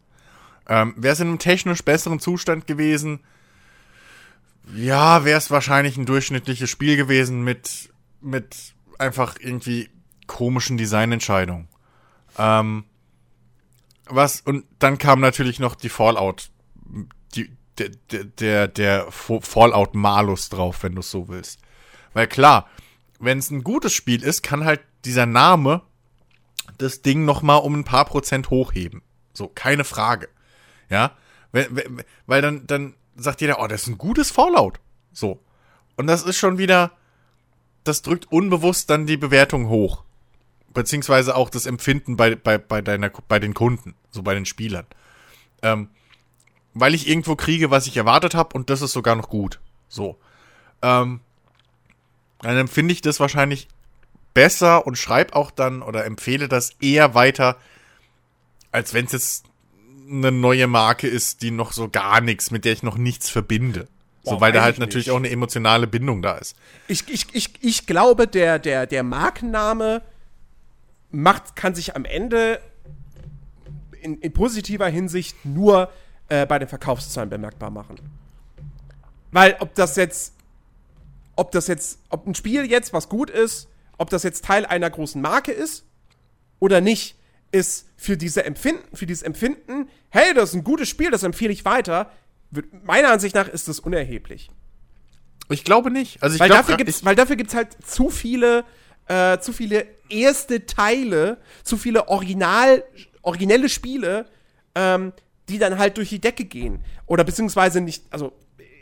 Ähm, 0.68 0.94
wäre 0.96 1.12
es 1.12 1.20
in 1.20 1.28
einem 1.28 1.38
technisch 1.38 1.84
besseren 1.84 2.18
Zustand 2.18 2.66
gewesen, 2.66 3.20
ja, 4.74 5.24
wäre 5.24 5.38
es 5.38 5.50
wahrscheinlich 5.50 5.96
ein 5.96 6.06
durchschnittliches 6.06 6.70
Spiel 6.70 6.96
gewesen 6.96 7.42
mit 7.42 7.92
mit 8.20 8.74
einfach 8.98 9.36
irgendwie 9.40 9.90
komischen 10.26 10.78
Designentscheidungen. 10.78 11.68
Ähm, 12.38 12.84
was 14.06 14.40
und 14.40 14.64
dann 14.78 14.98
kam 14.98 15.20
natürlich 15.20 15.58
noch 15.58 15.74
die 15.74 15.88
Fallout, 15.88 16.50
die, 17.34 17.50
der, 17.78 17.90
der, 18.24 18.68
der, 18.68 19.10
Fallout-Malus 19.10 20.48
drauf, 20.48 20.82
wenn 20.82 20.94
du 20.94 21.00
es 21.00 21.10
so 21.10 21.28
willst. 21.28 21.60
Weil 22.12 22.26
klar, 22.26 22.68
wenn 23.18 23.38
es 23.38 23.50
ein 23.50 23.64
gutes 23.64 23.92
Spiel 23.92 24.22
ist, 24.22 24.42
kann 24.42 24.64
halt 24.64 24.80
dieser 25.04 25.26
Name 25.26 25.82
das 26.78 27.02
Ding 27.02 27.24
noch 27.24 27.42
mal 27.42 27.56
um 27.56 27.74
ein 27.74 27.84
paar 27.84 28.04
Prozent 28.04 28.50
hochheben. 28.50 29.02
So, 29.32 29.48
keine 29.48 29.84
Frage. 29.84 30.28
Ja, 30.90 31.16
weil 32.26 32.42
dann, 32.42 32.66
dann 32.66 32.94
sagt 33.16 33.40
jeder, 33.40 33.60
oh, 33.60 33.66
das 33.66 33.82
ist 33.82 33.88
ein 33.88 33.98
gutes 33.98 34.30
Fallout. 34.30 34.80
So. 35.12 35.40
Und 35.96 36.06
das 36.06 36.22
ist 36.22 36.36
schon 36.36 36.58
wieder, 36.58 36.92
das 37.84 38.02
drückt 38.02 38.30
unbewusst 38.30 38.90
dann 38.90 39.06
die 39.06 39.16
Bewertung 39.16 39.68
hoch. 39.68 40.04
Beziehungsweise 40.72 41.36
auch 41.36 41.50
das 41.50 41.66
Empfinden 41.66 42.16
bei, 42.16 42.34
bei, 42.34 42.58
bei, 42.58 42.80
deiner, 42.80 43.10
bei 43.28 43.38
den 43.38 43.54
Kunden, 43.54 43.94
so 44.10 44.22
bei 44.22 44.34
den 44.34 44.46
Spielern. 44.46 44.86
Ähm, 45.62 45.90
weil 46.74 46.94
ich 46.94 47.06
irgendwo 47.06 47.36
kriege, 47.36 47.70
was 47.70 47.86
ich 47.86 47.96
erwartet 47.96 48.34
habe 48.34 48.56
und 48.56 48.70
das 48.70 48.80
ist 48.80 48.92
sogar 48.92 49.14
noch 49.14 49.28
gut. 49.28 49.60
So. 49.88 50.18
Ähm, 50.80 51.20
dann 52.40 52.56
empfinde 52.56 52.92
ich 52.92 53.02
das 53.02 53.20
wahrscheinlich 53.20 53.68
besser 54.34 54.86
und 54.86 54.96
schreibe 54.96 55.36
auch 55.36 55.50
dann 55.50 55.82
oder 55.82 56.06
empfehle 56.06 56.48
das 56.48 56.70
eher 56.80 57.14
weiter, 57.14 57.56
als 58.72 58.94
wenn 58.94 59.04
es 59.04 59.12
jetzt 59.12 59.44
eine 60.08 60.32
neue 60.32 60.66
Marke 60.66 61.08
ist, 61.08 61.42
die 61.42 61.50
noch 61.50 61.72
so 61.72 61.88
gar 61.88 62.20
nichts, 62.20 62.50
mit 62.50 62.64
der 62.64 62.72
ich 62.72 62.82
noch 62.82 62.96
nichts 62.96 63.30
verbinde. 63.30 63.88
So, 64.24 64.32
Boah, 64.32 64.40
weil 64.40 64.52
da 64.52 64.62
halt 64.62 64.74
ich 64.74 64.80
natürlich 64.80 65.06
nicht. 65.06 65.14
auch 65.14 65.18
eine 65.18 65.30
emotionale 65.30 65.86
Bindung 65.86 66.22
da 66.22 66.36
ist. 66.36 66.56
Ich, 66.86 67.08
ich, 67.08 67.26
ich, 67.32 67.50
ich 67.60 67.86
glaube, 67.86 68.28
der, 68.28 68.58
der, 68.58 68.86
der 68.86 69.02
Markenname 69.02 70.02
macht, 71.10 71.56
kann 71.56 71.74
sich 71.74 71.96
am 71.96 72.04
Ende 72.04 72.60
in, 74.00 74.18
in 74.20 74.32
positiver 74.32 74.88
Hinsicht 74.88 75.44
nur 75.44 75.90
äh, 76.28 76.46
bei 76.46 76.58
den 76.58 76.68
Verkaufszahlen 76.68 77.30
bemerkbar 77.30 77.70
machen. 77.70 77.96
Weil 79.32 79.56
ob 79.60 79.74
das 79.74 79.96
jetzt, 79.96 80.34
ob 81.36 81.50
das 81.52 81.66
jetzt, 81.66 81.98
ob 82.08 82.26
ein 82.26 82.34
Spiel 82.34 82.70
jetzt 82.70 82.92
was 82.92 83.08
gut 83.08 83.30
ist, 83.30 83.68
ob 83.98 84.10
das 84.10 84.22
jetzt 84.22 84.44
Teil 84.44 84.66
einer 84.66 84.90
großen 84.90 85.20
Marke 85.20 85.52
ist 85.52 85.84
oder 86.60 86.80
nicht, 86.80 87.16
ist 87.52 87.86
für 87.96 88.16
diese 88.16 88.44
Empfinden, 88.44 88.96
für 88.96 89.06
dieses 89.06 89.22
Empfinden, 89.22 89.88
hey, 90.08 90.34
das 90.34 90.50
ist 90.50 90.54
ein 90.56 90.64
gutes 90.64 90.88
Spiel, 90.88 91.10
das 91.10 91.22
empfehle 91.22 91.52
ich 91.52 91.64
weiter, 91.64 92.10
meiner 92.84 93.10
Ansicht 93.10 93.34
nach 93.34 93.48
ist 93.48 93.68
das 93.68 93.78
unerheblich. 93.78 94.50
Ich 95.48 95.64
glaube 95.64 95.90
nicht. 95.90 96.22
Also 96.22 96.34
ich 96.34 96.40
Weil, 96.40 96.48
glaub, 96.48 96.60
dafür 96.60 96.76
gibt's, 96.76 97.04
weil 97.04 97.14
dafür 97.14 97.36
gibt's 97.36 97.54
halt 97.54 97.76
zu 97.84 98.10
viele, 98.10 98.64
äh, 99.06 99.38
zu 99.38 99.52
viele 99.52 99.86
erste 100.08 100.66
Teile, 100.66 101.38
zu 101.62 101.76
viele 101.76 102.08
Original, 102.08 102.84
originelle 103.22 103.68
Spiele, 103.68 104.26
ähm, 104.74 105.12
die 105.48 105.58
dann 105.58 105.78
halt 105.78 105.96
durch 105.98 106.08
die 106.08 106.20
Decke 106.20 106.44
gehen. 106.44 106.82
Oder 107.06 107.24
beziehungsweise 107.24 107.80
nicht, 107.80 108.04
also 108.10 108.32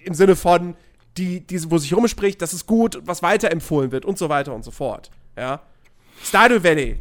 im 0.05 0.15
Sinne 0.15 0.37
von, 0.37 0.77
die, 1.17 1.41
die, 1.41 1.71
wo 1.71 1.79
sich 1.79 1.95
rumspricht, 1.95 2.41
das 2.41 2.55
ist 2.55 2.67
gut, 2.67 3.01
was 3.05 3.23
weiterempfohlen 3.23 3.91
wird 3.91 4.05
und 4.05 4.19
so 4.19 4.29
weiter 4.29 4.55
und 4.55 4.65
so 4.65 4.71
fort. 4.71 5.11
Ja. 5.37 5.63
Stardew 6.23 6.63
Valley. 6.63 6.99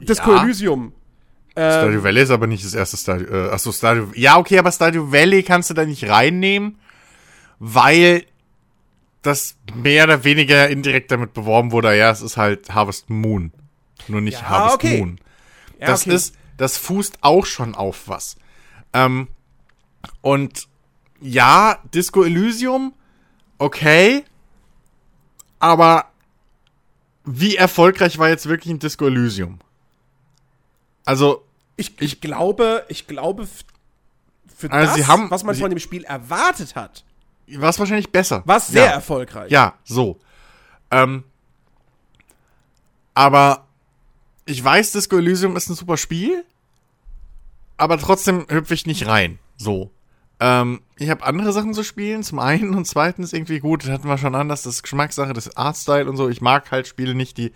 Disco 0.00 0.32
Ja. 0.34 0.42
Elysium. 0.42 0.92
Stardew 1.52 2.02
Valley 2.02 2.22
ist 2.22 2.30
aber 2.30 2.46
nicht 2.46 2.64
das 2.64 2.74
erste 2.74 2.98
Stardew. 2.98 3.32
Äh, 3.32 3.48
achso, 3.50 3.72
Stardew. 3.72 4.08
Ja, 4.14 4.36
okay, 4.36 4.58
aber 4.58 4.70
Stardew 4.70 5.10
Valley 5.10 5.42
kannst 5.42 5.70
du 5.70 5.74
da 5.74 5.86
nicht 5.86 6.06
reinnehmen, 6.06 6.78
weil 7.58 8.26
das 9.22 9.56
mehr 9.74 10.04
oder 10.04 10.22
weniger 10.22 10.68
indirekt 10.68 11.10
damit 11.10 11.32
beworben 11.32 11.72
wurde. 11.72 11.96
Ja, 11.96 12.10
es 12.10 12.20
ist 12.20 12.36
halt 12.36 12.74
Harvest 12.74 13.08
Moon. 13.08 13.52
Nur 14.06 14.20
nicht 14.20 14.40
Ja, 14.42 14.48
Harvest 14.48 14.74
okay. 14.74 14.98
Moon. 14.98 15.18
Ja, 15.80 15.86
das 15.86 16.02
okay. 16.02 16.14
ist, 16.14 16.34
das 16.58 16.76
fußt 16.76 17.18
auch 17.22 17.46
schon 17.46 17.74
auf 17.74 18.06
was. 18.06 18.36
Ähm, 18.92 19.28
und 20.20 20.68
ja, 21.20 21.78
Disco 21.94 22.22
Elysium, 22.22 22.92
okay, 23.58 24.24
aber 25.58 26.10
wie 27.24 27.56
erfolgreich 27.56 28.18
war 28.18 28.28
jetzt 28.28 28.46
wirklich 28.46 28.72
ein 28.72 28.78
Disco 28.78 29.06
Elysium? 29.06 29.58
Also, 31.06 31.42
Ich, 31.76 32.00
ich 32.02 32.20
glaube, 32.20 32.84
ich 32.88 33.06
glaube, 33.06 33.46
für 34.54 34.70
Also 34.70 34.86
das, 34.86 34.94
sie 34.96 35.06
haben- 35.06 35.30
was 35.30 35.44
man 35.44 35.54
sie- 35.54 35.60
von 35.62 35.70
dem 35.70 35.78
Spiel 35.78 36.04
erwartet 36.04 36.74
hat, 36.76 37.04
war 37.48 37.68
es 37.70 37.78
wahrscheinlich 37.78 38.10
besser. 38.10 38.42
war 38.44 38.56
es 38.58 38.66
sehr 38.68 38.84
ja. 38.86 38.90
erfolgreich. 38.92 39.50
Ja, 39.50 39.74
so. 39.84 40.18
Ähm, 40.90 41.24
aber 43.14 43.66
ich 44.44 44.62
weiß, 44.62 44.92
Disco 44.92 45.16
Elysium 45.16 45.56
ist 45.56 45.68
ein 45.68 45.74
super 45.74 45.96
Spiel, 45.96 46.44
aber 47.76 47.98
trotzdem 47.98 48.46
hüpfe 48.48 48.74
ich 48.74 48.86
nicht 48.86 49.06
rein. 49.06 49.38
So. 49.56 49.90
Ähm, 50.38 50.82
ich 50.98 51.08
habe 51.10 51.24
andere 51.24 51.52
Sachen 51.52 51.72
zu 51.74 51.82
spielen. 51.82 52.22
Zum 52.22 52.38
einen 52.38 52.74
und 52.74 52.86
zweitens 52.86 53.32
irgendwie 53.32 53.58
gut, 53.58 53.84
das 53.84 53.90
hatten 53.90 54.08
wir 54.08 54.18
schon 54.18 54.34
anders, 54.34 54.62
das 54.62 54.76
ist 54.76 54.82
Geschmackssache, 54.82 55.32
das 55.32 55.56
Artstyle 55.56 56.08
und 56.08 56.16
so. 56.16 56.28
Ich 56.28 56.40
mag 56.40 56.70
halt 56.70 56.86
Spiele 56.86 57.14
nicht, 57.14 57.38
die 57.38 57.52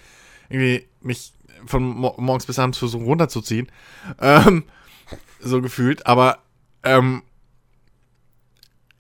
irgendwie 0.49 0.87
mich 1.03 1.33
von 1.67 1.83
mor 1.83 2.21
morgens 2.21 2.47
bis 2.47 2.59
abends 2.59 2.79
versuchen 2.79 3.05
runterzuziehen. 3.05 3.71
Ähm, 4.21 4.65
so 5.41 5.61
gefühlt. 5.63 6.07
Aber 6.07 6.39
ähm, 6.83 7.23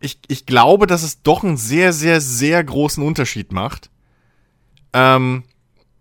ich, 0.00 0.18
ich 0.28 0.46
glaube, 0.46 0.86
dass 0.86 1.02
es 1.02 1.22
doch 1.22 1.44
einen 1.44 1.56
sehr, 1.56 1.92
sehr, 1.92 2.20
sehr 2.20 2.62
großen 2.64 3.04
Unterschied 3.04 3.52
macht, 3.52 3.90
ähm, 4.92 5.44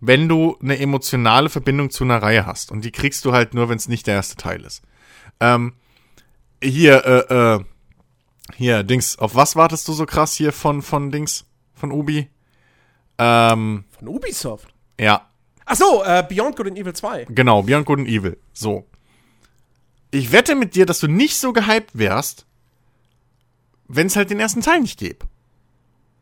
wenn 0.00 0.28
du 0.28 0.56
eine 0.62 0.78
emotionale 0.78 1.50
Verbindung 1.50 1.90
zu 1.90 2.04
einer 2.04 2.22
Reihe 2.22 2.46
hast. 2.46 2.70
Und 2.72 2.84
die 2.84 2.92
kriegst 2.92 3.24
du 3.24 3.32
halt 3.32 3.52
nur, 3.54 3.68
wenn 3.68 3.76
es 3.76 3.88
nicht 3.88 4.06
der 4.06 4.14
erste 4.14 4.36
Teil 4.36 4.62
ist. 4.64 4.82
Ähm, 5.38 5.74
hier, 6.62 7.04
äh, 7.04 7.34
äh, 7.34 7.64
hier, 8.56 8.82
Dings, 8.82 9.18
auf 9.18 9.34
was 9.34 9.56
wartest 9.56 9.86
du 9.88 9.92
so 9.92 10.06
krass 10.06 10.34
hier 10.34 10.52
von, 10.52 10.82
von 10.82 11.10
Dings, 11.10 11.44
von 11.74 11.92
Ubi? 11.92 12.28
Ähm, 13.18 13.84
Von 13.98 14.08
Ubisoft. 14.08 14.72
ja, 14.98 15.29
Ach 15.72 15.76
so, 15.76 16.02
äh, 16.02 16.24
Beyond 16.28 16.56
Good 16.56 16.66
and 16.66 16.78
Evil 16.78 16.92
2. 16.92 17.26
genau, 17.28 17.62
Beyond 17.62 17.86
Good 17.86 18.00
and 18.00 18.08
Evil. 18.08 18.36
So. 18.52 18.88
Ich 20.10 20.32
wette 20.32 20.56
mit 20.56 20.74
dir, 20.74 20.84
dass 20.84 20.98
du 20.98 21.06
nicht 21.06 21.38
so 21.38 21.52
gehypt 21.52 21.90
wärst, 21.96 22.44
wenn 23.86 24.08
es 24.08 24.16
halt 24.16 24.30
den 24.30 24.40
ersten 24.40 24.62
Teil 24.62 24.80
nicht 24.80 24.98
gäbe. 24.98 25.26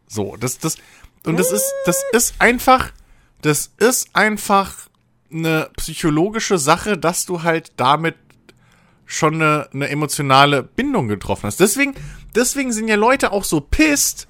So, 0.07 0.37
das, 0.37 0.59
das, 0.59 0.77
und 1.25 1.39
das 1.39 1.51
ist, 1.51 1.65
das 1.87 2.05
ist 2.13 2.35
einfach, 2.41 2.93
das 3.41 3.73
ist 3.79 4.15
einfach 4.15 4.91
eine 5.33 5.71
psychologische 5.79 6.59
Sache, 6.59 6.99
dass 6.99 7.25
du 7.25 7.43
halt 7.43 7.73
damit 7.77 8.17
schon 9.07 9.37
eine, 9.37 9.71
eine 9.73 9.89
emotionale 9.89 10.63
Bindung 10.63 11.09
getroffen 11.09 11.45
hast. 11.45 11.59
Deswegen, 11.59 11.95
deswegen 12.35 12.71
sind 12.71 12.89
ja 12.89 12.97
Leute 12.97 13.33
auch 13.33 13.45
so 13.45 13.63
pisst. 13.63 14.29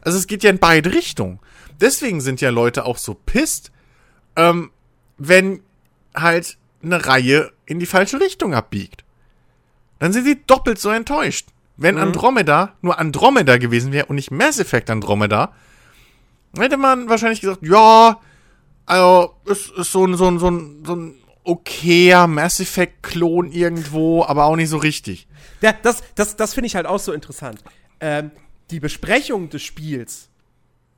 Also 0.00 0.16
es 0.16 0.26
geht 0.26 0.42
ja 0.42 0.48
in 0.48 0.58
beide 0.58 0.94
Richtungen. 0.94 1.38
Deswegen 1.82 2.22
sind 2.22 2.40
ja 2.40 2.48
Leute 2.48 2.86
auch 2.86 2.96
so 2.96 3.12
pisst, 3.12 3.70
ähm, 4.36 4.70
wenn 5.18 5.60
halt 6.14 6.56
eine 6.82 7.06
Reihe 7.06 7.52
in 7.66 7.80
die 7.80 7.86
falsche 7.86 8.20
Richtung 8.20 8.54
abbiegt. 8.54 9.04
Dann 9.98 10.12
sind 10.12 10.24
sie 10.24 10.42
doppelt 10.46 10.78
so 10.78 10.90
enttäuscht. 10.90 11.48
Wenn 11.76 11.98
Andromeda 11.98 12.74
nur 12.82 12.98
Andromeda 12.98 13.56
gewesen 13.56 13.90
wäre 13.90 14.06
und 14.06 14.16
nicht 14.16 14.30
Mass 14.30 14.60
Effect 14.60 14.90
Andromeda, 14.90 15.52
hätte 16.56 16.76
man 16.76 17.08
wahrscheinlich 17.08 17.40
gesagt, 17.40 17.60
ja, 17.62 18.20
also, 18.86 19.34
es 19.46 19.70
ist 19.70 19.92
so 19.92 20.06
ein, 20.06 20.14
so 20.16 20.28
ein, 20.28 20.38
so 20.38 20.50
ein, 20.50 20.84
so 20.84 20.94
ein 20.94 21.14
okayer 21.42 22.26
Mass 22.26 22.60
Effect-Klon 22.60 23.50
irgendwo, 23.50 24.24
aber 24.24 24.44
auch 24.44 24.56
nicht 24.56 24.68
so 24.68 24.76
richtig. 24.76 25.26
Ja, 25.60 25.72
das, 25.72 26.02
das, 26.14 26.36
das 26.36 26.54
finde 26.54 26.66
ich 26.66 26.76
halt 26.76 26.86
auch 26.86 26.98
so 26.98 27.12
interessant. 27.12 27.62
Ähm, 28.00 28.30
die 28.70 28.80
Besprechung 28.80 29.48
des 29.50 29.62
Spiels 29.62 30.28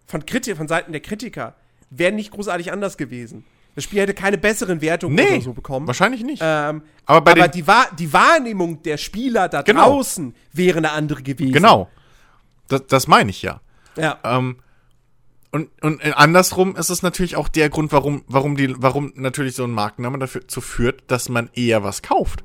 von, 0.06 0.26
Kriti 0.26 0.54
von 0.54 0.68
Seiten 0.68 0.92
der 0.92 1.00
Kritiker 1.00 1.54
wäre 1.90 2.12
nicht 2.12 2.30
großartig 2.30 2.72
anders 2.72 2.96
gewesen. 2.96 3.44
Das 3.74 3.84
Spiel 3.84 4.00
hätte 4.00 4.14
keine 4.14 4.38
besseren 4.38 4.80
Wertungen 4.80 5.16
Nee, 5.16 5.34
oder 5.34 5.40
so 5.42 5.52
bekommen. 5.52 5.86
wahrscheinlich 5.86 6.22
nicht. 6.24 6.40
Ähm, 6.44 6.82
Aber 7.04 7.20
bei 7.20 7.32
aber 7.32 7.48
die, 7.48 7.66
Wahr 7.66 7.88
die 7.98 8.10
Wahrnehmung 8.12 8.82
der 8.82 8.96
Spieler 8.96 9.48
da 9.50 9.60
Genau. 9.62 9.90
draußen 9.90 10.34
wäre 10.52 10.78
eine 10.78 10.92
andere 10.92 11.22
gewesen. 11.22 11.52
Genau. 11.52 11.90
Das, 12.68 12.86
das 12.86 13.06
meine 13.06 13.30
ich 13.30 13.42
ja. 13.42 13.60
Ja. 13.96 14.18
Ähm, 14.24 14.56
und, 15.52 15.68
und 15.82 16.02
andersrum 16.16 16.74
ist 16.76 16.90
es 16.90 17.02
natürlich 17.02 17.36
auch 17.36 17.48
der 17.48 17.68
Grund, 17.70 17.92
warum, 17.92 18.24
warum, 18.28 18.56
die, 18.56 18.74
warum 18.78 19.12
natürlich 19.14 19.54
so 19.54 19.64
ein 19.64 19.70
Markenname 19.70 20.18
dazu 20.18 20.60
führt, 20.60 21.04
dass 21.10 21.28
man 21.28 21.50
eher 21.54 21.82
was 21.82 22.02
kauft. 22.02 22.44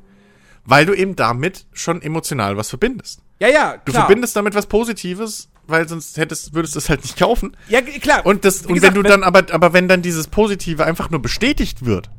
Weil 0.65 0.85
du 0.85 0.93
eben 0.93 1.15
damit 1.15 1.65
schon 1.73 2.01
emotional 2.01 2.55
was 2.57 2.69
verbindest. 2.69 3.21
ja, 3.39 3.47
ja, 3.47 3.77
Du 3.83 3.91
klar. 3.91 4.05
verbindest 4.05 4.35
damit 4.35 4.53
was 4.53 4.67
Positives, 4.67 5.49
weil 5.67 5.88
sonst 5.88 6.17
hättest, 6.17 6.53
würdest 6.53 6.75
du 6.75 6.79
es 6.79 6.89
halt 6.89 7.01
nicht 7.03 7.17
kaufen. 7.17 7.55
Ja, 7.67 7.81
klar. 7.81 8.25
Und 8.25 8.45
das, 8.45 8.63
Wie 8.63 8.67
und 8.69 8.73
gesagt, 8.75 8.95
wenn 8.95 9.03
du 9.03 9.09
dann 9.09 9.23
aber, 9.23 9.51
aber 9.53 9.73
wenn 9.73 9.88
dann 9.88 10.01
dieses 10.01 10.27
Positive 10.27 10.85
einfach 10.85 11.09
nur 11.09 11.21
bestätigt 11.21 11.85
wird, 11.85 12.09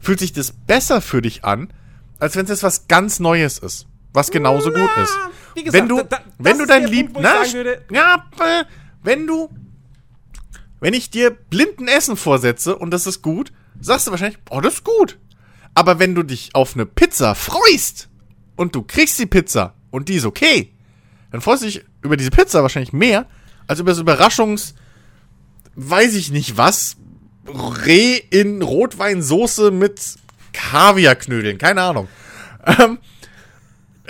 fühlt 0.00 0.18
sich 0.20 0.32
das 0.32 0.52
besser 0.52 1.00
für 1.00 1.20
dich 1.22 1.44
an, 1.44 1.72
als 2.20 2.36
wenn 2.36 2.44
es 2.44 2.50
jetzt 2.50 2.62
was 2.62 2.86
ganz 2.88 3.18
Neues 3.20 3.58
ist, 3.58 3.86
was 4.12 4.30
genauso 4.30 4.70
gut 4.70 4.90
ist. 5.02 5.18
wie 5.54 5.64
gesagt, 5.64 5.82
wenn 5.82 5.88
du, 5.88 6.02
da- 6.04 6.20
wenn 6.38 6.58
du 6.58 6.66
dein 6.66 6.86
Lieb, 6.86 7.12
Punkt, 7.14 7.22
na, 7.22 7.44
sagen 7.44 7.52
würde- 7.54 7.82
ja, 7.90 8.24
äh, 8.38 8.64
wenn 9.02 9.26
du, 9.26 9.48
wenn 10.80 10.94
ich 10.94 11.10
dir 11.10 11.30
blinden 11.30 11.88
Essen 11.88 12.16
vorsetze 12.16 12.76
und 12.76 12.90
das 12.92 13.06
ist 13.06 13.22
gut, 13.22 13.52
sagst 13.80 14.06
du 14.06 14.10
wahrscheinlich, 14.10 14.38
oh, 14.50 14.60
das 14.60 14.74
ist 14.74 14.84
gut. 14.84 15.18
Aber 15.74 15.98
wenn 15.98 16.14
du 16.14 16.22
dich 16.22 16.54
auf 16.54 16.74
eine 16.74 16.86
Pizza 16.86 17.34
freust 17.34 18.08
und 18.56 18.74
du 18.74 18.82
kriegst 18.82 19.18
die 19.18 19.26
Pizza 19.26 19.74
und 19.90 20.08
die 20.08 20.14
ist 20.14 20.24
okay, 20.24 20.72
dann 21.30 21.40
freust 21.40 21.62
du 21.62 21.66
dich 21.66 21.84
über 22.02 22.16
diese 22.16 22.30
Pizza 22.30 22.62
wahrscheinlich 22.62 22.92
mehr 22.92 23.26
als 23.66 23.80
über 23.80 23.90
das 23.90 23.98
Überraschungs, 23.98 24.74
weiß 25.74 26.14
ich 26.14 26.30
nicht 26.30 26.56
was, 26.56 26.96
Reh 27.46 28.16
in 28.30 28.62
Rotweinsoße 28.62 29.70
mit 29.70 30.16
Kaviarknödeln, 30.52 31.58
keine 31.58 31.82
Ahnung. 31.82 32.08
Ähm, 32.64 32.98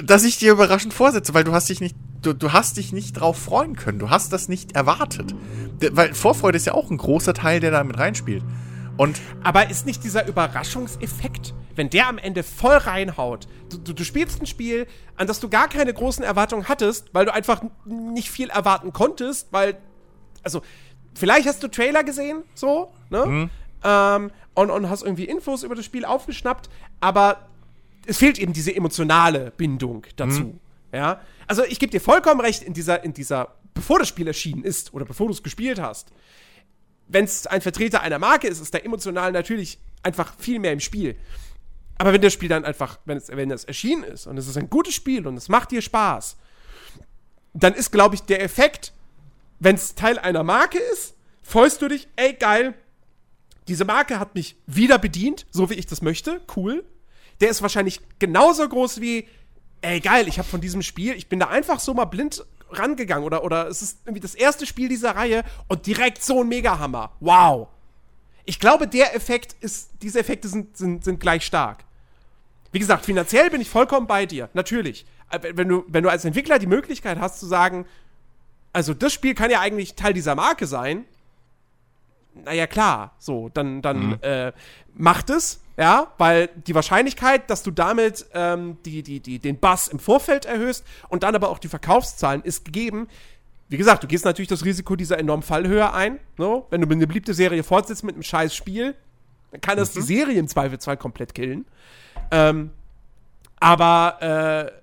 dass 0.02 0.24
ich 0.24 0.38
dir 0.38 0.52
überraschend 0.52 0.94
vorsetze, 0.94 1.34
weil 1.34 1.44
du 1.44 1.52
hast 1.52 1.68
dich 1.68 1.80
nicht, 1.80 1.96
du, 2.22 2.32
du 2.32 2.52
hast 2.52 2.76
dich 2.76 2.92
nicht 2.92 3.14
drauf 3.14 3.38
freuen 3.38 3.76
können. 3.76 3.98
Du 3.98 4.10
hast 4.10 4.32
das 4.32 4.48
nicht 4.48 4.72
erwartet. 4.72 5.34
Weil 5.92 6.14
Vorfreude 6.14 6.56
ist 6.56 6.66
ja 6.66 6.74
auch 6.74 6.90
ein 6.90 6.96
großer 6.96 7.34
Teil, 7.34 7.60
der 7.60 7.70
da 7.70 7.82
mit 7.84 7.98
reinspielt. 7.98 8.42
Und 8.96 9.20
Aber 9.42 9.70
ist 9.70 9.86
nicht 9.86 10.04
dieser 10.04 10.26
Überraschungseffekt, 10.26 11.54
wenn 11.74 11.90
der 11.90 12.08
am 12.08 12.18
Ende 12.18 12.42
voll 12.42 12.76
reinhaut? 12.76 13.48
Du, 13.68 13.78
du, 13.78 13.92
du 13.92 14.04
spielst 14.04 14.40
ein 14.40 14.46
Spiel, 14.46 14.86
an 15.16 15.26
das 15.26 15.40
du 15.40 15.48
gar 15.48 15.68
keine 15.68 15.92
großen 15.92 16.24
Erwartungen 16.24 16.68
hattest, 16.68 17.12
weil 17.12 17.24
du 17.24 17.32
einfach 17.32 17.62
nicht 17.84 18.30
viel 18.30 18.50
erwarten 18.50 18.92
konntest, 18.92 19.52
weil, 19.52 19.76
also, 20.42 20.62
vielleicht 21.14 21.48
hast 21.48 21.62
du 21.62 21.68
Trailer 21.68 22.04
gesehen, 22.04 22.44
so, 22.54 22.92
ne? 23.10 23.50
Ähm, 23.82 24.30
und, 24.54 24.70
und 24.70 24.88
hast 24.88 25.02
irgendwie 25.02 25.24
Infos 25.24 25.62
über 25.62 25.74
das 25.74 25.84
Spiel 25.84 26.04
aufgeschnappt, 26.04 26.70
aber 27.00 27.48
es 28.06 28.18
fehlt 28.18 28.38
eben 28.38 28.52
diese 28.52 28.74
emotionale 28.74 29.50
Bindung 29.50 30.06
dazu. 30.16 30.58
Ja? 30.92 31.20
Also 31.46 31.64
ich 31.64 31.78
gebe 31.78 31.90
dir 31.90 32.00
vollkommen 32.00 32.40
recht 32.40 32.62
in 32.62 32.72
dieser, 32.72 33.04
in 33.04 33.12
dieser, 33.12 33.54
bevor 33.74 33.98
das 33.98 34.08
Spiel 34.08 34.26
erschienen 34.26 34.62
ist 34.62 34.94
oder 34.94 35.04
bevor 35.04 35.26
du 35.26 35.32
es 35.32 35.42
gespielt 35.42 35.80
hast, 35.80 36.12
wenn 37.14 37.24
es 37.24 37.46
ein 37.46 37.60
Vertreter 37.60 38.02
einer 38.02 38.18
Marke 38.18 38.48
ist, 38.48 38.60
ist 38.60 38.74
der 38.74 38.84
emotional 38.84 39.30
natürlich 39.30 39.78
einfach 40.02 40.34
viel 40.36 40.58
mehr 40.58 40.72
im 40.72 40.80
Spiel. 40.80 41.16
Aber 41.96 42.12
wenn 42.12 42.20
das 42.20 42.32
Spiel 42.32 42.48
dann 42.48 42.64
einfach, 42.64 42.98
wenn 43.04 43.16
es, 43.16 43.28
wenn 43.28 43.52
es 43.52 43.62
erschienen 43.62 44.02
ist 44.02 44.26
und 44.26 44.36
es 44.36 44.48
ist 44.48 44.58
ein 44.58 44.68
gutes 44.68 44.94
Spiel 44.94 45.24
und 45.28 45.36
es 45.36 45.48
macht 45.48 45.70
dir 45.70 45.80
Spaß, 45.80 46.36
dann 47.54 47.72
ist, 47.72 47.92
glaube 47.92 48.16
ich, 48.16 48.22
der 48.22 48.42
Effekt, 48.42 48.92
wenn 49.60 49.76
es 49.76 49.94
Teil 49.94 50.18
einer 50.18 50.42
Marke 50.42 50.78
ist, 50.92 51.14
freust 51.40 51.80
du 51.82 51.88
dich, 51.88 52.08
ey, 52.16 52.32
geil, 52.32 52.74
diese 53.68 53.84
Marke 53.84 54.18
hat 54.18 54.34
mich 54.34 54.56
wieder 54.66 54.98
bedient, 54.98 55.46
so 55.52 55.70
wie 55.70 55.74
ich 55.74 55.86
das 55.86 56.02
möchte, 56.02 56.40
cool. 56.56 56.84
Der 57.40 57.48
ist 57.48 57.62
wahrscheinlich 57.62 58.00
genauso 58.18 58.68
groß 58.68 59.00
wie, 59.00 59.28
ey, 59.82 60.00
geil, 60.00 60.26
ich 60.26 60.38
habe 60.38 60.48
von 60.48 60.60
diesem 60.60 60.82
Spiel, 60.82 61.14
ich 61.14 61.28
bin 61.28 61.38
da 61.38 61.46
einfach 61.46 61.78
so 61.78 61.94
mal 61.94 62.06
blind 62.06 62.44
rangegangen 62.74 63.24
oder, 63.24 63.44
oder 63.44 63.68
es 63.68 63.82
ist 63.82 64.00
irgendwie 64.04 64.20
das 64.20 64.34
erste 64.34 64.66
Spiel 64.66 64.88
dieser 64.88 65.16
Reihe 65.16 65.42
und 65.68 65.86
direkt 65.86 66.22
so 66.22 66.42
ein 66.42 66.48
Megahammer. 66.48 67.12
Wow. 67.20 67.68
Ich 68.44 68.60
glaube, 68.60 68.86
der 68.86 69.14
Effekt 69.14 69.56
ist, 69.60 69.90
diese 70.02 70.18
Effekte 70.20 70.48
sind, 70.48 70.76
sind, 70.76 71.04
sind 71.04 71.20
gleich 71.20 71.44
stark. 71.44 71.84
Wie 72.72 72.78
gesagt, 72.78 73.04
finanziell 73.04 73.50
bin 73.50 73.60
ich 73.60 73.70
vollkommen 73.70 74.06
bei 74.06 74.26
dir, 74.26 74.50
natürlich. 74.52 75.06
Aber 75.28 75.56
Wenn 75.56 75.68
du, 75.68 75.84
wenn 75.88 76.02
du 76.02 76.10
als 76.10 76.24
Entwickler 76.24 76.58
die 76.58 76.66
Möglichkeit 76.66 77.18
hast 77.18 77.40
zu 77.40 77.46
sagen, 77.46 77.86
also 78.72 78.92
das 78.92 79.12
Spiel 79.12 79.34
kann 79.34 79.50
ja 79.50 79.60
eigentlich 79.60 79.94
Teil 79.94 80.12
dieser 80.12 80.34
Marke 80.34 80.66
sein, 80.66 81.04
naja, 82.34 82.66
klar, 82.66 83.14
so, 83.18 83.48
dann, 83.54 83.80
dann 83.80 84.20
äh, 84.22 84.52
macht 84.92 85.30
es, 85.30 85.60
ja, 85.76 86.12
weil 86.18 86.48
die 86.66 86.74
Wahrscheinlichkeit, 86.74 87.50
dass 87.50 87.62
du 87.62 87.70
damit 87.70 88.26
ähm, 88.32 88.76
die, 88.84 89.02
die, 89.02 89.20
die, 89.20 89.38
den 89.38 89.58
Bass 89.58 89.88
im 89.88 89.98
Vorfeld 89.98 90.44
erhöhst 90.44 90.84
und 91.08 91.22
dann 91.22 91.34
aber 91.34 91.48
auch 91.48 91.58
die 91.58 91.68
Verkaufszahlen 91.68 92.42
ist 92.42 92.64
gegeben. 92.64 93.08
Wie 93.68 93.76
gesagt, 93.76 94.02
du 94.02 94.06
gehst 94.06 94.24
natürlich 94.24 94.48
das 94.48 94.64
Risiko 94.64 94.94
dieser 94.94 95.18
enormen 95.18 95.42
Fallhöhe 95.42 95.92
ein. 95.92 96.20
So, 96.38 96.66
wenn 96.70 96.80
du 96.80 96.88
eine 96.88 97.06
beliebte 97.06 97.34
Serie 97.34 97.64
fortsetzt 97.64 98.04
mit 98.04 98.14
einem 98.14 98.22
scheiß 98.22 98.54
Spiel, 98.54 98.94
dann 99.50 99.60
kann 99.60 99.76
das 99.76 99.92
die 99.92 100.02
Serie 100.02 100.38
im 100.38 100.48
Zweifelsfall 100.48 100.96
komplett 100.96 101.34
killen. 101.34 101.64
Ähm, 102.30 102.70
aber, 103.58 104.18
äh, 104.20 104.80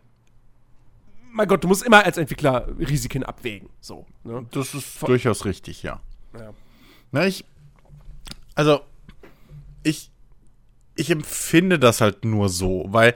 mein 1.31 1.47
Gott, 1.47 1.63
du 1.63 1.67
musst 1.67 1.83
immer 1.83 2.03
als 2.03 2.17
Entwickler 2.17 2.67
Risiken 2.79 3.23
abwägen. 3.23 3.69
So, 3.79 4.05
ne? 4.23 4.45
das 4.51 4.73
ist 4.73 5.01
durchaus 5.07 5.45
richtig, 5.45 5.83
ja. 5.83 6.01
Ja. 6.37 6.53
Na, 7.11 7.25
ich. 7.27 7.45
Also, 8.55 8.81
ich. 9.83 10.10
Ich 10.95 11.09
empfinde 11.09 11.79
das 11.79 12.01
halt 12.01 12.25
nur 12.25 12.49
so, 12.49 12.85
weil 12.89 13.15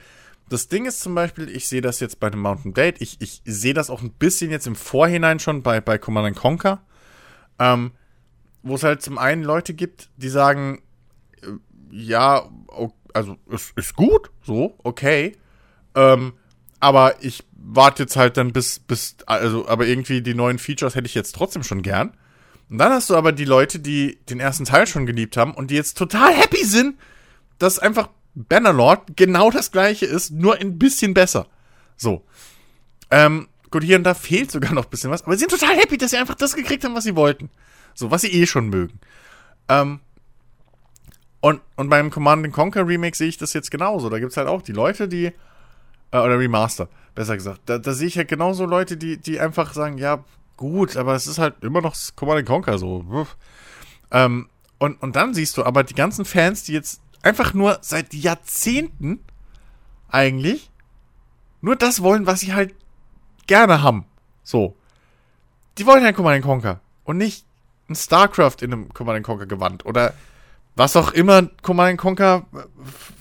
das 0.50 0.68
Ding 0.68 0.86
ist 0.86 1.02
zum 1.02 1.16
Beispiel, 1.16 1.50
ich 1.50 1.68
sehe 1.68 1.82
das 1.82 2.00
jetzt 2.00 2.20
bei 2.20 2.28
einem 2.28 2.42
Mountain 2.42 2.74
Blade, 2.74 2.98
ich, 3.00 3.18
ich 3.20 3.42
sehe 3.46 3.74
das 3.74 3.90
auch 3.90 4.02
ein 4.02 4.12
bisschen 4.12 4.52
jetzt 4.52 4.68
im 4.68 4.76
Vorhinein 4.76 5.40
schon 5.40 5.64
bei, 5.64 5.82
bei 5.82 5.98
Command 5.98 6.36
Conquer, 6.36 6.82
ähm, 7.60 7.92
wo 8.62 8.76
es 8.76 8.84
halt 8.84 9.02
zum 9.02 9.18
einen 9.18 9.44
Leute 9.44 9.74
gibt, 9.74 10.10
die 10.18 10.30
sagen, 10.30 10.82
äh, 11.42 11.48
ja, 11.92 12.50
also 13.14 13.38
es 13.52 13.74
ist 13.76 13.96
gut, 13.96 14.30
so, 14.44 14.76
okay, 14.84 15.36
ähm, 15.96 16.34
aber 16.80 17.24
ich 17.24 17.44
warte 17.54 18.04
jetzt 18.04 18.16
halt 18.16 18.38
dann 18.38 18.54
bis, 18.54 18.80
bis, 18.80 19.16
also, 19.26 19.68
aber 19.68 19.88
irgendwie 19.88 20.22
die 20.22 20.36
neuen 20.36 20.60
Features 20.60 20.96
hätte 20.96 21.08
ich 21.08 21.16
jetzt 21.16 21.34
trotzdem 21.34 21.64
schon 21.64 21.82
gern. 21.82 22.16
Und 22.70 22.78
dann 22.78 22.92
hast 22.92 23.10
du 23.10 23.16
aber 23.16 23.32
die 23.32 23.46
Leute, 23.46 23.80
die 23.80 24.20
den 24.30 24.40
ersten 24.40 24.66
Teil 24.66 24.86
schon 24.88 25.06
geliebt 25.06 25.38
haben 25.38 25.54
und 25.54 25.72
die 25.72 25.76
jetzt 25.76 25.98
total 25.98 26.34
happy 26.34 26.64
sind, 26.66 26.96
dass 27.58 27.80
einfach 27.80 28.10
Bannerlord 28.36 29.16
genau 29.16 29.50
das 29.50 29.72
gleiche 29.72 30.06
ist, 30.06 30.32
nur 30.32 30.58
ein 30.58 30.78
bisschen 30.78 31.14
besser. 31.14 31.48
So. 31.96 32.24
Ähm, 33.10 33.48
gut, 33.72 33.84
hier 33.84 33.98
und 33.98 34.04
da 34.04 34.14
fehlt 34.14 34.52
sogar 34.52 34.74
noch 34.74 34.86
ein 34.86 34.90
bisschen 34.90 35.12
was, 35.12 35.24
aber 35.24 35.34
sie 35.34 35.40
sind 35.40 35.52
total 35.52 35.78
happy, 35.78 35.98
dass 35.98 36.12
sie 36.12 36.18
einfach 36.18 36.36
das 36.36 36.56
gekriegt 36.56 36.84
haben, 36.84 36.96
was 36.96 37.06
sie 37.06 37.16
wollten. 37.16 37.50
So, 37.94 38.12
was 38.12 38.22
sie 38.22 38.32
eh 38.32 38.46
schon 38.46 38.70
mögen. 38.70 39.00
Ähm, 39.70 40.02
und, 41.40 41.62
und 41.76 41.90
beim 41.90 42.10
Command 42.12 42.52
Conquer 42.52 42.88
Remake 42.88 43.16
sehe 43.16 43.28
ich 43.28 43.38
das 43.38 43.54
jetzt 43.54 43.72
genauso. 43.72 44.10
Da 44.10 44.20
gibt 44.20 44.32
es 44.32 44.38
halt 44.38 44.48
auch 44.48 44.62
die 44.62 44.74
Leute, 44.74 45.08
die, 45.08 45.28
äh, 46.12 46.18
oder 46.18 46.38
Remaster, 46.40 46.90
besser 47.14 47.36
gesagt. 47.36 47.62
Da, 47.68 47.78
da 47.78 47.94
sehe 47.94 48.08
ich 48.08 48.18
halt 48.18 48.28
genauso 48.28 48.66
Leute, 48.66 48.98
die, 48.98 49.18
die 49.18 49.40
einfach 49.40 49.74
sagen, 49.74 49.98
ja, 49.98 50.26
gut, 50.58 50.98
aber 50.98 51.16
es 51.16 51.28
ist 51.28 51.38
halt 51.38 51.64
immer 51.64 51.82
noch 51.82 51.96
Command 52.16 52.46
Conquer 52.46 52.78
so. 52.78 53.28
Ähm, 54.12 54.50
und, 54.78 55.02
und 55.02 55.16
dann 55.16 55.34
siehst 55.34 55.58
du 55.58 55.64
aber 55.64 55.84
die 55.84 55.94
ganzen 55.94 56.26
Fans, 56.26 56.64
die 56.64 56.74
jetzt 56.74 57.02
einfach 57.26 57.54
nur 57.54 57.80
seit 57.82 58.14
Jahrzehnten 58.14 59.20
eigentlich 60.10 60.70
nur 61.62 61.76
das 61.76 62.02
wollen, 62.02 62.28
was 62.28 62.42
sie 62.42 62.54
halt 62.54 62.76
gerne 63.48 63.82
haben. 63.82 64.06
So. 64.44 64.76
Die 65.78 65.86
wollen 65.86 66.04
halt 66.04 66.16
Command 66.16 66.44
Conquer 66.44 66.80
und 67.04 67.18
nicht 67.18 67.46
ein 67.90 67.96
StarCraft 67.96 68.58
in 68.62 68.72
einem 68.72 68.94
Command 68.94 69.26
Conquer 69.26 69.48
Gewand 69.48 69.86
oder 69.86 70.14
was 70.76 70.96
auch 70.96 71.12
immer 71.12 71.48
Command 71.62 71.98
Conquer 71.98 72.46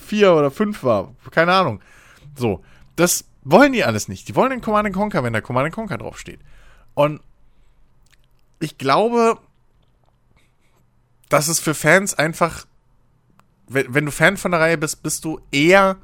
4 0.07 0.35
oder 0.35 0.51
5 0.51 0.85
war. 0.85 1.15
Keine 1.31 1.55
Ahnung. 1.55 1.81
So. 2.37 2.63
Das 2.97 3.25
wollen 3.43 3.73
die 3.73 3.85
alles 3.85 4.09
nicht. 4.09 4.29
Die 4.29 4.37
wollen 4.37 4.51
den 4.51 4.61
Command 4.61 4.93
Conquer, 4.93 5.25
wenn 5.25 5.33
da 5.33 5.41
Command 5.41 5.73
Conquer 5.73 5.99
draufsteht. 5.99 6.41
Und 6.95 7.21
ich 8.61 8.79
glaube, 8.79 9.39
dass 11.29 11.49
es 11.49 11.59
für 11.59 11.75
Fans 11.75 12.15
einfach, 12.15 12.67
wenn, 13.69 13.95
wenn 13.95 14.07
du 14.07 14.13
Fan 14.13 14.37
von 14.37 14.51
der 14.51 14.61
Reihe 14.61 14.79
bist, 14.79 15.03
bist 15.03 15.25
du 15.25 15.41
eher 15.51 15.97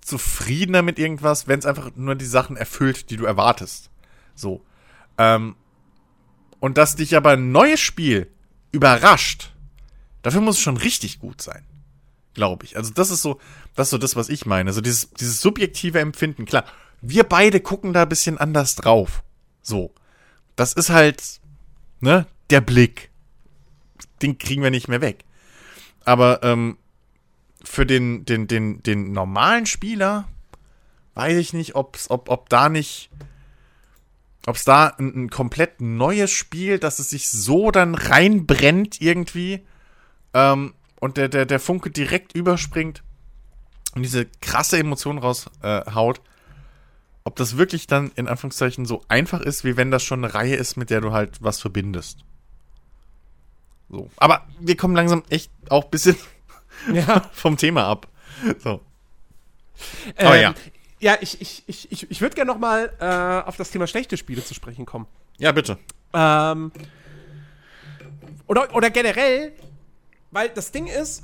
zufriedener 0.00 0.82
mit 0.82 0.98
irgendwas, 0.98 1.46
wenn 1.46 1.58
es 1.58 1.66
einfach 1.66 1.90
nur 1.94 2.14
die 2.14 2.26
Sachen 2.26 2.56
erfüllt, 2.56 3.10
die 3.10 3.16
du 3.16 3.24
erwartest. 3.24 3.90
So. 4.34 4.64
Ähm, 5.18 5.56
und 6.58 6.78
dass 6.78 6.96
dich 6.96 7.16
aber 7.16 7.30
ein 7.30 7.52
neues 7.52 7.80
Spiel 7.80 8.30
überrascht, 8.72 9.52
dafür 10.22 10.40
muss 10.40 10.56
es 10.56 10.62
schon 10.62 10.76
richtig 10.76 11.20
gut 11.20 11.40
sein. 11.40 11.64
Glaube 12.34 12.64
ich. 12.64 12.76
Also 12.76 12.92
das 12.92 13.10
ist 13.10 13.22
so, 13.22 13.40
das 13.74 13.88
ist 13.88 13.90
so 13.90 13.98
das, 13.98 14.16
was 14.16 14.28
ich 14.28 14.46
meine. 14.46 14.72
So 14.72 14.80
dieses, 14.80 15.10
dieses 15.10 15.40
subjektive 15.40 16.00
Empfinden. 16.00 16.44
Klar, 16.44 16.64
wir 17.00 17.24
beide 17.24 17.60
gucken 17.60 17.92
da 17.92 18.02
ein 18.02 18.08
bisschen 18.08 18.38
anders 18.38 18.76
drauf. 18.76 19.22
So. 19.62 19.92
Das 20.56 20.72
ist 20.72 20.90
halt, 20.90 21.40
ne, 22.00 22.26
der 22.50 22.60
Blick. 22.60 23.10
Den 24.22 24.38
kriegen 24.38 24.62
wir 24.62 24.70
nicht 24.70 24.88
mehr 24.88 25.00
weg. 25.00 25.24
Aber 26.10 26.42
ähm, 26.42 26.76
für 27.62 27.86
den, 27.86 28.24
den, 28.24 28.48
den, 28.48 28.82
den 28.82 29.12
normalen 29.12 29.64
Spieler 29.64 30.26
weiß 31.14 31.36
ich 31.36 31.52
nicht, 31.52 31.76
ob's, 31.76 32.10
ob, 32.10 32.28
ob 32.30 32.48
da 32.48 32.68
nicht, 32.68 33.10
ob 34.44 34.56
es 34.56 34.64
da 34.64 34.88
ein, 34.88 35.14
ein, 35.14 35.30
komplett 35.30 35.80
neues 35.80 36.32
Spiel, 36.32 36.80
dass 36.80 36.98
es 36.98 37.10
sich 37.10 37.30
so 37.30 37.70
dann 37.70 37.94
reinbrennt 37.94 39.00
irgendwie 39.00 39.64
ähm, 40.34 40.74
und 40.98 41.16
der, 41.16 41.28
der, 41.28 41.46
der 41.46 41.60
Funke 41.60 41.92
direkt 41.92 42.34
überspringt 42.34 43.04
und 43.94 44.02
diese 44.02 44.26
krasse 44.40 44.78
Emotion 44.78 45.18
raushaut, 45.18 46.18
äh, 46.18 46.20
ob 47.22 47.36
das 47.36 47.56
wirklich 47.56 47.86
dann 47.86 48.10
in 48.16 48.26
Anführungszeichen 48.26 48.84
so 48.84 49.04
einfach 49.06 49.42
ist, 49.42 49.62
wie 49.62 49.76
wenn 49.76 49.92
das 49.92 50.02
schon 50.02 50.24
eine 50.24 50.34
Reihe 50.34 50.56
ist, 50.56 50.76
mit 50.76 50.90
der 50.90 51.02
du 51.02 51.12
halt 51.12 51.40
was 51.40 51.60
verbindest. 51.60 52.24
So. 53.90 54.08
Aber 54.16 54.46
wir 54.60 54.76
kommen 54.76 54.94
langsam 54.94 55.24
echt 55.28 55.50
auch 55.68 55.84
ein 55.84 55.90
bisschen 55.90 56.16
ja. 56.92 57.28
vom 57.32 57.56
Thema 57.56 57.86
ab. 57.86 58.06
So. 58.58 58.80
Aber 60.16 60.36
ähm, 60.36 60.42
ja. 60.42 60.54
Ja, 61.00 61.16
ich, 61.20 61.40
ich, 61.40 61.62
ich, 61.66 61.90
ich, 61.90 62.10
ich 62.10 62.20
würde 62.20 62.34
gerne 62.34 62.52
noch 62.52 62.58
mal 62.58 62.92
äh, 63.00 63.48
auf 63.48 63.56
das 63.56 63.70
Thema 63.70 63.86
schlechte 63.86 64.18
Spiele 64.18 64.44
zu 64.44 64.52
sprechen 64.52 64.84
kommen. 64.84 65.06
Ja, 65.38 65.50
bitte. 65.52 65.78
Ähm, 66.12 66.70
oder, 68.46 68.74
oder 68.74 68.90
generell, 68.90 69.52
weil 70.30 70.50
das 70.50 70.72
Ding 70.72 70.86
ist, 70.86 71.22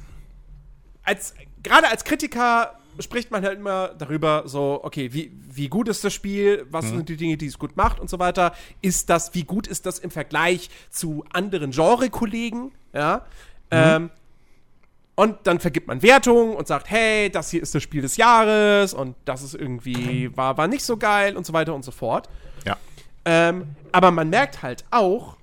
als, 1.03 1.35
gerade 1.63 1.91
als 1.91 2.05
Kritiker 2.05 2.79
spricht 3.01 3.31
man 3.31 3.45
halt 3.45 3.59
immer 3.59 3.89
darüber, 3.89 4.45
so, 4.47 4.81
okay, 4.83 5.13
wie, 5.13 5.33
wie 5.51 5.69
gut 5.69 5.89
ist 5.89 6.05
das 6.05 6.13
Spiel, 6.13 6.67
was 6.71 6.87
mhm. 6.87 6.97
sind 6.97 7.09
die 7.09 7.17
Dinge, 7.17 7.37
die 7.37 7.47
es 7.47 7.59
gut 7.59 7.77
macht 7.77 8.01
und 8.01 8.11
so 8.11 8.19
weiter. 8.19 8.55
Ist 8.83 9.11
das, 9.11 9.35
wie 9.35 9.45
gut 9.45 9.67
ist 9.67 9.87
das 9.87 9.99
im 9.99 10.11
Vergleich 10.11 10.71
zu 10.91 11.25
anderen 11.33 11.71
Genre-Kollegen, 11.71 12.73
ja? 12.93 13.27
Mhm. 13.71 13.71
Ähm, 13.71 14.11
und 15.17 15.39
dann 15.45 15.61
vergibt 15.61 15.89
man 15.89 16.03
Wertungen 16.03 16.55
und 16.55 16.69
sagt, 16.69 16.91
hey, 16.91 17.31
das 17.31 17.51
hier 17.51 17.63
ist 17.63 17.75
das 17.75 17.83
Spiel 17.83 18.03
des 18.03 18.19
Jahres 18.19 18.93
und 18.93 19.17
das 19.25 19.43
ist 19.43 19.55
irgendwie, 19.55 20.37
war, 20.37 20.59
war 20.59 20.69
nicht 20.69 20.85
so 20.85 20.99
geil 20.99 21.37
und 21.39 21.47
so 21.47 21.55
weiter 21.55 21.75
und 21.75 21.85
so 21.85 21.91
fort. 21.91 22.29
Ja. 22.67 22.77
Ähm, 23.25 23.75
aber 23.93 24.11
man 24.11 24.29
merkt 24.29 24.63
halt 24.63 24.85
auch, 24.91 25.39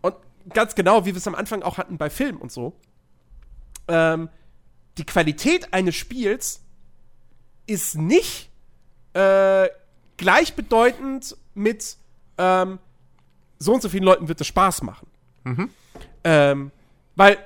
und 0.00 0.14
ganz 0.50 0.76
genau, 0.76 1.04
wie 1.04 1.10
wir 1.10 1.16
es 1.16 1.26
am 1.26 1.34
Anfang 1.34 1.62
auch 1.62 1.76
hatten 1.76 1.98
bei 1.98 2.08
Filmen 2.08 2.38
und 2.38 2.52
so, 2.52 2.72
ähm, 3.88 4.28
die 4.96 5.04
Qualität 5.04 5.74
eines 5.74 5.96
Spiels 5.96 6.63
ist 7.66 7.96
nicht 7.96 8.50
äh, 9.14 9.68
gleichbedeutend 10.16 11.36
mit 11.54 11.96
ähm, 12.38 12.78
so 13.58 13.74
und 13.74 13.82
so 13.82 13.88
vielen 13.88 14.04
Leuten 14.04 14.28
wird 14.28 14.40
es 14.40 14.46
Spaß 14.46 14.82
machen. 14.82 15.06
Mhm. 15.44 15.70
Ähm, 16.24 16.70
weil 17.16 17.38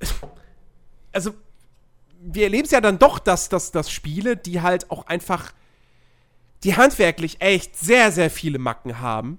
also 1.12 1.34
wir 2.20 2.44
erleben 2.44 2.64
es 2.64 2.70
ja 2.70 2.80
dann 2.80 2.98
doch, 2.98 3.18
dass, 3.18 3.48
dass, 3.48 3.70
dass 3.70 3.90
Spiele, 3.90 4.36
die 4.36 4.60
halt 4.60 4.90
auch 4.90 5.06
einfach, 5.06 5.52
die 6.64 6.76
handwerklich 6.76 7.40
echt 7.40 7.76
sehr, 7.76 8.12
sehr 8.12 8.30
viele 8.30 8.58
Macken 8.58 9.00
haben, 9.00 9.38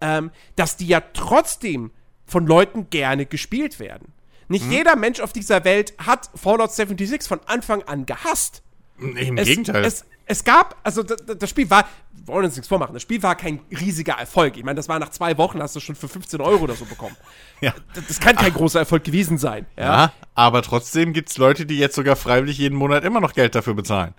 ähm, 0.00 0.30
dass 0.56 0.76
die 0.76 0.86
ja 0.86 1.00
trotzdem 1.00 1.90
von 2.26 2.46
Leuten 2.46 2.90
gerne 2.90 3.26
gespielt 3.26 3.78
werden. 3.78 4.12
Nicht 4.48 4.66
mhm. 4.66 4.72
jeder 4.72 4.96
Mensch 4.96 5.20
auf 5.20 5.32
dieser 5.32 5.64
Welt 5.64 5.94
hat 5.98 6.30
Fallout 6.34 6.72
76 6.72 7.28
von 7.28 7.40
Anfang 7.46 7.82
an 7.82 8.06
gehasst. 8.06 8.62
Im 8.98 9.36
es, 9.36 9.46
Gegenteil. 9.46 9.84
Es, 9.84 10.04
es 10.24 10.44
gab, 10.44 10.76
also 10.82 11.02
das 11.02 11.50
Spiel 11.50 11.68
war, 11.70 11.86
wir 12.12 12.34
wollen 12.34 12.46
uns 12.46 12.56
nichts 12.56 12.68
vormachen, 12.68 12.94
das 12.94 13.02
Spiel 13.02 13.22
war 13.22 13.36
kein 13.36 13.60
riesiger 13.70 14.14
Erfolg. 14.14 14.56
Ich 14.56 14.64
meine, 14.64 14.76
das 14.76 14.88
war 14.88 14.98
nach 14.98 15.10
zwei 15.10 15.36
Wochen, 15.38 15.62
hast 15.62 15.76
du 15.76 15.80
schon 15.80 15.94
für 15.94 16.08
15 16.08 16.40
Euro 16.40 16.64
oder 16.64 16.74
so 16.74 16.84
bekommen. 16.84 17.16
ja. 17.60 17.74
Das, 17.94 18.06
das 18.06 18.20
kann 18.20 18.36
kein 18.36 18.52
Ach. 18.52 18.56
großer 18.56 18.80
Erfolg 18.80 19.04
gewesen 19.04 19.38
sein. 19.38 19.66
Ja, 19.76 19.84
ja 19.84 20.12
aber 20.34 20.62
trotzdem 20.62 21.12
gibt 21.12 21.30
es 21.30 21.36
Leute, 21.38 21.66
die 21.66 21.78
jetzt 21.78 21.94
sogar 21.94 22.16
freiwillig 22.16 22.58
jeden 22.58 22.76
Monat 22.76 23.04
immer 23.04 23.20
noch 23.20 23.34
Geld 23.34 23.54
dafür 23.54 23.74
bezahlen. 23.74 24.14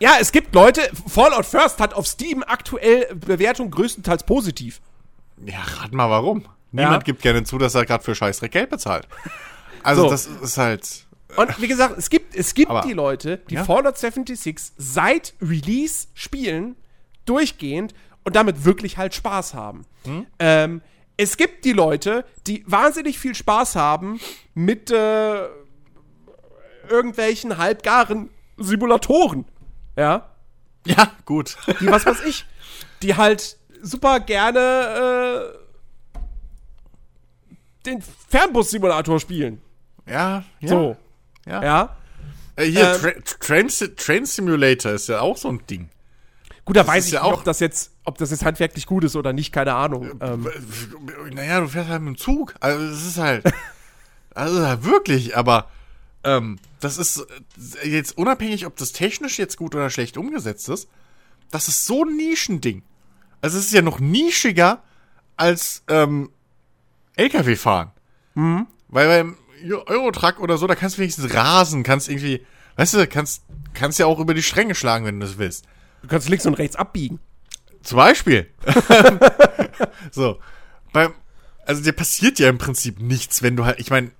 Ja, 0.00 0.16
es 0.20 0.32
gibt 0.32 0.54
Leute, 0.54 0.80
Fallout 1.06 1.46
First 1.46 1.78
hat 1.78 1.94
auf 1.94 2.08
Steam 2.08 2.42
aktuell 2.42 3.14
Bewertung 3.14 3.70
größtenteils 3.70 4.24
positiv. 4.24 4.80
Ja, 5.44 5.60
rat 5.78 5.92
mal 5.92 6.10
warum. 6.10 6.44
Niemand 6.72 6.94
ja. 6.94 6.98
gibt 7.04 7.22
gerne 7.22 7.44
zu, 7.44 7.58
dass 7.58 7.74
er 7.74 7.86
gerade 7.86 8.02
für 8.02 8.14
Scheißdreck 8.14 8.50
Geld 8.50 8.70
bezahlt. 8.70 9.06
Also 9.82 10.02
so. 10.02 10.10
das 10.10 10.26
ist 10.26 10.58
halt. 10.58 11.06
Und 11.36 11.60
wie 11.60 11.68
gesagt, 11.68 11.96
es 11.98 12.10
gibt, 12.10 12.34
es 12.34 12.54
gibt 12.54 12.70
Aber, 12.70 12.82
die 12.82 12.92
Leute, 12.92 13.38
die 13.48 13.54
ja? 13.54 13.64
Fallout 13.64 13.96
76 13.96 14.56
seit 14.76 15.34
Release 15.40 16.08
spielen, 16.14 16.76
durchgehend 17.24 17.94
und 18.24 18.36
damit 18.36 18.64
wirklich 18.64 18.98
halt 18.98 19.14
Spaß 19.14 19.54
haben. 19.54 19.84
Hm? 20.04 20.26
Ähm, 20.38 20.82
es 21.16 21.36
gibt 21.36 21.64
die 21.64 21.72
Leute, 21.72 22.24
die 22.46 22.64
wahnsinnig 22.66 23.18
viel 23.18 23.34
Spaß 23.34 23.76
haben 23.76 24.20
mit 24.54 24.90
äh, 24.90 25.46
irgendwelchen 26.88 27.58
halbgaren 27.58 28.30
Simulatoren. 28.56 29.44
Ja. 29.96 30.30
Ja, 30.86 31.12
gut. 31.26 31.56
Die, 31.80 31.86
was 31.86 32.06
weiß 32.06 32.24
ich, 32.24 32.44
die 33.02 33.16
halt 33.16 33.56
super 33.82 34.20
gerne 34.20 35.52
äh, 35.54 35.58
den 37.86 38.02
Fernbus-Simulator 38.28 39.20
spielen. 39.20 39.60
Ja, 40.06 40.44
ja. 40.60 40.68
So. 40.68 40.96
Ja. 41.46 41.62
ja? 41.62 41.96
Äh, 42.56 42.66
hier, 42.66 42.94
ähm, 42.94 43.00
Tra 43.00 43.12
Train, 43.40 43.68
Train 43.96 44.26
Simulator 44.26 44.92
ist 44.92 45.08
ja 45.08 45.20
auch 45.20 45.36
so 45.36 45.48
ein 45.48 45.66
Ding. 45.68 45.88
Gut, 46.64 46.76
da 46.76 46.82
das 46.82 46.88
weiß 46.88 47.06
ich 47.06 47.12
ja 47.12 47.22
nicht, 47.24 47.32
ob 47.32 47.44
das 47.44 47.60
jetzt, 47.60 47.90
ob 48.04 48.18
das 48.18 48.30
jetzt 48.30 48.44
handwerklich 48.44 48.86
gut 48.86 49.04
ist 49.04 49.16
oder 49.16 49.32
nicht, 49.32 49.52
keine 49.52 49.74
Ahnung. 49.74 50.10
Ähm. 50.20 50.48
Naja, 51.32 51.60
du 51.60 51.68
fährst 51.68 51.90
halt 51.90 52.02
mit 52.02 52.16
dem 52.16 52.18
Zug. 52.18 52.54
Also 52.60 52.86
das 52.88 53.04
ist 53.04 53.18
halt. 53.18 53.44
also 54.34 54.64
halt 54.64 54.84
wirklich, 54.84 55.36
aber 55.36 55.68
ähm, 56.24 56.58
das 56.80 56.98
ist 56.98 57.26
äh, 57.82 57.88
jetzt 57.88 58.16
unabhängig, 58.16 58.66
ob 58.66 58.76
das 58.76 58.92
technisch 58.92 59.38
jetzt 59.38 59.56
gut 59.56 59.74
oder 59.74 59.90
schlecht 59.90 60.16
umgesetzt 60.16 60.68
ist. 60.68 60.88
Das 61.50 61.68
ist 61.68 61.84
so 61.84 62.04
ein 62.04 62.16
Nischending. 62.16 62.82
Also 63.40 63.58
es 63.58 63.66
ist 63.66 63.72
ja 63.72 63.82
noch 63.82 63.98
nischiger 63.98 64.82
als 65.36 65.82
ähm, 65.88 66.30
LKW 67.16 67.56
fahren. 67.56 67.90
Mhm. 68.34 68.68
Weil 68.88 69.08
beim 69.08 69.36
Eurotruck 69.70 70.40
oder 70.40 70.58
so, 70.58 70.66
da 70.66 70.74
kannst 70.74 70.96
du 70.96 71.00
wenigstens 71.00 71.34
rasen, 71.34 71.82
kannst 71.82 72.08
irgendwie, 72.08 72.44
weißt 72.76 72.94
du, 72.94 73.06
kannst, 73.06 73.44
kannst 73.74 73.98
ja 73.98 74.06
auch 74.06 74.18
über 74.18 74.34
die 74.34 74.42
Stränge 74.42 74.74
schlagen, 74.74 75.04
wenn 75.04 75.20
du 75.20 75.26
das 75.26 75.38
willst. 75.38 75.64
Du 76.02 76.08
kannst 76.08 76.28
links 76.28 76.46
und 76.46 76.54
rechts 76.54 76.76
abbiegen. 76.76 77.20
Zum 77.82 77.96
Beispiel. 77.96 78.48
so. 80.10 80.38
Beim, 80.92 81.14
also 81.66 81.82
dir 81.82 81.92
passiert 81.92 82.38
ja 82.38 82.48
im 82.48 82.58
Prinzip 82.58 83.00
nichts, 83.00 83.42
wenn 83.42 83.56
du 83.56 83.64
halt, 83.64 83.78
ich 83.80 83.90
meine, 83.90 84.10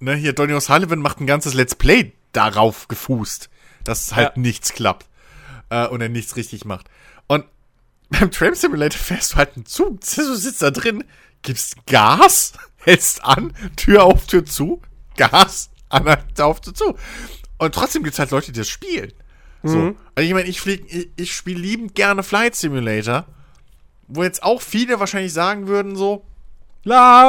ne, 0.00 0.14
hier 0.14 0.32
Donny 0.32 0.54
O'Sullivan 0.54 0.96
macht 0.96 1.20
ein 1.20 1.26
ganzes 1.26 1.54
Let's 1.54 1.74
Play 1.74 2.12
darauf 2.32 2.88
gefußt, 2.88 3.48
dass 3.84 4.14
halt 4.14 4.36
ja. 4.36 4.40
nichts 4.40 4.72
klappt. 4.72 5.06
Äh, 5.70 5.86
und 5.86 6.00
er 6.00 6.08
nichts 6.08 6.36
richtig 6.36 6.64
macht. 6.64 6.88
Und 7.26 7.44
beim 8.08 8.30
Tram 8.30 8.54
Simulator 8.54 8.98
fährst 8.98 9.32
du 9.32 9.36
halt 9.36 9.56
einen 9.56 9.66
Zug, 9.66 10.00
du 10.00 10.34
sitzt 10.34 10.62
da 10.62 10.70
drin, 10.70 11.04
gibst 11.42 11.86
Gas, 11.86 12.52
hältst 12.76 13.24
an, 13.24 13.52
Tür 13.76 14.04
auf, 14.04 14.26
Tür 14.26 14.44
zu, 14.44 14.80
Gas, 15.16 15.70
an, 15.88 16.06
auf, 16.40 16.60
Tür 16.60 16.74
zu. 16.74 16.94
Und 17.58 17.74
trotzdem 17.74 18.02
gibt's 18.02 18.18
halt 18.18 18.30
Leute, 18.30 18.52
die 18.52 18.60
das 18.60 18.68
spielen. 18.68 19.12
So. 19.62 19.76
Mhm. 19.78 19.96
Also 20.14 20.28
ich 20.28 20.34
meine, 20.34 20.48
ich 20.48 20.60
flieg, 20.60 20.84
ich, 20.92 21.08
ich 21.16 21.34
spiele 21.34 21.58
liebend 21.60 21.94
gerne 21.94 22.22
Flight 22.22 22.54
Simulator, 22.54 23.24
wo 24.08 24.22
jetzt 24.22 24.42
auch 24.42 24.60
viele 24.62 25.00
wahrscheinlich 25.00 25.32
sagen 25.32 25.66
würden 25.66 25.96
so, 25.96 26.24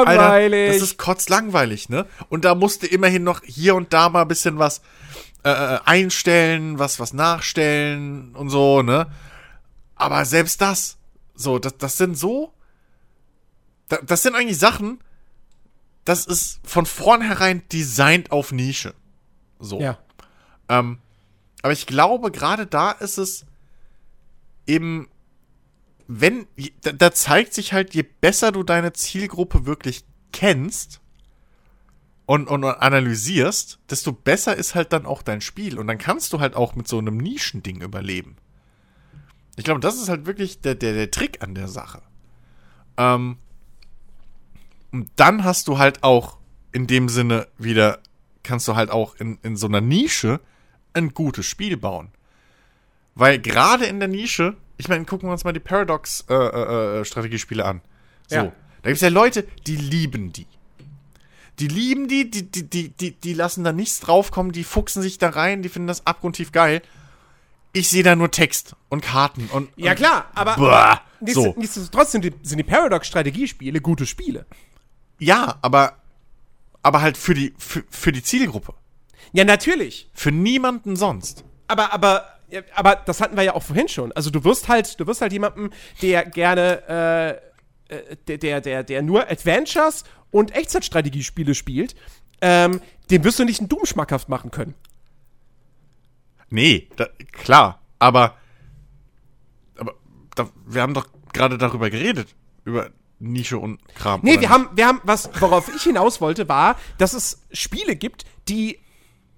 Alter, 0.06 0.22
Langweilig. 0.22 0.74
das 0.74 0.84
ist 0.84 0.98
kotzlangweilig, 1.00 1.90
ne? 1.90 2.06
Und 2.30 2.46
da 2.46 2.54
musste 2.54 2.86
immerhin 2.86 3.24
noch 3.24 3.42
hier 3.44 3.74
und 3.74 3.92
da 3.92 4.08
mal 4.10 4.22
ein 4.22 4.28
bisschen 4.28 4.60
was 4.60 4.82
äh, 5.44 5.50
äh, 5.50 5.80
einstellen, 5.84 6.78
was, 6.78 7.00
was 7.00 7.12
nachstellen 7.14 8.36
und 8.36 8.50
so, 8.52 8.84
ne? 8.84 9.08
Aber 9.96 10.26
selbst 10.26 10.62
das, 10.62 10.98
so, 11.34 11.58
das, 11.58 11.76
das 11.80 11.98
sind 11.98 12.16
so, 12.16 12.54
da- 13.90 13.98
das 14.06 14.22
sind 14.22 14.36
eigentlich 14.36 14.60
Sachen, 14.60 15.00
das 16.08 16.26
ist 16.26 16.62
von 16.64 16.86
vornherein 16.86 17.64
designt 17.70 18.32
auf 18.32 18.54
Nische. 18.54 18.94
So. 19.60 19.82
ja. 19.82 19.98
Ähm, 20.70 21.00
aber 21.62 21.74
ich 21.74 21.86
glaube, 21.86 22.32
gerade 22.32 22.66
da 22.66 22.92
ist 22.92 23.18
es 23.18 23.46
eben, 24.66 25.10
wenn, 26.08 26.48
da, 26.82 26.94
da 26.94 27.12
zeigt 27.12 27.54
sich 27.54 27.74
halt, 27.74 27.94
je 27.94 28.04
besser 28.04 28.54
du 28.54 28.64
deine 28.64 28.94
Zielgruppe 28.94 29.66
wirklich 29.66 30.06
kennst 30.32 31.02
und, 32.26 32.48
und, 32.48 32.64
und 32.64 32.76
analysierst, 32.76 33.80
desto 33.90 34.14
besser 34.14 34.56
ist 34.56 34.76
halt 34.76 34.94
dann 34.94 35.06
auch 35.06 35.22
dein 35.22 35.42
Spiel. 35.42 35.78
Und 35.78 35.88
dann 35.88 35.98
kannst 35.98 36.32
du 36.32 36.40
halt 36.40 36.56
auch 36.56 36.76
mit 36.76 36.88
so 36.88 37.00
einem 37.00 37.18
Nischending 37.18 37.82
überleben. 37.82 38.38
Ich 39.58 39.66
glaube, 39.66 39.82
das 39.82 39.96
ist 39.96 40.08
halt 40.08 40.26
wirklich 40.26 40.62
der, 40.62 40.76
der, 40.76 40.94
der 40.94 41.12
Trick 41.12 41.42
an 41.42 41.54
der 41.54 41.68
Sache. 41.68 42.02
Ähm, 42.96 43.40
und 44.92 45.10
dann 45.16 45.44
hast 45.44 45.68
du 45.68 45.78
halt 45.78 46.04
auch 46.04 46.38
in 46.72 46.88
dem 46.88 47.10
Sinne 47.10 47.48
wieder, 47.58 48.00
kannst 48.44 48.68
du 48.68 48.76
halt 48.76 48.90
auch 48.90 49.16
in, 49.16 49.38
in 49.44 49.58
so 49.58 49.68
einer 49.68 49.82
Nische 49.82 50.40
ein 50.94 51.14
gutes 51.14 51.46
Spiel 51.46 51.78
bauen. 51.78 52.10
Weil 53.16 53.40
gerade 53.40 53.86
in 53.86 54.00
der 54.00 54.08
Nische, 54.08 54.56
ich 54.78 54.88
meine, 54.88 55.06
gucken 55.06 55.28
wir 55.28 55.34
uns 55.34 55.44
mal 55.44 55.54
die 55.54 55.60
Paradox-Strategiespiele 55.60 57.66
an. 57.66 57.82
So. 58.28 58.36
Ja. 58.36 58.44
Da 58.44 58.90
gibt 58.90 58.98
es 58.98 59.02
ja 59.02 59.10
Leute, 59.10 59.48
die 59.66 59.76
lieben 59.76 60.32
die. 60.32 60.46
Die 61.60 61.68
lieben 61.68 62.08
die, 62.08 62.30
die, 62.30 62.44
die, 62.44 62.70
die, 62.70 62.90
die, 62.90 63.12
die 63.12 63.34
lassen 63.34 63.64
da 63.64 63.72
nichts 63.72 64.00
draufkommen, 64.00 64.52
die 64.52 64.64
fuchsen 64.64 65.02
sich 65.02 65.18
da 65.18 65.30
rein, 65.30 65.64
die 65.64 65.70
finden 65.70 65.88
das 65.88 66.06
abgrundtief 66.06 66.52
geil. 66.52 66.84
Ich 67.74 67.90
sehe 67.90 68.04
da 68.04 68.16
nur 68.16 68.30
Text 68.30 68.76
und 68.90 69.02
Karten 69.02 69.50
und. 69.52 69.70
Ja, 69.76 69.92
und, 69.92 69.98
klar, 69.98 70.26
aber. 70.36 70.56
Boah, 70.56 71.02
so. 71.26 71.56
Nichtsdestotrotz 71.58 72.12
sind 72.12 72.24
die, 72.24 72.34
sind 72.44 72.60
die 72.60 72.64
Paradox-Strategiespiele 72.64 73.82
gute 73.82 74.06
Spiele. 74.06 74.46
Ja, 75.20 75.58
aber, 75.62 75.98
aber 76.84 77.02
halt 77.02 77.18
für 77.18 77.34
die, 77.34 77.54
für, 77.58 77.84
für 77.90 78.12
die 78.12 78.24
Zielgruppe. 78.24 78.74
Ja, 79.34 79.44
natürlich. 79.44 80.10
Für 80.14 80.32
niemanden 80.32 80.96
sonst. 80.96 81.44
Aber, 81.68 81.94
aber, 81.94 82.26
aber 82.76 82.96
das 82.96 83.20
hatten 83.22 83.36
wir 83.36 83.44
ja 83.44 83.54
auch 83.54 83.64
vorhin 83.64 83.88
schon. 83.88 84.12
Also 84.14 84.30
du 84.30 84.44
wirst 84.44 84.68
halt, 84.68 85.00
du 85.00 85.08
wirst 85.08 85.22
halt 85.22 85.34
jemanden, 85.34 85.72
der 86.02 86.26
gerne, 86.26 87.42
äh, 87.90 87.96
äh, 87.96 88.16
der, 88.28 88.38
der, 88.38 88.62
der, 88.62 88.84
der 88.84 89.02
nur 89.02 89.30
Adventures 89.30 90.04
und 90.32 90.56
Echtzeitstrategiespiele 90.56 91.56
spielt, 91.56 91.96
ähm, 92.42 92.82
dem 93.10 93.24
wirst 93.24 93.40
du 93.40 93.46
nicht 93.46 93.60
einen 93.60 93.70
Doom 93.70 93.86
schmackhaft 93.86 94.30
machen 94.30 94.52
können. 94.52 94.76
Nee, 96.50 96.88
da, 96.96 97.08
klar, 97.32 97.82
aber, 98.00 98.38
aber 99.78 99.96
da, 100.36 100.50
wir 100.66 100.82
haben 100.82 100.94
doch 100.94 101.08
gerade 101.34 101.58
darüber 101.58 101.90
geredet, 101.90 102.36
über 102.64 102.90
Nische 103.20 103.58
und 103.58 103.80
Kram. 103.96 104.22
Nee, 104.24 104.34
wir 104.34 104.40
nicht? 104.40 104.50
haben, 104.50 104.70
wir 104.76 104.88
haben, 104.88 105.02
was, 105.04 105.30
worauf 105.40 105.74
ich 105.76 105.84
hinaus 105.84 106.22
wollte, 106.22 106.48
war, 106.48 106.78
dass 106.98 107.14
es 107.14 107.42
Spiele 107.52 107.96
gibt, 107.96 108.26
die 108.48 108.80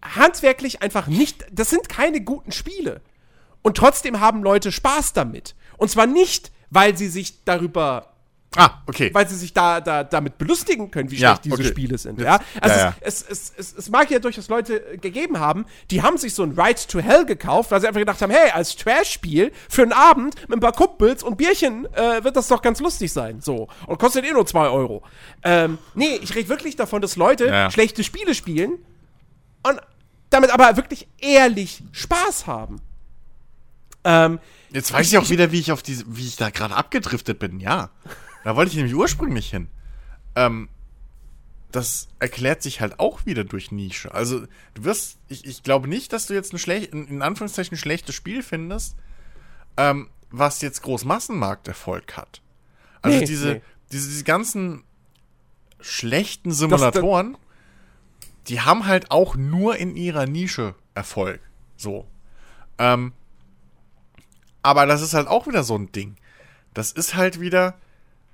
handwerklich 0.01 0.81
einfach 0.81 1.07
nicht, 1.07 1.45
das 1.51 1.69
sind 1.69 1.89
keine 1.89 2.21
guten 2.21 2.51
Spiele. 2.51 3.01
Und 3.61 3.77
trotzdem 3.77 4.19
haben 4.19 4.43
Leute 4.43 4.71
Spaß 4.71 5.13
damit. 5.13 5.55
Und 5.77 5.89
zwar 5.89 6.07
nicht, 6.07 6.51
weil 6.69 6.97
sie 6.97 7.07
sich 7.07 7.43
darüber 7.43 8.13
Ah, 8.55 8.81
okay. 8.87 9.11
weil 9.13 9.29
sie 9.29 9.35
sich 9.35 9.53
da, 9.53 9.79
da 9.79 10.03
damit 10.03 10.39
belustigen 10.39 10.89
können, 10.89 11.11
wie 11.11 11.17
Ja, 11.17 11.29
schlecht 11.29 11.45
diese 11.45 11.55
okay. 11.55 11.67
Spiele 11.67 11.97
sind. 11.99 12.19
Ja? 12.19 12.39
Also 12.59 12.75
ja, 12.75 12.81
ja. 12.85 12.95
Es, 12.99 13.21
es, 13.21 13.53
es, 13.55 13.73
es, 13.77 13.89
mag 13.89 14.09
ja 14.09 14.17
durchaus 14.17 14.47
Leute 14.47 14.93
äh, 14.93 14.97
gegeben 14.97 15.39
haben, 15.39 15.65
die 15.91 16.01
haben 16.01 16.17
sich 16.17 16.33
so 16.33 16.41
ein 16.41 16.59
Ride 16.59 16.79
to 16.87 16.99
Hell 16.99 17.25
gekauft, 17.25 17.69
weil 17.69 17.79
sie 17.79 17.87
einfach 17.87 17.99
gedacht 17.99 18.19
haben, 18.23 18.31
hey, 18.31 18.49
als 18.49 18.75
Trash-Spiel 18.75 19.51
für 19.69 19.83
einen 19.83 19.93
Abend 19.93 20.35
mit 20.49 20.57
ein 20.57 20.61
paar 20.61 20.73
Kumpels 20.73 21.21
und 21.21 21.37
Bierchen 21.37 21.85
äh, 21.93 22.23
wird 22.23 22.35
das 22.35 22.47
doch 22.47 22.63
ganz 22.63 22.79
lustig 22.79 23.13
sein. 23.13 23.39
So. 23.39 23.67
Und 23.85 23.99
kostet 23.99 24.25
eh 24.25 24.31
nur 24.31 24.47
2 24.47 24.69
Euro. 24.69 25.03
Ähm, 25.43 25.77
nee, 25.93 26.19
ich 26.19 26.33
rede 26.33 26.49
wirklich 26.49 26.75
davon, 26.75 27.03
dass 27.03 27.17
Leute 27.17 27.69
schlechte 27.71 28.03
Spiele 28.03 28.33
spielen 28.33 28.79
und 29.61 29.79
damit 30.31 30.49
aber 30.49 30.75
wirklich 30.75 31.07
ehrlich 31.19 31.83
Spaß 31.91 32.47
haben. 32.47 32.81
Ähm, 34.03 34.39
Jetzt 34.71 34.93
weiß 34.93 35.07
ich 35.07 35.17
auch 35.17 35.29
wieder, 35.29 35.51
wie 35.51 35.59
ich 35.59 35.71
auf 35.71 35.81
diese, 35.81 36.03
wie 36.07 36.27
ich 36.27 36.35
da 36.35 36.49
gerade 36.49 36.75
abgedriftet 36.75 37.39
bin. 37.39 37.59
Ja, 37.59 37.89
da 38.43 38.55
wollte 38.55 38.71
ich 38.71 38.77
nämlich 38.77 38.95
ursprünglich 38.95 39.49
hin. 39.49 39.69
Ähm, 40.35 40.69
das 41.71 42.07
erklärt 42.19 42.63
sich 42.63 42.81
halt 42.81 42.99
auch 42.99 43.25
wieder 43.25 43.43
durch 43.43 43.71
Nische. 43.71 44.13
Also 44.13 44.47
du 44.73 44.83
wirst, 44.83 45.19
ich, 45.27 45.45
ich 45.45 45.63
glaube 45.63 45.87
nicht, 45.87 46.13
dass 46.13 46.25
du 46.25 46.33
jetzt 46.33 46.51
ein 46.53 46.59
schlecht, 46.59 46.93
in, 46.93 47.21
Anführungszeichen 47.21 47.75
ein 47.75 47.79
schlechtes 47.79 48.15
Spiel 48.15 48.41
findest, 48.41 48.95
ähm, 49.77 50.09
was 50.31 50.61
jetzt 50.61 50.81
groß 50.81 51.05
Massenmarkterfolg 51.05 52.17
hat. 52.17 52.41
Also 53.01 53.19
Nee, 53.19 53.25
diese, 53.25 53.53
nee. 53.53 53.61
diese, 53.91 54.09
diese 54.09 54.23
ganzen 54.23 54.83
schlechten 55.79 56.51
Simulatoren, 56.51 57.37
die 58.47 58.61
haben 58.61 58.87
halt 58.87 59.11
auch 59.11 59.35
nur 59.35 59.77
in 59.77 59.95
ihrer 59.95 60.25
Nische 60.25 60.75
Erfolg. 60.95 61.39
So. 61.77 62.07
Ähm, 62.77 63.13
aber 64.63 64.85
das 64.85 65.01
ist 65.01 65.13
halt 65.13 65.27
auch 65.27 65.47
wieder 65.47 65.63
so 65.63 65.75
ein 65.75 65.91
Ding. 65.91 66.17
Das 66.73 66.91
ist 66.91 67.15
halt 67.15 67.39
wieder, 67.39 67.79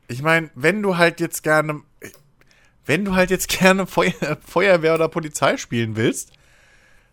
ich 0.07 0.22
meine, 0.22 0.49
wenn 0.56 0.82
du 0.82 0.98
halt 0.98 1.19
jetzt 1.19 1.44
gerne, 1.44 1.82
wenn 2.86 3.06
du 3.06 3.15
halt 3.15 3.30
jetzt 3.32 3.48
gerne 3.60 3.88
Feuer, 3.88 4.14
Feuerwehr 4.45 4.95
oder 4.95 5.10
Polizei 5.10 5.57
spielen 5.57 5.95
willst, 5.95 6.32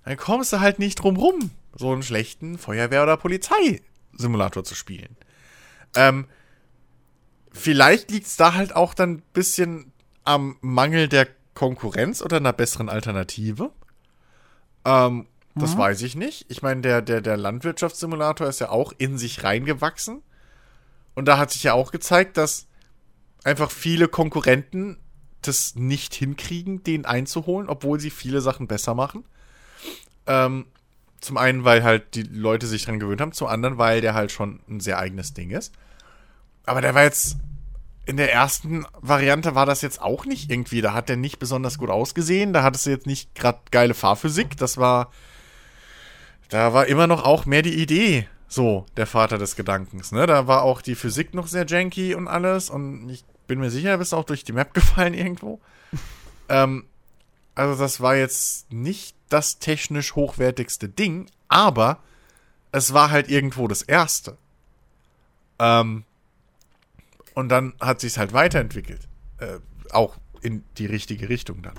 dann 0.04 0.16
kommst 0.16 0.52
du 0.52 0.60
halt 0.60 0.78
nicht 0.78 0.96
drum 0.96 1.16
rum, 1.16 1.50
so 1.74 1.92
einen 1.92 2.02
schlechten 2.02 2.58
Feuerwehr- 2.58 3.04
oder 3.04 3.16
Polizeisimulator 3.16 4.64
zu 4.64 4.74
spielen. 4.74 5.16
Ähm, 5.94 6.26
vielleicht 7.52 8.10
liegt 8.10 8.26
es 8.26 8.36
da 8.36 8.54
halt 8.54 8.74
auch 8.74 8.94
dann 8.94 9.14
ein 9.14 9.22
bisschen 9.32 9.92
am 10.24 10.56
Mangel 10.60 11.08
der 11.08 11.28
Konkurrenz 11.54 12.22
oder 12.22 12.38
einer 12.38 12.52
besseren 12.52 12.88
Alternative. 12.88 13.70
Ähm, 14.84 15.26
das 15.54 15.76
weiß 15.76 16.00
ich 16.02 16.16
nicht. 16.16 16.46
Ich 16.48 16.62
meine, 16.62 16.80
der, 16.80 17.02
der, 17.02 17.20
der 17.20 17.36
Landwirtschaftssimulator 17.36 18.48
ist 18.48 18.60
ja 18.60 18.70
auch 18.70 18.92
in 18.96 19.18
sich 19.18 19.44
reingewachsen. 19.44 20.22
Und 21.14 21.26
da 21.26 21.36
hat 21.36 21.50
sich 21.50 21.62
ja 21.62 21.74
auch 21.74 21.92
gezeigt, 21.92 22.38
dass 22.38 22.68
einfach 23.44 23.70
viele 23.70 24.08
Konkurrenten 24.08 24.98
das 25.42 25.74
nicht 25.74 26.14
hinkriegen, 26.14 26.84
den 26.84 27.04
einzuholen, 27.04 27.68
obwohl 27.68 27.98
sie 27.98 28.10
viele 28.10 28.40
Sachen 28.40 28.68
besser 28.68 28.94
machen. 28.94 29.24
Ähm, 30.26 30.66
zum 31.20 31.36
einen, 31.36 31.64
weil 31.64 31.82
halt 31.82 32.14
die 32.14 32.22
Leute 32.22 32.66
sich 32.66 32.84
dran 32.84 33.00
gewöhnt 33.00 33.20
haben, 33.20 33.32
zum 33.32 33.48
anderen, 33.48 33.78
weil 33.78 34.00
der 34.00 34.14
halt 34.14 34.32
schon 34.32 34.60
ein 34.68 34.80
sehr 34.80 34.98
eigenes 34.98 35.34
Ding 35.34 35.50
ist. 35.50 35.72
Aber 36.64 36.80
der 36.80 36.94
war 36.94 37.02
jetzt 37.02 37.36
in 38.04 38.16
der 38.16 38.32
ersten 38.32 38.84
Variante 39.00 39.54
war 39.54 39.66
das 39.66 39.80
jetzt 39.80 40.00
auch 40.00 40.24
nicht 40.24 40.50
irgendwie. 40.50 40.80
Da 40.80 40.92
hat 40.92 41.08
der 41.08 41.16
nicht 41.16 41.38
besonders 41.38 41.78
gut 41.78 41.90
ausgesehen. 41.90 42.52
Da 42.52 42.62
hattest 42.62 42.86
du 42.86 42.90
jetzt 42.90 43.06
nicht 43.06 43.34
gerade 43.34 43.60
geile 43.70 43.94
Fahrphysik. 43.94 44.56
Das 44.56 44.76
war. 44.76 45.12
Da 46.48 46.74
war 46.74 46.86
immer 46.86 47.06
noch 47.06 47.24
auch 47.24 47.46
mehr 47.46 47.62
die 47.62 47.80
Idee. 47.80 48.28
So, 48.48 48.84
der 48.96 49.06
Vater 49.06 49.38
des 49.38 49.56
Gedankens, 49.56 50.12
ne? 50.12 50.26
Da 50.26 50.46
war 50.46 50.62
auch 50.62 50.82
die 50.82 50.94
Physik 50.94 51.32
noch 51.32 51.46
sehr 51.46 51.66
janky 51.66 52.14
und 52.14 52.28
alles. 52.28 52.68
Und 52.68 53.08
ich 53.08 53.24
bin 53.46 53.60
mir 53.60 53.70
sicher, 53.70 53.98
bist 53.98 54.14
auch 54.14 54.24
durch 54.24 54.44
die 54.44 54.52
Map 54.52 54.74
gefallen 54.74 55.14
irgendwo. 55.14 55.60
ähm, 56.48 56.86
also, 57.54 57.80
das 57.80 58.00
war 58.00 58.16
jetzt 58.16 58.72
nicht 58.72 59.14
das 59.28 59.58
technisch 59.58 60.14
hochwertigste 60.14 60.88
Ding, 60.88 61.30
aber 61.48 62.02
es 62.70 62.94
war 62.94 63.10
halt 63.10 63.28
irgendwo 63.28 63.68
das 63.68 63.82
erste. 63.82 64.38
Ähm, 65.58 66.04
und 67.34 67.48
dann 67.48 67.74
hat 67.80 68.00
sich's 68.00 68.16
halt 68.16 68.32
weiterentwickelt. 68.32 69.08
Äh, 69.38 69.58
auch 69.92 70.16
in 70.40 70.64
die 70.78 70.86
richtige 70.86 71.28
Richtung 71.28 71.62
dann. 71.62 71.78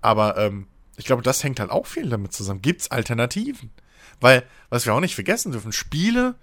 Aber 0.00 0.36
ähm, 0.36 0.66
ich 0.96 1.04
glaube, 1.04 1.22
das 1.22 1.42
hängt 1.44 1.60
halt 1.60 1.70
auch 1.70 1.86
viel 1.86 2.08
damit 2.08 2.32
zusammen. 2.32 2.62
Gibt's 2.62 2.90
Alternativen? 2.90 3.70
Weil, 4.20 4.44
was 4.68 4.86
wir 4.86 4.94
auch 4.94 5.00
nicht 5.00 5.14
vergessen 5.14 5.52
dürfen, 5.52 5.72
Spiele 5.72 6.34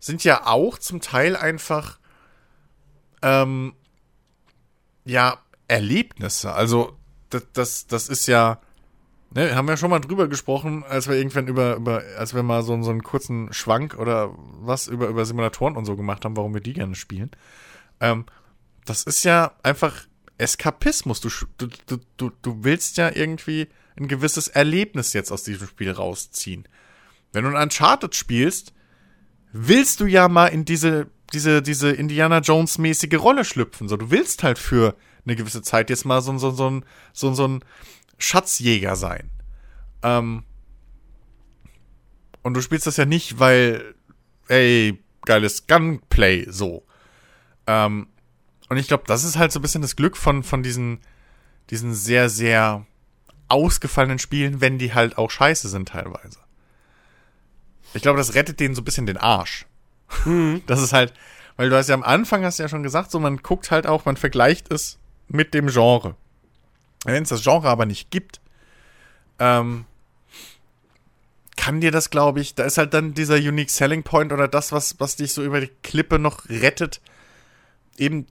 sind 0.00 0.24
ja 0.24 0.46
auch 0.46 0.78
zum 0.78 1.00
Teil 1.00 1.36
einfach 1.36 1.98
ähm, 3.22 3.74
ja 5.04 5.38
Erlebnisse. 5.66 6.52
Also 6.52 6.96
das, 7.30 7.46
das, 7.52 7.86
das 7.86 8.08
ist 8.08 8.26
ja 8.26 8.60
Ne, 9.30 9.54
haben 9.54 9.68
wir 9.68 9.76
schon 9.76 9.90
mal 9.90 10.00
drüber 10.00 10.26
gesprochen, 10.26 10.84
als 10.84 11.06
wir 11.06 11.14
irgendwann 11.14 11.48
über, 11.48 11.76
über 11.76 12.02
als 12.16 12.34
wir 12.34 12.42
mal 12.42 12.62
so, 12.62 12.80
so 12.82 12.90
einen 12.90 13.02
kurzen 13.02 13.52
Schwank 13.52 13.98
oder 13.98 14.34
was 14.34 14.86
über, 14.88 15.08
über 15.08 15.26
Simulatoren 15.26 15.76
und 15.76 15.84
so 15.84 15.96
gemacht 15.96 16.24
haben, 16.24 16.36
warum 16.36 16.54
wir 16.54 16.62
die 16.62 16.72
gerne 16.72 16.94
spielen. 16.94 17.30
Ähm, 18.00 18.24
das 18.86 19.02
ist 19.02 19.24
ja 19.24 19.52
einfach 19.62 20.06
Eskapismus. 20.38 21.20
Du, 21.20 21.28
du, 21.58 21.66
du, 21.86 21.98
du, 22.16 22.30
du 22.40 22.64
willst 22.64 22.96
ja 22.96 23.14
irgendwie 23.14 23.68
ein 23.98 24.08
gewisses 24.08 24.48
Erlebnis 24.48 25.12
jetzt 25.12 25.30
aus 25.30 25.42
diesem 25.42 25.68
Spiel 25.68 25.90
rausziehen. 25.90 26.66
Wenn 27.32 27.44
du 27.44 27.50
ein 27.50 27.62
Uncharted 27.62 28.14
spielst, 28.14 28.72
willst 29.52 30.00
du 30.00 30.06
ja 30.06 30.28
mal 30.28 30.46
in 30.46 30.64
diese, 30.64 31.08
diese, 31.32 31.62
diese 31.62 31.90
Indiana 31.90 32.38
Jones-mäßige 32.38 33.18
Rolle 33.18 33.44
schlüpfen. 33.44 33.88
So, 33.88 33.96
du 33.96 34.10
willst 34.10 34.42
halt 34.42 34.58
für 34.58 34.96
eine 35.24 35.36
gewisse 35.36 35.62
Zeit 35.62 35.90
jetzt 35.90 36.04
mal 36.04 36.22
so, 36.22 36.36
so, 36.38 36.50
so, 36.50 36.70
ein, 36.70 36.84
so, 37.12 37.34
so 37.34 37.46
ein 37.46 37.64
Schatzjäger 38.18 38.96
sein. 38.96 39.30
Ähm, 40.02 40.44
und 42.42 42.54
du 42.54 42.62
spielst 42.62 42.86
das 42.86 42.96
ja 42.96 43.04
nicht, 43.04 43.38
weil, 43.38 43.94
ey, 44.48 44.98
geiles 45.24 45.66
Gunplay, 45.66 46.46
so. 46.48 46.86
Ähm, 47.66 48.08
und 48.68 48.76
ich 48.76 48.88
glaube, 48.88 49.04
das 49.06 49.24
ist 49.24 49.36
halt 49.36 49.52
so 49.52 49.58
ein 49.58 49.62
bisschen 49.62 49.82
das 49.82 49.96
Glück 49.96 50.16
von, 50.16 50.42
von 50.42 50.62
diesen, 50.62 51.00
diesen 51.70 51.94
sehr, 51.94 52.30
sehr 52.30 52.86
ausgefallenen 53.48 54.18
Spielen, 54.18 54.60
wenn 54.60 54.78
die 54.78 54.94
halt 54.94 55.18
auch 55.18 55.30
scheiße 55.30 55.68
sind 55.68 55.88
teilweise. 55.88 56.38
Ich 57.94 58.02
glaube, 58.02 58.18
das 58.18 58.34
rettet 58.34 58.60
denen 58.60 58.74
so 58.74 58.82
ein 58.82 58.84
bisschen 58.84 59.06
den 59.06 59.16
Arsch. 59.16 59.66
Mhm. 60.24 60.62
Das 60.66 60.82
ist 60.82 60.92
halt, 60.92 61.12
weil 61.56 61.70
du 61.70 61.76
hast 61.76 61.88
ja 61.88 61.94
am 61.94 62.02
Anfang 62.02 62.44
hast 62.44 62.58
ja 62.58 62.68
schon 62.68 62.82
gesagt, 62.82 63.10
so 63.10 63.20
man 63.20 63.38
guckt 63.38 63.70
halt 63.70 63.86
auch, 63.86 64.04
man 64.04 64.16
vergleicht 64.16 64.72
es 64.72 64.98
mit 65.28 65.54
dem 65.54 65.68
Genre. 65.68 66.16
Wenn 67.04 67.22
es 67.22 67.28
das 67.28 67.42
Genre 67.42 67.68
aber 67.68 67.86
nicht 67.86 68.10
gibt, 68.10 68.40
ähm, 69.38 69.84
kann 71.56 71.80
dir 71.80 71.90
das, 71.90 72.10
glaube 72.10 72.40
ich, 72.40 72.54
da 72.54 72.64
ist 72.64 72.78
halt 72.78 72.94
dann 72.94 73.14
dieser 73.14 73.36
Unique 73.36 73.70
Selling 73.70 74.02
Point 74.02 74.32
oder 74.32 74.48
das, 74.48 74.72
was, 74.72 74.98
was 75.00 75.16
dich 75.16 75.32
so 75.32 75.42
über 75.42 75.60
die 75.60 75.70
Klippe 75.82 76.18
noch 76.18 76.48
rettet, 76.48 77.00
eben, 77.96 78.26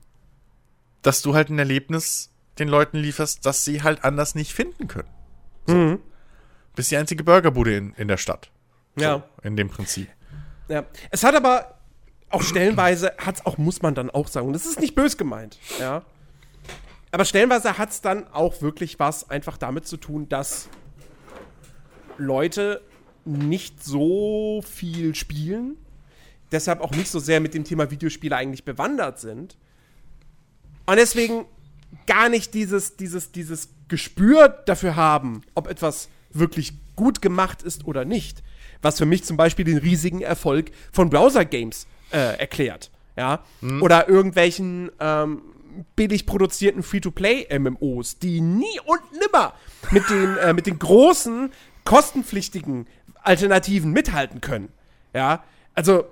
dass 1.02 1.22
du 1.22 1.34
halt 1.34 1.50
ein 1.50 1.58
Erlebnis 1.58 2.30
den 2.58 2.68
Leuten 2.68 2.98
lieferst, 2.98 3.46
das 3.46 3.64
sie 3.64 3.82
halt 3.82 4.04
anders 4.04 4.34
nicht 4.34 4.52
finden 4.52 4.88
können. 4.88 5.08
So. 5.66 5.74
Mhm. 5.74 5.98
Bist 6.74 6.90
die 6.90 6.96
einzige 6.96 7.24
Burgerbude 7.24 7.76
in, 7.76 7.92
in 7.94 8.08
der 8.08 8.16
Stadt. 8.16 8.50
So, 8.96 9.02
ja. 9.02 9.22
In 9.42 9.56
dem 9.56 9.68
Prinzip. 9.68 10.08
Ja. 10.68 10.84
Es 11.10 11.24
hat 11.24 11.34
aber 11.34 11.74
auch 12.30 12.42
stellenweise, 12.42 13.12
hat's 13.18 13.44
auch, 13.46 13.58
muss 13.58 13.82
man 13.82 13.94
dann 13.94 14.10
auch 14.10 14.28
sagen, 14.28 14.46
und 14.46 14.52
das 14.52 14.66
ist 14.66 14.80
nicht 14.80 14.94
bös 14.94 15.16
gemeint, 15.16 15.58
ja. 15.80 16.02
Aber 17.10 17.24
stellenweise 17.24 17.78
hat 17.78 17.90
es 17.90 18.02
dann 18.02 18.26
auch 18.32 18.60
wirklich 18.60 18.98
was 18.98 19.30
einfach 19.30 19.56
damit 19.56 19.86
zu 19.86 19.96
tun, 19.96 20.28
dass 20.28 20.68
Leute 22.18 22.82
nicht 23.24 23.82
so 23.82 24.62
viel 24.62 25.14
spielen, 25.14 25.76
deshalb 26.52 26.80
auch 26.80 26.90
nicht 26.90 27.10
so 27.10 27.18
sehr 27.18 27.40
mit 27.40 27.54
dem 27.54 27.64
Thema 27.64 27.90
Videospiele 27.90 28.36
eigentlich 28.36 28.64
bewandert 28.64 29.18
sind. 29.20 29.56
Und 30.86 30.96
deswegen 30.96 31.46
gar 32.06 32.28
nicht 32.28 32.54
dieses, 32.54 32.96
dieses, 32.96 33.32
dieses 33.32 33.68
Gespür 33.88 34.48
dafür 34.48 34.96
haben, 34.96 35.42
ob 35.54 35.68
etwas 35.68 36.08
wirklich 36.30 36.74
gut 36.96 37.22
gemacht 37.22 37.62
ist 37.62 37.86
oder 37.86 38.04
nicht. 38.04 38.42
Was 38.82 38.98
für 38.98 39.06
mich 39.06 39.24
zum 39.24 39.36
Beispiel 39.36 39.64
den 39.64 39.78
riesigen 39.78 40.20
Erfolg 40.20 40.70
von 40.92 41.10
Browser-Games 41.10 41.86
äh, 42.12 42.38
erklärt. 42.38 42.90
Ja? 43.16 43.44
Mhm. 43.60 43.82
Oder 43.82 44.08
irgendwelchen 44.08 44.90
ähm, 45.00 45.42
billig 45.96 46.26
produzierten 46.26 46.82
Free-to-Play-MMOs, 46.82 48.18
die 48.18 48.40
nie 48.40 48.80
und 48.84 49.00
nimmer 49.12 49.54
mit 49.90 50.08
den, 50.10 50.36
äh, 50.36 50.52
mit 50.52 50.66
den 50.66 50.78
großen, 50.78 51.52
kostenpflichtigen 51.84 52.86
Alternativen 53.22 53.92
mithalten 53.92 54.40
können. 54.40 54.68
Ja, 55.14 55.44
also 55.74 56.04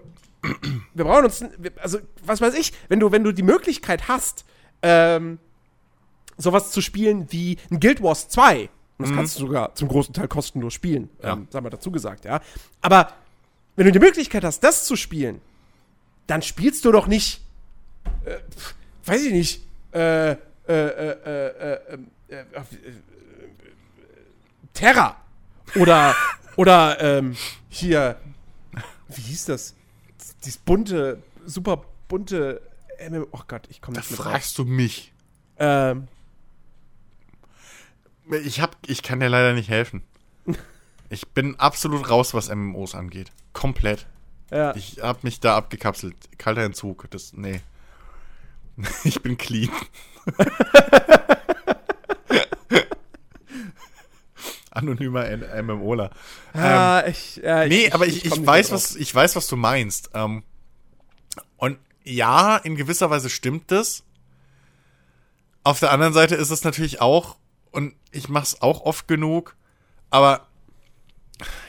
wir 0.94 1.04
brauchen 1.04 1.24
uns, 1.24 1.44
also 1.82 1.98
was 2.24 2.40
weiß 2.40 2.54
ich, 2.54 2.72
wenn 2.88 3.00
du, 3.00 3.12
wenn 3.12 3.24
du 3.24 3.32
die 3.32 3.42
Möglichkeit 3.42 4.08
hast, 4.08 4.44
ähm, 4.82 5.38
sowas 6.36 6.70
zu 6.70 6.80
spielen 6.80 7.26
wie 7.30 7.58
ein 7.70 7.80
Guild 7.80 8.02
Wars 8.02 8.28
2, 8.28 8.68
und 8.98 9.04
das 9.04 9.10
mhm. 9.10 9.16
kannst 9.16 9.36
du 9.36 9.40
sogar 9.40 9.74
zum 9.74 9.88
großen 9.88 10.14
Teil 10.14 10.28
kostenlos 10.28 10.72
spielen, 10.72 11.10
ja. 11.22 11.34
ähm, 11.34 11.48
sagen 11.50 11.64
wir 11.64 11.70
dazu 11.70 11.90
gesagt, 11.90 12.24
ja. 12.24 12.40
Aber 12.80 13.12
wenn 13.76 13.86
du 13.86 13.92
die 13.92 13.98
Möglichkeit 13.98 14.44
hast, 14.44 14.60
das 14.60 14.84
zu 14.84 14.96
spielen, 14.96 15.40
dann 16.26 16.42
spielst 16.42 16.84
du 16.84 16.92
doch 16.92 17.06
nicht, 17.06 17.42
äh, 18.24 18.38
weiß 19.04 19.24
ich 19.24 19.32
nicht, 19.32 19.62
äh, 19.92 20.32
äh, 20.32 20.36
äh, 20.68 21.74
äh, 21.88 21.98
Terra 24.72 25.16
oder 25.76 26.14
oder 26.56 27.00
ähm, 27.00 27.36
hier, 27.68 28.16
wie 29.08 29.20
hieß 29.20 29.46
das? 29.46 29.74
Dieses 30.42 30.58
bunte, 30.58 31.22
super 31.44 31.84
bunte 32.08 32.62
MMO. 33.10 33.26
Oh 33.32 33.40
Gott, 33.46 33.66
ich 33.68 33.80
komme 33.80 33.98
nicht 33.98 34.10
da 34.10 34.16
fragst 34.16 34.58
du 34.58 34.64
mich. 34.64 35.12
Ähm, 35.58 36.08
ich 38.30 38.60
hab, 38.60 38.76
ich 38.86 39.02
kann 39.02 39.20
dir 39.20 39.28
leider 39.28 39.52
nicht 39.52 39.68
helfen. 39.68 40.02
Ich 41.08 41.28
bin 41.28 41.54
absolut 41.60 42.10
raus, 42.10 42.34
was 42.34 42.52
MMOs 42.52 42.96
angeht. 42.96 43.30
Komplett. 43.52 44.08
Ja. 44.50 44.74
Ich 44.74 44.98
hab 45.00 45.22
mich 45.22 45.38
da 45.38 45.56
abgekapselt. 45.56 46.16
Kalter 46.36 46.62
Entzug. 46.62 47.08
Das, 47.10 47.32
nee. 47.32 47.60
Ich 49.04 49.22
bin 49.22 49.38
clean. 49.38 49.70
Anonymer 54.76 55.24
MMOler. 55.62 56.10
Ja, 56.54 57.02
ähm, 57.02 57.10
ich, 57.10 57.36
ja, 57.36 57.66
nee, 57.66 57.86
ich, 57.86 57.94
aber 57.94 58.06
ich, 58.06 58.26
ich, 58.26 58.32
ich 58.32 58.46
weiß, 58.46 58.72
was, 58.72 58.94
ich 58.96 59.14
weiß, 59.14 59.36
was 59.36 59.46
du 59.46 59.56
meinst. 59.56 60.10
Ähm, 60.12 60.42
und 61.56 61.78
ja, 62.04 62.56
in 62.58 62.76
gewisser 62.76 63.08
Weise 63.10 63.30
stimmt 63.30 63.70
das. 63.70 64.02
Auf 65.64 65.80
der 65.80 65.92
anderen 65.92 66.12
Seite 66.12 66.34
ist 66.34 66.50
es 66.50 66.62
natürlich 66.62 67.00
auch, 67.00 67.36
und 67.76 67.94
ich 68.10 68.28
mach's 68.28 68.62
auch 68.62 68.80
oft 68.80 69.06
genug, 69.06 69.54
aber 70.10 70.48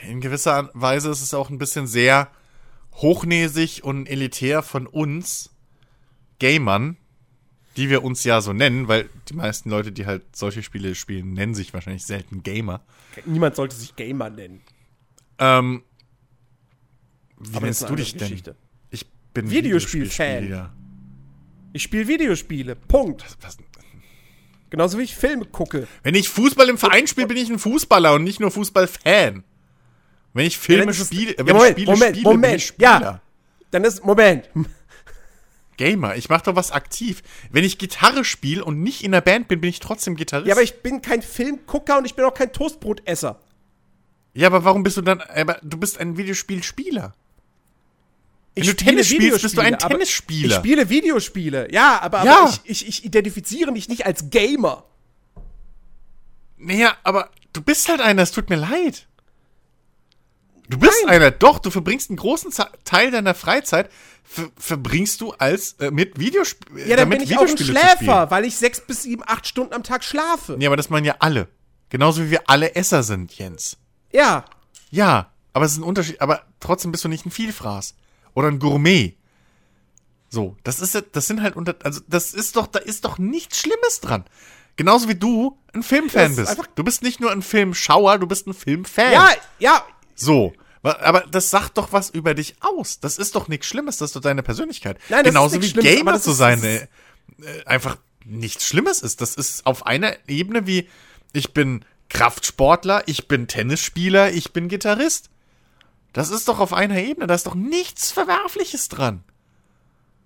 in 0.01 0.21
gewisser 0.21 0.69
Weise 0.73 1.11
ist 1.11 1.21
es 1.21 1.33
auch 1.33 1.49
ein 1.49 1.57
bisschen 1.57 1.85
sehr 1.85 2.31
hochnäsig 2.93 3.83
und 3.83 4.07
elitär 4.07 4.63
von 4.63 4.87
uns, 4.87 5.51
Gamern, 6.39 6.97
die 7.75 7.89
wir 7.89 8.03
uns 8.03 8.23
ja 8.23 8.41
so 8.41 8.53
nennen, 8.53 8.87
weil 8.87 9.09
die 9.27 9.33
meisten 9.33 9.69
Leute, 9.69 9.91
die 9.91 10.05
halt 10.05 10.35
solche 10.35 10.63
Spiele 10.63 10.95
spielen, 10.95 11.33
nennen 11.33 11.53
sich 11.53 11.73
wahrscheinlich 11.73 12.05
selten 12.05 12.41
Gamer. 12.41 12.81
Niemand 13.25 13.55
sollte 13.55 13.75
sich 13.75 13.95
Gamer 13.95 14.29
nennen. 14.29 14.61
Ähm, 15.39 15.83
wie 17.37 17.55
Aber 17.55 17.65
nennst 17.65 17.87
du 17.87 17.95
dich 17.95 18.13
denn? 18.13 18.29
Geschichte. 18.29 18.55
Ich 18.91 19.05
bin 19.33 19.49
Videospiel-Fan. 19.51 20.69
ich 21.73 21.83
spiele 21.83 22.07
Videospiele. 22.07 22.75
Punkt. 22.75 23.23
Was, 23.25 23.37
was, 23.41 23.57
Genauso 24.69 24.97
wie 24.97 25.03
ich 25.03 25.15
Filme 25.15 25.45
gucke. 25.45 25.87
Wenn 26.03 26.15
ich 26.15 26.29
Fußball 26.29 26.67
im 26.69 26.77
Verein 26.77 27.07
spiele, 27.07 27.27
bin 27.27 27.37
ich 27.37 27.49
ein 27.49 27.59
Fußballer 27.59 28.13
und 28.13 28.23
nicht 28.23 28.39
nur 28.39 28.51
Fußballfan. 28.51 29.43
Wenn 30.33 30.45
ich 30.45 30.57
Filme 30.57 30.91
ja, 30.91 30.93
spiele, 30.93 31.35
wenn 31.37 31.47
ja, 31.47 31.53
Moment, 31.53 31.77
ich 31.77 31.83
Spiele 31.83 31.91
Moment, 31.91 32.15
spiele, 32.15 32.23
Moment, 32.23 32.41
bin 32.41 32.55
ich 32.55 32.65
Spieler. 32.65 33.01
Ja. 33.01 33.21
Dann 33.71 33.83
ist 33.83 34.05
Moment. 34.05 34.49
Gamer. 35.77 36.15
Ich 36.15 36.29
mache 36.29 36.43
doch 36.43 36.55
was 36.55 36.71
aktiv. 36.71 37.21
Wenn 37.51 37.63
ich 37.63 37.77
Gitarre 37.77 38.25
spiele 38.25 38.65
und 38.65 38.81
nicht 38.81 39.03
in 39.03 39.11
der 39.11 39.21
Band 39.21 39.47
bin, 39.47 39.61
bin 39.61 39.69
ich 39.69 39.79
trotzdem 39.79 40.15
Gitarrist. 40.15 40.47
Ja, 40.47 40.55
aber 40.55 40.63
ich 40.63 40.81
bin 40.81 41.01
kein 41.01 41.21
Filmgucker 41.21 41.99
und 41.99 42.05
ich 42.05 42.15
bin 42.15 42.25
auch 42.25 42.33
kein 42.33 42.51
Toastbrotesser. 42.51 43.39
Ja, 44.33 44.47
aber 44.47 44.63
warum 44.65 44.83
bist 44.83 44.97
du 44.97 45.01
dann. 45.01 45.21
Aber 45.21 45.59
du 45.63 45.77
bist 45.77 45.99
ein 45.99 46.17
Videospielspieler. 46.17 47.13
Wenn 48.57 48.63
ich 48.63 48.75
du 48.75 48.75
Tennis 48.75 49.07
spielst, 49.07 49.41
bist 49.41 49.57
du 49.57 49.61
ein 49.61 49.77
Tennisspieler. 49.77 50.49
Ich 50.49 50.55
spiele 50.55 50.89
Videospiele, 50.89 51.71
ja, 51.71 51.99
aber, 52.01 52.23
ja. 52.25 52.39
aber 52.39 52.49
ich, 52.63 52.81
ich, 52.81 52.87
ich 52.87 53.05
identifiziere 53.05 53.71
mich 53.71 53.87
nicht 53.87 54.05
als 54.05 54.29
Gamer. 54.29 54.83
Naja, 56.57 56.97
aber 57.03 57.29
du 57.53 57.61
bist 57.61 57.87
halt 57.87 58.01
einer, 58.01 58.23
es 58.23 58.31
tut 58.31 58.49
mir 58.49 58.55
leid. 58.55 59.07
Du 60.69 60.77
bist 60.77 61.03
Nein. 61.05 61.15
einer, 61.15 61.31
doch, 61.31 61.59
du 61.59 61.69
verbringst 61.69 62.09
einen 62.09 62.17
großen 62.17 62.51
Teil 62.83 63.11
deiner 63.11 63.33
Freizeit, 63.33 63.89
ver 64.23 64.49
verbringst 64.57 65.21
du 65.21 65.31
als 65.31 65.73
äh, 65.73 65.91
mit 65.91 66.19
Videospielen. 66.19 66.89
Ja, 66.89 66.97
dann 66.97 67.09
bin 67.09 67.21
ich 67.21 67.37
auch 67.37 67.47
ein 67.47 67.57
Schläfer, 67.57 68.29
weil 68.31 68.43
ich 68.43 68.57
sechs 68.57 68.81
bis 68.81 69.03
sieben, 69.03 69.23
acht 69.25 69.47
Stunden 69.47 69.73
am 69.73 69.83
Tag 69.83 70.03
schlafe. 70.03 70.57
Ja, 70.59 70.67
aber 70.67 70.75
das 70.75 70.89
meinen 70.89 71.05
ja 71.05 71.15
alle. 71.19 71.47
Genauso 71.89 72.23
wie 72.23 72.31
wir 72.31 72.49
alle 72.49 72.75
Esser 72.75 73.03
sind, 73.03 73.31
Jens. 73.37 73.77
Ja. 74.11 74.43
Ja, 74.89 75.31
aber 75.53 75.65
es 75.65 75.73
ist 75.73 75.77
ein 75.77 75.83
Unterschied, 75.83 76.19
aber 76.19 76.43
trotzdem 76.59 76.91
bist 76.91 77.05
du 77.05 77.07
nicht 77.07 77.25
ein 77.25 77.31
Vielfraß. 77.31 77.95
Oder 78.37 78.49
ein 78.49 78.59
Gourmet. 78.59 79.15
So, 80.29 80.57
das 80.63 80.79
ist 80.79 81.03
das 81.11 81.25
sind 81.25 81.41
halt 81.41 81.55
unter, 81.55 81.75
also 81.81 82.01
das 82.07 82.35
ist 82.35 82.55
doch, 82.55 82.67
da 82.67 82.77
ist 82.77 83.03
doch 83.03 83.17
nichts 83.17 83.59
Schlimmes 83.59 83.99
dran. 83.99 84.25
Genauso 84.75 85.09
wie 85.09 85.15
du 85.15 85.57
ein 85.73 85.81
Filmfan 85.81 86.35
bist. 86.35 86.55
Du 86.75 86.83
bist 86.83 87.01
nicht 87.01 87.19
nur 87.19 87.31
ein 87.31 87.41
Filmschauer, 87.41 88.19
du 88.19 88.27
bist 88.27 88.45
ein 88.45 88.53
Filmfan. 88.53 89.11
Ja, 89.11 89.31
ja, 89.57 89.83
so. 90.13 90.53
Aber 90.83 91.21
das 91.21 91.49
sagt 91.49 91.79
doch 91.79 91.93
was 91.93 92.11
über 92.11 92.35
dich 92.35 92.57
aus. 92.59 92.99
Das 92.99 93.17
ist 93.17 93.33
doch 93.33 93.47
nichts 93.47 93.65
Schlimmes, 93.65 93.97
das 93.97 94.09
ist 94.09 94.15
doch 94.15 94.21
deine 94.21 94.43
Persönlichkeit. 94.43 94.99
Nein, 95.09 95.23
das 95.23 95.33
Genauso 95.33 95.59
wie 95.59 95.67
Schlimmes, 95.67 95.91
Gamer 95.91 96.21
zu 96.21 96.31
sein, 96.31 96.63
äh, 96.63 96.87
einfach 97.65 97.97
nichts 98.23 98.67
Schlimmes 98.67 99.01
ist. 99.01 99.19
Das 99.19 99.33
ist 99.33 99.65
auf 99.65 99.87
einer 99.87 100.15
Ebene 100.27 100.67
wie, 100.67 100.87
ich 101.33 101.55
bin 101.55 101.83
Kraftsportler, 102.09 103.01
ich 103.07 103.27
bin 103.27 103.47
Tennisspieler, 103.47 104.31
ich 104.31 104.53
bin 104.53 104.67
Gitarrist. 104.67 105.31
Das 106.13 106.29
ist 106.29 106.47
doch 106.47 106.59
auf 106.59 106.73
einer 106.73 106.97
Ebene, 106.97 107.27
da 107.27 107.35
ist 107.35 107.47
doch 107.47 107.55
nichts 107.55 108.11
Verwerfliches 108.11 108.89
dran. 108.89 109.23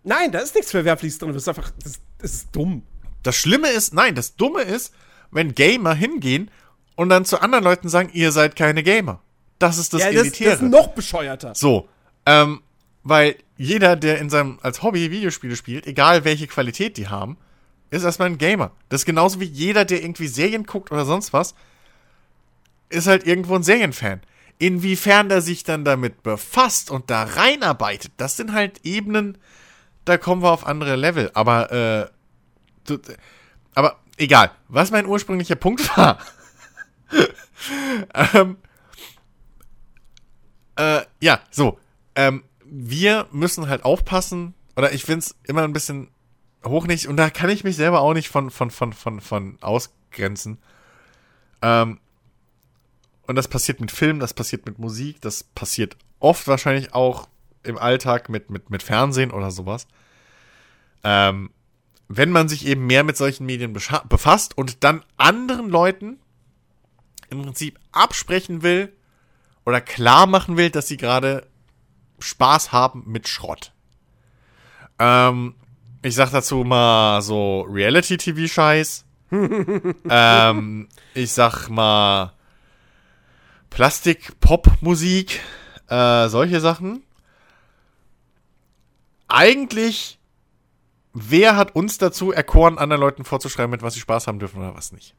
Nein, 0.03 0.31
da 0.31 0.39
ist 0.39 0.55
nichts 0.55 0.71
Verwerfliches 0.71 1.19
drin. 1.19 1.33
Das 1.33 1.43
ist 1.43 1.47
einfach, 1.47 1.71
das, 1.83 1.99
das 2.17 2.33
ist 2.33 2.55
dumm. 2.55 2.83
Das 3.23 3.35
Schlimme 3.35 3.69
ist, 3.69 3.93
nein, 3.93 4.15
das 4.15 4.35
Dumme 4.35 4.61
ist, 4.61 4.93
wenn 5.31 5.53
Gamer 5.53 5.93
hingehen 5.93 6.49
und 6.95 7.09
dann 7.09 7.25
zu 7.25 7.41
anderen 7.41 7.63
Leuten 7.63 7.89
sagen, 7.89 8.09
ihr 8.13 8.31
seid 8.31 8.55
keine 8.55 8.83
Gamer. 8.83 9.21
Das 9.59 9.77
ist 9.77 9.93
das 9.93 10.01
ja, 10.01 10.11
das, 10.11 10.21
Elitäre. 10.21 10.51
das 10.51 10.61
ist 10.61 10.69
noch 10.69 10.87
bescheuerter. 10.89 11.53
So, 11.53 11.87
ähm, 12.25 12.61
weil 13.03 13.35
jeder, 13.57 13.95
der 13.95 14.19
in 14.19 14.29
seinem 14.29 14.59
als 14.61 14.81
Hobby 14.81 15.11
Videospiele 15.11 15.55
spielt, 15.55 15.85
egal 15.85 16.25
welche 16.25 16.47
Qualität 16.47 16.97
die 16.97 17.07
haben, 17.07 17.37
ist 17.91 18.03
erstmal 18.03 18.29
ein 18.29 18.37
Gamer. 18.37 18.71
Das 18.89 19.01
ist 19.01 19.05
genauso 19.05 19.39
wie 19.39 19.45
jeder, 19.45 19.85
der 19.85 20.01
irgendwie 20.01 20.27
Serien 20.27 20.65
guckt 20.65 20.91
oder 20.91 21.05
sonst 21.05 21.33
was, 21.33 21.53
ist 22.89 23.07
halt 23.07 23.27
irgendwo 23.27 23.55
ein 23.55 23.63
Serienfan. 23.63 24.21
Inwiefern 24.61 25.27
der 25.27 25.41
sich 25.41 25.63
dann 25.63 25.83
damit 25.83 26.21
befasst 26.21 26.91
und 26.91 27.09
da 27.09 27.23
reinarbeitet, 27.23 28.11
das 28.17 28.37
sind 28.37 28.53
halt 28.53 28.81
Ebenen, 28.85 29.39
da 30.05 30.19
kommen 30.19 30.43
wir 30.43 30.51
auf 30.51 30.67
andere 30.67 30.95
Level. 30.95 31.31
Aber, 31.33 31.71
äh, 31.71 32.07
du, 32.85 32.99
aber 33.73 33.97
egal, 34.17 34.51
was 34.67 34.91
mein 34.91 35.07
ursprünglicher 35.07 35.55
Punkt 35.55 35.97
war. 35.97 36.19
ähm, 38.35 38.57
äh, 40.75 41.01
ja, 41.19 41.39
so. 41.49 41.79
Ähm, 42.13 42.43
wir 42.63 43.25
müssen 43.31 43.67
halt 43.67 43.83
aufpassen, 43.83 44.53
oder 44.75 44.93
ich 44.93 45.05
finde 45.05 45.25
es 45.25 45.35
immer 45.47 45.63
ein 45.63 45.73
bisschen 45.73 46.09
hochnächtig, 46.63 47.09
und 47.09 47.17
da 47.17 47.31
kann 47.31 47.49
ich 47.49 47.63
mich 47.63 47.77
selber 47.77 48.01
auch 48.01 48.13
nicht 48.13 48.29
von, 48.29 48.51
von, 48.51 48.69
von, 48.69 48.93
von, 48.93 49.21
von 49.21 49.57
ausgrenzen. 49.59 50.59
Ähm, 51.63 51.99
und 53.27 53.35
das 53.35 53.47
passiert 53.47 53.79
mit 53.79 53.91
Film, 53.91 54.19
das 54.19 54.33
passiert 54.33 54.65
mit 54.65 54.79
Musik, 54.79 55.21
das 55.21 55.43
passiert 55.43 55.95
oft 56.19 56.47
wahrscheinlich 56.47 56.93
auch 56.93 57.27
im 57.63 57.77
Alltag 57.77 58.29
mit, 58.29 58.49
mit, 58.49 58.69
mit 58.69 58.83
Fernsehen 58.83 59.31
oder 59.31 59.51
sowas. 59.51 59.87
Ähm, 61.03 61.51
wenn 62.07 62.31
man 62.31 62.49
sich 62.49 62.65
eben 62.65 62.85
mehr 62.87 63.03
mit 63.03 63.17
solchen 63.17 63.45
Medien 63.45 63.73
befasst 63.73 64.57
und 64.57 64.83
dann 64.83 65.03
anderen 65.17 65.69
Leuten 65.69 66.19
im 67.29 67.41
Prinzip 67.43 67.79
absprechen 67.91 68.63
will 68.63 68.91
oder 69.65 69.79
klar 69.79 70.27
machen 70.27 70.57
will, 70.57 70.69
dass 70.69 70.87
sie 70.87 70.97
gerade 70.97 71.47
Spaß 72.19 72.71
haben 72.71 73.03
mit 73.07 73.27
Schrott. 73.27 73.71
Ähm, 74.99 75.55
ich 76.01 76.15
sag 76.15 76.31
dazu 76.31 76.63
mal 76.63 77.21
so 77.21 77.61
Reality-TV-Scheiß. 77.61 79.05
ähm, 80.09 80.89
ich 81.13 81.31
sag 81.31 81.69
mal 81.69 82.33
Plastik-Pop-Musik, 83.71 85.39
äh, 85.89 86.29
solche 86.29 86.59
Sachen. 86.59 87.03
Eigentlich, 89.27 90.19
wer 91.13 91.55
hat 91.55 91.75
uns 91.75 91.97
dazu 91.97 92.31
erkoren, 92.31 92.77
anderen 92.77 93.01
Leuten 93.01 93.23
vorzuschreiben, 93.23 93.71
mit 93.71 93.81
was 93.81 93.95
sie 93.95 94.01
Spaß 94.01 94.27
haben 94.27 94.39
dürfen 94.39 94.59
oder 94.59 94.75
was 94.75 94.91
nicht? 94.91 95.15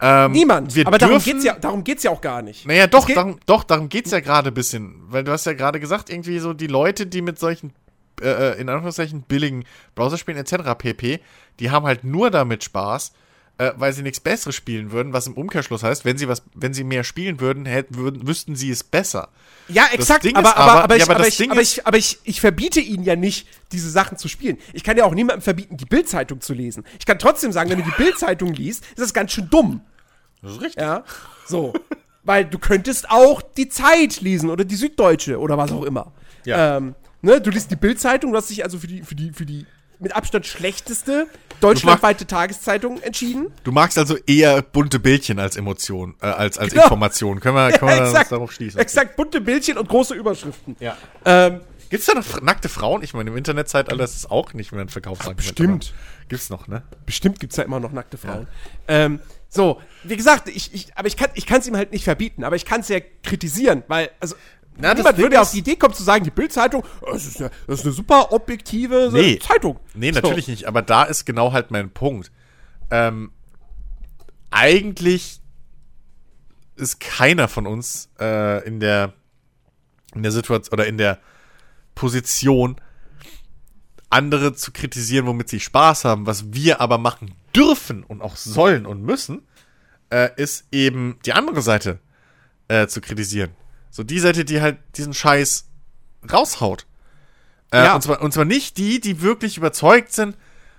Ähm, 0.00 0.32
Niemand. 0.32 0.76
Aber 0.84 0.98
darum 0.98 1.20
geht's, 1.20 1.44
ja, 1.44 1.54
darum 1.58 1.84
geht's 1.84 2.02
ja 2.02 2.10
auch 2.10 2.20
gar 2.20 2.42
nicht. 2.42 2.66
Naja, 2.66 2.86
doch, 2.86 3.08
darum, 3.08 3.38
doch, 3.46 3.64
darum 3.64 3.88
geht's 3.88 4.10
ja 4.10 4.20
gerade 4.20 4.48
ein 4.50 4.54
bisschen. 4.54 4.96
Weil 5.06 5.24
du 5.24 5.32
hast 5.32 5.46
ja 5.46 5.54
gerade 5.54 5.80
gesagt, 5.80 6.10
irgendwie 6.10 6.38
so 6.38 6.52
die 6.52 6.66
Leute, 6.66 7.06
die 7.06 7.22
mit 7.22 7.38
solchen, 7.38 7.72
äh, 8.20 8.28
äh 8.28 8.60
in 8.60 8.68
Anführungszeichen, 8.68 9.22
billigen 9.22 9.64
Browserspielen 9.94 10.38
etc. 10.40 10.74
pp., 10.76 11.20
die 11.60 11.70
haben 11.70 11.86
halt 11.86 12.04
nur 12.04 12.30
damit 12.30 12.64
Spaß, 12.64 13.12
äh, 13.62 13.72
weil 13.76 13.92
sie 13.92 14.02
nichts 14.02 14.18
Besseres 14.18 14.56
spielen 14.56 14.90
würden, 14.90 15.12
was 15.12 15.26
im 15.26 15.34
Umkehrschluss 15.34 15.82
heißt, 15.82 16.04
wenn 16.04 16.18
sie 16.18 16.26
was, 16.26 16.42
wenn 16.54 16.74
sie 16.74 16.82
mehr 16.82 17.04
spielen 17.04 17.38
würden, 17.38 17.64
hätten, 17.64 17.94
würden 17.96 18.26
wüssten 18.26 18.56
sie 18.56 18.70
es 18.70 18.82
besser. 18.82 19.28
Ja, 19.68 19.86
exakt, 19.92 20.26
aber, 20.34 20.56
aber, 20.56 20.84
aber, 20.84 20.96
ich, 20.96 21.08
aber, 21.08 21.26
ich, 21.26 21.50
aber, 21.50 21.60
ich, 21.60 21.86
aber 21.86 21.96
ich, 21.96 22.18
ich 22.24 22.40
verbiete 22.40 22.80
ihnen 22.80 23.04
ja 23.04 23.14
nicht, 23.14 23.46
diese 23.70 23.88
Sachen 23.90 24.18
zu 24.18 24.26
spielen. 24.26 24.58
Ich 24.72 24.82
kann 24.82 24.96
ja 24.96 25.04
auch 25.04 25.14
niemandem 25.14 25.42
verbieten, 25.42 25.76
die 25.76 25.84
Bildzeitung 25.84 26.40
zu 26.40 26.54
lesen. 26.54 26.84
Ich 26.98 27.06
kann 27.06 27.18
trotzdem 27.18 27.52
sagen, 27.52 27.70
wenn 27.70 27.78
du 27.78 27.84
die 27.84 28.02
Bildzeitung 28.02 28.52
liest, 28.52 28.84
ist 28.84 28.98
das 28.98 29.14
ganz 29.14 29.32
schön 29.32 29.48
dumm. 29.48 29.82
Das 30.42 30.52
ist 30.52 30.60
richtig. 30.60 30.82
Ja, 30.82 31.04
so. 31.46 31.72
Weil 32.24 32.44
du 32.44 32.58
könntest 32.58 33.10
auch 33.10 33.42
die 33.42 33.68
Zeit 33.68 34.20
lesen 34.20 34.50
oder 34.50 34.64
die 34.64 34.76
Süddeutsche 34.76 35.38
oder 35.38 35.56
was 35.56 35.70
auch 35.70 35.84
immer. 35.84 36.12
Ja. 36.44 36.78
Ähm, 36.78 36.96
ne, 37.20 37.40
du 37.40 37.50
liest 37.50 37.70
die 37.70 37.76
Bildzeitung, 37.76 38.32
du 38.32 38.36
hast 38.36 38.50
dich 38.50 38.64
also 38.64 38.78
für 38.78 38.88
die, 38.88 39.02
für 39.02 39.14
die, 39.14 39.32
für 39.32 39.46
die 39.46 39.66
mit 40.02 40.14
Abstand 40.14 40.46
schlechteste 40.46 41.28
deutschlandweite 41.60 42.26
Tageszeitung 42.26 43.00
entschieden. 43.02 43.52
Du 43.64 43.72
magst 43.72 43.96
also 43.96 44.16
eher 44.26 44.62
bunte 44.62 44.98
Bildchen 44.98 45.38
als 45.38 45.56
Emotion, 45.56 46.14
äh, 46.20 46.26
als, 46.26 46.58
als 46.58 46.72
genau. 46.72 46.84
Information. 46.84 47.40
Können 47.40 47.56
wir, 47.56 47.70
können 47.78 47.90
ja, 47.96 48.06
exakt, 48.06 48.32
darauf 48.32 48.52
schließen? 48.52 48.80
Exakt, 48.80 49.16
bunte 49.16 49.40
Bildchen 49.40 49.78
und 49.78 49.88
große 49.88 50.14
Überschriften. 50.14 50.76
Ja. 50.80 50.96
Ähm, 51.24 51.60
Gibt's 51.88 52.06
da 52.06 52.14
noch 52.14 52.40
nackte 52.40 52.70
Frauen? 52.70 53.02
Ich 53.02 53.12
meine, 53.12 53.28
im 53.28 53.36
Internetzeitalter 53.36 54.02
ist 54.02 54.16
es 54.16 54.30
auch 54.30 54.54
nicht 54.54 54.72
mehr 54.72 54.80
ein 54.80 54.88
Verkaufsargument. 54.88 55.36
Bestimmt. 55.36 55.94
Gibt's 56.26 56.48
noch, 56.48 56.66
ne? 56.66 56.82
Bestimmt 57.04 57.38
gibt's 57.38 57.56
da 57.56 57.62
immer 57.62 57.80
noch 57.80 57.92
nackte 57.92 58.16
Frauen. 58.16 58.46
Ja. 58.88 59.04
Ähm, 59.04 59.20
so, 59.50 59.78
wie 60.02 60.16
gesagt, 60.16 60.48
ich, 60.48 60.72
ich, 60.72 60.96
aber 60.96 61.06
ich 61.06 61.16
kann 61.18 61.60
es 61.60 61.66
ihm 61.66 61.76
halt 61.76 61.92
nicht 61.92 62.04
verbieten, 62.04 62.44
aber 62.44 62.56
ich 62.56 62.64
kann 62.64 62.80
es 62.80 62.88
ja 62.88 62.98
kritisieren, 63.22 63.82
weil, 63.88 64.08
also, 64.20 64.36
Na, 64.78 64.94
niemand 64.94 65.18
würde 65.18 65.34
ja 65.34 65.42
auf 65.42 65.50
die 65.50 65.58
Idee 65.58 65.76
kommen 65.76 65.94
zu 65.94 66.02
sagen, 66.02 66.24
die 66.24 66.30
Bildzeitung, 66.30 66.84
das, 67.04 67.26
ist 67.26 67.40
eine, 67.40 67.50
das 67.66 67.80
ist 67.80 67.84
eine 67.84 67.94
super 67.94 68.32
objektive 68.32 69.10
nee, 69.12 69.38
Zeitung. 69.38 69.78
Nee, 69.94 70.12
natürlich 70.12 70.46
so. 70.46 70.50
nicht, 70.50 70.66
aber 70.66 70.82
da 70.82 71.04
ist 71.04 71.24
genau 71.24 71.52
halt 71.52 71.70
mein 71.70 71.90
Punkt. 71.90 72.32
Ähm, 72.90 73.32
eigentlich 74.50 75.40
ist 76.76 77.00
keiner 77.00 77.48
von 77.48 77.66
uns 77.66 78.08
äh, 78.18 78.66
in 78.66 78.80
der 78.80 79.12
in 80.14 80.22
der 80.22 80.32
Situation 80.32 80.72
oder 80.72 80.86
in 80.86 80.98
der 80.98 81.18
Position, 81.94 82.76
andere 84.10 84.54
zu 84.54 84.72
kritisieren, 84.72 85.26
womit 85.26 85.48
sie 85.48 85.60
Spaß 85.60 86.04
haben. 86.04 86.26
Was 86.26 86.52
wir 86.52 86.80
aber 86.80 86.98
machen 86.98 87.34
dürfen 87.54 88.04
und 88.04 88.20
auch 88.20 88.36
sollen 88.36 88.86
und 88.86 89.02
müssen, 89.02 89.42
äh, 90.10 90.30
ist 90.36 90.66
eben 90.70 91.18
die 91.24 91.32
andere 91.32 91.62
Seite 91.62 91.98
äh, 92.68 92.86
zu 92.86 93.00
kritisieren. 93.00 93.50
So 93.92 94.02
die 94.02 94.18
Seite, 94.18 94.44
die 94.44 94.60
halt 94.60 94.78
diesen 94.96 95.14
Scheiß 95.14 95.66
raushaut. 96.32 96.86
Äh, 97.70 97.84
ja. 97.84 97.94
und, 97.94 98.02
zwar, 98.02 98.22
und 98.22 98.32
zwar 98.32 98.46
nicht 98.46 98.78
die, 98.78 99.00
die 99.00 99.20
wirklich 99.22 99.56
überzeugt 99.56 100.12
sind. 100.12 100.36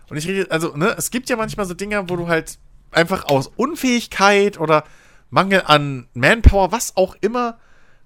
Und 0.10 0.18
ich 0.18 0.28
rede, 0.28 0.52
also, 0.52 0.76
ne, 0.76 0.96
es 0.98 1.12
gibt 1.12 1.30
ja 1.30 1.38
manchmal 1.38 1.66
so 1.66 1.76
Dinge, 1.76 2.10
wo 2.10 2.16
du 2.16 2.28
halt 2.28 2.58
einfach 2.92 3.26
aus 3.26 3.52
Unfähigkeit 3.56 4.60
oder 4.60 4.84
Mangel 5.30 5.64
an 5.66 6.08
Manpower, 6.14 6.72
was 6.72 6.98
auch 6.98 7.16
immer, 7.22 7.60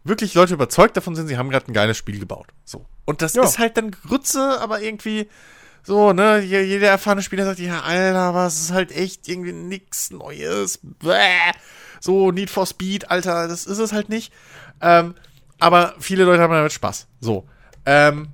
wirklich 0.03 0.33
Leute 0.33 0.53
überzeugt 0.53 0.95
davon 0.95 1.15
sind, 1.15 1.27
sie 1.27 1.37
haben 1.37 1.49
gerade 1.49 1.69
ein 1.69 1.73
geiles 1.73 1.97
Spiel 1.97 2.19
gebaut. 2.19 2.47
So. 2.63 2.85
Und 3.05 3.21
das 3.21 3.33
ja. 3.33 3.43
ist 3.43 3.59
halt 3.59 3.77
dann 3.77 3.91
Grütze, 3.91 4.59
aber 4.61 4.81
irgendwie 4.81 5.29
so, 5.83 6.11
ne, 6.11 6.39
jeder 6.39 6.89
erfahrene 6.89 7.21
Spieler 7.21 7.45
sagt, 7.45 7.59
ja, 7.59 7.81
Alter, 7.81 8.33
was 8.33 8.59
ist 8.59 8.71
halt 8.73 8.91
echt 8.91 9.29
irgendwie 9.29 9.53
nix 9.53 10.11
Neues. 10.11 10.79
Bäh. 10.81 11.53
So, 12.01 12.31
Need 12.31 12.49
for 12.49 12.65
Speed, 12.65 13.09
Alter, 13.09 13.47
das 13.47 13.65
ist 13.65 13.79
es 13.79 13.93
halt 13.93 14.09
nicht. 14.09 14.33
Ähm, 14.81 15.15
aber 15.59 15.95
viele 15.99 16.23
Leute 16.23 16.41
haben 16.41 16.53
damit 16.53 16.71
Spaß. 16.73 17.07
So. 17.19 17.47
Ähm, 17.85 18.29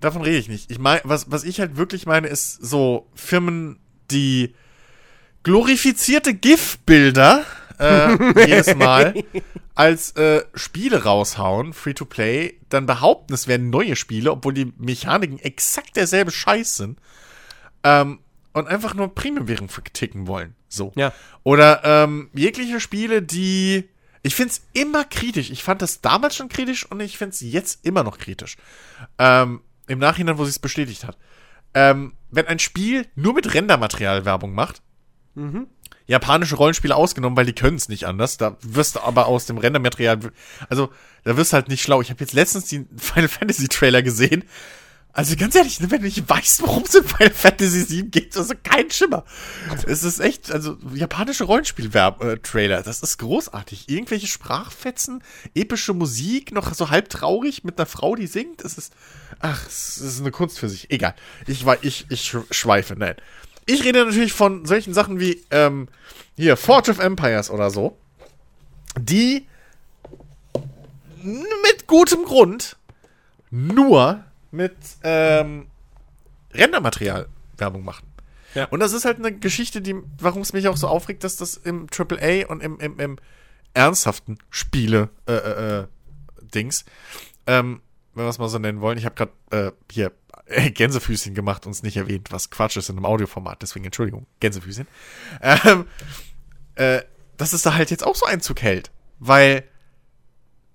davon 0.00 0.22
rede 0.22 0.38
ich 0.38 0.48
nicht. 0.48 0.70
Ich 0.70 0.78
meine, 0.78 1.00
was, 1.04 1.30
was 1.30 1.44
ich 1.44 1.60
halt 1.60 1.76
wirklich 1.76 2.06
meine, 2.06 2.28
ist 2.28 2.54
so 2.54 3.08
Firmen, 3.14 3.78
die 4.10 4.54
glorifizierte 5.42 6.34
GIF-Bilder 6.34 7.44
äh, 7.78 8.46
jedes 8.46 8.74
Mal 8.74 9.14
als 9.74 10.12
äh, 10.12 10.44
Spiele 10.54 11.04
raushauen, 11.04 11.72
Free-to-Play, 11.72 12.58
dann 12.68 12.86
behaupten, 12.86 13.32
es 13.32 13.48
wären 13.48 13.70
neue 13.70 13.96
Spiele, 13.96 14.30
obwohl 14.30 14.54
die 14.54 14.72
Mechaniken 14.78 15.38
exakt 15.38 15.96
derselbe 15.96 16.30
Scheiß 16.30 16.76
sind. 16.76 16.98
Ähm, 17.82 18.20
und 18.52 18.68
einfach 18.68 18.94
nur 18.94 19.14
Premium-Währung 19.14 19.68
verticken 19.68 20.26
wollen. 20.26 20.54
So. 20.68 20.92
Ja. 20.94 21.12
Oder 21.42 21.82
ähm, 21.84 22.30
jegliche 22.34 22.80
Spiele, 22.80 23.22
die. 23.22 23.88
Ich 24.22 24.34
finde 24.34 24.52
es 24.52 24.62
immer 24.72 25.04
kritisch. 25.04 25.50
Ich 25.50 25.62
fand 25.62 25.82
das 25.82 26.00
damals 26.00 26.36
schon 26.36 26.48
kritisch 26.48 26.86
und 26.90 27.00
ich 27.00 27.18
finde 27.18 27.34
es 27.34 27.40
jetzt 27.40 27.84
immer 27.84 28.04
noch 28.04 28.18
kritisch. 28.18 28.56
Ähm, 29.18 29.62
Im 29.88 29.98
Nachhinein, 29.98 30.38
wo 30.38 30.44
sie 30.44 30.50
es 30.50 30.58
bestätigt 30.58 31.04
hat. 31.04 31.18
Ähm, 31.74 32.14
wenn 32.30 32.46
ein 32.46 32.58
Spiel 32.58 33.06
nur 33.14 33.34
mit 33.34 33.52
Rendermaterial 33.54 34.24
Werbung 34.24 34.54
macht, 34.54 34.82
mhm 35.34 35.66
japanische 36.06 36.56
Rollenspiele 36.56 36.94
ausgenommen, 36.94 37.36
weil 37.36 37.46
die 37.46 37.54
können 37.54 37.76
es 37.76 37.88
nicht 37.88 38.06
anders. 38.06 38.36
Da 38.36 38.56
wirst 38.60 38.96
du 38.96 39.00
aber 39.00 39.26
aus 39.26 39.46
dem 39.46 39.58
Rendermaterial, 39.58 40.18
also 40.68 40.90
da 41.24 41.36
wirst 41.36 41.52
du 41.52 41.54
halt 41.54 41.68
nicht 41.68 41.82
schlau. 41.82 42.00
Ich 42.00 42.10
habe 42.10 42.20
jetzt 42.20 42.32
letztens 42.32 42.66
die 42.66 42.86
Final 42.96 43.28
Fantasy 43.28 43.68
Trailer 43.68 44.02
gesehen. 44.02 44.44
Also 45.14 45.36
ganz 45.36 45.54
ehrlich, 45.54 45.78
wenn 45.82 46.00
du 46.00 46.06
nicht 46.06 46.26
weißt, 46.26 46.62
worum 46.62 46.84
es 46.84 46.94
in 46.94 47.04
Final 47.04 47.30
Fantasy 47.30 47.82
7 47.82 48.10
geht, 48.10 48.34
also 48.34 48.54
kein 48.62 48.90
Schimmer. 48.90 49.24
Es 49.86 50.04
ist 50.04 50.20
echt, 50.20 50.50
also 50.50 50.78
japanische 50.94 51.44
Rollenspiel-Trailer, 51.44 52.82
das 52.82 53.02
ist 53.02 53.18
großartig. 53.18 53.90
Irgendwelche 53.90 54.26
Sprachfetzen, 54.26 55.22
epische 55.54 55.92
Musik, 55.92 56.52
noch 56.52 56.72
so 56.72 56.88
halb 56.88 57.10
traurig 57.10 57.62
mit 57.62 57.78
einer 57.78 57.84
Frau, 57.84 58.14
die 58.14 58.26
singt. 58.26 58.64
Es 58.64 58.78
ist, 58.78 58.94
ach, 59.40 59.66
es 59.66 59.98
ist 59.98 60.20
eine 60.20 60.30
Kunst 60.30 60.58
für 60.58 60.70
sich. 60.70 60.90
Egal. 60.90 61.14
Ich, 61.46 61.66
ich, 61.82 62.06
ich 62.08 62.36
schweife, 62.50 62.94
nein. 62.96 63.16
ich 63.66 63.84
rede 63.84 64.06
natürlich 64.06 64.32
von 64.32 64.64
solchen 64.64 64.94
Sachen 64.94 65.20
wie 65.20 65.44
ähm, 65.50 65.88
hier 66.36 66.56
Forge 66.56 66.90
of 66.90 67.00
Empires 67.00 67.50
oder 67.50 67.68
so, 67.68 67.98
die 68.98 69.46
mit 71.22 71.86
gutem 71.86 72.24
Grund 72.24 72.76
nur 73.50 74.24
mit 74.52 74.76
ähm, 75.02 75.66
Rendermaterial 76.52 77.28
Werbung 77.56 77.84
machen. 77.84 78.06
Ja. 78.54 78.66
Und 78.66 78.80
das 78.80 78.92
ist 78.92 79.04
halt 79.04 79.18
eine 79.18 79.32
Geschichte, 79.36 79.80
die, 79.80 79.94
warum 80.18 80.42
es 80.42 80.52
mich 80.52 80.68
auch 80.68 80.76
so 80.76 80.86
aufregt, 80.86 81.24
dass 81.24 81.36
das 81.36 81.56
im 81.56 81.86
AAA 81.90 82.46
und 82.48 82.62
im, 82.62 82.78
im, 82.80 83.00
im 83.00 83.18
ernsthaften 83.74 84.38
Spiele 84.50 85.08
äh, 85.26 85.32
äh, 85.32 85.78
äh, 85.80 85.86
Dings, 86.42 86.84
ähm, 87.46 87.80
wenn 88.14 88.24
wir 88.24 88.28
es 88.28 88.38
mal 88.38 88.48
so 88.48 88.58
nennen 88.58 88.82
wollen, 88.82 88.98
ich 88.98 89.06
habe 89.06 89.14
gerade 89.14 89.32
äh, 89.50 89.72
hier 89.90 90.12
Gänsefüßchen 90.74 91.34
gemacht 91.34 91.64
und 91.64 91.72
es 91.72 91.82
nicht 91.82 91.96
erwähnt, 91.96 92.30
was 92.30 92.50
Quatsch 92.50 92.76
ist 92.76 92.90
in 92.90 92.96
einem 92.96 93.06
Audioformat, 93.06 93.62
deswegen 93.62 93.86
Entschuldigung, 93.86 94.26
Gänsefüßchen. 94.40 94.86
Ähm, 95.40 95.86
äh, 96.74 97.02
dass 97.36 97.52
es 97.52 97.62
da 97.62 97.74
halt 97.74 97.90
jetzt 97.90 98.04
auch 98.04 98.14
so 98.14 98.26
Einzug 98.26 98.60
hält, 98.60 98.90
weil 99.18 99.64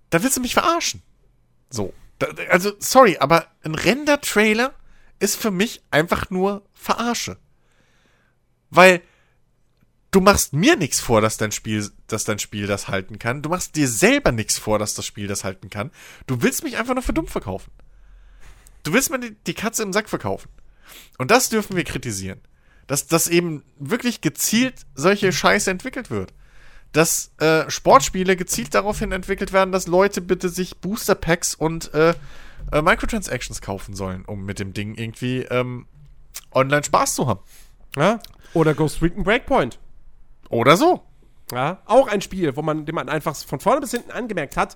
da 0.10 0.24
willst 0.24 0.38
du 0.38 0.41
mich 0.41 0.54
verarschen. 0.54 1.02
So. 1.70 1.94
Also, 2.49 2.73
sorry, 2.80 3.18
aber 3.19 3.48
ein 3.64 3.76
Render-Trailer 3.76 4.73
ist 5.19 5.35
für 5.35 5.52
mich 5.52 5.81
einfach 5.91 6.30
nur 6.30 6.64
Verarsche. 6.73 7.38
Weil 8.69 9.02
du 10.11 10.22
machst 10.22 10.53
mir 10.53 10.76
nichts 10.76 10.99
vor, 10.99 11.22
dass 11.22 11.38
dein 11.38 11.52
Spiel, 11.52 11.89
dass 12.07 12.23
dein 12.23 12.39
Spiel 12.39 12.68
das 12.68 12.88
halten 12.88 13.19
kann. 13.19 13.41
Du 13.41 13.49
machst 13.49 13.76
dir 13.76 13.88
selber 13.88 14.31
nichts 14.31 14.57
vor, 14.57 14.80
dass 14.80 14.94
das 14.94 15.06
Spiel 15.06 15.27
das 15.27 15.44
halten 15.44 15.69
kann. 15.69 15.91
Du 16.26 16.41
willst 16.41 16.64
mich 16.64 16.77
einfach 16.77 16.94
nur 16.94 17.03
für 17.03 17.14
dumm 17.14 17.27
verkaufen. 17.27 17.72
Du 18.84 18.94
willst 18.94 19.10
mir 19.10 19.19
die, 19.19 19.35
die 19.45 19.53
Katze 19.53 19.84
im 19.84 19.94
Sack 19.94 20.10
verkaufen. 20.10 20.49
Und 21.18 21.31
das 21.31 21.49
dürfen 21.49 21.76
wir 21.76 21.84
kritisieren. 21.84 22.41
Dass, 22.88 23.07
dass 23.07 23.27
eben 23.27 23.64
wirklich 23.77 24.22
gezielt 24.22 24.85
solche 24.95 25.34
Scheiße 25.34 25.69
entwickelt 25.69 26.10
wird. 26.10 26.34
Dass 26.94 27.32
äh, 27.40 27.70
Sportspiele 27.70 28.36
gezielt 28.36 28.74
daraufhin 28.74 29.12
entwickelt 29.12 29.54
werden, 29.54 29.72
dass 29.72 29.88
Leute 29.88 30.22
bitte 30.22 30.50
sich 30.50 30.78
Booster 30.78 31.16
Packs 31.16 31.54
und 31.54 31.94
äh, 31.94 32.14
äh, 32.72 32.82
Microtransactions 32.82 33.62
kaufen 33.62 33.96
sollen, 33.96 34.26
um 34.26 34.46
mit 34.46 34.60
dem 34.60 34.74
Ding 34.74 34.96
irgendwie 34.96 35.42
ähm, 35.50 35.86
online 36.52 36.84
Spaß 36.84 37.16
zu 37.16 37.28
haben. 37.28 37.42
Ja? 37.96 38.20
Oder 38.54 38.74
Ghost 38.74 39.02
Recon 39.02 39.24
Breakpoint. 39.24 39.78
Oder 40.50 40.78
so. 40.78 41.04
Ja, 41.52 41.82
auch 41.86 42.08
ein 42.08 42.22
Spiel, 42.22 42.56
wo 42.56 42.62
man, 42.62 42.86
dem 42.86 42.96
man 42.96 43.08
einfach 43.10 43.36
von 43.36 43.60
vorne 43.60 43.80
bis 43.82 43.92
hinten 43.92 44.12
angemerkt 44.12 44.58
hat, 44.58 44.76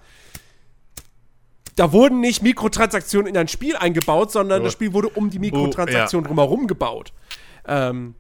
da 1.76 1.92
wurden 1.92 2.20
nicht 2.20 2.42
Mikrotransaktionen 2.44 3.28
in 3.28 3.38
ein 3.38 3.48
Spiel 3.48 3.76
eingebaut, 3.76 4.32
sondern 4.32 4.62
Oh. 4.62 4.66
das 4.66 4.74
Spiel 4.74 4.94
wurde 4.94 5.10
um 5.10 5.30
die 5.30 5.40
Mikrotransaktion 5.40 6.24
Oh, 6.24 6.28
drumherum 6.28 6.68
gebaut. 6.68 7.14
Ähm, 7.66 8.16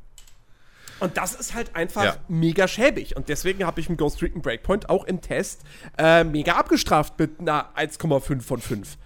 und 1.02 1.18
das 1.18 1.34
ist 1.36 1.53
halt 1.53 1.76
einfach 1.76 2.03
Ja. 2.03 2.15
mega 2.28 2.68
schäbig. 2.68 3.15
Und 3.15 3.28
deswegen 3.30 3.65
habe 3.65 3.82
ich 3.82 3.90
im 3.90 3.98
Ghost 3.98 4.22
Recon 4.22 4.41
Breakpoint 4.41 4.90
auch 4.90 5.03
im 5.06 5.22
Test 5.22 5.61
äh, 5.98 6.23
mega 6.23 6.53
abgestraft 6.53 7.18
mit 7.19 7.40
einer 7.40 7.76
1,5 7.76 8.41
von 8.41 8.61
5. 8.61 8.98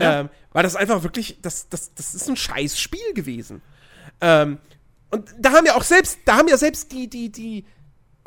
Ja. 0.00 0.20
Ähm, 0.20 0.28
weil 0.52 0.64
das 0.64 0.76
einfach 0.76 1.02
wirklich, 1.02 1.38
das, 1.40 1.68
das, 1.68 1.94
das 1.94 2.14
ist 2.14 2.28
ein 2.28 2.36
scheiß 2.36 2.78
Spiel 2.78 3.14
gewesen. 3.14 3.62
Ähm, 4.20 4.58
und 5.10 5.32
da 5.38 5.52
haben 5.52 5.66
ja 5.66 5.76
auch 5.76 5.82
selbst, 5.84 6.18
da 6.24 6.36
haben 6.36 6.48
ja 6.48 6.56
selbst 6.56 6.90
die, 6.92 7.08
die, 7.08 7.30
die, 7.30 7.64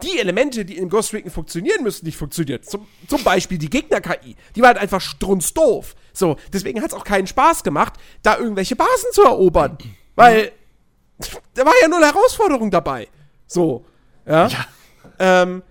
die 0.03 0.19
Elemente, 0.19 0.63
die 0.63 0.77
in 0.77 0.89
Ghost 0.89 1.13
Recon 1.13 1.31
funktionieren 1.31 1.83
müssen, 1.83 2.05
nicht 2.05 2.17
funktioniert. 2.17 2.69
Zum, 2.69 2.87
zum 3.07 3.23
Beispiel 3.23 3.57
die 3.57 3.69
Gegner-KI. 3.69 4.35
Die 4.55 4.61
war 4.61 4.67
halt 4.69 4.77
einfach 4.77 5.01
strunzdoof. 5.01 5.95
So, 6.13 6.37
deswegen 6.53 6.81
hat 6.81 6.91
es 6.91 6.95
auch 6.95 7.03
keinen 7.03 7.27
Spaß 7.27 7.63
gemacht, 7.63 7.93
da 8.23 8.37
irgendwelche 8.37 8.75
Basen 8.75 9.11
zu 9.11 9.23
erobern. 9.23 9.77
Weil 10.15 10.51
da 11.55 11.65
war 11.65 11.73
ja 11.81 11.87
null 11.87 12.03
Herausforderung 12.03 12.71
dabei. 12.71 13.07
So, 13.47 13.85
ja. 14.27 14.49
Ähm, 15.19 15.63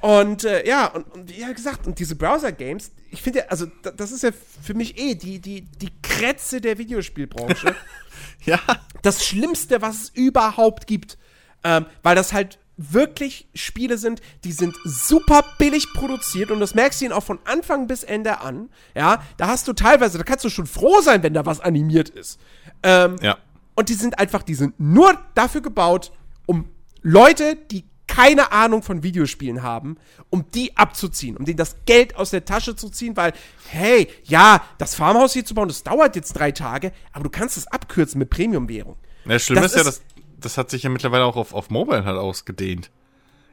und 0.00 0.44
äh, 0.44 0.66
ja, 0.66 0.86
und, 0.86 1.10
und 1.12 1.30
wie 1.30 1.40
ja 1.40 1.52
gesagt, 1.52 1.86
und 1.86 1.98
diese 1.98 2.16
Browser-Games, 2.16 2.90
ich 3.10 3.22
finde 3.22 3.40
ja, 3.40 3.44
also 3.48 3.66
da, 3.82 3.90
das 3.90 4.12
ist 4.12 4.22
ja 4.22 4.30
für 4.62 4.74
mich 4.74 4.98
eh 4.98 5.14
die, 5.14 5.38
die, 5.40 5.62
die 5.62 5.90
Krätze 6.02 6.60
der 6.60 6.78
Videospielbranche 6.78 7.74
Ja. 8.44 8.58
das 9.02 9.24
Schlimmste, 9.24 9.82
was 9.82 10.02
es 10.04 10.08
überhaupt 10.10 10.86
gibt. 10.86 11.18
Ähm, 11.62 11.84
weil 12.02 12.16
das 12.16 12.32
halt 12.32 12.58
wirklich 12.78 13.46
Spiele 13.54 13.98
sind, 13.98 14.22
die 14.44 14.52
sind 14.52 14.74
super 14.84 15.44
billig 15.58 15.86
produziert 15.92 16.50
und 16.50 16.58
das 16.60 16.74
merkst 16.74 16.98
du 17.00 17.04
ihnen 17.04 17.12
auch 17.12 17.22
von 17.22 17.38
Anfang 17.44 17.86
bis 17.86 18.02
Ende 18.02 18.40
an. 18.40 18.70
Ja, 18.94 19.22
da 19.36 19.48
hast 19.48 19.68
du 19.68 19.74
teilweise, 19.74 20.16
da 20.16 20.24
kannst 20.24 20.46
du 20.46 20.48
schon 20.48 20.66
froh 20.66 21.02
sein, 21.02 21.22
wenn 21.22 21.34
da 21.34 21.44
was 21.44 21.60
animiert 21.60 22.08
ist. 22.08 22.40
Ähm, 22.82 23.16
Ja. 23.20 23.36
und 23.74 23.90
die 23.90 23.94
sind 23.94 24.18
einfach, 24.18 24.42
die 24.42 24.54
sind 24.54 24.80
nur 24.80 25.12
dafür 25.34 25.60
gebaut, 25.60 26.12
um 26.46 26.70
Leute, 27.02 27.56
die 27.70 27.84
keine 28.06 28.50
Ahnung 28.50 28.82
von 28.82 29.04
Videospielen 29.04 29.62
haben, 29.62 29.96
um 30.30 30.44
die 30.52 30.76
abzuziehen, 30.76 31.36
um 31.36 31.44
denen 31.44 31.56
das 31.58 31.76
Geld 31.86 32.16
aus 32.16 32.30
der 32.30 32.44
Tasche 32.44 32.74
zu 32.74 32.90
ziehen, 32.90 33.16
weil, 33.16 33.32
hey, 33.68 34.08
ja, 34.24 34.62
das 34.78 34.96
Farmhaus 34.96 35.32
hier 35.32 35.44
zu 35.44 35.54
bauen, 35.54 35.68
das 35.68 35.84
dauert 35.84 36.16
jetzt 36.16 36.32
drei 36.32 36.50
Tage, 36.50 36.90
aber 37.12 37.22
du 37.24 37.30
kannst 37.30 37.56
es 37.56 37.68
abkürzen 37.68 38.18
mit 38.18 38.28
Premium-Währung. 38.30 38.96
Das 39.26 39.44
Schlimme 39.44 39.60
Das 39.60 39.72
ist 39.72 39.76
ja, 39.76 39.88
ist- 39.88 39.98
dass 40.00 40.02
das 40.40 40.56
hat 40.58 40.70
sich 40.70 40.82
ja 40.82 40.90
mittlerweile 40.90 41.24
auch 41.24 41.36
auf, 41.36 41.52
auf 41.54 41.70
Mobile 41.70 42.04
halt 42.04 42.16
ausgedehnt. 42.18 42.90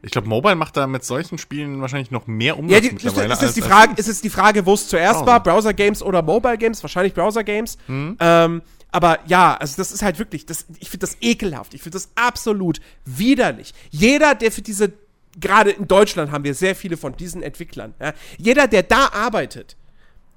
Ich 0.01 0.11
glaube, 0.11 0.27
Mobile 0.29 0.55
macht 0.55 0.77
da 0.77 0.87
mit 0.87 1.03
solchen 1.03 1.37
Spielen 1.37 1.81
wahrscheinlich 1.81 2.11
noch 2.11 2.27
mehr 2.27 2.57
Umsatz 2.57 2.73
Ja, 2.75 2.79
die, 2.79 2.95
das, 2.95 3.03
mittlerweile. 3.03 3.33
ist, 3.33 3.41
jetzt 3.41 3.57
die 3.57 3.61
Frage, 3.61 3.93
ist 3.97 4.07
jetzt 4.07 4.23
die 4.23 4.29
Frage, 4.29 4.65
wo 4.65 4.73
es 4.73 4.87
zuerst 4.87 5.15
Browser. 5.19 5.25
war, 5.25 5.43
Browser 5.43 5.73
Games 5.73 6.01
oder 6.01 6.21
Mobile 6.21 6.57
Games, 6.57 6.81
wahrscheinlich 6.83 7.13
Browser 7.13 7.43
Games. 7.43 7.77
Ähm, 7.89 8.61
aber 8.91 9.19
ja, 9.27 9.55
also 9.55 9.75
das 9.77 9.91
ist 9.91 10.01
halt 10.01 10.19
wirklich, 10.19 10.45
das, 10.45 10.65
ich 10.79 10.89
finde 10.89 11.05
das 11.05 11.17
ekelhaft, 11.21 11.73
ich 11.73 11.81
finde 11.81 11.97
das 11.97 12.09
absolut 12.15 12.79
widerlich. 13.05 13.73
Jeder, 13.89 14.35
der 14.35 14.51
für 14.51 14.61
diese, 14.61 14.93
gerade 15.39 15.71
in 15.71 15.87
Deutschland 15.87 16.31
haben 16.31 16.43
wir 16.43 16.53
sehr 16.53 16.75
viele 16.75 16.97
von 16.97 17.15
diesen 17.15 17.43
Entwicklern, 17.43 17.93
ja, 17.99 18.13
jeder, 18.37 18.67
der 18.67 18.83
da 18.83 19.09
arbeitet, 19.09 19.75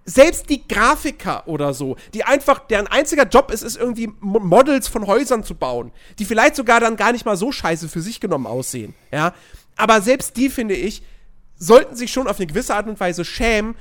selbst 0.04 0.48
die 0.48 0.66
Grafiker 0.66 1.46
oder 1.46 1.72
so, 1.74 1.96
die 2.14 2.24
einfach, 2.24 2.60
deren 2.60 2.86
einziger 2.88 3.28
Job 3.28 3.52
ist, 3.52 3.62
ist 3.62 3.76
irgendwie 3.76 4.08
Mo- 4.18 4.40
Models 4.40 4.88
von 4.88 5.06
Häusern 5.06 5.44
zu 5.44 5.54
bauen, 5.54 5.92
die 6.18 6.24
vielleicht 6.24 6.56
sogar 6.56 6.80
dann 6.80 6.96
gar 6.96 7.12
nicht 7.12 7.26
mal 7.26 7.36
so 7.36 7.52
scheiße 7.52 7.88
für 7.88 8.00
sich 8.00 8.18
genommen 8.18 8.46
aussehen, 8.46 8.94
ja. 9.12 9.34
Aber 9.76 10.00
selbst 10.00 10.36
die, 10.36 10.50
finde 10.50 10.74
ich, 10.74 11.02
sollten 11.56 11.94
sich 11.94 12.10
schon 12.10 12.26
auf 12.26 12.38
eine 12.38 12.46
gewisse 12.46 12.74
Art 12.74 12.88
und 12.88 12.98
Weise 12.98 13.24
schämen 13.24 13.76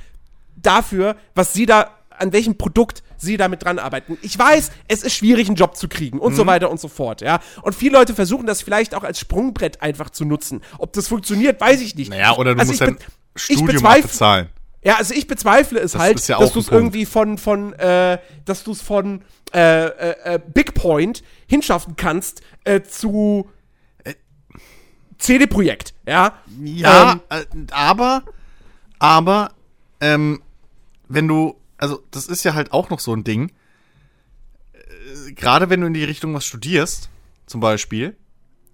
dafür, 0.56 1.16
was 1.34 1.52
sie 1.52 1.66
da, 1.66 1.90
an 2.20 2.32
welchem 2.32 2.56
Produkt 2.56 3.02
sie 3.16 3.36
damit 3.36 3.64
dran 3.64 3.78
arbeiten. 3.78 4.16
Ich 4.22 4.38
weiß, 4.38 4.70
es 4.88 5.02
ist 5.02 5.14
schwierig, 5.14 5.48
einen 5.48 5.56
Job 5.56 5.76
zu 5.76 5.88
kriegen 5.88 6.18
und 6.18 6.34
so 6.34 6.46
weiter 6.46 6.70
und 6.70 6.80
so 6.80 6.88
fort, 6.88 7.20
ja. 7.20 7.40
Und 7.62 7.74
viele 7.74 7.98
Leute 7.98 8.14
versuchen 8.14 8.46
das 8.46 8.62
vielleicht 8.62 8.94
auch 8.94 9.02
als 9.04 9.18
Sprungbrett 9.20 9.82
einfach 9.82 10.10
zu 10.10 10.24
nutzen. 10.24 10.60
Ob 10.78 10.92
das 10.92 11.08
funktioniert, 11.08 11.60
weiß 11.60 11.80
ich 11.80 11.94
nicht. 11.96 12.10
Naja, 12.10 12.36
oder 12.36 12.54
du 12.54 12.60
Also 12.60 12.70
musst 12.72 12.80
dein 12.82 12.96
Studium 13.36 13.84
abbezahlen. 13.86 14.48
ja, 14.82 14.96
also 14.96 15.14
ich 15.14 15.26
bezweifle 15.26 15.78
es 15.80 15.92
Das 15.92 16.00
halt, 16.00 16.28
ja 16.28 16.38
dass 16.38 16.52
du 16.52 16.60
es 16.60 16.68
irgendwie 16.68 17.06
von, 17.06 17.38
von, 17.38 17.72
äh, 17.74 18.18
dass 18.44 18.64
du 18.64 18.72
es 18.72 18.80
von 18.80 19.22
äh, 19.54 19.86
äh, 19.86 20.34
äh, 20.34 20.40
Big 20.54 20.74
Point 20.74 21.22
hinschaffen 21.46 21.96
kannst 21.96 22.40
äh, 22.64 22.82
zu 22.82 23.48
CD-Projekt, 25.18 25.94
ja? 26.06 26.34
Ja, 26.62 27.12
Ähm, 27.12 27.20
äh, 27.28 27.44
aber, 27.72 28.22
aber, 28.98 29.52
ähm, 30.00 30.40
wenn 31.08 31.28
du, 31.28 31.56
also 31.80 32.02
das 32.10 32.26
ist 32.26 32.44
ja 32.44 32.54
halt 32.54 32.72
auch 32.72 32.90
noch 32.90 33.00
so 33.00 33.12
ein 33.14 33.24
Ding, 33.24 33.52
äh, 34.72 35.32
gerade 35.32 35.70
wenn 35.70 35.80
du 35.80 35.86
in 35.86 35.94
die 35.94 36.04
Richtung 36.04 36.34
was 36.34 36.44
studierst, 36.44 37.08
zum 37.46 37.60
Beispiel, 37.60 38.16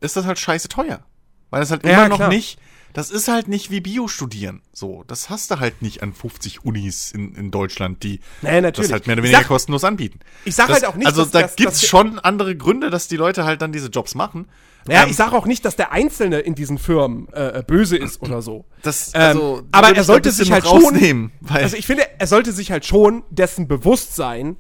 ist 0.01 0.17
das 0.17 0.25
halt 0.27 0.39
scheiße 0.39 0.69
teuer. 0.69 1.05
Weil 1.51 1.61
das 1.61 1.71
halt 1.71 1.85
Ja, 1.85 1.93
immer 1.93 2.09
noch 2.09 2.17
klar. 2.19 2.29
nicht, 2.29 2.59
das 2.93 3.11
ist 3.11 3.29
halt 3.29 3.49
nicht 3.49 3.71
wie 3.71 3.81
Bio 3.81 4.09
studieren. 4.09 4.63
So, 4.73 5.05
das 5.07 5.31
hast 5.31 5.51
du 5.51 5.61
halt 5.61 5.81
nicht 5.83 6.03
an 6.03 6.13
50 6.13 6.65
Unis 6.65 7.13
in, 7.13 7.35
in 7.35 7.51
Deutschland, 7.51 8.03
die 8.03 8.21
Nee, 8.43 8.61
das 8.61 8.91
halt 8.91 9.07
mehr 9.07 9.15
oder 9.15 9.23
weniger 9.23 9.41
sag- 9.41 9.49
kostenlos 9.49 9.85
anbieten. 9.85 10.19
ich 10.45 10.55
sag 10.55 10.69
das, 10.69 10.77
halt 10.83 10.87
auch 10.87 10.97
nicht, 10.97 11.07
Also 11.07 11.23
dass- 11.23 11.31
da 11.31 11.43
dass- 11.43 11.57
gibt's 11.57 11.81
dass- 11.81 11.89
schon 11.89 12.19
andere 12.19 12.57
Gründe, 12.57 12.91
dass 12.91 13.09
die 13.09 13.17
Leute 13.17 13.45
halt 13.45 13.63
dann 13.63 13.73
diese 13.73 13.89
Jobs 13.89 14.15
machen. 14.15 14.49
Ja, 14.89 15.03
Ähm, 15.05 15.11
ich 15.11 15.17
sage 15.17 15.35
auch 15.37 15.47
nicht, 15.47 15.65
dass 15.65 15.77
der 15.77 15.93
Einzelne 15.93 16.39
in 16.41 16.55
diesen 16.55 16.79
Firmen 16.79 17.29
äh, 17.33 17.59
äh, 17.59 17.63
böse 17.67 17.97
ist 17.97 18.23
oder 18.23 18.43
so. 18.43 18.65
Das, 18.83 19.13
Ähm, 19.15 19.21
also, 19.23 19.61
die 19.63 19.69
aber 19.73 19.97
er 19.97 20.05
sollte 20.05 20.31
sich 20.33 20.53
halt 20.53 20.67
schon. 20.67 21.31
also 21.49 21.77
ich 21.77 21.87
finde, 21.87 22.05
er 22.19 22.27
sollte 22.27 22.53
sich 22.53 22.71
halt 22.71 22.85
schon 22.87 23.23
dessen 23.31 23.69
bewusst 23.69 24.15
sein, 24.17 24.57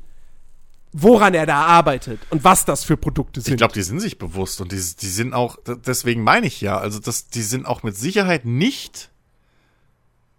woran 0.93 1.35
er 1.35 1.45
da 1.47 1.65
arbeitet 1.67 2.21
und 2.31 2.43
was 2.45 2.65
das 2.65 2.83
für 2.85 2.97
Produkte 2.97 3.41
sind. 3.41 3.53
Ich 3.55 3.59
glaube, 3.59 3.75
die 3.75 3.83
sind 3.83 4.01
sich 4.01 4.19
bewusst 4.19 4.61
und 4.61 4.73
die, 4.73 4.77
die 4.77 5.09
sind 5.09 5.35
auch, 5.35 5.59
deswegen 5.87 6.23
meine 6.23 6.47
ich 6.47 6.61
ja, 6.61 6.79
also 6.79 6.99
das, 7.01 7.29
die 7.29 7.43
sind 7.43 7.67
auch 7.67 7.83
mit 7.83 7.97
Sicherheit 7.97 8.47
nicht, 8.47 9.11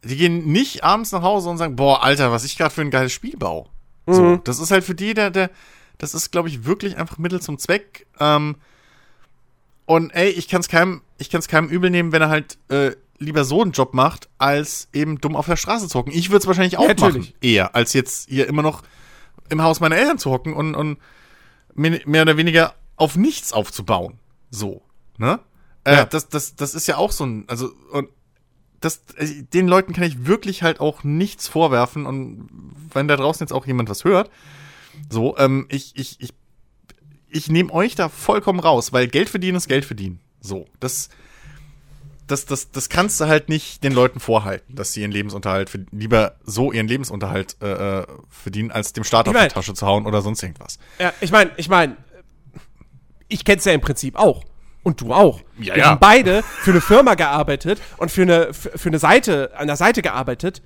die 0.03 0.17
gehen 0.17 0.51
nicht 0.51 0.83
abends 0.83 1.11
nach 1.11 1.21
Hause 1.21 1.49
und 1.49 1.57
sagen, 1.57 1.75
boah, 1.75 2.03
Alter, 2.03 2.31
was 2.31 2.43
ich 2.43 2.57
gerade 2.57 2.73
für 2.73 2.81
ein 2.81 2.91
geiles 2.91 3.13
Spiel 3.13 3.37
baue. 3.37 3.67
So, 4.07 4.21
Mhm. 4.23 4.41
das 4.45 4.59
ist 4.59 4.71
halt 4.71 4.83
für 4.83 4.95
die, 4.95 5.13
der, 5.13 5.29
der, 5.31 5.51
das 5.97 6.13
ist, 6.13 6.31
glaube 6.31 6.47
ich, 6.49 6.65
wirklich 6.65 6.97
einfach 6.97 7.17
Mittel 7.17 7.41
zum 7.41 7.57
Zweck. 7.57 8.07
Ähm, 8.19 8.55
und 9.87 10.11
ey, 10.11 10.29
ich 10.29 10.47
kann 10.47 10.61
es 10.61 10.67
keinem, 10.67 11.01
ich 11.17 11.31
kann 11.31 11.39
es 11.39 11.47
keinem 11.47 11.69
übel 11.69 11.89
nehmen, 11.89 12.11
wenn 12.11 12.21
er 12.21 12.29
halt 12.29 12.59
äh, 12.69 12.91
lieber 13.17 13.43
so 13.45 13.63
einen 13.63 13.71
Job 13.71 13.95
macht, 13.95 14.29
als 14.37 14.89
eben 14.93 15.19
dumm 15.19 15.35
auf 15.35 15.47
der 15.47 15.55
Straße 15.55 15.87
zu 15.87 15.97
hocken. 15.97 16.11
Ich 16.13 16.29
würde 16.29 16.41
es 16.41 16.47
wahrscheinlich 16.47 16.77
auch 16.77 16.87
Natürlich. 16.87 17.29
machen, 17.29 17.33
eher, 17.41 17.73
als 17.73 17.93
jetzt 17.93 18.29
hier 18.29 18.47
immer 18.47 18.61
noch 18.61 18.83
im 19.49 19.63
Haus 19.63 19.79
meiner 19.79 19.97
Eltern 19.97 20.19
zu 20.19 20.29
hocken 20.29 20.53
und, 20.53 20.75
und 20.75 20.99
mehr 21.73 22.21
oder 22.21 22.37
weniger 22.37 22.75
auf 22.95 23.15
nichts 23.15 23.53
aufzubauen. 23.53 24.19
So, 24.51 24.81
ne? 25.17 25.39
Äh, 25.83 25.95
Ja. 25.95 26.05
das, 26.05 26.29
das, 26.29 26.55
das 26.55 26.75
ist 26.75 26.85
ja 26.87 26.97
auch 26.97 27.11
so 27.11 27.25
ein, 27.25 27.45
also, 27.47 27.71
und 27.91 28.09
das, 28.81 29.01
äh, 29.15 29.43
den 29.53 29.67
Leuten 29.67 29.93
kann 29.93 30.03
ich 30.03 30.25
wirklich 30.27 30.63
halt 30.63 30.79
auch 30.79 31.03
nichts 31.03 31.47
vorwerfen 31.47 32.05
und 32.05 32.49
wenn 32.93 33.07
da 33.07 33.15
draußen 33.15 33.43
jetzt 33.45 33.53
auch 33.53 33.65
jemand 33.65 33.89
was 33.89 34.03
hört, 34.03 34.29
so, 35.09 35.37
ähm, 35.37 35.65
ich, 35.69 35.95
ich, 35.95 36.19
ich, 36.19 36.33
ich 37.29 37.49
nehme 37.49 37.71
euch 37.73 37.95
da 37.95 38.09
vollkommen 38.09 38.59
raus, 38.59 38.93
weil 38.93 39.07
Geld 39.07 39.29
verdienen 39.29 39.57
ist 39.57 39.67
Geld 39.67 39.85
verdienen. 39.85 40.19
So, 40.39 40.65
das, 40.79 41.09
das, 42.27 42.45
das, 42.45 42.71
das 42.71 42.89
kannst 42.89 43.19
du 43.21 43.25
halt 43.27 43.49
nicht 43.49 43.83
den 43.83 43.93
Leuten 43.93 44.19
vorhalten, 44.19 44.75
dass 44.75 44.93
sie 44.93 45.01
ihren 45.01 45.11
Lebensunterhalt 45.11 45.69
für, 45.69 45.85
lieber 45.91 46.35
so 46.43 46.71
ihren 46.71 46.87
Lebensunterhalt 46.87 47.57
äh, 47.61 47.99
äh, 48.01 48.07
verdienen, 48.29 48.71
als 48.71 48.93
dem 48.93 49.03
Staat 49.03 49.27
Ich 49.27 49.29
auf 49.29 49.33
mein- 49.35 49.49
die 49.49 49.53
Tasche 49.53 49.73
zu 49.73 49.85
hauen 49.85 50.05
oder 50.05 50.21
sonst 50.21 50.41
irgendwas. 50.43 50.77
Ja, 50.99 51.13
ich 51.21 51.31
meine, 51.31 51.51
ich 51.57 51.69
meine, 51.69 51.97
ich 53.27 53.43
kenn's 53.43 53.65
ja 53.65 53.73
im 53.73 53.81
Prinzip 53.81 54.15
auch. 54.15 54.43
Und 54.83 55.01
du 55.01 55.13
auch. 55.13 55.41
Ja, 55.59 55.75
Wir 55.75 55.77
ja. 55.79 55.85
haben 55.89 55.99
beide 55.99 56.43
für 56.43 56.71
eine 56.71 56.79
Firma 56.79 57.15
gearbeitet 57.15 57.81
und 57.97 58.09
für 58.09 58.21
eine, 58.21 58.53
für, 58.53 58.77
für 58.77 58.87
eine 58.87 58.99
Seite, 58.99 59.51
an 59.57 59.67
der 59.67 59.75
Seite 59.75 60.01
gearbeitet. 60.01 60.61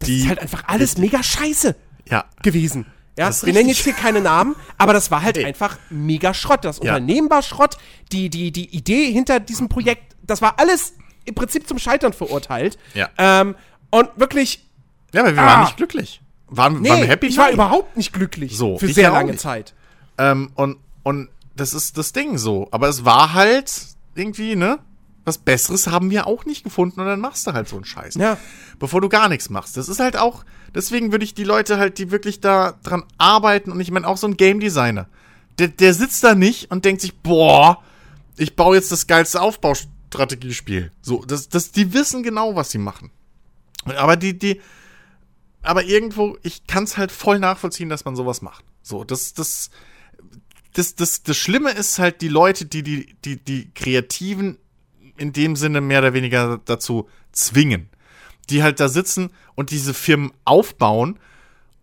Das 0.00 0.08
Die- 0.08 0.22
ist 0.22 0.28
halt 0.28 0.40
einfach 0.40 0.64
alles 0.66 0.98
mega 0.98 1.22
scheiße 1.22 1.76
Ja, 2.08 2.24
gewesen. 2.42 2.86
Ja, 3.18 3.30
wir 3.42 3.52
nennen 3.52 3.68
jetzt 3.68 3.84
hier 3.84 3.92
keine 3.92 4.20
Namen, 4.20 4.56
aber 4.78 4.92
das 4.92 5.10
war 5.10 5.22
halt 5.22 5.36
einfach 5.44 5.78
mega 5.90 6.32
Schrott. 6.32 6.64
Das 6.64 6.76
Ja. 6.78 6.82
Unternehmen 6.94 7.28
war 7.28 7.42
Schrott, 7.42 7.76
die, 8.12 8.30
die, 8.30 8.50
die 8.50 8.74
Idee 8.74 9.12
hinter 9.12 9.40
diesem 9.40 9.68
Projekt, 9.68 10.16
das 10.22 10.40
war 10.40 10.58
alles 10.58 10.94
im 11.26 11.34
Prinzip 11.34 11.68
zum 11.68 11.78
Scheitern 11.78 12.12
verurteilt. 12.12 12.78
Ja. 12.94 13.10
Ähm, 13.18 13.56
und 13.90 14.08
wirklich, 14.16 14.66
ja, 15.12 15.20
aber 15.22 15.34
wir 15.34 15.42
Ah. 15.42 15.46
waren 15.46 15.60
nicht 15.64 15.76
glücklich. 15.76 16.22
Waren, 16.48 16.80
nee, 16.80 16.88
waren 16.88 17.00
wir 17.00 17.06
happy? 17.08 17.26
ich 17.26 17.36
war 17.36 17.46
Nein. 17.46 17.54
überhaupt 17.54 17.96
nicht 17.96 18.12
glücklich 18.12 18.56
So, 18.56 18.78
für 18.78 18.88
sehr 18.88 19.10
lange 19.10 19.32
nicht. 19.32 19.40
Zeit. 19.40 19.74
Ähm, 20.18 20.50
und, 20.54 20.78
und 21.02 21.28
das 21.56 21.74
ist 21.74 21.98
das 21.98 22.12
Ding 22.12 22.38
so. 22.38 22.68
Aber 22.70 22.88
es 22.88 23.04
war 23.04 23.34
halt 23.34 23.70
irgendwie, 24.14 24.56
ne? 24.56 24.78
Was 25.24 25.36
Besseres 25.38 25.86
haben 25.88 26.10
wir 26.10 26.26
auch 26.26 26.46
nicht 26.46 26.64
gefunden 26.64 26.98
und 27.00 27.06
dann 27.06 27.20
machst 27.20 27.46
du 27.46 27.52
halt 27.52 27.68
so 27.68 27.76
einen 27.76 27.84
Scheiß. 27.84 28.14
Ja. 28.14 28.38
Bevor 28.78 29.00
du 29.02 29.08
gar 29.10 29.28
nichts 29.28 29.50
machst. 29.50 29.76
Das 29.76 29.88
ist 29.88 30.00
halt 30.00 30.16
auch, 30.16 30.44
deswegen 30.74 31.12
würde 31.12 31.24
ich 31.24 31.34
die 31.34 31.44
Leute 31.44 31.78
halt, 31.78 31.98
die 31.98 32.10
wirklich 32.10 32.40
da 32.40 32.78
dran 32.82 33.04
arbeiten 33.18 33.72
und 33.72 33.80
ich 33.80 33.90
meine 33.90 34.06
auch 34.06 34.16
so 34.16 34.26
ein 34.26 34.36
Game 34.36 34.60
Designer. 34.60 35.08
Der, 35.58 35.68
der 35.68 35.94
sitzt 35.94 36.24
da 36.24 36.34
nicht 36.34 36.70
und 36.70 36.84
denkt 36.84 37.02
sich, 37.02 37.16
boah, 37.16 37.82
ich 38.36 38.56
baue 38.56 38.76
jetzt 38.76 38.90
das 38.92 39.06
geilste 39.06 39.40
Aufbaustrategiespiel. 39.40 40.92
So, 41.02 41.24
das, 41.24 41.48
das, 41.48 41.72
die 41.72 41.92
wissen 41.92 42.22
genau, 42.22 42.56
was 42.56 42.70
sie 42.70 42.78
machen. 42.78 43.10
Aber 43.84 44.16
die, 44.16 44.38
die, 44.38 44.60
aber 45.62 45.84
irgendwo, 45.84 46.38
ich 46.42 46.66
kann 46.66 46.84
es 46.84 46.96
halt 46.96 47.12
voll 47.12 47.38
nachvollziehen, 47.38 47.88
dass 47.88 48.04
man 48.04 48.16
sowas 48.16 48.42
macht. 48.42 48.64
So, 48.82 49.04
das, 49.04 49.34
das, 49.34 49.70
das, 50.72 50.94
das, 50.94 51.22
das 51.22 51.36
Schlimme 51.36 51.70
ist 51.72 51.98
halt 51.98 52.22
die 52.22 52.28
Leute, 52.28 52.64
die, 52.64 52.82
die, 52.82 53.14
die, 53.24 53.36
die 53.36 53.70
Kreativen 53.74 54.58
in 55.16 55.32
dem 55.32 55.56
Sinne 55.56 55.80
mehr 55.80 56.00
oder 56.00 56.14
weniger 56.14 56.60
dazu 56.64 57.08
zwingen. 57.32 57.90
Die 58.50 58.62
halt 58.62 58.80
da 58.80 58.88
sitzen 58.88 59.30
und 59.54 59.70
diese 59.70 59.94
Firmen 59.94 60.32
aufbauen 60.44 61.18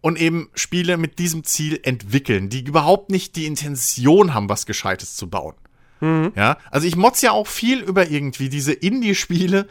und 0.01 0.19
eben 0.19 0.49
Spiele 0.53 0.97
mit 0.97 1.17
diesem 1.17 1.43
Ziel 1.43 1.79
entwickeln, 1.83 2.49
die 2.49 2.61
überhaupt 2.61 3.09
nicht 3.09 3.35
die 3.35 3.45
Intention 3.45 4.33
haben, 4.33 4.49
was 4.49 4.65
Gescheites 4.65 5.15
zu 5.15 5.29
bauen. 5.29 5.55
Ja, 5.99 6.57
also 6.69 6.85
ich 6.85 6.95
motz 6.95 7.23
ja 7.23 7.31
auch 7.31 7.47
viel 7.47 7.79
über 7.79 8.07
irgendwie 8.07 8.49
diese 8.49 8.71
Indie-Spiele, 8.71 9.67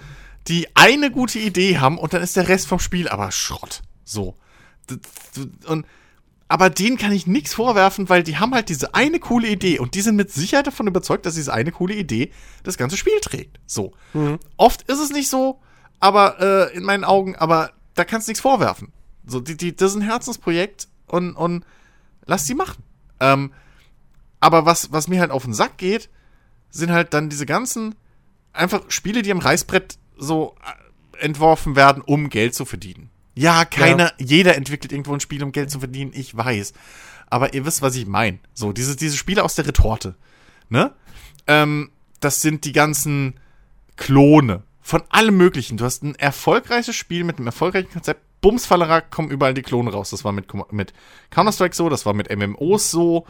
die 0.49 0.67
eine 0.75 1.13
gute 1.13 1.39
Idee 1.39 1.79
haben 1.79 1.99
und 1.99 2.13
dann 2.13 2.23
ist 2.23 2.37
der 2.37 2.49
Rest 2.49 2.67
vom 2.67 2.81
Spiel 2.81 3.09
aber 3.09 3.31
Schrott. 3.31 3.83
So. 4.05 4.35
Und, 5.67 5.87
aber 6.49 6.71
denen 6.71 6.97
kann 6.97 7.13
ich 7.13 7.29
nichts 7.29 7.55
vorwerfen, 7.55 8.09
weil 8.09 8.25
die 8.25 8.39
haben 8.39 8.55
halt 8.55 8.69
diese 8.69 8.95
eine 8.95 9.21
coole 9.21 9.49
Idee 9.49 9.79
und 9.79 9.95
die 9.95 10.01
sind 10.01 10.17
mit 10.17 10.33
Sicherheit 10.33 10.67
davon 10.67 10.89
überzeugt, 10.89 11.27
dass 11.27 11.37
diese 11.37 11.53
eine 11.53 11.71
coole 11.71 11.95
Idee 11.95 12.33
das 12.65 12.77
ganze 12.77 12.97
Spiel 12.97 13.21
trägt. 13.21 13.61
So. 13.67 13.93
Oft 14.57 14.83
ist 14.83 14.99
es 14.99 15.11
nicht 15.11 15.29
so, 15.29 15.61
aber 16.01 16.41
äh, 16.41 16.77
in 16.77 16.85
meinen 16.85 17.05
Augen, 17.05 17.37
aber 17.37 17.73
da 17.95 18.05
kannst 18.05 18.29
du 18.29 18.31
nichts 18.31 18.43
vorwerfen. 18.43 18.93
So, 19.27 19.41
die, 19.41 19.57
die, 19.57 19.75
das 19.75 19.93
ist 19.93 19.97
ein 19.97 20.03
Herzensprojekt 20.03 20.89
und, 21.07 21.35
und 21.35 21.65
lass 22.27 22.45
die 22.45 22.55
machen. 22.55 22.83
Ähm, 23.21 23.53
aber 24.41 24.67
was, 24.67 24.93
was 24.93 25.09
mir 25.09 25.21
halt 25.21 25.31
auf 25.31 25.45
den 25.45 25.55
Sack 25.55 25.79
geht, 25.79 26.09
sind 26.71 26.93
halt 26.93 27.15
dann 27.15 27.29
diese 27.29 27.47
ganzen 27.47 27.95
einfach 28.53 28.83
Spiele, 28.89 29.23
die 29.23 29.33
am 29.33 29.39
Reißbrett 29.39 29.99
so 30.17 30.55
äh, 30.63 31.25
entworfen 31.25 31.77
werden, 31.77 32.03
um 32.03 32.29
Geld 32.29 32.55
zu 32.55 32.65
verdienen. 32.65 33.11
Ja, 33.35 33.65
keiner, 33.65 34.13
jeder 34.19 34.57
entwickelt 34.57 34.93
irgendwo 34.93 35.13
ein 35.13 35.21
Spiel, 35.21 35.43
um 35.43 35.53
Geld 35.53 35.71
zu 35.71 35.79
verdienen, 35.79 36.13
ich 36.15 36.35
weiß. 36.37 36.73
Aber 37.29 37.53
ihr 37.55 37.67
wisst, 37.67 37.83
was 37.83 37.97
ich 37.97 38.07
meine. 38.07 38.39
So, 38.55 38.73
diese, 38.73 38.97
diese 38.97 39.17
Spiele 39.17 39.45
aus 39.45 39.55
der 39.55 39.67
Retorte, 39.67 40.15
ne? 40.69 40.95
Ähm, 41.47 41.91
das 42.21 42.41
sind 42.41 42.65
die 42.65 42.73
ganzen 42.73 43.39
Klone 43.97 44.63
von 44.87 45.03
allem 45.09 45.37
Möglichen. 45.37 45.77
Du 45.79 45.85
hast 45.85 46.05
ein 46.05 46.15
erfolgreiches 46.15 46.95
Spiel 46.95 47.25
mit 47.25 47.39
einem 47.39 47.49
erfolgreichen 47.49 47.91
Konzept. 47.91 48.21
Bumsfallerer 48.41 49.01
kommen 49.01 49.31
überall 49.31 49.53
die 49.53 49.63
Klone 49.63 49.91
raus. 49.91 50.11
Das 50.11 50.25
war 50.25 50.31
mit, 50.31 50.47
mit 50.71 50.93
Counter-Strike 51.31 51.75
so, 51.75 51.89
das 51.89 52.07
war 52.07 52.15
mit 52.15 52.31
MMOs 52.31 52.93
so. 52.93 53.27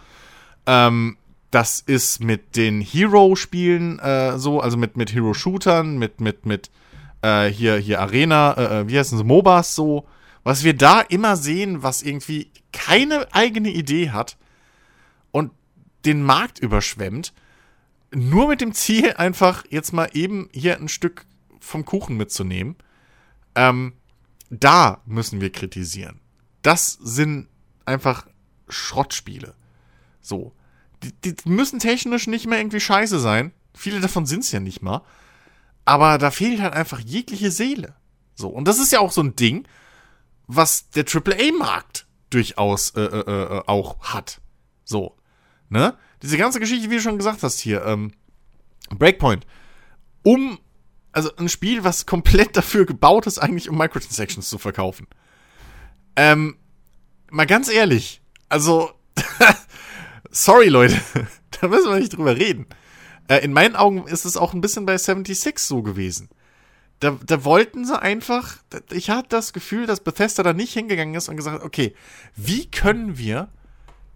Ähm, 0.66 1.16
das 1.50 1.80
ist 1.80 2.22
mit 2.22 2.56
den 2.56 2.82
Hero-Spielen 2.82 3.98
äh, 4.00 4.38
so, 4.38 4.60
also 4.60 4.76
mit, 4.76 4.98
mit 4.98 5.14
Hero-Shootern, 5.14 5.96
mit, 5.96 6.20
mit, 6.20 6.44
mit 6.44 6.70
äh, 7.22 7.46
hier, 7.46 7.78
hier 7.78 8.02
Arena, 8.02 8.52
äh, 8.52 8.80
äh, 8.80 8.88
wie 8.88 8.98
heißen 8.98 9.16
sie, 9.16 9.24
MOBAs 9.24 9.74
so. 9.74 10.06
Was 10.44 10.62
wir 10.62 10.76
da 10.76 11.00
immer 11.00 11.36
sehen, 11.36 11.82
was 11.82 12.02
irgendwie 12.02 12.50
keine 12.74 13.32
eigene 13.32 13.70
Idee 13.70 14.10
hat 14.10 14.36
und 15.30 15.52
den 16.04 16.22
Markt 16.22 16.58
überschwemmt, 16.58 17.32
nur 18.14 18.48
mit 18.48 18.60
dem 18.60 18.74
Ziel, 18.74 19.14
einfach 19.16 19.64
jetzt 19.70 19.94
mal 19.94 20.10
eben 20.12 20.50
hier 20.52 20.76
ein 20.76 20.88
Stück 20.88 21.24
vom 21.66 21.84
Kuchen 21.84 22.16
mitzunehmen. 22.16 22.76
Ähm, 23.54 23.94
da 24.50 25.02
müssen 25.06 25.40
wir 25.40 25.50
kritisieren. 25.50 26.20
Das 26.62 26.92
sind 26.92 27.48
einfach 27.84 28.26
Schrottspiele. 28.68 29.54
So. 30.20 30.52
Die, 31.02 31.12
die 31.12 31.48
müssen 31.48 31.78
technisch 31.78 32.26
nicht 32.26 32.46
mehr 32.46 32.58
irgendwie 32.58 32.80
scheiße 32.80 33.20
sein. 33.20 33.52
Viele 33.74 34.00
davon 34.00 34.26
sind 34.26 34.44
es 34.44 34.52
ja 34.52 34.60
nicht 34.60 34.82
mal. 34.82 35.02
Aber 35.84 36.18
da 36.18 36.30
fehlt 36.30 36.60
halt 36.60 36.74
einfach 36.74 37.00
jegliche 37.00 37.50
Seele. 37.50 37.94
So. 38.34 38.48
Und 38.48 38.66
das 38.66 38.78
ist 38.78 38.92
ja 38.92 39.00
auch 39.00 39.12
so 39.12 39.22
ein 39.22 39.36
Ding, 39.36 39.68
was 40.46 40.90
der 40.90 41.04
AAA-Markt 41.04 42.06
durchaus 42.30 42.90
äh, 42.90 43.02
äh, 43.02 43.58
äh, 43.58 43.62
auch 43.66 44.00
hat. 44.00 44.40
So. 44.84 45.16
Ne? 45.68 45.96
Diese 46.22 46.38
ganze 46.38 46.60
Geschichte, 46.60 46.90
wie 46.90 46.96
du 46.96 47.02
schon 47.02 47.18
gesagt 47.18 47.42
hast 47.42 47.60
hier, 47.60 47.84
ähm, 47.84 48.12
Breakpoint. 48.90 49.46
Um, 50.22 50.58
also 51.16 51.34
ein 51.36 51.48
Spiel, 51.48 51.82
was 51.82 52.04
komplett 52.04 52.58
dafür 52.58 52.84
gebaut 52.84 53.26
ist, 53.26 53.38
eigentlich 53.38 53.70
um 53.70 53.78
Microtransactions 53.78 54.50
zu 54.50 54.58
verkaufen. 54.58 55.06
Ähm, 56.14 56.58
mal 57.30 57.46
ganz 57.46 57.70
ehrlich, 57.70 58.20
also, 58.50 58.90
sorry 60.30 60.68
Leute, 60.68 61.00
da 61.60 61.68
müssen 61.68 61.88
wir 61.88 61.98
nicht 61.98 62.14
drüber 62.14 62.36
reden. 62.36 62.66
Äh, 63.28 63.38
in 63.38 63.54
meinen 63.54 63.76
Augen 63.76 64.06
ist 64.06 64.26
es 64.26 64.36
auch 64.36 64.52
ein 64.52 64.60
bisschen 64.60 64.84
bei 64.84 64.98
76 64.98 65.58
so 65.58 65.80
gewesen. 65.80 66.28
Da, 67.00 67.16
da 67.24 67.44
wollten 67.44 67.86
sie 67.86 67.98
einfach, 67.98 68.58
ich 68.92 69.08
hatte 69.08 69.30
das 69.30 69.54
Gefühl, 69.54 69.86
dass 69.86 70.00
Bethesda 70.00 70.42
da 70.42 70.52
nicht 70.52 70.74
hingegangen 70.74 71.14
ist 71.14 71.30
und 71.30 71.36
gesagt 71.36 71.60
hat, 71.60 71.64
okay, 71.64 71.94
wie 72.36 72.70
können 72.70 73.16
wir 73.16 73.48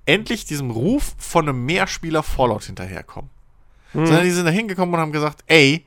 endlich 0.04 0.44
diesem 0.44 0.70
Ruf 0.70 1.14
von 1.16 1.48
einem 1.48 1.64
Mehrspieler 1.64 2.22
Fallout 2.22 2.64
hinterherkommen? 2.64 3.30
Sondern 3.92 4.22
die 4.22 4.30
sind 4.30 4.44
da 4.44 4.50
hingekommen 4.50 4.94
und 4.94 5.00
haben 5.00 5.12
gesagt, 5.12 5.42
ey, 5.46 5.84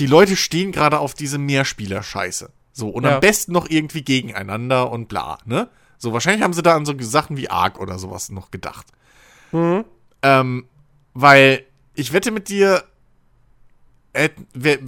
die 0.00 0.06
Leute 0.06 0.34
stehen 0.36 0.72
gerade 0.72 0.98
auf 0.98 1.14
diese 1.14 1.38
Mehrspieler-Scheiße. 1.38 2.50
So, 2.72 2.88
und 2.88 3.04
Ja. 3.04 3.14
am 3.16 3.20
besten 3.20 3.52
noch 3.52 3.68
irgendwie 3.70 4.02
gegeneinander 4.02 4.90
und 4.90 5.08
bla, 5.08 5.38
ne? 5.44 5.68
So, 5.98 6.12
wahrscheinlich 6.12 6.42
haben 6.42 6.54
sie 6.54 6.62
da 6.62 6.74
an 6.74 6.86
so 6.86 6.94
Sachen 6.98 7.36
wie 7.36 7.50
Ark 7.50 7.78
oder 7.78 7.98
sowas 7.98 8.30
noch 8.30 8.50
gedacht. 8.50 8.86
Ähm, 10.22 10.66
weil 11.14 11.64
ich 11.94 12.12
wette 12.12 12.30
mit 12.30 12.48
dir, 12.48 12.84
hätten, 14.14 14.46
wer, 14.54 14.78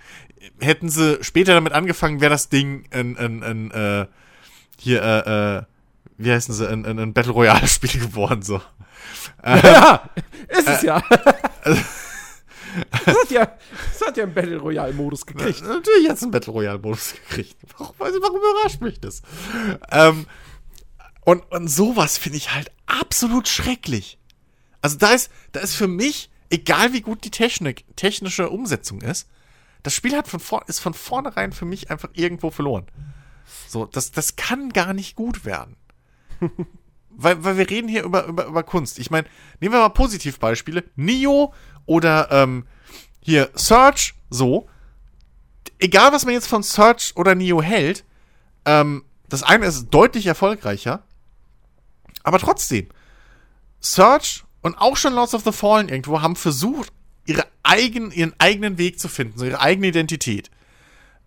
hätten 0.60 0.88
sie 0.88 1.18
später 1.22 1.54
damit 1.54 1.72
angefangen, 1.72 2.20
wäre 2.20 2.30
das 2.30 2.48
Ding 2.48 2.84
ein, 2.92 3.16
ein, 3.16 3.42
ein 3.42 3.70
äh, 3.72 4.06
hier, 4.78 5.02
äh, 5.02 5.56
äh, 5.58 5.62
wie 6.18 6.30
heißen 6.30 6.54
sie, 6.54 6.68
ein, 6.68 6.84
ein, 6.86 6.98
ein 6.98 7.12
Battle 7.12 7.32
Royale-Spiel 7.32 8.00
geworden, 8.00 8.42
so. 8.42 8.60
Ja, 9.44 10.08
ist 10.48 10.68
Äh, 10.68 10.72
es 10.74 10.82
ja. 10.82 11.02
das, 13.04 13.16
hat 13.16 13.30
ja 13.30 13.58
das 13.92 14.08
hat 14.08 14.16
ja 14.16 14.24
einen 14.24 14.34
Battle 14.34 14.58
Royale-Modus 14.58 15.26
gekriegt. 15.26 15.62
Natürlich 15.62 16.08
hat 16.08 16.16
es 16.16 16.22
einen 16.22 16.32
Battle 16.32 16.52
Royale-Modus 16.52 17.14
gekriegt. 17.14 17.56
Warum, 17.76 17.94
also 17.98 18.22
warum 18.22 18.38
überrascht 18.38 18.80
mich 18.80 19.00
das? 19.00 19.22
Ähm, 19.90 20.26
und, 21.24 21.50
und 21.52 21.68
sowas 21.68 22.18
finde 22.18 22.38
ich 22.38 22.54
halt 22.54 22.70
absolut 22.86 23.48
schrecklich. 23.48 24.18
Also 24.80 24.98
da 24.98 25.12
ist, 25.12 25.30
da 25.52 25.60
ist 25.60 25.74
für 25.74 25.88
mich, 25.88 26.30
egal 26.50 26.92
wie 26.92 27.00
gut 27.00 27.24
die 27.24 27.30
Technik, 27.30 27.84
technische 27.96 28.50
Umsetzung 28.50 29.00
ist, 29.00 29.28
das 29.82 29.94
Spiel 29.94 30.16
hat 30.16 30.28
von 30.28 30.40
vor, 30.40 30.64
ist 30.68 30.80
von 30.80 30.94
vornherein 30.94 31.52
für 31.52 31.64
mich 31.64 31.90
einfach 31.90 32.10
irgendwo 32.12 32.50
verloren. 32.50 32.86
So, 33.68 33.86
das, 33.86 34.12
das 34.12 34.36
kann 34.36 34.70
gar 34.70 34.92
nicht 34.92 35.16
gut 35.16 35.44
werden. 35.44 35.76
weil, 37.10 37.44
weil 37.44 37.58
wir 37.58 37.70
reden 37.70 37.88
hier 37.88 38.04
über, 38.04 38.26
über, 38.26 38.46
über 38.46 38.62
Kunst. 38.62 38.98
Ich 38.98 39.10
meine, 39.10 39.26
nehmen 39.60 39.74
wir 39.74 39.80
mal 39.80 39.88
Positivbeispiele. 39.90 40.84
Neo 40.96 41.52
oder 41.86 42.30
ähm, 42.30 42.66
hier 43.20 43.50
Search, 43.54 44.14
so. 44.30 44.68
Egal, 45.78 46.12
was 46.12 46.24
man 46.24 46.34
jetzt 46.34 46.46
von 46.46 46.62
Search 46.62 47.12
oder 47.16 47.34
Neo 47.34 47.60
hält, 47.62 48.04
ähm, 48.64 49.04
das 49.28 49.42
eine 49.42 49.66
ist 49.66 49.88
deutlich 49.90 50.26
erfolgreicher, 50.26 51.02
aber 52.22 52.38
trotzdem, 52.38 52.88
Search 53.80 54.44
und 54.60 54.76
auch 54.78 54.96
schon 54.96 55.14
Lords 55.14 55.34
of 55.34 55.42
the 55.44 55.52
Fallen 55.52 55.88
irgendwo 55.88 56.20
haben 56.20 56.36
versucht, 56.36 56.92
ihre 57.26 57.44
eigen, 57.62 58.10
ihren 58.10 58.34
eigenen 58.38 58.78
Weg 58.78 59.00
zu 59.00 59.08
finden, 59.08 59.44
ihre 59.44 59.60
eigene 59.60 59.88
Identität. 59.88 60.50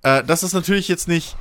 Äh, 0.04 0.24
das 0.24 0.44
ist 0.44 0.54
natürlich 0.54 0.88
jetzt 0.88 1.08
nicht 1.08 1.36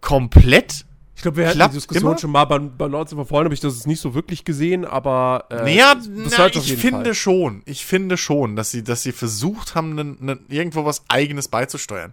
komplett. 0.00 0.86
Ich 1.16 1.22
glaube, 1.22 1.36
wir 1.38 1.46
hatten 1.46 1.56
Klappt 1.56 1.74
die 1.74 1.78
Diskussion 1.78 2.10
immer? 2.12 2.18
schon 2.18 2.30
mal 2.30 2.44
bei, 2.44 2.58
bei 2.58 2.86
Lords 2.86 3.12
of 3.14 3.28
Fallen, 3.28 3.44
habe 3.44 3.54
ich 3.54 3.60
das 3.60 3.86
nicht 3.86 4.00
so 4.00 4.14
wirklich 4.14 4.44
gesehen, 4.44 4.84
aber 4.84 5.46
äh, 5.50 5.62
Naja, 5.62 5.96
na, 6.08 6.46
ich 6.48 6.76
finde 6.76 7.04
Fall. 7.04 7.14
schon, 7.14 7.62
ich 7.66 7.86
finde 7.86 8.16
schon, 8.16 8.56
dass 8.56 8.70
sie, 8.70 8.82
dass 8.82 9.02
sie 9.02 9.12
versucht 9.12 9.74
haben, 9.74 9.94
nen, 9.94 10.16
nen, 10.20 10.44
irgendwo 10.48 10.84
was 10.84 11.04
Eigenes 11.08 11.48
beizusteuern. 11.48 12.12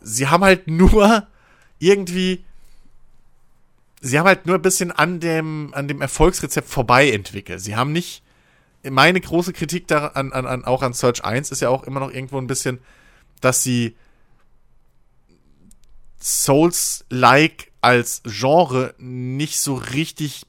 Sie 0.00 0.28
haben 0.28 0.42
halt 0.42 0.68
nur 0.68 1.26
irgendwie, 1.78 2.44
sie 4.00 4.18
haben 4.18 4.26
halt 4.26 4.46
nur 4.46 4.56
ein 4.56 4.62
bisschen 4.62 4.90
an 4.90 5.20
dem, 5.20 5.70
an 5.72 5.86
dem 5.86 6.00
Erfolgsrezept 6.00 6.68
vorbei 6.68 7.10
entwickelt. 7.10 7.60
Sie 7.60 7.76
haben 7.76 7.92
nicht, 7.92 8.22
meine 8.88 9.20
große 9.20 9.52
Kritik 9.52 9.86
da 9.86 10.08
an, 10.08 10.32
an, 10.32 10.46
an, 10.46 10.64
auch 10.64 10.82
an 10.82 10.94
Search 10.94 11.24
1 11.24 11.50
ist 11.50 11.60
ja 11.60 11.68
auch 11.68 11.84
immer 11.84 12.00
noch 12.00 12.12
irgendwo 12.12 12.38
ein 12.38 12.46
bisschen, 12.46 12.78
dass 13.40 13.62
sie 13.62 13.96
Souls-like 16.20 17.67
als 17.80 18.22
Genre 18.24 18.94
nicht 18.98 19.60
so 19.60 19.74
richtig 19.74 20.44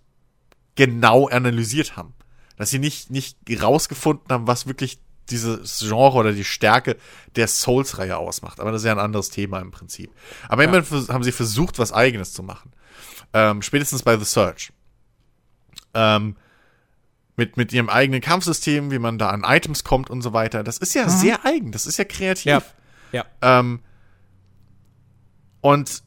genau 0.76 1.28
analysiert 1.28 1.96
haben. 1.96 2.14
Dass 2.58 2.70
sie 2.70 2.80
nicht, 2.80 3.10
nicht 3.10 3.38
rausgefunden 3.62 4.28
haben, 4.30 4.48
was 4.48 4.68
wirklich 4.68 5.00
dieses 5.30 5.80
Genre 5.80 6.18
oder 6.18 6.34
die 6.34 6.44
Stärke 6.44 6.98
der 7.36 7.48
Souls-Reihe 7.48 8.18
ausmacht. 8.18 8.60
Aber 8.60 8.72
das 8.72 8.82
ist 8.82 8.86
ja 8.86 8.92
ein 8.92 9.00
anderes 9.00 9.30
Thema 9.30 9.60
im 9.60 9.72
Prinzip. 9.72 10.12
Aber 10.48 10.64
immerhin 10.64 10.84
vers- 10.84 11.10
haben 11.10 11.24
sie 11.24 11.32
versucht, 11.32 11.80
was 11.80 11.94
Eigenes 11.94 12.34
zu 12.34 12.44
machen. 12.44 12.72
Ähm, 13.34 13.62
spätestens 13.62 14.04
bei 14.04 14.18
The 14.18 14.26
Search. 14.26 14.74
Ähm, 15.94 16.36
mit, 17.36 17.56
mit 17.58 17.72
ihrem 17.72 17.90
eigenen 17.90 18.22
Kampfsystem, 18.22 18.92
wie 18.92 19.00
man 19.00 19.18
da 19.18 19.30
an 19.30 19.44
Items 19.46 19.84
kommt 19.84 20.10
und 20.10 20.22
so 20.22 20.34
weiter. 20.34 20.64
Das 20.64 20.78
ist 20.80 20.94
ja 20.94 21.08
sehr 21.08 21.46
eigen, 21.46 21.72
das 21.72 21.86
ist 21.86 21.98
ja 21.98 22.04
kreativ. 22.04 22.46
Ja. 22.46 22.62
Ja. 23.12 23.26
Ähm, 23.42 23.82
und 25.62 26.04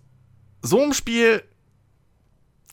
so 0.63 0.83
im 0.83 0.93
Spiel 0.93 1.43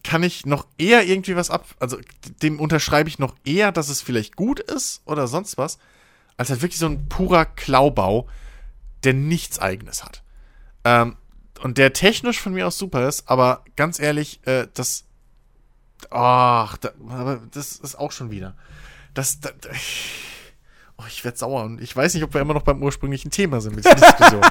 kann 0.03 0.23
ich 0.23 0.45
noch 0.45 0.65
eher 0.77 1.05
irgendwie 1.05 1.35
was 1.35 1.49
ab, 1.49 1.65
also 1.79 1.97
dem 2.41 2.59
unterschreibe 2.59 3.09
ich 3.09 3.19
noch 3.19 3.35
eher, 3.43 3.71
dass 3.71 3.89
es 3.89 4.01
vielleicht 4.01 4.35
gut 4.35 4.59
ist 4.59 5.01
oder 5.05 5.27
sonst 5.27 5.57
was, 5.57 5.77
als 6.37 6.49
halt 6.49 6.61
wirklich 6.61 6.79
so 6.79 6.85
ein 6.85 7.09
purer 7.09 7.45
Klaubau, 7.45 8.29
der 9.03 9.13
nichts 9.13 9.59
eigenes 9.59 10.03
hat. 10.03 10.23
Ähm, 10.85 11.17
und 11.61 11.77
der 11.77 11.91
technisch 11.91 12.39
von 12.39 12.53
mir 12.53 12.67
aus 12.67 12.77
super 12.77 13.07
ist, 13.07 13.29
aber 13.29 13.65
ganz 13.75 13.99
ehrlich, 13.99 14.39
äh, 14.47 14.67
das, 14.73 15.03
ach, 16.09 16.77
da, 16.77 16.91
aber 17.09 17.41
das 17.51 17.73
ist 17.73 17.95
auch 17.95 18.13
schon 18.13 18.31
wieder, 18.31 18.55
das, 19.13 19.41
da, 19.41 19.49
da, 19.59 19.69
oh, 20.97 21.03
ich 21.09 21.25
werde 21.25 21.37
sauer 21.37 21.63
und 21.63 21.81
ich 21.81 21.93
weiß 21.93 22.13
nicht, 22.13 22.23
ob 22.23 22.33
wir 22.33 22.39
immer 22.39 22.53
noch 22.53 22.63
beim 22.63 22.81
ursprünglichen 22.81 23.31
Thema 23.31 23.59
sind 23.59 23.75
mit 23.75 23.83
dieser 23.83 23.95
Diskussion. 24.07 24.41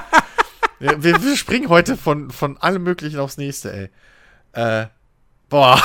Ja, 0.81 1.03
wir, 1.03 1.23
wir 1.23 1.37
springen 1.37 1.69
heute 1.69 1.97
von, 1.97 2.31
von 2.31 2.57
allem 2.59 2.85
Möglichen 2.85 3.19
aufs 3.19 3.37
nächste, 3.37 3.73
ey. 3.73 3.91
Äh, 4.53 4.87
boah. 5.49 5.83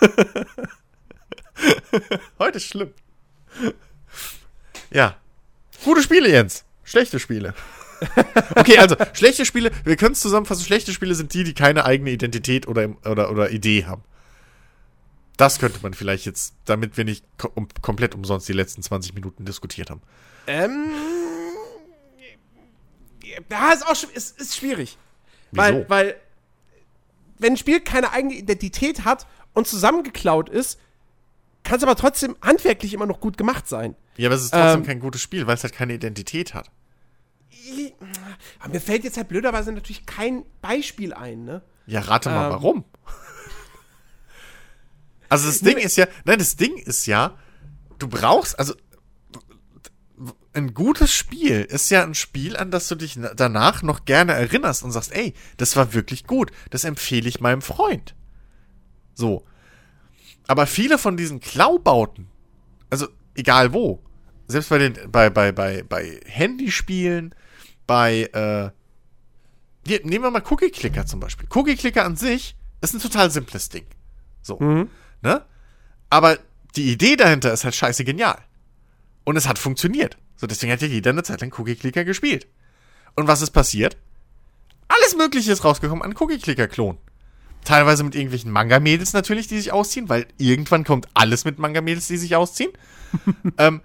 heute 2.38 2.58
ist 2.58 2.66
schlimm. 2.66 2.92
Ja. 4.90 5.16
Gute 5.84 6.02
Spiele, 6.02 6.28
Jens. 6.28 6.64
Schlechte 6.84 7.18
Spiele. 7.18 7.54
Okay, 8.54 8.78
also, 8.78 8.94
schlechte 9.12 9.44
Spiele, 9.44 9.72
wir 9.82 9.96
können 9.96 10.12
es 10.12 10.20
zusammenfassen, 10.20 10.64
schlechte 10.64 10.92
Spiele 10.92 11.16
sind 11.16 11.34
die, 11.34 11.42
die 11.42 11.52
keine 11.52 11.84
eigene 11.84 12.10
Identität 12.10 12.68
oder, 12.68 12.90
oder, 13.04 13.28
oder 13.28 13.50
Idee 13.50 13.86
haben. 13.86 14.04
Das 15.36 15.58
könnte 15.58 15.80
man 15.82 15.94
vielleicht 15.94 16.24
jetzt, 16.24 16.54
damit 16.64 16.96
wir 16.96 17.04
nicht 17.04 17.24
ko 17.38 17.50
um, 17.54 17.68
komplett 17.82 18.14
umsonst 18.14 18.48
die 18.48 18.52
letzten 18.52 18.82
20 18.82 19.14
Minuten 19.14 19.44
diskutiert 19.44 19.90
haben. 19.90 20.00
Ähm. 20.46 20.92
Ja, 23.50 23.72
ist 23.72 23.86
auch 23.86 24.10
ist, 24.14 24.40
ist 24.40 24.56
schwierig. 24.56 24.96
Wieso? 25.50 25.62
Weil, 25.62 25.88
weil, 25.88 26.16
wenn 27.38 27.54
ein 27.54 27.56
Spiel 27.56 27.80
keine 27.80 28.12
eigene 28.12 28.34
Identität 28.34 29.04
hat 29.04 29.26
und 29.54 29.66
zusammengeklaut 29.66 30.48
ist, 30.48 30.78
kann 31.62 31.76
es 31.78 31.82
aber 31.82 31.96
trotzdem 31.96 32.36
handwerklich 32.42 32.94
immer 32.94 33.06
noch 33.06 33.20
gut 33.20 33.36
gemacht 33.36 33.68
sein. 33.68 33.94
Ja, 34.16 34.28
aber 34.28 34.36
es 34.36 34.42
ist 34.44 34.50
trotzdem 34.52 34.80
Ähm, 34.80 34.86
kein 34.86 35.00
gutes 35.00 35.20
Spiel, 35.20 35.46
weil 35.46 35.54
es 35.54 35.62
halt 35.62 35.74
keine 35.74 35.94
Identität 35.94 36.54
hat. 36.54 36.70
Ich- 37.50 37.94
Aber 38.60 38.72
mir 38.72 38.80
fällt 38.80 39.04
jetzt 39.04 39.16
halt 39.16 39.28
blöderweise 39.28 39.72
natürlich 39.72 40.06
kein 40.06 40.44
Beispiel 40.62 41.12
ein, 41.12 41.44
ne? 41.44 41.62
Ja, 41.86 42.00
rate 42.00 42.28
mal, 42.30 42.46
Ähm. 42.46 42.52
warum? 42.52 42.84
Also 45.28 45.46
das 45.48 45.60
Ding 45.60 45.76
ist 45.76 45.96
ja, 45.96 46.06
nein, 46.24 46.38
das 46.38 46.56
Ding 46.56 46.76
ist 46.78 47.06
ja, 47.06 47.36
du 47.98 48.08
brauchst, 48.08 48.58
also 48.58 48.74
ein 50.58 50.74
gutes 50.74 51.12
Spiel 51.12 51.62
ist 51.62 51.90
ja 51.90 52.02
ein 52.02 52.14
Spiel, 52.14 52.56
an 52.56 52.70
das 52.70 52.88
du 52.88 52.94
dich 52.94 53.16
na- 53.16 53.32
danach 53.34 53.82
noch 53.82 54.04
gerne 54.04 54.32
erinnerst 54.32 54.82
und 54.82 54.90
sagst, 54.92 55.14
ey, 55.14 55.32
das 55.56 55.76
war 55.76 55.94
wirklich 55.94 56.26
gut, 56.26 56.50
das 56.70 56.84
empfehle 56.84 57.28
ich 57.28 57.40
meinem 57.40 57.62
Freund. 57.62 58.14
So. 59.14 59.44
Aber 60.46 60.66
viele 60.66 60.98
von 60.98 61.16
diesen 61.16 61.40
Klaubauten, 61.40 62.28
also 62.90 63.08
egal 63.34 63.72
wo, 63.72 64.02
selbst 64.46 64.70
bei 64.70 64.78
den, 64.78 65.10
bei, 65.10 65.30
bei, 65.30 65.52
bei, 65.52 65.82
bei 65.82 66.20
Handyspielen, 66.26 67.34
bei, 67.86 68.22
äh, 68.32 68.70
hier, 69.86 70.00
nehmen 70.04 70.24
wir 70.24 70.30
mal 70.30 70.42
Cookie 70.50 70.70
Clicker 70.70 71.06
zum 71.06 71.20
Beispiel. 71.20 71.48
Cookie 71.54 71.76
Clicker 71.76 72.04
an 72.04 72.16
sich 72.16 72.56
ist 72.80 72.94
ein 72.94 73.00
total 73.00 73.30
simples 73.30 73.68
Ding. 73.68 73.86
So. 74.42 74.58
Ne? 75.22 75.44
Aber 76.10 76.38
die 76.76 76.92
Idee 76.92 77.16
dahinter 77.16 77.52
ist 77.52 77.64
halt 77.64 77.74
scheiße 77.74 78.04
genial. 78.04 78.38
Und 79.24 79.36
es 79.36 79.46
hat 79.48 79.58
funktioniert. 79.58 80.16
So, 80.38 80.46
deswegen 80.46 80.72
hat 80.72 80.80
ja 80.80 80.88
jeder 80.88 81.10
eine 81.10 81.24
Zeit 81.24 81.40
lang 81.40 81.52
Cookie 81.58 81.74
Clicker 81.74 82.04
gespielt. 82.04 82.46
Und 83.16 83.26
was 83.26 83.42
ist 83.42 83.50
passiert? 83.50 83.96
Alles 84.86 85.16
Mögliche 85.16 85.52
ist 85.52 85.64
rausgekommen 85.64 86.02
an 86.02 86.14
Cookie 86.18 86.38
Clicker 86.38 86.68
Klon. 86.68 86.96
Teilweise 87.64 88.04
mit 88.04 88.14
irgendwelchen 88.14 88.52
Manga-Mädels 88.52 89.12
natürlich, 89.12 89.48
die 89.48 89.58
sich 89.58 89.72
ausziehen, 89.72 90.08
weil 90.08 90.26
irgendwann 90.38 90.84
kommt 90.84 91.08
alles 91.12 91.44
mit 91.44 91.58
Manga-Mädels, 91.58 92.06
die 92.06 92.16
sich 92.16 92.36
ausziehen. 92.36 92.70
ähm, 93.58 93.82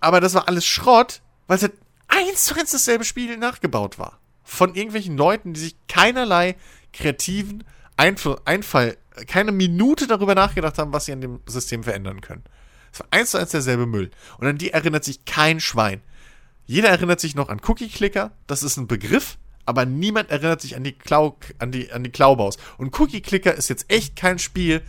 aber 0.00 0.20
das 0.20 0.34
war 0.34 0.48
alles 0.48 0.64
Schrott, 0.64 1.20
weil 1.46 1.58
es 1.58 1.62
halt 1.62 1.74
eins 2.08 2.44
zu 2.44 2.54
eins 2.54 2.70
dasselbe 2.70 3.04
Spiel 3.04 3.36
nachgebaut 3.36 3.98
war. 3.98 4.18
Von 4.42 4.74
irgendwelchen 4.74 5.16
Leuten, 5.18 5.52
die 5.52 5.60
sich 5.60 5.76
keinerlei 5.86 6.56
kreativen 6.92 7.62
Einfl 7.96 8.38
Einfall, 8.46 8.96
keine 9.26 9.52
Minute 9.52 10.06
darüber 10.06 10.34
nachgedacht 10.34 10.78
haben, 10.78 10.94
was 10.94 11.04
sie 11.04 11.12
an 11.12 11.20
dem 11.20 11.40
System 11.46 11.84
verändern 11.84 12.22
können. 12.22 12.42
Es 12.92 13.00
war 13.00 13.06
eins 13.10 13.30
zu 13.30 13.38
eins 13.38 13.50
derselbe 13.50 13.86
Müll. 13.86 14.10
Und 14.38 14.46
an 14.46 14.58
die 14.58 14.70
erinnert 14.70 15.04
sich 15.04 15.24
kein 15.24 15.60
Schwein. 15.60 16.02
Jeder 16.66 16.88
erinnert 16.88 17.20
sich 17.20 17.34
noch 17.34 17.48
an 17.48 17.60
Cookie-Clicker, 17.66 18.30
das 18.46 18.62
ist 18.62 18.76
ein 18.76 18.86
Begriff, 18.86 19.38
aber 19.66 19.86
niemand 19.86 20.30
erinnert 20.30 20.60
sich 20.60 20.76
an 20.76 20.84
die, 20.84 20.92
Klau 20.92 21.36
an 21.58 21.72
die, 21.72 21.90
an 21.92 22.04
die 22.04 22.10
Klaubaus. 22.10 22.58
Und 22.78 22.98
Cookie-Clicker 22.98 23.54
ist 23.54 23.68
jetzt 23.68 23.86
echt 23.88 24.14
kein 24.16 24.38
Spiel, 24.38 24.82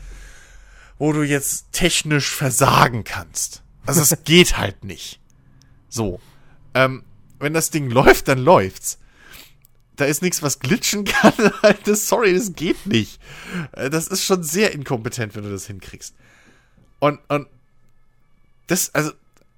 wo 1.00 1.12
du 1.12 1.24
jetzt 1.24 1.72
technisch 1.72 2.30
versagen 2.30 3.04
kannst. 3.04 3.64
Also 3.86 4.02
es 4.02 4.16
geht 4.24 4.58
halt 4.58 4.84
nicht. 4.84 5.20
So. 5.90 6.22
Ähm, 6.76 7.04
wenn 7.40 7.54
das 7.54 7.72
Ding 7.72 7.90
läuft, 7.90 8.28
dann 8.28 8.38
läuft's. 8.38 9.00
Da 9.96 10.06
ist 10.06 10.22
nichts, 10.22 10.42
was 10.44 10.60
glitschen 10.60 11.04
kann. 11.06 11.34
Sorry, 11.86 12.34
das 12.34 12.54
geht 12.54 12.86
nicht. 12.86 13.20
Äh, 13.72 13.90
Das 13.90 14.08
ist 14.08 14.24
schon 14.24 14.44
sehr 14.44 14.72
inkompetent, 14.74 15.36
wenn 15.36 15.44
du 15.44 15.50
das 15.52 15.66
hinkriegst. 15.66 16.16
Und, 17.00 17.20
und 17.28 17.48
das, 18.68 18.94
also, 18.94 19.12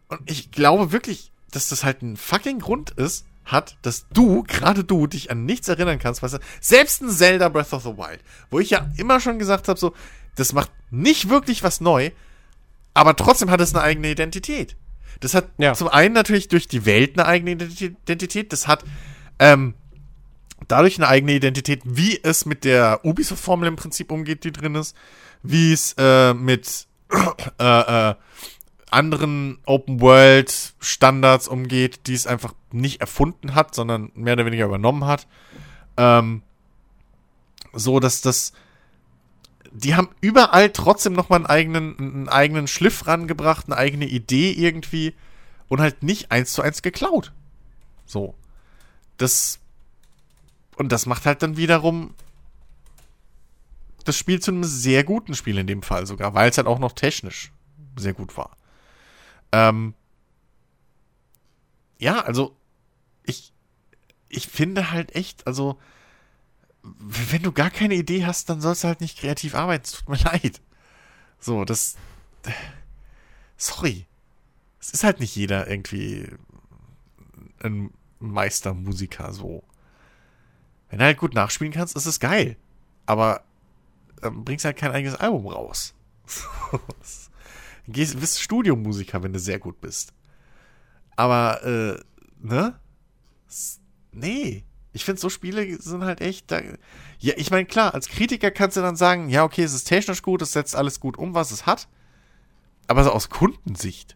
und 0.10 0.20
ich 0.26 0.52
glaube 0.52 0.92
wirklich, 0.92 1.32
dass 1.52 1.70
das 1.70 1.84
halt 1.84 2.02
ein 2.02 2.18
fucking 2.18 2.60
Grund 2.60 2.92
ist, 2.92 3.26
hat, 3.46 3.78
dass 3.82 4.08
du, 4.14 4.44
gerade 4.44 4.84
du, 4.84 5.06
dich 5.08 5.30
an 5.30 5.46
nichts 5.46 5.68
erinnern 5.68 6.00
kannst, 6.00 6.24
was 6.24 6.40
selbst 6.62 7.02
ein 7.02 7.10
Zelda 7.10 7.50
Breath 7.50 7.74
of 7.74 7.84
the 7.84 7.98
Wild, 7.98 8.22
wo 8.50 8.60
ich 8.60 8.70
ja 8.70 8.90
immer 8.98 9.20
schon 9.20 9.38
gesagt 9.40 9.68
habe, 9.68 9.80
so, 9.80 9.94
das 10.36 10.54
macht 10.54 10.72
nicht 10.92 11.30
wirklich 11.30 11.62
was 11.64 11.82
neu, 11.82 12.12
aber 12.94 13.16
trotzdem 13.16 13.50
hat 13.50 13.60
es 13.62 13.74
eine 13.76 13.84
eigene 13.84 14.10
Identität. 14.12 14.76
Das 15.20 15.34
hat 15.34 15.50
Ja. 15.58 15.74
zum 15.74 15.90
einen 15.90 16.14
natürlich 16.14 16.48
durch 16.48 16.68
die 16.68 16.86
Welt 16.86 17.18
eine 17.20 17.28
eigene 17.28 17.52
Identi- 17.52 17.96
Identität, 18.04 18.54
das 18.54 18.68
hat 18.68 18.84
ähm, 19.40 19.74
dadurch 20.68 20.98
eine 20.98 21.08
eigene 21.08 21.34
Identität, 21.34 21.82
wie 21.84 22.20
es 22.24 22.46
mit 22.46 22.64
der 22.64 23.02
Ubisoft-Formel 23.04 23.68
im 23.68 23.76
Prinzip 23.76 24.12
umgeht, 24.12 24.44
die 24.44 24.52
drin 24.52 24.76
ist, 24.76 24.96
wie 25.44 25.74
es 25.74 25.94
äh, 25.98 26.34
mit 26.34 26.88
äh, 27.60 28.10
äh, 28.10 28.16
anderen 28.94 29.60
Open-World-Standards 29.66 31.48
umgeht, 31.48 32.08
die 32.08 32.14
es 32.14 32.28
einfach 32.28 32.54
nicht 32.72 33.02
erfunden 33.02 33.56
hat, 33.56 33.76
sondern 33.76 34.12
mehr 34.16 34.34
oder 34.34 34.46
weniger 34.46 34.66
übernommen 34.66 35.06
hat. 35.06 35.28
Ähm, 35.98 36.44
so, 37.74 38.00
dass 38.00 38.22
das 38.22 38.54
die 39.74 39.96
haben 39.96 40.10
überall 40.22 40.70
trotzdem 40.70 41.14
noch 41.14 41.30
mal 41.30 41.38
einen 41.38 41.48
eigenen, 41.48 41.98
einen 41.98 42.30
eigenen 42.30 42.68
Schliff 42.68 43.08
rangebracht, 43.08 43.66
eine 43.66 43.76
eigene 43.76 44.06
Idee 44.06 44.52
irgendwie 44.52 45.16
und 45.68 45.82
halt 45.82 46.04
nicht 46.04 46.32
eins 46.32 46.54
zu 46.54 46.62
eins 46.62 46.84
geklaut. 46.84 47.34
So. 48.06 48.36
Das 49.18 49.60
und 50.76 50.92
das 50.92 51.06
macht 51.06 51.26
halt 51.26 51.42
dann 51.42 51.58
wiederum 51.58 52.14
das 54.06 54.18
Spiel 54.18 54.40
zu 54.40 54.52
einem 54.52 54.64
sehr 54.64 55.04
guten 55.04 55.34
Spiel 55.34 55.58
in 55.58 55.68
dem 55.68 55.82
Fall 55.82 56.06
sogar, 56.06 56.34
weil 56.34 56.50
es 56.50 56.58
halt 56.58 56.68
auch 56.68 56.80
noch 56.80 56.94
technisch 56.94 57.52
sehr 57.96 58.14
gut 58.14 58.38
war. 58.38 58.56
Ähm, 59.54 59.94
ja, 62.00 62.22
also 62.22 62.58
ich, 63.24 63.54
ich 64.28 64.48
finde 64.48 64.90
halt 64.92 65.16
echt, 65.16 65.46
also 65.46 65.78
wenn 66.82 67.44
du 67.44 67.52
gar 67.54 67.70
keine 67.70 67.94
Idee 67.94 68.26
hast, 68.26 68.50
dann 68.50 68.60
sollst 68.60 68.84
du 68.84 68.90
halt 68.90 69.00
nicht 69.00 69.20
kreativ 69.20 69.56
arbeiten. 69.56 69.86
Es 69.86 69.92
tut 69.92 70.10
mir 70.10 70.18
leid. 70.24 70.60
So, 71.40 71.64
das. 71.66 71.96
Sorry. 73.56 74.08
Es 74.82 74.90
ist 74.90 75.04
halt 75.04 75.20
nicht 75.22 75.36
jeder 75.36 75.70
irgendwie 75.70 76.30
ein 77.60 77.94
Meistermusiker 78.20 79.32
so. 79.32 79.64
Wenn 80.90 81.00
du 81.00 81.06
halt 81.06 81.18
gut 81.20 81.36
nachspielen 81.36 81.72
kannst, 81.72 81.96
ist 81.96 82.08
es 82.08 82.20
geil. 82.20 82.58
Aber 83.06 83.44
ähm, 84.24 84.44
bringst 84.44 84.66
halt 84.66 84.78
kein 84.78 84.92
eigenes 84.92 85.16
Album 85.16 85.48
raus. 85.48 85.94
Gehst, 87.88 88.20
bist 88.20 88.42
Studiomusiker, 88.42 89.24
wenn 89.24 89.34
du 89.34 89.40
sehr 89.40 89.60
gut 89.60 89.82
bist. 89.82 90.14
Aber, 91.16 91.64
äh, 91.64 92.00
ne? 92.42 92.80
Nee. 94.12 94.64
Ich 94.94 95.06
finde, 95.06 95.20
so 95.20 95.30
Spiele 95.30 95.82
sind 95.82 96.04
halt 96.04 96.22
echt. 96.22 96.52
Da, 96.52 96.62
ja, 97.20 97.34
ich 97.36 97.50
meine, 97.50 97.66
klar, 97.66 97.94
als 97.94 98.08
Kritiker 98.08 98.52
kannst 98.52 98.78
du 98.78 98.82
dann 98.82 98.96
sagen, 98.96 99.28
ja, 99.30 99.44
okay, 99.44 99.64
es 99.64 99.74
ist 99.74 99.86
technisch 99.86 100.22
gut, 100.22 100.42
es 100.42 100.54
setzt 100.54 100.76
alles 100.76 101.00
gut 101.00 101.18
um, 101.18 101.34
was 101.34 101.52
es 101.52 101.66
hat. 101.66 101.88
Aber 102.88 103.04
so 103.04 103.12
aus 103.12 103.30
Kundensicht. 103.30 104.16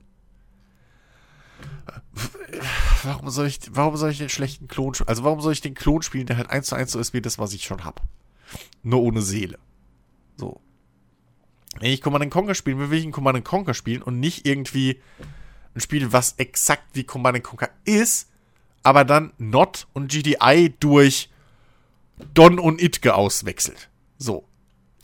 Warum 3.04 3.30
soll 3.30 3.48
ich, 3.48 3.60
warum 3.72 3.98
soll 3.98 4.12
ich 4.12 4.18
den 4.18 4.30
schlechten 4.30 4.68
Klon 4.68 4.94
spielen? 4.94 5.10
Also, 5.10 5.24
warum 5.24 5.42
soll 5.42 5.54
ich 5.54 5.62
den 5.62 5.74
Klon 5.74 6.02
spielen, 6.04 6.28
der 6.28 6.38
halt 6.38 6.50
eins 6.50 6.68
zu 6.68 6.76
eins 6.76 6.92
so 6.92 7.00
ist 7.00 7.14
wie 7.14 7.22
das, 7.22 7.40
was 7.40 7.54
ich 7.54 7.64
schon 7.64 7.84
hab? 7.84 8.02
Nur 8.84 9.02
ohne 9.02 9.22
Seele. 9.22 9.58
So. 10.38 10.62
Wenn 11.80 11.92
ich 11.92 12.02
Command 12.02 12.32
Conquer 12.32 12.56
spielen 12.56 12.80
will, 12.80 12.90
will 12.90 12.98
ich 13.00 13.04
einen 13.04 13.12
Command 13.12 13.44
Conquer 13.46 13.74
spielen 13.74 14.02
und 14.02 14.20
nicht 14.20 14.46
irgendwie 14.46 15.00
ein 15.76 15.82
Spiel, 15.82 16.12
was 16.12 16.34
exakt 16.38 16.84
wie 16.94 17.04
Command 17.04 17.44
Conquer 17.44 17.70
ist, 17.86 18.30
aber 18.84 19.06
dann 19.06 19.34
Not 19.38 19.88
und 19.94 20.12
GDI 20.12 20.74
durch 20.80 21.30
Don 22.34 22.60
und 22.60 22.82
Itke 22.82 23.14
auswechselt. 23.14 23.90
So. 24.18 24.46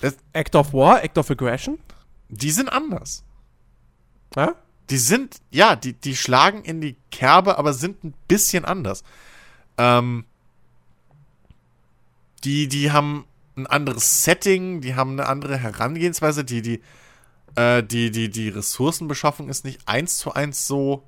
Das, 0.02 0.18
Act 0.34 0.56
of 0.56 0.74
War, 0.74 1.04
Act 1.04 1.18
of 1.18 1.30
Aggression? 1.30 1.80
Die 2.30 2.52
sind 2.52 2.70
anders. 2.70 3.24
Ja? 4.36 4.56
Die 4.90 4.98
sind, 4.98 5.42
ja, 5.52 5.76
die, 5.76 5.94
die 5.94 6.16
schlagen 6.16 6.64
in 6.64 6.82
die 6.82 6.98
Kerbe, 7.12 7.58
aber 7.58 7.74
sind 7.74 8.04
ein 8.04 8.14
bisschen 8.28 8.66
anders. 8.66 9.04
Ähm, 9.78 10.26
die, 12.44 12.68
die 12.68 12.92
haben 12.92 13.26
ein 13.56 13.68
anderes 13.68 14.24
Setting, 14.24 14.82
die 14.82 14.96
haben 14.96 15.12
eine 15.12 15.28
andere 15.28 15.58
Herangehensweise, 15.58 16.44
die, 16.44 16.62
die, 16.62 16.82
äh, 17.56 17.84
die, 17.84 18.12
die, 18.12 18.30
die 18.30 18.50
Ressourcenbeschaffung 18.50 19.50
ist 19.50 19.66
nicht 19.66 19.88
eins 19.88 20.18
zu 20.18 20.34
eins 20.34 20.68
so. 20.68 21.04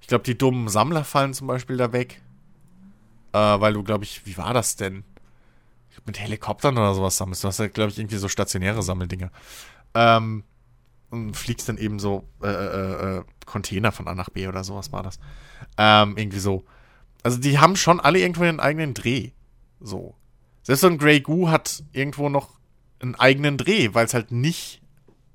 Ich 0.00 0.06
glaube, 0.06 0.24
die 0.24 0.36
dummen 0.36 0.68
Sammler 0.68 1.04
fallen 1.04 1.34
zum 1.34 1.46
Beispiel 1.46 1.76
da 1.76 1.92
weg. 1.92 2.20
Äh, 3.32 3.38
weil 3.38 3.72
du, 3.74 3.82
glaube 3.82 4.04
ich, 4.04 4.26
wie 4.26 4.36
war 4.36 4.54
das 4.54 4.76
denn? 4.76 5.04
Mit 6.06 6.18
Helikoptern 6.18 6.76
oder 6.76 6.94
sowas 6.94 7.16
sammelst. 7.16 7.44
Du 7.44 7.48
hast 7.48 7.58
ja, 7.58 7.68
glaube 7.68 7.92
ich, 7.92 7.98
irgendwie 7.98 8.16
so 8.16 8.26
stationäre 8.28 8.82
Sammeldinger. 8.82 9.30
Ähm, 9.94 10.42
und 11.10 11.36
fliegst 11.36 11.68
dann 11.68 11.76
eben 11.76 11.98
so 11.98 12.24
äh, 12.42 12.48
äh, 12.48 13.18
äh, 13.18 13.22
Container 13.44 13.92
von 13.92 14.08
A 14.08 14.14
nach 14.14 14.30
B 14.30 14.48
oder 14.48 14.64
sowas 14.64 14.90
war 14.90 15.02
das. 15.02 15.20
Ähm, 15.76 16.16
irgendwie 16.16 16.38
so. 16.38 16.64
Also 17.22 17.38
die 17.38 17.58
haben 17.58 17.76
schon 17.76 18.00
alle 18.00 18.18
irgendwo 18.18 18.44
ihren 18.44 18.58
eigenen 18.58 18.94
Dreh. 18.94 19.30
So. 19.80 20.14
Selbst 20.62 20.82
so 20.82 20.86
ein 20.86 20.98
Grey 20.98 21.20
Goo 21.20 21.48
hat 21.48 21.82
irgendwo 21.92 22.28
noch 22.28 22.50
einen 23.00 23.14
eigenen 23.14 23.58
Dreh, 23.58 23.90
weil 23.92 24.06
es 24.06 24.14
halt 24.14 24.30
nicht, 24.30 24.80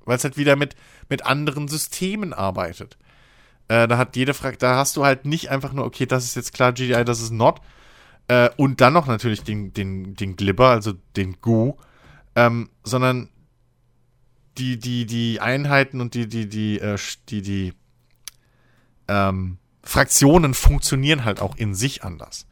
weil 0.04 0.16
es 0.16 0.24
halt 0.24 0.36
wieder 0.36 0.56
mit, 0.56 0.74
mit 1.08 1.26
anderen 1.26 1.68
Systemen 1.68 2.32
arbeitet. 2.32 2.96
Äh, 3.68 3.86
da 3.86 3.98
hat 3.98 4.16
jede 4.16 4.32
Frage, 4.32 4.56
da 4.56 4.76
hast 4.76 4.96
du 4.96 5.04
halt 5.04 5.26
nicht 5.26 5.50
einfach 5.50 5.72
nur, 5.72 5.84
okay, 5.84 6.06
das 6.06 6.24
ist 6.24 6.36
jetzt 6.36 6.54
klar 6.54 6.72
GDI, 6.72 7.04
das 7.04 7.20
ist 7.20 7.30
not. 7.30 7.60
Äh, 8.28 8.48
und 8.56 8.80
dann 8.80 8.94
noch 8.94 9.06
natürlich 9.06 9.42
den, 9.42 9.72
den, 9.74 10.14
den 10.14 10.36
Glibber, 10.36 10.70
also 10.70 10.94
den 11.16 11.40
Goo, 11.40 11.76
ähm, 12.34 12.70
sondern 12.82 13.28
die, 14.56 14.78
die, 14.78 15.06
die 15.06 15.40
Einheiten 15.40 16.00
und 16.00 16.14
die, 16.14 16.26
die, 16.26 16.48
die, 16.48 16.78
äh, 16.80 16.98
die, 17.28 17.42
die, 17.42 17.72
ähm, 19.08 19.58
Fraktionen 19.82 20.52
funktionieren 20.52 21.24
halt 21.24 21.40
auch 21.40 21.56
in 21.56 21.74
sich 21.74 22.04
anders. 22.04 22.46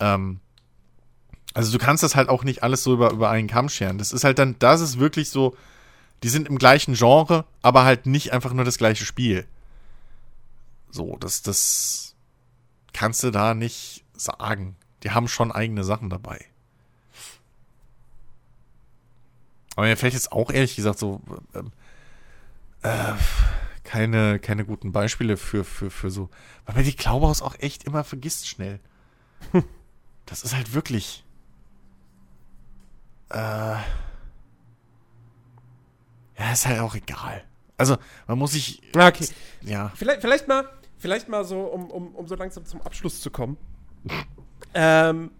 Ähm, 0.00 0.40
also 1.54 1.72
du 1.72 1.78
kannst 1.78 2.02
das 2.02 2.14
halt 2.14 2.28
auch 2.28 2.44
nicht 2.44 2.62
alles 2.62 2.82
so 2.82 2.94
über, 2.94 3.10
über 3.10 3.30
einen 3.30 3.48
Kamm 3.48 3.68
scheren. 3.68 3.98
Das 3.98 4.12
ist 4.12 4.24
halt 4.24 4.38
dann, 4.38 4.56
das 4.58 4.80
ist 4.80 4.98
wirklich 4.98 5.30
so, 5.30 5.56
die 6.22 6.28
sind 6.28 6.48
im 6.48 6.58
gleichen 6.58 6.94
Genre, 6.94 7.44
aber 7.62 7.84
halt 7.84 8.06
nicht 8.06 8.32
einfach 8.32 8.52
nur 8.52 8.64
das 8.64 8.78
gleiche 8.78 9.04
Spiel. 9.04 9.46
So, 10.90 11.16
das, 11.18 11.42
das 11.42 12.14
kannst 12.92 13.22
du 13.22 13.30
da 13.30 13.54
nicht 13.54 14.04
sagen. 14.14 14.76
Die 15.02 15.10
haben 15.10 15.28
schon 15.28 15.50
eigene 15.50 15.84
Sachen 15.84 16.10
dabei. 16.10 16.44
Aber 19.76 19.86
mir 19.86 19.96
fällt 19.96 20.14
jetzt 20.14 20.32
auch 20.32 20.50
ehrlich 20.50 20.76
gesagt 20.76 20.98
so 20.98 21.22
äh, 22.82 23.12
keine, 23.84 24.38
keine 24.38 24.64
guten 24.64 24.92
Beispiele 24.92 25.36
für, 25.36 25.64
für, 25.64 25.90
für 25.90 26.10
so. 26.10 26.28
Weil 26.66 26.76
man 26.76 26.84
die 26.84 26.92
Klaubaus 26.94 27.40
auch 27.42 27.56
echt 27.58 27.84
immer 27.84 28.04
vergisst 28.04 28.48
schnell. 28.48 28.80
Das 30.26 30.44
ist 30.44 30.54
halt 30.54 30.74
wirklich. 30.74 31.24
Äh, 33.30 33.36
ja, 36.38 36.52
ist 36.52 36.66
halt 36.66 36.80
auch 36.80 36.94
egal. 36.94 37.44
Also, 37.76 37.96
man 38.26 38.38
muss 38.38 38.52
sich. 38.52 38.82
Okay. 38.94 39.28
Ja. 39.62 39.92
Vielleicht, 39.94 40.20
vielleicht 40.20 40.48
mal, 40.48 40.68
vielleicht 40.98 41.28
mal 41.28 41.44
so, 41.44 41.60
um, 41.62 41.90
um, 41.90 42.14
um 42.14 42.26
so 42.26 42.34
langsam 42.34 42.64
zum 42.64 42.82
Abschluss 42.82 43.20
zu 43.20 43.30
kommen. 43.30 43.56
ähm, 44.74 45.30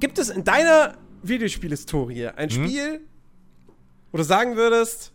gibt 0.00 0.18
es 0.18 0.30
in 0.30 0.44
deiner 0.44 0.96
Videospielhistorie 1.22 2.28
ein 2.28 2.48
Hm? 2.48 2.64
Spiel, 2.64 3.00
wo 4.10 4.16
du 4.18 4.24
sagen 4.24 4.56
würdest, 4.56 5.12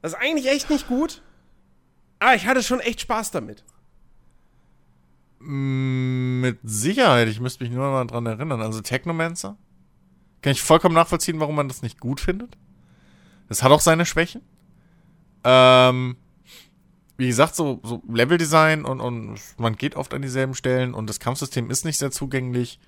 das 0.00 0.12
ist 0.12 0.18
eigentlich 0.18 0.48
echt 0.48 0.70
nicht 0.70 0.86
gut, 0.86 1.22
aber 2.18 2.34
ich 2.34 2.46
hatte 2.46 2.62
schon 2.62 2.80
echt 2.80 3.00
Spaß 3.00 3.32
damit? 3.32 3.64
Mm, 5.40 6.40
Mit 6.40 6.58
Sicherheit, 6.62 7.28
ich 7.28 7.40
müsste 7.40 7.64
mich 7.64 7.72
nur 7.72 7.90
mal 7.90 8.06
dran 8.06 8.26
erinnern. 8.26 8.60
Also 8.60 8.80
Technomancer. 8.80 9.56
Kann 10.42 10.52
ich 10.52 10.62
vollkommen 10.62 10.94
nachvollziehen, 10.94 11.40
warum 11.40 11.56
man 11.56 11.68
das 11.68 11.82
nicht 11.82 12.00
gut 12.00 12.20
findet. 12.20 12.56
Das 13.48 13.62
hat 13.62 13.72
auch 13.72 13.80
seine 13.80 14.06
Schwächen. 14.06 14.42
Ähm, 15.44 16.16
wie 17.16 17.28
gesagt, 17.28 17.54
so, 17.54 17.80
so 17.82 18.02
Leveldesign 18.08 18.84
und, 18.84 19.00
und 19.00 19.38
man 19.58 19.76
geht 19.76 19.96
oft 19.96 20.12
an 20.12 20.22
dieselben 20.22 20.54
Stellen 20.54 20.94
und 20.94 21.08
das 21.08 21.20
Kampfsystem 21.20 21.70
ist 21.70 21.84
nicht 21.84 21.98
sehr 21.98 22.10
zugänglich. 22.10 22.78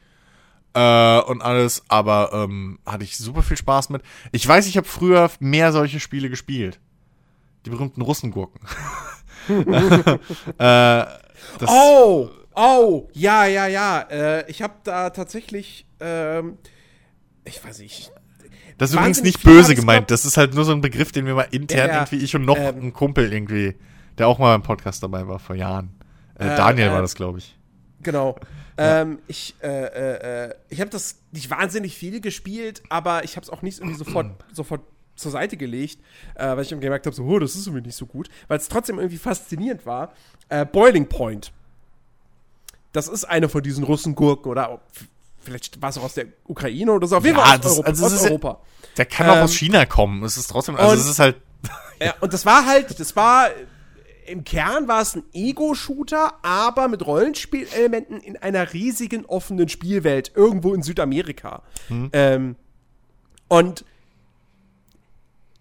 Äh, 0.74 1.20
und 1.20 1.40
alles, 1.42 1.84
aber 1.88 2.30
ähm, 2.32 2.78
hatte 2.84 3.04
ich 3.04 3.16
super 3.16 3.42
viel 3.42 3.56
Spaß 3.56 3.88
mit. 3.88 4.02
Ich 4.32 4.46
weiß, 4.46 4.66
ich 4.66 4.76
habe 4.76 4.86
früher 4.86 5.30
mehr 5.40 5.72
solche 5.72 6.00
Spiele 6.00 6.28
gespielt. 6.28 6.78
Die 7.64 7.70
berühmten 7.70 8.02
Russengurken. 8.02 8.60
äh, 9.48 10.18
das, 10.58 11.70
oh, 11.70 12.28
oh, 12.58 13.08
ja, 13.12 13.46
ja, 13.46 13.66
ja. 13.66 14.00
Äh, 14.10 14.50
ich 14.50 14.62
habe 14.62 14.74
da 14.84 15.10
tatsächlich, 15.10 15.86
ähm, 16.00 16.58
ich 17.44 17.64
weiß 17.64 17.78
nicht. 17.78 18.12
Das 18.76 18.90
ist 18.90 18.96
übrigens 18.96 19.22
nicht 19.22 19.42
böse 19.42 19.74
gemeint. 19.74 20.10
Das 20.10 20.24
ist 20.24 20.36
halt 20.36 20.54
nur 20.54 20.64
so 20.64 20.72
ein 20.72 20.80
Begriff, 20.80 21.10
den 21.10 21.26
wir 21.26 21.34
mal 21.34 21.48
intern 21.50 21.78
Ja, 21.78 21.86
ja. 21.86 21.94
irgendwie, 22.00 22.24
ich 22.24 22.34
und 22.36 22.44
noch 22.44 22.58
Ähm. 22.58 22.80
ein 22.80 22.92
Kumpel 22.92 23.32
irgendwie, 23.32 23.74
der 24.18 24.28
auch 24.28 24.38
mal 24.38 24.52
beim 24.52 24.62
Podcast 24.62 25.02
dabei 25.02 25.26
war 25.26 25.38
vor 25.38 25.56
Jahren. 25.56 25.90
Äh, 26.38 26.46
Äh, 26.46 26.56
Daniel 26.56 26.88
äh, 26.88 26.92
war 26.92 27.00
das, 27.02 27.14
glaube 27.14 27.38
ich. 27.38 27.56
Genau. 28.02 28.36
Ähm, 28.76 29.18
ich 29.26 29.56
äh, 29.60 29.66
äh, 29.66 30.44
äh, 30.50 30.54
ich 30.68 30.80
habe 30.80 30.90
das 30.90 31.20
nicht 31.32 31.50
wahnsinnig 31.50 31.96
viel 31.96 32.20
gespielt, 32.20 32.82
aber 32.90 33.24
ich 33.24 33.34
habe 33.34 33.42
es 33.42 33.50
auch 33.50 33.62
nicht 33.62 33.80
irgendwie 33.80 33.98
sofort, 33.98 34.26
sofort 34.52 34.82
zur 35.16 35.32
Seite 35.32 35.56
gelegt, 35.56 35.98
äh, 36.36 36.46
weil 36.46 36.60
ich 36.60 36.68
gemerkt 36.68 37.06
habe, 37.06 37.16
so, 37.16 37.24
oh, 37.24 37.40
das 37.40 37.56
ist 37.56 37.66
irgendwie 37.66 37.88
nicht 37.88 37.96
so 37.96 38.06
gut, 38.06 38.28
weil 38.46 38.58
es 38.58 38.68
trotzdem 38.68 38.98
irgendwie 38.98 39.18
faszinierend 39.18 39.84
war. 39.84 40.12
Äh, 40.48 40.64
Boiling 40.64 41.08
Point. 41.08 41.52
Das 42.92 43.08
ist 43.08 43.24
eine 43.24 43.48
von 43.48 43.62
diesen 43.62 43.84
Russengurken 43.84 44.50
oder 44.50 44.70
auch- 44.70 44.80
vielleicht 45.40 45.80
war 45.82 45.90
es 45.90 45.98
auch 45.98 46.04
aus 46.04 46.14
der 46.14 46.26
Ukraine 46.46 46.92
oder 46.92 47.06
so. 47.06 47.16
Auf 47.16 47.24
jeden 47.24 47.36
Ja, 47.38 47.44
Fall 47.44 47.56
aus 47.56 47.60
das- 47.62 47.72
Europa. 47.72 47.88
also 47.88 48.06
es 48.06 48.12
aus 48.12 48.18
ist 48.18 48.24
ja- 48.24 48.30
Europa. 48.30 48.60
Der 48.96 49.06
kann 49.06 49.30
auch 49.30 49.36
ähm, 49.36 49.42
aus 49.44 49.54
China 49.54 49.86
kommen. 49.86 50.24
Es 50.24 50.36
ist 50.36 50.48
trotzdem, 50.48 50.76
also 50.76 50.92
und- 50.92 50.98
es 50.98 51.06
ist 51.06 51.18
halt, 51.18 51.36
Ja, 52.00 52.14
und 52.20 52.32
das 52.32 52.46
war 52.46 52.64
halt, 52.66 52.98
das 53.00 53.16
war 53.16 53.48
im 54.26 54.44
Kern 54.44 54.86
war 54.88 55.00
es 55.00 55.16
ein 55.16 55.22
Ego-Shooter, 55.32 56.34
aber 56.44 56.86
mit 56.88 57.04
Rollenspielelementen 57.06 58.20
in 58.20 58.36
einer 58.36 58.72
riesigen 58.74 59.24
offenen 59.24 59.68
Spielwelt 59.70 60.32
irgendwo 60.34 60.74
in 60.74 60.82
Südamerika. 60.82 61.62
Ähm, 62.12 62.56
Und 63.48 63.84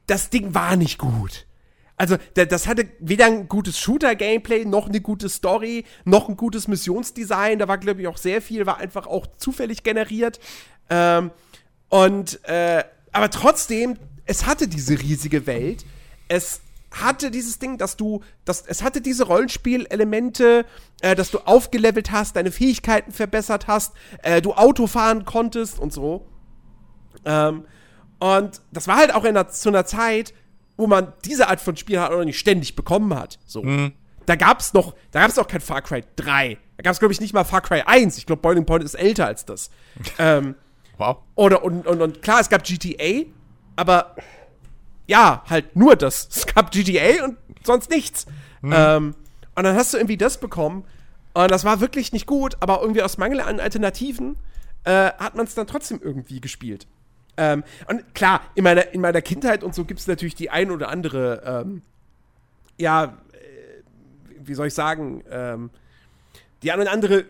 das 0.06 0.30
Ding 0.30 0.54
war 0.54 0.76
nicht 0.76 0.98
gut. 1.00 1.47
Also, 1.98 2.16
das 2.36 2.68
hatte 2.68 2.88
weder 3.00 3.26
ein 3.26 3.50
gutes 3.50 3.80
Shooter-Gameplay, 3.80 4.66
noch 4.66 4.88
eine 4.88 5.02
gute 5.02 5.30
Story, 5.30 5.84
noch 6.06 6.30
ein 6.30 6.38
gutes 6.38 6.68
Missionsdesign. 6.68 7.58
Da 7.58 7.68
war, 7.68 7.80
glaube 7.80 8.02
ich, 8.02 8.08
auch 8.08 8.18
sehr 8.18 8.42
viel, 8.42 8.68
war 8.68 8.78
einfach 8.78 9.08
auch 9.08 9.26
zufällig 9.38 9.82
generiert. 9.82 10.40
Ähm, 10.92 11.32
und, 11.90 12.44
äh, 12.46 12.84
aber 13.12 13.32
trotzdem, 13.32 13.98
es 14.26 14.46
hatte 14.46 14.68
diese 14.68 15.02
riesige 15.02 15.48
Welt. 15.48 15.86
Es 16.28 16.62
hatte 16.92 17.32
dieses 17.32 17.58
Ding, 17.58 17.80
dass 17.80 17.98
du, 17.98 18.22
dass, 18.46 18.64
es 18.68 18.84
hatte 18.84 19.02
diese 19.02 19.26
Rollenspielelemente, 19.26 20.66
äh, 21.02 21.16
dass 21.16 21.32
du 21.32 21.40
aufgelevelt 21.40 22.12
hast, 22.12 22.36
deine 22.36 22.52
Fähigkeiten 22.52 23.12
verbessert 23.12 23.68
hast, 23.68 23.94
äh, 24.22 24.42
du 24.42 24.54
Auto 24.54 24.86
fahren 24.86 25.26
konntest 25.26 25.80
und 25.80 25.92
so. 25.92 26.28
Ähm, 27.26 27.66
und 28.20 28.62
das 28.72 28.88
war 28.88 28.98
halt 28.98 29.14
auch 29.14 29.24
in 29.24 29.38
einer, 29.38 29.50
zu 29.50 29.70
einer 29.70 29.86
Zeit, 29.86 30.34
wo 30.78 30.88
man 30.88 31.14
diese 31.26 31.50
Art 31.50 31.60
von 31.60 31.76
Spiel 31.76 32.00
halt 32.00 32.12
auch 32.12 32.24
nicht 32.24 32.40
ständig 32.40 32.76
bekommen 32.76 33.14
hat. 33.14 33.40
So. 33.46 33.64
Mhm. 33.64 33.94
Da 34.26 34.36
gab's 34.36 34.74
noch, 34.74 34.94
da 35.12 35.22
gab's 35.22 35.38
auch 35.38 35.48
kein 35.48 35.62
Far 35.62 35.82
Cry 35.82 36.04
3. 36.16 36.58
Da 36.78 36.84
gab's, 36.84 37.00
glaube 37.00 37.14
ich, 37.14 37.20
nicht 37.20 37.34
mal 37.34 37.44
Far 37.44 37.62
Cry 37.62 37.82
1. 37.86 38.18
Ich 38.18 38.26
glaube, 38.26 38.42
Boiling 38.42 38.66
Point 38.66 38.84
ist 38.84 38.94
älter 38.94 39.26
als 39.26 39.46
das. 39.46 39.72
ähm, 40.20 40.56
wow. 40.98 41.18
Oder, 41.36 41.64
und, 41.64 41.88
und, 41.88 42.02
und 42.02 42.22
klar, 42.22 42.40
es 42.40 42.50
gab 42.50 42.64
GTA, 42.64 43.26
aber 43.76 44.16
ja, 45.08 45.44
halt 45.50 45.76
nur 45.76 45.96
das. 45.96 46.30
Es 46.36 46.46
gab 46.46 46.72
GTA 46.72 47.24
und 47.24 47.38
sonst 47.64 47.90
nichts. 47.90 48.26
Mhm. 48.62 48.74
Ähm, 48.76 49.16
und 49.56 49.64
dann 49.64 49.76
hast 49.76 49.94
du 49.94 49.98
irgendwie 49.98 50.18
das 50.18 50.40
bekommen. 50.40 50.84
Und 51.34 51.52
das 51.52 51.64
war 51.64 51.80
wirklich 51.80 52.14
nicht 52.14 52.26
gut, 52.26 52.58
aber 52.60 52.82
irgendwie 52.82 53.02
aus 53.02 53.18
Mangel 53.18 53.42
an 53.42 53.60
Alternativen 53.60 54.38
äh, 54.84 55.12
hat 55.12 55.36
man 55.36 55.46
es 55.46 55.56
dann 55.56 55.68
trotzdem 55.68 56.00
irgendwie 56.02 56.42
gespielt. 56.42 56.88
Ähm, 57.38 57.64
und 57.88 58.16
klar, 58.16 58.42
in 58.56 58.64
meiner, 58.64 58.92
in 58.94 59.02
meiner 59.02 59.22
Kindheit 59.22 59.64
und 59.64 59.76
so 59.76 59.86
gibt 59.86 60.00
es 60.00 60.08
natürlich 60.08 60.34
die 60.36 60.50
ein 60.50 60.72
oder 60.72 60.90
andere, 60.90 61.66
ähm, 61.66 61.84
ja, 62.78 63.04
äh, 63.06 63.10
wie 64.40 64.56
soll 64.56 64.68
ich 64.68 64.74
sagen, 64.74 65.24
ähm, 65.30 65.70
die 66.64 66.72
ein 66.72 66.80
oder 66.82 66.92
andere 66.92 67.26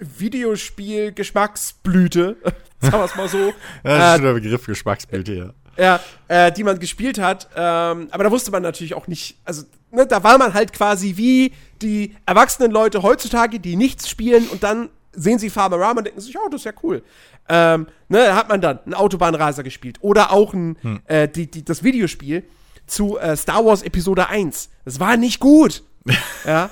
Videospiel-Geschmacksblüte, 0.00 2.36
sagen 2.80 2.98
wir 2.98 3.04
es 3.04 3.16
mal 3.16 3.28
so. 3.28 3.52
das 3.82 3.94
ist 3.94 4.00
äh, 4.00 4.14
schon 4.14 4.22
der 4.24 4.32
Begriff 4.34 4.66
Geschmacksblüte, 4.66 5.34
ja. 5.34 5.50
Ja, 5.78 6.00
äh, 6.26 6.52
die 6.52 6.64
man 6.64 6.80
gespielt 6.80 7.18
hat. 7.18 7.48
Ähm, 7.54 8.08
aber 8.10 8.24
da 8.24 8.32
wusste 8.32 8.50
man 8.50 8.62
natürlich 8.62 8.94
auch 8.94 9.06
nicht, 9.06 9.38
also 9.44 9.62
ne, 9.92 10.06
da 10.06 10.24
war 10.24 10.36
man 10.36 10.52
halt 10.52 10.72
quasi 10.72 11.16
wie 11.16 11.52
die 11.80 12.16
erwachsenen 12.26 12.72
Leute 12.72 13.02
heutzutage, 13.02 13.60
die 13.60 13.76
nichts 13.76 14.08
spielen 14.08 14.48
und 14.48 14.64
dann 14.64 14.88
sehen 15.12 15.38
sie 15.38 15.50
Farmerama 15.50 15.98
und 15.98 16.06
denken 16.06 16.20
sich, 16.20 16.36
oh, 16.36 16.48
das 16.50 16.62
ist 16.62 16.64
ja 16.64 16.72
cool. 16.82 17.04
Ähm, 17.48 17.86
ne, 18.08 18.18
da 18.18 18.36
hat 18.36 18.48
man 18.48 18.60
dann 18.60 18.80
einen 18.84 18.94
Autobahnraser 18.94 19.62
gespielt. 19.62 19.98
Oder 20.00 20.32
auch 20.32 20.52
ein, 20.52 20.76
hm. 20.80 21.00
äh, 21.06 21.28
die, 21.28 21.50
die, 21.50 21.64
das 21.64 21.82
Videospiel 21.82 22.44
zu 22.86 23.18
äh, 23.18 23.36
Star 23.36 23.64
Wars 23.64 23.82
Episode 23.82 24.28
1. 24.28 24.70
Das 24.84 25.00
war 25.00 25.16
nicht 25.16 25.40
gut. 25.40 25.82
ja. 26.44 26.70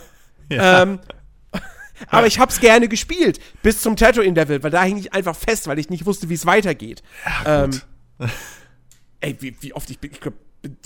ja. 0.51 0.83
Ähm, 0.83 1.01
aber 2.09 2.27
ich 2.27 2.39
hab's 2.39 2.61
gerne 2.61 2.89
gespielt. 2.89 3.41
Bis 3.63 3.81
zum 3.81 3.97
Tatooine-Level, 3.97 4.63
weil 4.63 4.71
da 4.71 4.83
hing 4.83 4.99
ich 4.99 5.13
einfach 5.13 5.37
fest, 5.37 5.67
weil 5.67 5.79
ich 5.79 5.91
nicht 5.91 6.07
wusste, 6.07 6.29
wie 6.29 6.35
es 6.35 6.47
weitergeht. 6.47 7.03
Ja, 7.25 7.65
ähm, 7.65 7.81
ey, 9.21 9.37
wie, 9.41 9.57
wie 9.61 9.73
oft 9.73 9.91
ich 9.91 9.99
bin, 9.99 10.13
ich 10.13 10.21
glaube, 10.21 10.37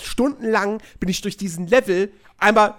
stundenlang 0.00 0.82
bin 0.98 1.08
ich 1.08 1.20
durch 1.22 1.36
diesen 1.36 1.66
Level 1.66 2.12
einmal 2.38 2.74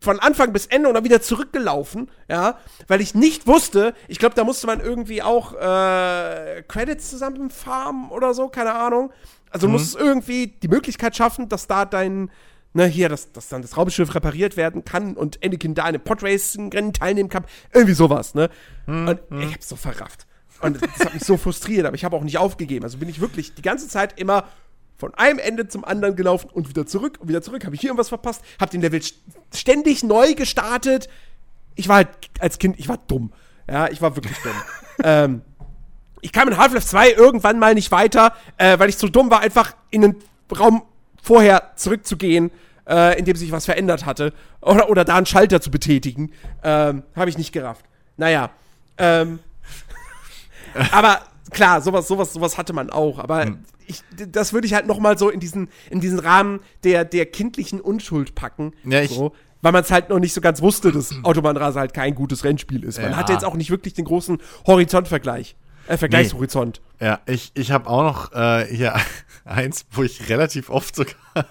von 0.00 0.20
Anfang 0.20 0.52
bis 0.52 0.66
Ende 0.66 0.88
und 0.88 0.94
dann 0.94 1.04
wieder 1.04 1.20
zurückgelaufen, 1.20 2.10
ja, 2.28 2.58
weil 2.86 3.00
ich 3.00 3.14
nicht 3.14 3.46
wusste, 3.46 3.94
ich 4.06 4.18
glaube, 4.18 4.34
da 4.34 4.44
musste 4.44 4.66
man 4.66 4.80
irgendwie 4.80 5.22
auch 5.22 5.54
äh, 5.54 6.62
Credits 6.68 7.10
zusammenfarmen 7.10 8.10
oder 8.10 8.32
so, 8.34 8.48
keine 8.48 8.74
Ahnung. 8.74 9.12
Also 9.50 9.66
mhm. 9.66 9.72
du 9.72 9.78
musstest 9.78 9.96
irgendwie 9.96 10.48
die 10.48 10.68
Möglichkeit 10.68 11.16
schaffen, 11.16 11.48
dass 11.48 11.66
da 11.66 11.84
dein, 11.84 12.30
ne, 12.74 12.86
hier, 12.86 13.08
dass, 13.08 13.32
dass 13.32 13.48
dann 13.48 13.62
das 13.62 13.76
Raumschiff 13.76 14.14
repariert 14.14 14.56
werden 14.56 14.84
kann 14.84 15.16
und 15.16 15.44
Anakin 15.44 15.74
da 15.74 15.82
in 15.82 15.88
einem 15.88 16.02
Podracing-Rennen 16.02 16.92
teilnehmen 16.92 17.28
kann. 17.28 17.44
Irgendwie 17.72 17.94
sowas, 17.94 18.34
ne? 18.34 18.50
Mhm. 18.86 19.08
Und 19.08 19.42
ich 19.42 19.54
hab's 19.54 19.68
so 19.68 19.76
verrafft. 19.76 20.26
Und 20.60 20.82
das 20.82 21.06
hat 21.06 21.14
mich 21.14 21.24
so 21.24 21.36
frustriert, 21.36 21.86
aber 21.86 21.96
ich 21.96 22.04
habe 22.04 22.16
auch 22.16 22.22
nicht 22.22 22.38
aufgegeben. 22.38 22.84
Also 22.84 22.98
bin 22.98 23.08
ich 23.08 23.20
wirklich 23.20 23.54
die 23.54 23.62
ganze 23.62 23.88
Zeit 23.88 24.18
immer 24.18 24.44
von 24.98 25.14
einem 25.14 25.38
Ende 25.38 25.68
zum 25.68 25.84
anderen 25.84 26.16
gelaufen 26.16 26.50
und 26.52 26.68
wieder 26.68 26.84
zurück 26.84 27.18
und 27.20 27.28
wieder 27.28 27.40
zurück. 27.40 27.64
Habe 27.64 27.74
ich 27.74 27.80
hier 27.80 27.90
irgendwas 27.90 28.08
verpasst? 28.08 28.42
Habe 28.60 28.72
den 28.72 28.80
Level 28.80 29.00
ständig 29.54 30.02
neu 30.02 30.34
gestartet. 30.34 31.08
Ich 31.76 31.88
war 31.88 31.96
halt 31.96 32.08
als 32.40 32.58
Kind, 32.58 32.78
ich 32.78 32.88
war 32.88 32.98
dumm. 33.06 33.32
Ja, 33.70 33.88
ich 33.88 34.02
war 34.02 34.16
wirklich 34.16 34.36
dumm. 34.42 34.52
ähm, 35.04 35.42
ich 36.20 36.32
kam 36.32 36.48
in 36.48 36.56
Half-Life 36.56 36.86
2 36.86 37.12
irgendwann 37.12 37.60
mal 37.60 37.74
nicht 37.74 37.92
weiter, 37.92 38.34
äh, 38.56 38.76
weil 38.80 38.88
ich 38.88 38.98
zu 38.98 39.08
dumm 39.08 39.30
war, 39.30 39.40
einfach 39.40 39.76
in 39.90 40.02
den 40.02 40.16
Raum 40.58 40.82
vorher 41.22 41.72
zurückzugehen, 41.76 42.50
äh, 42.88 43.16
in 43.18 43.24
dem 43.24 43.36
sich 43.36 43.52
was 43.52 43.66
verändert 43.66 44.04
hatte. 44.04 44.32
Oder, 44.60 44.90
oder 44.90 45.04
da 45.04 45.16
einen 45.16 45.26
Schalter 45.26 45.60
zu 45.60 45.70
betätigen. 45.70 46.32
Ähm, 46.64 47.04
Habe 47.14 47.30
ich 47.30 47.38
nicht 47.38 47.52
gerafft. 47.52 47.84
Naja. 48.16 48.50
Ähm, 48.96 49.38
aber 50.90 51.20
klar, 51.50 51.80
sowas, 51.80 52.08
sowas, 52.08 52.32
sowas 52.32 52.58
hatte 52.58 52.72
man 52.72 52.90
auch. 52.90 53.18
Aber 53.18 53.44
hm 53.44 53.64
ich, 53.88 54.02
das 54.30 54.52
würde 54.52 54.66
ich 54.66 54.74
halt 54.74 54.86
noch 54.86 54.98
mal 54.98 55.18
so 55.18 55.30
in 55.30 55.40
diesen, 55.40 55.68
in 55.90 56.00
diesen 56.00 56.18
Rahmen 56.18 56.60
der, 56.84 57.04
der 57.04 57.26
kindlichen 57.26 57.80
Unschuld 57.80 58.34
packen. 58.34 58.72
Ja, 58.84 59.00
ich, 59.00 59.10
so, 59.10 59.32
weil 59.62 59.72
man 59.72 59.82
es 59.82 59.90
halt 59.90 60.10
noch 60.10 60.18
nicht 60.18 60.34
so 60.34 60.40
ganz 60.40 60.62
wusste, 60.62 60.92
dass 60.92 61.12
Autobahnraser 61.24 61.80
halt 61.80 61.94
kein 61.94 62.14
gutes 62.14 62.44
Rennspiel 62.44 62.84
ist. 62.84 63.00
Man 63.00 63.12
ja. 63.12 63.16
hatte 63.16 63.32
jetzt 63.32 63.44
auch 63.44 63.54
nicht 63.54 63.70
wirklich 63.70 63.94
den 63.94 64.04
großen 64.04 64.38
Horizontvergleich. 64.66 65.56
Äh, 65.88 65.96
Vergleichshorizont. 65.96 66.82
Nee. 67.00 67.06
Ja, 67.06 67.20
ich, 67.24 67.50
ich 67.54 67.72
habe 67.72 67.88
auch 67.88 68.02
noch 68.02 68.32
äh, 68.32 68.66
hier 68.66 68.94
eins, 69.44 69.86
wo 69.90 70.02
ich 70.02 70.28
relativ 70.28 70.68
oft 70.68 70.94
sogar 70.94 71.14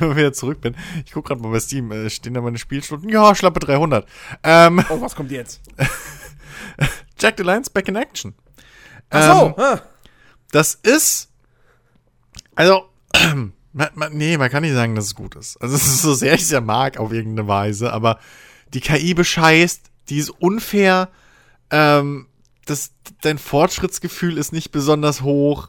immer 0.00 0.16
wieder 0.16 0.32
zurück 0.32 0.60
bin. 0.60 0.74
Ich 1.06 1.12
gucke 1.12 1.28
gerade 1.28 1.40
mal 1.40 1.52
bei 1.52 1.60
Steam, 1.60 1.92
äh, 1.92 2.10
stehen 2.10 2.34
da 2.34 2.40
meine 2.40 2.58
Spielstunden? 2.58 3.08
Ja, 3.08 3.34
schlappe 3.36 3.60
300. 3.60 4.06
Ähm, 4.42 4.84
oh, 4.90 5.00
was 5.00 5.14
kommt 5.14 5.30
jetzt? 5.30 5.60
Jack 7.18 7.34
the 7.36 7.44
Lions 7.44 7.70
Back 7.70 7.86
in 7.86 7.94
Action. 7.94 8.34
Ach 9.12 9.54
so, 9.56 9.62
ähm, 9.62 9.78
Das 10.50 10.74
ist 10.74 11.32
also, 12.54 12.88
man, 13.72 13.88
man, 13.94 14.12
nee, 14.12 14.36
man 14.36 14.50
kann 14.50 14.62
nicht 14.62 14.74
sagen, 14.74 14.94
dass 14.94 15.06
es 15.06 15.14
gut 15.14 15.36
ist. 15.36 15.60
Also, 15.60 15.74
es 15.76 15.86
ist 15.86 16.02
so 16.02 16.14
sehr 16.14 16.34
ich 16.34 16.42
es 16.42 16.50
ja 16.50 16.60
mag 16.60 16.98
auf 16.98 17.12
irgendeine 17.12 17.48
Weise, 17.48 17.92
aber 17.92 18.18
die 18.74 18.80
KI 18.80 19.14
bescheißt, 19.14 19.82
die 20.08 20.18
ist 20.18 20.30
unfair, 20.30 21.08
ähm, 21.70 22.26
das, 22.66 22.92
dein 23.22 23.38
Fortschrittsgefühl 23.38 24.38
ist 24.38 24.52
nicht 24.52 24.70
besonders 24.70 25.22
hoch. 25.22 25.68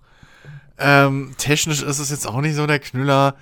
Ähm, 0.78 1.34
technisch 1.38 1.82
ist 1.82 2.00
es 2.00 2.10
jetzt 2.10 2.28
auch 2.28 2.42
nicht 2.42 2.56
so 2.56 2.68
der 2.68 2.80
Knüller. 2.80 3.36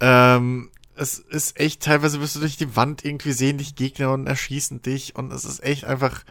Ähm, 0.00 0.70
es 0.96 1.18
ist 1.18 1.58
echt, 1.58 1.82
teilweise 1.82 2.20
wirst 2.20 2.36
du 2.36 2.40
durch 2.40 2.56
die 2.56 2.76
Wand 2.76 3.04
irgendwie 3.04 3.32
sehen 3.32 3.58
dich 3.58 3.74
Gegner 3.74 4.12
und 4.12 4.26
erschießen 4.26 4.80
dich 4.80 5.16
und 5.16 5.32
es 5.32 5.44
ist 5.44 5.62
echt 5.62 5.84
einfach, 5.84 6.24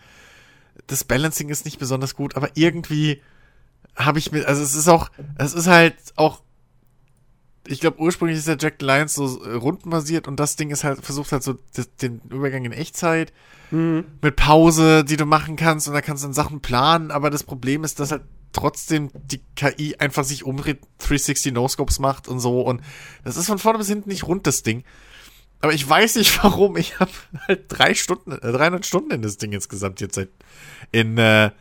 das 0.88 1.04
Balancing 1.04 1.50
ist 1.50 1.66
nicht 1.66 1.80
besonders 1.80 2.16
gut, 2.16 2.36
aber 2.36 2.50
irgendwie 2.56 3.22
habe 3.96 4.20
ich 4.20 4.32
mir, 4.32 4.48
also 4.48 4.64
es 4.64 4.76
ist 4.76 4.88
auch, 4.88 5.10
es 5.38 5.54
ist 5.54 5.68
halt 5.68 5.96
auch 6.16 6.42
ich 7.68 7.80
glaube, 7.80 8.00
ursprünglich 8.00 8.38
ist 8.38 8.48
der 8.48 8.58
Jack 8.60 8.82
Lions 8.82 9.14
so 9.14 9.42
äh, 9.44 9.54
rundenbasiert 9.54 10.28
und 10.28 10.40
das 10.40 10.56
Ding 10.56 10.70
ist 10.70 10.84
halt, 10.84 11.04
versucht 11.04 11.32
halt 11.32 11.44
so 11.44 11.58
den 12.02 12.22
Übergang 12.30 12.66
in 12.66 12.74
Echtzeit 12.74 13.32
mhm. 13.72 14.06
mit 14.22 14.36
Pause, 14.36 15.06
die 15.06 15.18
du 15.18 15.26
machen 15.26 15.56
kannst 15.56 15.88
und 15.88 15.94
da 15.94 16.02
kannst 16.02 16.24
du 16.24 16.28
dann 16.28 16.34
Sachen 16.34 16.60
planen, 16.60 17.12
aber 17.12 17.30
das 17.30 17.44
Problem 17.44 17.84
ist, 17.84 18.00
dass 18.00 18.12
halt 18.12 18.24
trotzdem 18.52 19.10
die 19.14 19.42
KI 19.56 19.96
einfach 19.98 20.24
sich 20.24 20.44
umdreht, 20.44 20.80
360 21.00 21.54
No-Scopes 21.54 22.00
macht 22.00 22.28
und 22.28 22.40
so 22.40 22.62
und 22.62 22.82
das 23.24 23.38
ist 23.38 23.48
von 23.48 23.60
vorne 23.60 23.80
bis 23.80 23.88
hinten 23.88 24.10
nicht 24.10 24.28
rund, 24.28 24.46
das 24.46 24.64
Ding. 24.64 24.84
Aber 25.64 25.74
ich 25.74 25.88
weiß 25.90 26.16
nicht 26.18 26.44
warum, 26.44 26.76
ich 26.76 27.00
habe 27.00 27.12
halt 27.48 27.66
drei 27.70 27.94
Stunden, 27.94 28.34
äh, 28.34 28.52
300 28.52 28.86
Stunden 28.86 29.12
in 29.12 29.22
das 29.22 29.38
Ding 29.38 29.54
insgesamt 29.54 30.02
jetzt 30.02 30.16
seit, 30.16 30.28
in, 30.92 31.18
äh, 31.18 31.52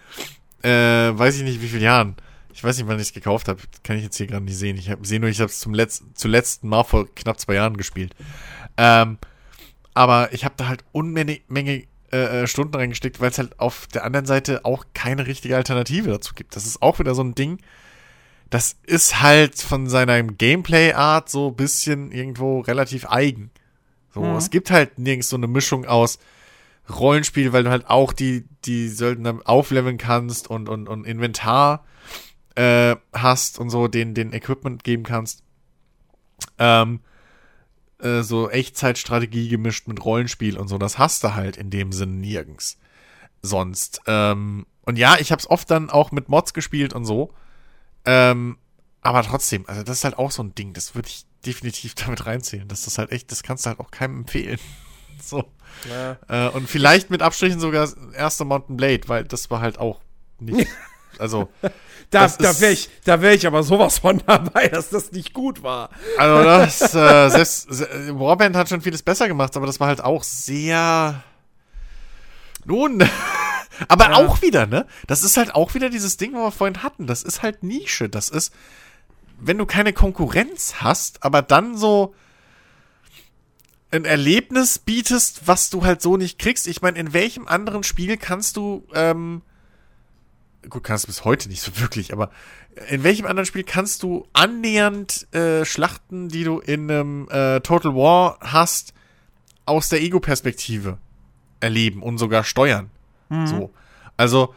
äh, 0.65 1.16
weiß 1.16 1.37
ich 1.37 1.45
nicht 1.45 1.62
wie 1.62 1.69
viele 1.69 1.85
Jahren. 1.85 2.16
Ich 2.53 2.65
weiß 2.65 2.77
nicht, 2.77 2.89
wann 2.89 2.97
ich 2.97 3.07
es 3.07 3.12
gekauft 3.12 3.47
habe. 3.47 3.61
Kann 3.85 3.97
ich 3.97 4.03
jetzt 4.03 4.16
hier 4.16 4.27
gerade 4.27 4.45
nicht 4.45 4.59
sehen. 4.59 4.77
Ich 4.77 4.91
sehe 5.03 5.20
nur, 5.20 5.31
ich 5.31 5.41
habe 5.41 5.51
es 5.51 5.61
zum 5.61 5.73
letzten, 5.73 6.16
zuletzt 6.16 6.65
Mal 6.65 6.83
vor 6.83 7.15
knapp 7.15 7.39
zwei 7.39 7.55
Jahren 7.55 7.77
gespielt. 7.77 8.12
Ähm, 8.77 9.19
aber 9.95 10.33
ich 10.33 10.45
habe 10.45 10.55
da 10.57 10.66
halt 10.66 10.85
Unmenge 10.91 11.41
Menge, 11.47 11.85
äh, 12.12 12.43
äh, 12.43 12.47
Stunden 12.49 12.74
reingesteckt, 12.74 13.20
weil 13.20 13.31
es 13.31 13.39
halt 13.39 13.61
auf 13.61 13.87
der 13.87 14.03
anderen 14.03 14.27
Seite 14.27 14.65
auch 14.65 14.85
keine 14.95 15.29
richtige 15.29 15.57
Alternative 15.57 16.11
dazu 16.11 16.35
gibt. 16.35 16.57
Das 16.57 16.66
ist 16.66 16.83
auch 16.83 16.99
wieder 16.99 17.15
so 17.15 17.23
ein 17.23 17.37
Ding. 17.37 17.59
Das 18.51 18.74
ist 18.83 19.23
halt 19.23 19.61
von 19.61 19.89
seiner 19.89 20.24
Gameplay-Art 20.24 21.31
so 21.31 21.51
ein 21.51 21.57
bisschen 21.57 22.11
irgendwo 22.11 22.61
relativ 22.61 23.07
eigen. 23.09 23.53
So, 24.15 24.23
mhm. 24.23 24.37
es 24.37 24.51
gibt 24.51 24.71
halt 24.71 24.99
nirgends 24.99 25.29
so 25.29 25.37
eine 25.37 25.47
Mischung 25.47 25.85
aus 25.87 26.19
Rollenspiel, 26.91 27.53
weil 27.53 27.65
du 27.65 27.71
halt 27.71 27.89
auch 27.89 28.13
die, 28.13 28.45
die 28.65 28.89
Söldner 28.89 29.41
aufleveln 29.45 29.99
kannst 29.99 30.49
und, 30.49 30.69
und, 30.69 30.89
und 30.89 31.05
Inventar 31.05 31.85
äh, 32.57 32.97
hast 33.13 33.59
und 33.59 33.71
so 33.71 33.89
den, 33.89 34.15
den 34.15 34.33
Equipment 34.33 34.85
geben 34.85 35.05
kannst. 35.05 35.43
Ähm, 36.59 37.01
äh, 37.99 38.23
so 38.23 38.51
Echtzeitstrategie 38.51 39.49
gemischt 39.49 39.87
mit 39.89 40.05
Rollenspiel 40.05 40.59
und 40.59 40.69
so, 40.69 40.77
das 40.77 40.99
hast 40.99 41.25
du 41.25 41.35
halt 41.35 41.57
in 41.57 41.71
dem 41.71 41.93
Sinn 41.93 42.21
nirgends. 42.21 42.79
Sonst. 43.43 44.01
Ähm, 44.07 44.67
und 44.83 44.99
ja, 44.99 45.17
ich 45.19 45.33
hab's 45.33 45.47
oft 45.47 45.71
dann 45.71 45.91
auch 45.91 46.11
mit 46.13 46.29
Mods 46.29 46.53
gespielt 46.53 46.93
und 46.93 47.05
so. 47.05 47.33
Ähm, 48.05 48.59
aber 49.01 49.23
trotzdem, 49.23 49.65
also 49.67 49.83
das 49.83 49.99
ist 49.99 50.05
halt 50.05 50.19
auch 50.19 50.31
so 50.31 50.43
ein 50.43 50.55
Ding, 50.55 50.73
das 50.75 50.95
würde 50.95 51.09
ich 51.09 51.25
definitiv 51.47 51.94
damit 51.94 52.27
reinzählen. 52.27 52.69
Das 52.69 52.86
ist 52.86 52.98
halt 52.98 53.12
echt, 53.12 53.31
das 53.31 53.43
kannst 53.43 53.66
du 53.66 53.70
halt 53.70 53.81
auch 53.81 53.90
keinem 53.90 54.19
empfehlen. 54.19 54.59
so. 55.23 55.44
Ja. 55.89 56.16
Äh, 56.28 56.51
und 56.51 56.69
vielleicht 56.69 57.10
mit 57.10 57.23
Abstrichen 57.23 57.60
sogar 57.60 57.89
erster 58.14 58.44
Mountain 58.44 58.77
Blade, 58.77 59.02
weil 59.06 59.24
das 59.24 59.51
war 59.51 59.60
halt 59.60 59.78
auch 59.78 60.01
nicht. 60.39 60.70
Also. 61.19 61.48
da 62.10 62.27
da 62.28 62.60
wäre 62.60 62.73
ich, 62.73 62.89
wär 63.05 63.35
ich 63.35 63.47
aber 63.47 63.62
sowas 63.62 63.98
von 63.98 64.23
dabei, 64.27 64.69
dass 64.69 64.90
das 64.90 65.12
nicht 65.12 65.35
gut 65.35 65.62
war. 65.62 65.90
Also, 66.19 66.44
das, 66.44 66.94
äh, 66.94 67.28
selbst, 67.31 67.69
Warband 68.19 68.56
hat 68.56 68.69
schon 68.69 68.82
vieles 68.82 69.02
besser 69.02 69.28
gemacht, 69.28 69.56
aber 69.56 69.66
das 69.66 69.81
war 69.81 69.89
halt 69.89 70.02
auch 70.02 70.23
sehr. 70.23 71.23
Nun. 72.64 73.02
aber 73.89 74.10
ja. 74.10 74.16
auch 74.16 74.43
wieder, 74.43 74.66
ne? 74.66 74.86
Das 75.06 75.23
ist 75.23 75.36
halt 75.36 75.55
auch 75.55 75.74
wieder 75.74 75.90
dieses 75.90 76.16
Ding, 76.16 76.35
was 76.35 76.43
wir 76.43 76.52
vorhin 76.52 76.82
hatten. 76.82 77.06
Das 77.06 77.23
ist 77.23 77.43
halt 77.43 77.62
Nische. 77.62 78.09
Das 78.09 78.28
ist, 78.28 78.52
wenn 79.44 79.59
du 79.59 79.66
keine 79.66 79.93
Konkurrenz 79.93 80.77
hast, 80.81 81.24
aber 81.24 81.43
dann 81.43 81.77
so 81.77 82.14
ein 83.90 84.05
Erlebnis 84.05 84.78
bietest, 84.78 85.47
was 85.47 85.69
du 85.69 85.85
halt 85.85 86.01
so 86.01 86.16
nicht 86.16 86.39
kriegst. 86.39 86.66
Ich 86.66 86.81
meine, 86.81 86.98
in 86.98 87.12
welchem 87.12 87.47
anderen 87.47 87.82
Spiel 87.82 88.16
kannst 88.16 88.56
du, 88.56 88.86
ähm, 88.94 89.43
gut, 90.69 90.85
kannst 90.85 91.05
du 91.05 91.09
bis 91.09 91.24
heute 91.24 91.48
nicht 91.48 91.60
so 91.60 91.73
wirklich, 91.81 92.12
aber 92.12 92.31
in 92.89 93.02
welchem 93.05 93.27
anderen 93.27 93.44
Spiel 93.44 93.64
kannst 93.64 94.02
du 94.02 94.27
annähernd 94.32 95.32
äh, 95.35 95.64
Schlachten, 95.64 96.28
die 96.28 96.44
du 96.44 96.59
in 96.59 96.90
einem 96.90 97.28
äh, 97.28 97.60
Total 97.60 97.94
War 97.94 98.39
hast, 98.40 98.94
aus 99.66 99.89
der 99.89 100.01
Ego-Perspektive 100.01 100.98
erleben 101.60 102.02
und 102.02 102.19
sogar 102.19 102.44
steuern? 102.44 102.90
Mhm. 103.28 103.47
So. 103.47 103.70
Also, 104.16 104.55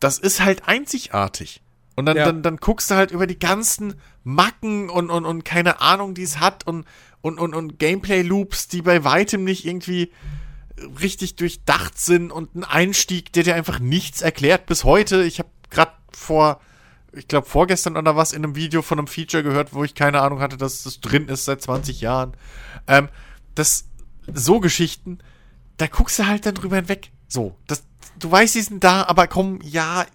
das 0.00 0.18
ist 0.18 0.40
halt 0.40 0.66
einzigartig. 0.68 1.60
Und 1.96 2.06
dann, 2.06 2.16
ja. 2.16 2.26
dann, 2.26 2.42
dann 2.42 2.56
guckst 2.56 2.90
du 2.90 2.96
halt 2.96 3.10
über 3.10 3.26
die 3.26 3.38
ganzen 3.38 3.94
Macken 4.24 4.90
und, 4.90 5.10
und, 5.10 5.24
und 5.24 5.44
keine 5.44 5.80
Ahnung, 5.80 6.14
die 6.14 6.22
es 6.22 6.40
hat 6.40 6.66
und, 6.66 6.86
und, 7.20 7.38
und, 7.38 7.54
und 7.54 7.78
Gameplay-Loops, 7.78 8.68
die 8.68 8.82
bei 8.82 9.04
weitem 9.04 9.44
nicht 9.44 9.64
irgendwie 9.64 10.10
richtig 11.00 11.36
durchdacht 11.36 11.98
sind 11.98 12.32
und 12.32 12.54
ein 12.54 12.64
Einstieg, 12.64 13.32
der 13.32 13.44
dir 13.44 13.54
einfach 13.54 13.78
nichts 13.78 14.22
erklärt 14.22 14.66
bis 14.66 14.84
heute. 14.84 15.22
Ich 15.22 15.38
habe 15.38 15.48
gerade 15.70 15.92
vor, 16.12 16.60
ich 17.12 17.28
glaube 17.28 17.48
vorgestern 17.48 17.96
oder 17.96 18.16
was, 18.16 18.32
in 18.32 18.44
einem 18.44 18.56
Video 18.56 18.82
von 18.82 18.98
einem 18.98 19.06
Feature 19.06 19.42
gehört, 19.42 19.72
wo 19.72 19.84
ich 19.84 19.94
keine 19.94 20.20
Ahnung 20.20 20.40
hatte, 20.40 20.56
dass 20.56 20.82
das 20.82 21.00
drin 21.00 21.28
ist 21.28 21.44
seit 21.44 21.62
20 21.62 22.00
Jahren. 22.00 22.32
Ähm, 22.86 23.08
das, 23.54 23.88
so 24.32 24.60
Geschichten, 24.60 25.18
da 25.76 25.86
guckst 25.86 26.18
du 26.18 26.26
halt 26.26 26.46
dann 26.46 26.54
drüber 26.54 26.76
hinweg. 26.76 27.10
So, 27.28 27.56
das, 27.66 27.84
du 28.18 28.30
weißt, 28.30 28.54
die 28.54 28.62
sind 28.62 28.84
da, 28.84 29.04
aber 29.04 29.26
komm, 29.26 29.60
ja, 29.62 30.06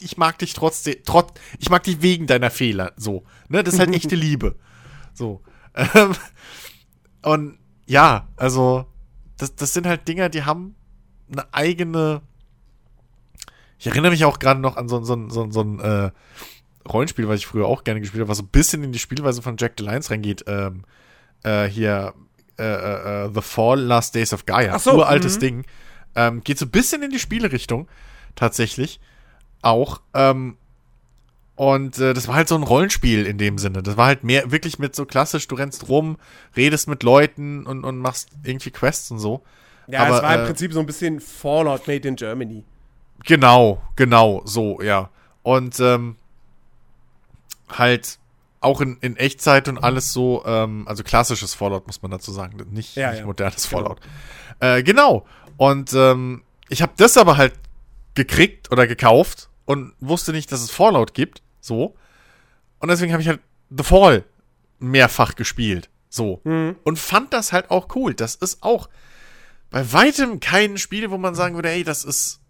ich 0.00 0.16
mag 0.16 0.38
dich 0.38 0.54
trotzdem, 0.54 0.96
trotz, 1.04 1.32
ich 1.58 1.70
mag 1.70 1.82
dich 1.82 2.02
wegen 2.02 2.26
deiner 2.26 2.50
Fehler, 2.50 2.92
so. 2.96 3.24
Ne, 3.48 3.62
das 3.62 3.74
ist 3.74 3.80
halt 3.80 3.94
echte 3.94 4.16
Liebe. 4.16 4.56
So. 5.12 5.42
Ähm, 5.76 6.14
und 7.22 7.58
ja, 7.86 8.28
also, 8.36 8.86
das, 9.38 9.56
das 9.56 9.72
sind 9.72 9.88
halt 9.88 10.06
Dinger, 10.06 10.28
die 10.28 10.44
haben 10.44 10.76
eine 11.32 11.52
eigene. 11.52 12.22
Ich 13.78 13.88
erinnere 13.88 14.12
mich 14.12 14.24
auch 14.24 14.38
gerade 14.38 14.60
noch 14.60 14.76
an 14.76 14.88
so, 14.88 15.02
so, 15.02 15.28
so, 15.28 15.50
so 15.50 15.60
ein 15.62 15.80
äh, 15.80 16.10
Rollenspiel, 16.88 17.28
was 17.28 17.40
ich 17.40 17.46
früher 17.46 17.66
auch 17.66 17.82
gerne 17.82 18.00
gespielt 18.00 18.20
habe, 18.20 18.28
was 18.28 18.38
so 18.38 18.44
ein 18.44 18.48
bisschen 18.48 18.84
in 18.84 18.92
die 18.92 18.98
Spielweise 18.98 19.42
von 19.42 19.56
Jack 19.58 19.72
the 19.78 19.84
Lions 19.84 20.10
reingeht. 20.10 20.44
Ähm, 20.46 20.84
äh, 21.42 21.66
hier, 21.66 22.14
äh, 22.58 22.62
äh, 22.62 23.24
äh 23.24 23.30
The 23.34 23.42
Fall 23.42 23.80
Last 23.80 24.14
Days 24.14 24.32
of 24.32 24.46
Gaia. 24.46 24.74
Ach 24.74 24.80
so, 24.80 24.94
uraltes 24.94 25.36
-hmm. 25.36 25.40
Ding. 25.40 25.66
Ähm, 26.14 26.42
geht 26.44 26.58
so 26.58 26.66
ein 26.66 26.70
bisschen 26.70 27.02
in 27.02 27.10
die 27.10 27.18
Spielerichtung, 27.18 27.88
tatsächlich 28.36 29.00
auch. 29.64 30.00
Ähm, 30.14 30.56
und 31.56 31.98
äh, 31.98 32.14
das 32.14 32.26
war 32.26 32.34
halt 32.34 32.48
so 32.48 32.56
ein 32.56 32.64
Rollenspiel 32.64 33.26
in 33.26 33.38
dem 33.38 33.58
Sinne. 33.58 33.82
Das 33.82 33.96
war 33.96 34.06
halt 34.06 34.24
mehr 34.24 34.50
wirklich 34.50 34.78
mit 34.78 34.96
so 34.96 35.04
klassisch, 35.04 35.46
du 35.46 35.54
rennst 35.54 35.88
rum, 35.88 36.16
redest 36.56 36.88
mit 36.88 37.02
Leuten 37.02 37.64
und, 37.64 37.84
und 37.84 37.98
machst 37.98 38.30
irgendwie 38.42 38.70
Quests 38.70 39.10
und 39.10 39.20
so. 39.20 39.42
Ja, 39.86 40.04
Aber, 40.04 40.16
es 40.16 40.22
war 40.22 40.34
im 40.34 40.40
äh, 40.40 40.46
Prinzip 40.46 40.72
so 40.72 40.80
ein 40.80 40.86
bisschen 40.86 41.20
Fallout 41.20 41.86
made 41.86 42.08
in 42.08 42.16
Germany. 42.16 42.64
Genau, 43.24 43.80
genau, 43.94 44.42
so, 44.44 44.80
ja. 44.82 45.10
Und 45.42 45.78
ähm, 45.78 46.16
halt 47.68 48.18
auch 48.60 48.80
in, 48.80 48.96
in 49.00 49.16
Echtzeit 49.16 49.68
und 49.68 49.78
alles 49.78 50.12
so, 50.12 50.42
ähm, 50.46 50.88
also 50.88 51.04
klassisches 51.04 51.54
Fallout, 51.54 51.86
muss 51.86 52.02
man 52.02 52.10
dazu 52.10 52.32
sagen, 52.32 52.56
nicht, 52.70 52.96
ja, 52.96 53.10
nicht 53.10 53.20
ja. 53.20 53.26
modernes 53.26 53.68
genau. 53.68 53.82
Fallout. 53.82 54.00
Äh, 54.60 54.82
genau. 54.82 55.26
Und 55.56 55.92
ähm, 55.92 56.42
ich 56.68 56.82
habe 56.82 56.92
das 56.96 57.16
aber 57.16 57.36
halt 57.36 57.52
gekriegt 58.14 58.72
oder 58.72 58.86
gekauft 58.86 59.48
und 59.66 59.94
wusste 60.00 60.32
nicht, 60.32 60.50
dass 60.52 60.60
es 60.60 60.70
Fallout 60.70 61.14
gibt. 61.14 61.42
So. 61.60 61.96
Und 62.78 62.88
deswegen 62.88 63.12
habe 63.12 63.22
ich 63.22 63.28
halt 63.28 63.40
The 63.70 63.84
Fall 63.84 64.24
mehrfach 64.78 65.34
gespielt. 65.34 65.88
So. 66.08 66.40
Mhm. 66.44 66.76
Und 66.84 66.98
fand 66.98 67.32
das 67.32 67.52
halt 67.52 67.70
auch 67.70 67.94
cool. 67.96 68.14
Das 68.14 68.34
ist 68.34 68.62
auch 68.62 68.88
bei 69.70 69.92
weitem 69.92 70.40
kein 70.40 70.78
Spiel, 70.78 71.10
wo 71.10 71.18
man 71.18 71.34
sagen 71.34 71.56
würde, 71.56 71.70
ey, 71.70 71.82
das 71.82 72.04
ist 72.04 72.40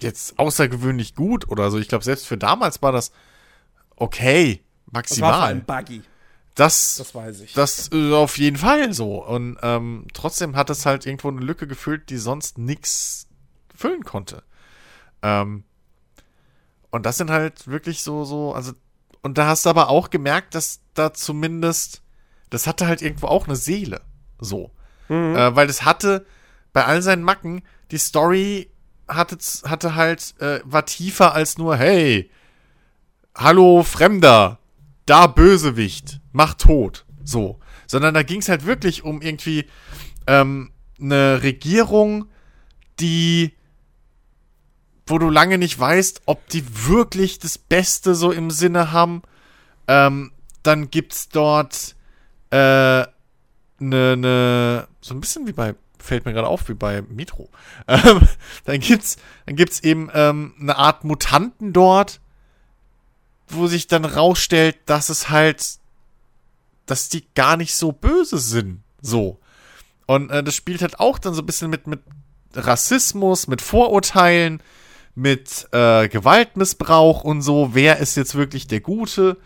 jetzt 0.00 0.38
außergewöhnlich 0.38 1.14
gut 1.14 1.48
oder 1.48 1.70
so. 1.70 1.78
Ich 1.78 1.88
glaube, 1.88 2.04
selbst 2.04 2.26
für 2.26 2.36
damals 2.36 2.82
war 2.82 2.92
das 2.92 3.12
okay, 3.96 4.62
maximal. 4.90 5.30
Das 5.30 5.40
war 5.40 5.48
ein 5.48 5.64
Buggy. 5.64 6.02
Das, 6.54 6.96
das 6.96 7.14
weiß 7.14 7.40
ich. 7.40 7.54
Das 7.54 7.88
ist 7.88 8.12
auf 8.12 8.36
jeden 8.36 8.58
Fall 8.58 8.92
so. 8.92 9.24
Und 9.24 9.56
ähm, 9.62 10.06
trotzdem 10.12 10.54
hat 10.54 10.68
es 10.68 10.84
halt 10.84 11.06
irgendwo 11.06 11.28
eine 11.28 11.40
Lücke 11.40 11.66
gefüllt, 11.66 12.10
die 12.10 12.18
sonst 12.18 12.58
nichts 12.58 13.26
füllen 13.74 14.04
konnte. 14.04 14.42
Ähm, 15.22 15.64
und 16.92 17.06
das 17.06 17.16
sind 17.16 17.30
halt 17.30 17.66
wirklich 17.66 18.02
so, 18.02 18.24
so, 18.24 18.54
also, 18.54 18.72
und 19.22 19.38
da 19.38 19.46
hast 19.46 19.64
du 19.64 19.70
aber 19.70 19.88
auch 19.88 20.10
gemerkt, 20.10 20.54
dass 20.54 20.80
da 20.94 21.12
zumindest, 21.12 22.02
das 22.50 22.66
hatte 22.66 22.86
halt 22.86 23.00
irgendwo 23.02 23.26
auch 23.26 23.46
eine 23.46 23.56
Seele. 23.56 24.02
So. 24.38 24.70
Mhm. 25.08 25.34
Äh, 25.34 25.56
weil 25.56 25.68
es 25.70 25.84
hatte, 25.84 26.26
bei 26.74 26.84
all 26.84 27.00
seinen 27.00 27.22
Macken, 27.22 27.62
die 27.90 27.98
Story 27.98 28.70
hatte, 29.08 29.38
hatte 29.64 29.94
halt, 29.94 30.34
äh, 30.40 30.60
war 30.64 30.84
tiefer 30.84 31.34
als 31.34 31.56
nur, 31.56 31.76
hey, 31.76 32.30
hallo 33.34 33.82
Fremder, 33.82 34.58
da 35.06 35.26
Bösewicht, 35.26 36.20
mach 36.32 36.54
tot. 36.54 37.06
So. 37.24 37.58
Sondern 37.86 38.12
da 38.12 38.22
ging 38.22 38.40
es 38.40 38.50
halt 38.50 38.66
wirklich 38.66 39.02
um 39.02 39.22
irgendwie 39.22 39.64
ähm, 40.26 40.72
eine 41.00 41.42
Regierung, 41.42 42.26
die 43.00 43.54
wo 45.06 45.18
du 45.18 45.30
lange 45.30 45.58
nicht 45.58 45.78
weißt, 45.78 46.22
ob 46.26 46.46
die 46.48 46.64
wirklich 46.86 47.38
das 47.38 47.58
Beste 47.58 48.14
so 48.14 48.30
im 48.30 48.50
Sinne 48.50 48.92
haben. 48.92 49.22
Ähm, 49.88 50.32
dann 50.62 50.90
gibt's 50.90 51.28
dort 51.28 51.96
äh, 52.50 53.06
ne, 53.82 54.16
ne, 54.16 54.88
so 55.00 55.14
ein 55.14 55.20
bisschen 55.20 55.46
wie 55.46 55.52
bei, 55.52 55.74
fällt 55.98 56.24
mir 56.24 56.32
gerade 56.32 56.48
auf, 56.48 56.68
wie 56.68 56.74
bei 56.74 57.02
Metro. 57.02 57.48
Ähm, 57.88 58.20
dann 58.64 58.78
gibt's, 58.78 59.16
dann 59.46 59.56
gibt's 59.56 59.80
eben 59.80 60.08
ähm, 60.14 60.54
eine 60.60 60.76
Art 60.76 61.02
Mutanten 61.04 61.72
dort, 61.72 62.20
wo 63.48 63.66
sich 63.66 63.88
dann 63.88 64.04
rausstellt, 64.04 64.76
dass 64.86 65.08
es 65.08 65.30
halt, 65.30 65.78
dass 66.86 67.08
die 67.08 67.26
gar 67.34 67.56
nicht 67.56 67.74
so 67.74 67.90
böse 67.90 68.38
sind. 68.38 68.82
So. 69.00 69.40
Und 70.06 70.30
äh, 70.30 70.44
das 70.44 70.54
spielt 70.54 70.80
halt 70.80 71.00
auch 71.00 71.18
dann 71.18 71.34
so 71.34 71.42
ein 71.42 71.46
bisschen 71.46 71.70
mit, 71.70 71.86
mit 71.86 72.00
Rassismus, 72.54 73.48
mit 73.48 73.60
Vorurteilen, 73.60 74.62
mit 75.14 75.68
äh, 75.72 76.08
Gewaltmissbrauch 76.08 77.24
und 77.24 77.42
so. 77.42 77.70
Wer 77.74 77.98
ist 77.98 78.16
jetzt 78.16 78.34
wirklich 78.34 78.66
der 78.66 78.80
Gute? 78.80 79.36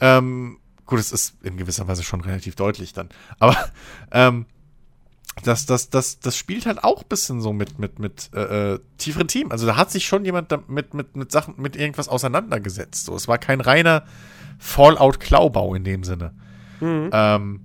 Ähm, 0.00 0.58
gut, 0.86 0.98
es 0.98 1.12
ist 1.12 1.36
in 1.42 1.56
gewisser 1.56 1.88
Weise 1.88 2.02
schon 2.02 2.20
relativ 2.20 2.56
deutlich 2.56 2.92
dann. 2.92 3.08
Aber 3.38 3.56
ähm, 4.10 4.46
das, 5.44 5.66
das, 5.66 5.88
das, 5.90 6.18
das 6.20 6.36
spielt 6.36 6.66
halt 6.66 6.82
auch 6.84 7.02
ein 7.02 7.08
bisschen 7.08 7.40
so 7.40 7.52
mit, 7.52 7.78
mit, 7.78 7.98
mit 7.98 8.30
äh, 8.34 8.74
äh 8.74 8.78
tieferen 8.98 9.28
Team. 9.28 9.50
Also 9.50 9.66
da 9.66 9.76
hat 9.76 9.90
sich 9.90 10.06
schon 10.06 10.24
jemand 10.24 10.50
mit, 10.68 10.94
mit, 10.94 11.16
mit 11.16 11.32
Sachen, 11.32 11.54
mit 11.58 11.76
irgendwas 11.76 12.08
auseinandergesetzt. 12.08 13.06
So, 13.06 13.14
es 13.14 13.28
war 13.28 13.38
kein 13.38 13.60
reiner 13.60 14.04
Fallout-Klaubau 14.58 15.74
in 15.74 15.84
dem 15.84 16.04
Sinne. 16.04 16.34
Mhm. 16.80 17.10
Ähm, 17.12 17.64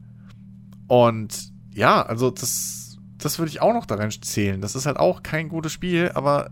und 0.87 1.51
ja, 1.73 2.03
also 2.03 2.29
das, 2.29 2.97
das 3.17 3.39
würde 3.39 3.49
ich 3.49 3.61
auch 3.61 3.73
noch 3.73 3.85
daran 3.85 4.11
zählen. 4.11 4.61
Das 4.61 4.75
ist 4.75 4.85
halt 4.85 4.97
auch 4.97 5.23
kein 5.23 5.49
gutes 5.49 5.71
Spiel, 5.71 6.11
aber 6.13 6.51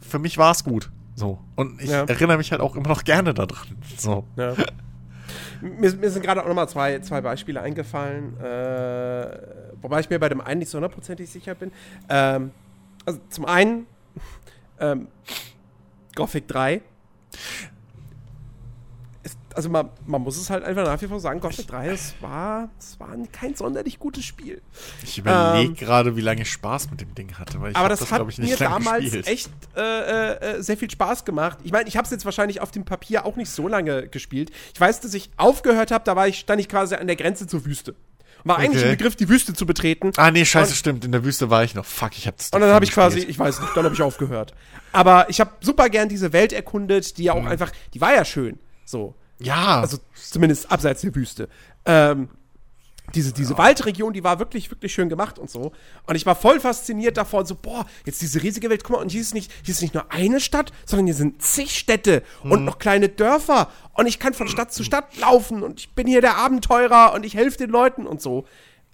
für 0.00 0.18
mich 0.18 0.38
war 0.38 0.52
es 0.52 0.64
gut. 0.64 0.90
So. 1.14 1.38
Und 1.54 1.80
ich 1.80 1.90
ja. 1.90 2.04
erinnere 2.04 2.36
mich 2.36 2.52
halt 2.52 2.60
auch 2.60 2.76
immer 2.76 2.88
noch 2.88 3.04
gerne 3.04 3.34
daran. 3.34 3.78
So. 3.96 4.24
Ja. 4.36 4.54
Mir, 5.60 5.92
mir, 5.94 6.10
sind 6.10 6.22
gerade 6.22 6.42
auch 6.42 6.48
nochmal 6.48 6.68
zwei, 6.68 6.98
zwei 7.00 7.20
Beispiele 7.22 7.60
eingefallen, 7.60 8.38
äh, 8.40 9.38
wobei 9.80 10.00
ich 10.00 10.10
mir 10.10 10.18
bei 10.18 10.28
dem 10.28 10.40
einen 10.40 10.60
nicht 10.60 10.70
so 10.70 10.76
hundertprozentig 10.76 11.30
sicher 11.30 11.54
bin. 11.54 11.72
Ähm, 12.08 12.50
also 13.06 13.18
zum 13.30 13.46
einen 13.46 13.86
ähm, 14.78 15.08
Gothic 16.14 16.46
3. 16.48 16.82
Also 19.56 19.70
man, 19.70 19.88
man 20.04 20.20
muss 20.20 20.36
es 20.36 20.50
halt 20.50 20.64
einfach 20.64 20.84
nach 20.84 21.00
wie 21.00 21.06
vor 21.06 21.18
sagen, 21.18 21.40
Gothic 21.40 21.66
3, 21.66 21.88
es 21.88 22.14
war, 22.20 22.68
es 22.78 23.00
war 23.00 23.08
kein 23.32 23.54
sonderlich 23.54 23.98
gutes 23.98 24.22
Spiel. 24.22 24.60
Ich 25.02 25.16
überlege 25.16 25.70
ähm, 25.70 25.74
gerade, 25.74 26.14
wie 26.14 26.20
lange 26.20 26.42
ich 26.42 26.50
Spaß 26.50 26.90
mit 26.90 27.00
dem 27.00 27.14
Ding 27.14 27.38
hatte. 27.38 27.58
Weil 27.62 27.70
ich 27.70 27.76
aber 27.76 27.88
das, 27.88 28.00
das 28.00 28.12
hat 28.12 28.22
ich, 28.28 28.36
mir 28.36 28.54
damals 28.58 29.04
gespielt. 29.04 29.26
echt 29.26 29.50
äh, 29.74 30.32
äh, 30.32 30.62
sehr 30.62 30.76
viel 30.76 30.90
Spaß 30.90 31.24
gemacht. 31.24 31.56
Ich 31.64 31.72
meine, 31.72 31.88
ich 31.88 31.96
habe 31.96 32.04
es 32.04 32.10
jetzt 32.10 32.26
wahrscheinlich 32.26 32.60
auf 32.60 32.70
dem 32.70 32.84
Papier 32.84 33.24
auch 33.24 33.36
nicht 33.36 33.48
so 33.48 33.66
lange 33.66 34.08
gespielt. 34.08 34.50
Ich 34.74 34.80
weiß, 34.80 35.00
dass 35.00 35.14
ich 35.14 35.30
aufgehört 35.38 35.90
habe, 35.90 36.04
da 36.04 36.14
war 36.16 36.28
ich, 36.28 36.38
stand 36.40 36.60
ich 36.60 36.68
quasi 36.68 36.94
an 36.94 37.06
der 37.06 37.16
Grenze 37.16 37.46
zur 37.46 37.64
Wüste. 37.64 37.94
War 38.44 38.58
eigentlich 38.58 38.82
okay. 38.82 38.92
im 38.92 38.96
Begriff, 38.98 39.16
die 39.16 39.28
Wüste 39.30 39.54
zu 39.54 39.64
betreten. 39.64 40.12
Ah, 40.18 40.30
nee, 40.30 40.44
scheiße, 40.44 40.70
und, 40.70 40.76
stimmt. 40.76 41.04
In 41.06 41.12
der 41.12 41.24
Wüste 41.24 41.48
war 41.48 41.64
ich 41.64 41.74
noch. 41.74 41.86
Fuck, 41.86 42.18
ich 42.18 42.26
hab's 42.26 42.50
Und 42.52 42.60
dann 42.60 42.70
habe 42.70 42.84
ich 42.84 42.92
quasi, 42.92 43.20
ich 43.20 43.38
weiß 43.38 43.60
nicht, 43.60 43.74
dann 43.74 43.84
habe 43.84 43.94
ich 43.94 44.02
aufgehört. 44.02 44.54
Aber 44.92 45.30
ich 45.30 45.40
habe 45.40 45.52
super 45.60 45.88
gern 45.88 46.08
diese 46.10 46.32
Welt 46.34 46.52
erkundet, 46.52 47.16
die 47.18 47.24
ja 47.24 47.32
auch 47.32 47.42
mhm. 47.42 47.48
einfach, 47.48 47.72
die 47.94 48.02
war 48.02 48.14
ja 48.14 48.24
schön. 48.24 48.58
So. 48.84 49.14
Ja. 49.38 49.80
Also 49.80 49.98
zumindest 50.14 50.70
abseits 50.70 51.02
der 51.02 51.14
Wüste. 51.14 51.48
Ähm, 51.84 52.28
diese, 53.14 53.32
diese 53.32 53.52
ja. 53.52 53.58
Waldregion, 53.58 54.12
die 54.12 54.24
war 54.24 54.38
wirklich, 54.38 54.70
wirklich 54.70 54.92
schön 54.92 55.08
gemacht 55.08 55.38
und 55.38 55.48
so. 55.48 55.72
Und 56.06 56.16
ich 56.16 56.26
war 56.26 56.34
voll 56.34 56.58
fasziniert 56.58 57.16
davon, 57.16 57.46
so, 57.46 57.54
boah, 57.54 57.86
jetzt 58.04 58.20
diese 58.20 58.42
riesige 58.42 58.68
Welt, 58.68 58.82
guck 58.82 58.96
mal, 58.96 59.02
und 59.02 59.12
hier 59.12 59.20
ist 59.20 59.34
nicht, 59.34 59.52
hier 59.62 59.72
ist 59.72 59.82
nicht 59.82 59.94
nur 59.94 60.12
eine 60.12 60.40
Stadt, 60.40 60.72
sondern 60.84 61.06
hier 61.06 61.14
sind 61.14 61.40
zig 61.40 61.76
Städte 61.78 62.22
mhm. 62.42 62.52
und 62.52 62.64
noch 62.64 62.78
kleine 62.78 63.08
Dörfer. 63.08 63.70
Und 63.94 64.06
ich 64.06 64.18
kann 64.18 64.34
von 64.34 64.48
Stadt 64.48 64.72
zu 64.72 64.82
Stadt 64.82 65.16
laufen 65.18 65.62
und 65.62 65.80
ich 65.80 65.94
bin 65.94 66.06
hier 66.06 66.20
der 66.20 66.36
Abenteurer 66.36 67.12
und 67.14 67.24
ich 67.24 67.34
helfe 67.34 67.58
den 67.58 67.70
Leuten 67.70 68.06
und 68.06 68.20
so. 68.20 68.44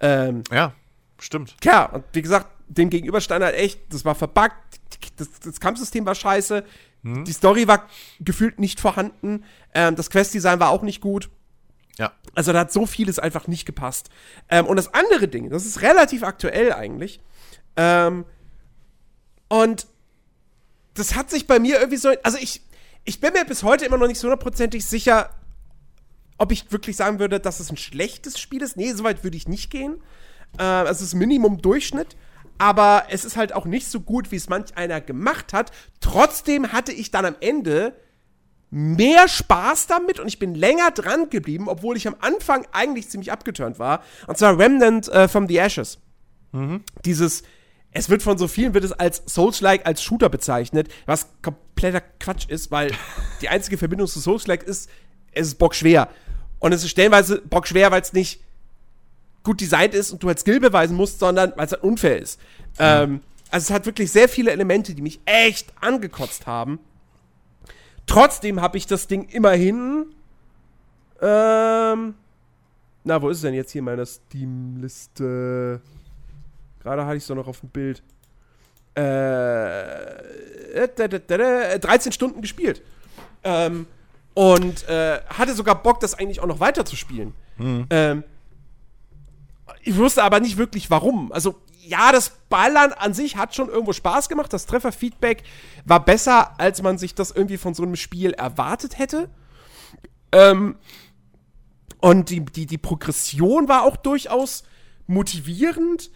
Ähm, 0.00 0.42
ja, 0.52 0.74
stimmt. 1.18 1.56
Ja, 1.64 1.86
und 1.86 2.04
wie 2.12 2.22
gesagt, 2.22 2.48
dem 2.68 2.90
gegenüber 2.90 3.20
stand 3.20 3.44
halt 3.44 3.56
echt, 3.56 3.80
das 3.92 4.04
war 4.04 4.14
verbuggt, 4.14 4.56
das, 5.16 5.28
das 5.40 5.60
Kampfsystem 5.60 6.04
war 6.04 6.14
scheiße, 6.14 6.64
mhm. 7.02 7.24
die 7.24 7.32
Story 7.32 7.68
war 7.68 7.88
gefühlt 8.20 8.58
nicht 8.58 8.80
vorhanden, 8.80 9.44
ähm, 9.74 9.96
das 9.96 10.10
Questdesign 10.10 10.60
war 10.60 10.70
auch 10.70 10.82
nicht 10.82 11.00
gut. 11.00 11.30
Ja. 11.98 12.12
Also 12.34 12.52
da 12.52 12.60
hat 12.60 12.72
so 12.72 12.86
vieles 12.86 13.18
einfach 13.18 13.46
nicht 13.46 13.66
gepasst. 13.66 14.08
Ähm, 14.48 14.66
und 14.66 14.76
das 14.76 14.94
andere 14.94 15.28
Ding, 15.28 15.50
das 15.50 15.66
ist 15.66 15.82
relativ 15.82 16.22
aktuell 16.22 16.72
eigentlich. 16.72 17.20
Ähm, 17.76 18.24
und 19.48 19.86
das 20.94 21.14
hat 21.14 21.30
sich 21.30 21.46
bei 21.46 21.58
mir 21.58 21.78
irgendwie 21.78 21.96
so. 21.98 22.12
Also 22.22 22.38
ich, 22.38 22.62
ich 23.04 23.20
bin 23.20 23.32
mir 23.32 23.44
bis 23.44 23.62
heute 23.62 23.84
immer 23.84 23.98
noch 23.98 24.06
nicht 24.06 24.18
so 24.18 24.28
hundertprozentig 24.28 24.84
sicher, 24.84 25.30
ob 26.38 26.52
ich 26.52 26.72
wirklich 26.72 26.96
sagen 26.96 27.18
würde, 27.18 27.40
dass 27.40 27.60
es 27.60 27.70
ein 27.70 27.76
schlechtes 27.76 28.38
Spiel 28.38 28.62
ist. 28.62 28.76
Nee, 28.76 28.92
soweit 28.92 29.24
würde 29.24 29.36
ich 29.36 29.48
nicht 29.48 29.70
gehen. 29.70 30.02
Äh, 30.58 30.84
es 30.84 31.00
ist 31.00 31.14
Minimum 31.14 31.60
Durchschnitt. 31.60 32.16
Aber 32.58 33.04
es 33.10 33.24
ist 33.24 33.36
halt 33.36 33.54
auch 33.54 33.64
nicht 33.64 33.88
so 33.88 34.00
gut, 34.00 34.30
wie 34.30 34.36
es 34.36 34.48
manch 34.48 34.76
einer 34.76 35.00
gemacht 35.00 35.52
hat. 35.52 35.72
Trotzdem 36.00 36.72
hatte 36.72 36.92
ich 36.92 37.10
dann 37.10 37.24
am 37.24 37.36
Ende 37.40 37.94
mehr 38.70 39.28
Spaß 39.28 39.86
damit 39.86 40.18
und 40.18 40.28
ich 40.28 40.38
bin 40.38 40.54
länger 40.54 40.90
dran 40.92 41.28
geblieben, 41.28 41.68
obwohl 41.68 41.96
ich 41.96 42.08
am 42.08 42.16
Anfang 42.20 42.66
eigentlich 42.72 43.10
ziemlich 43.10 43.30
abgeturnt 43.30 43.78
war. 43.78 44.02
Und 44.26 44.38
zwar 44.38 44.58
Remnant 44.58 45.08
äh, 45.08 45.28
from 45.28 45.46
the 45.46 45.58
Ashes. 45.58 45.98
Mhm. 46.52 46.82
Dieses, 47.04 47.42
es 47.90 48.08
wird 48.08 48.22
von 48.22 48.38
so 48.38 48.48
vielen 48.48 48.72
wird 48.72 48.84
es 48.84 48.92
als 48.92 49.22
Souls-like, 49.26 49.86
als 49.86 50.02
Shooter 50.02 50.30
bezeichnet, 50.30 50.88
was 51.04 51.28
kompletter 51.42 52.00
Quatsch 52.00 52.48
ist, 52.48 52.70
weil 52.70 52.92
die 53.42 53.50
einzige 53.50 53.76
Verbindung 53.76 54.08
zu 54.08 54.20
Souls-like 54.20 54.62
ist, 54.62 54.88
es 55.32 55.48
ist 55.48 55.58
bockschwer. 55.58 56.08
Und 56.58 56.72
es 56.72 56.82
ist 56.82 56.90
stellenweise 56.90 57.42
bockschwer, 57.42 57.90
weil 57.90 58.00
es 58.00 58.14
nicht 58.14 58.40
gut 59.42 59.60
designt 59.60 59.94
ist 59.94 60.12
und 60.12 60.22
du 60.22 60.28
halt 60.28 60.38
Skill 60.38 60.60
beweisen 60.60 60.96
musst, 60.96 61.18
sondern 61.18 61.52
weil 61.56 61.66
es 61.66 61.72
halt 61.72 61.82
unfair 61.82 62.18
ist. 62.18 62.40
Mhm. 62.72 62.76
Ähm, 62.78 63.20
also 63.50 63.64
es 63.64 63.70
hat 63.70 63.86
wirklich 63.86 64.10
sehr 64.10 64.28
viele 64.28 64.50
Elemente, 64.50 64.94
die 64.94 65.02
mich 65.02 65.20
echt 65.24 65.72
angekotzt 65.80 66.46
haben. 66.46 66.78
Trotzdem 68.06 68.60
habe 68.60 68.78
ich 68.78 68.86
das 68.86 69.06
Ding 69.06 69.28
immerhin. 69.28 70.06
Ähm, 71.20 72.14
na, 73.04 73.20
wo 73.20 73.28
ist 73.28 73.38
es 73.38 73.42
denn 73.42 73.54
jetzt 73.54 73.72
hier 73.72 73.80
in 73.80 73.84
meiner 73.84 74.06
Steam-Liste? 74.06 75.80
Gerade 76.82 77.04
hatte 77.04 77.16
ich 77.16 77.22
es 77.22 77.26
doch 77.26 77.34
noch 77.34 77.46
auf 77.46 77.60
dem 77.60 77.68
Bild. 77.68 78.02
Äh, 78.94 80.88
13 80.88 82.12
Stunden 82.12 82.40
gespielt. 82.42 82.82
Ähm, 83.44 83.86
und 84.34 84.88
äh, 84.88 85.20
hatte 85.26 85.54
sogar 85.54 85.82
Bock, 85.82 86.00
das 86.00 86.14
eigentlich 86.14 86.40
auch 86.40 86.46
noch 86.46 86.60
weiter 86.60 86.84
zu 86.84 86.96
spielen. 86.96 87.34
Mhm. 87.58 87.86
Ähm, 87.90 88.24
ich 89.82 89.96
wusste 89.96 90.22
aber 90.22 90.40
nicht 90.40 90.56
wirklich 90.56 90.90
warum. 90.90 91.32
Also, 91.32 91.56
ja, 91.80 92.12
das 92.12 92.30
Ballern 92.48 92.92
an 92.92 93.12
sich 93.12 93.36
hat 93.36 93.54
schon 93.54 93.68
irgendwo 93.68 93.92
Spaß 93.92 94.28
gemacht. 94.28 94.52
Das 94.52 94.66
Trefferfeedback 94.66 95.42
war 95.84 96.04
besser, 96.04 96.58
als 96.60 96.80
man 96.82 96.98
sich 96.98 97.14
das 97.14 97.32
irgendwie 97.32 97.58
von 97.58 97.74
so 97.74 97.82
einem 97.82 97.96
Spiel 97.96 98.32
erwartet 98.32 98.98
hätte. 98.98 99.28
Ähm, 100.30 100.76
und 102.00 102.30
die, 102.30 102.44
die, 102.44 102.66
die 102.66 102.78
Progression 102.78 103.68
war 103.68 103.82
auch 103.82 103.96
durchaus 103.96 104.62
motivierend. 105.06 106.10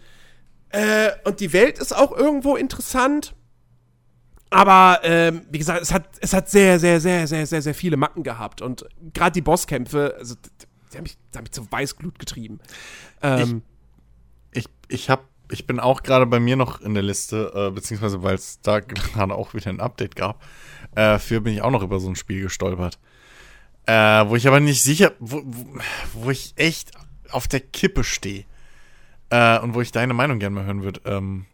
Äh, 0.69 1.11
und 1.25 1.39
die 1.39 1.53
Welt 1.53 1.79
ist 1.79 1.95
auch 1.95 2.11
irgendwo 2.11 2.55
interessant. 2.55 3.35
Aber 4.49 5.01
ähm, 5.03 5.41
wie 5.51 5.57
gesagt, 5.57 5.81
es 5.81 5.93
hat, 5.93 6.07
es 6.21 6.33
hat 6.33 6.49
sehr, 6.49 6.79
sehr, 6.79 7.01
sehr, 7.01 7.27
sehr, 7.27 7.45
sehr, 7.45 7.61
sehr 7.61 7.75
viele 7.75 7.97
Macken 7.97 8.23
gehabt. 8.23 8.61
Und 8.61 8.85
gerade 9.13 9.33
die 9.33 9.41
Bosskämpfe, 9.41 10.15
also, 10.17 10.35
die 10.91 10.97
haben 10.97 11.03
mich, 11.03 11.17
die 11.33 11.37
haben 11.37 11.43
mich 11.43 11.51
zu 11.51 11.71
Weißglut 11.71 12.19
getrieben. 12.19 12.59
Ähm, 13.21 13.61
ich 14.51 14.65
ich, 14.65 14.65
ich 14.87 15.09
habe 15.09 15.23
ich 15.49 15.65
bin 15.65 15.79
auch 15.79 16.03
gerade 16.03 16.25
bei 16.25 16.39
mir 16.39 16.55
noch 16.55 16.81
in 16.81 16.93
der 16.93 17.03
Liste, 17.03 17.51
äh, 17.55 17.71
beziehungsweise 17.71 18.21
weil 18.23 18.35
es 18.35 18.59
da 18.61 18.79
gerade 18.81 19.35
auch 19.35 19.53
wieder 19.53 19.69
ein 19.69 19.79
Update 19.79 20.15
gab. 20.15 20.43
Äh, 20.95 21.19
für 21.19 21.41
bin 21.41 21.53
ich 21.53 21.61
auch 21.61 21.71
noch 21.71 21.83
über 21.83 21.99
so 21.99 22.09
ein 22.09 22.15
Spiel 22.15 22.41
gestolpert. 22.41 22.99
Äh, 23.85 24.27
wo 24.27 24.35
ich 24.35 24.47
aber 24.47 24.59
nicht 24.59 24.83
sicher, 24.83 25.13
wo, 25.19 25.41
wo, 25.45 25.79
wo 26.13 26.29
ich 26.29 26.53
echt 26.57 26.91
auf 27.29 27.47
der 27.47 27.61
Kippe 27.61 28.03
stehe. 28.03 28.45
Äh, 29.29 29.59
und 29.59 29.73
wo 29.73 29.81
ich 29.81 29.91
deine 29.91 30.13
Meinung 30.13 30.39
gerne 30.39 30.55
mal 30.55 30.65
hören 30.65 30.83
würde. 30.83 31.01
Ähm, 31.05 31.45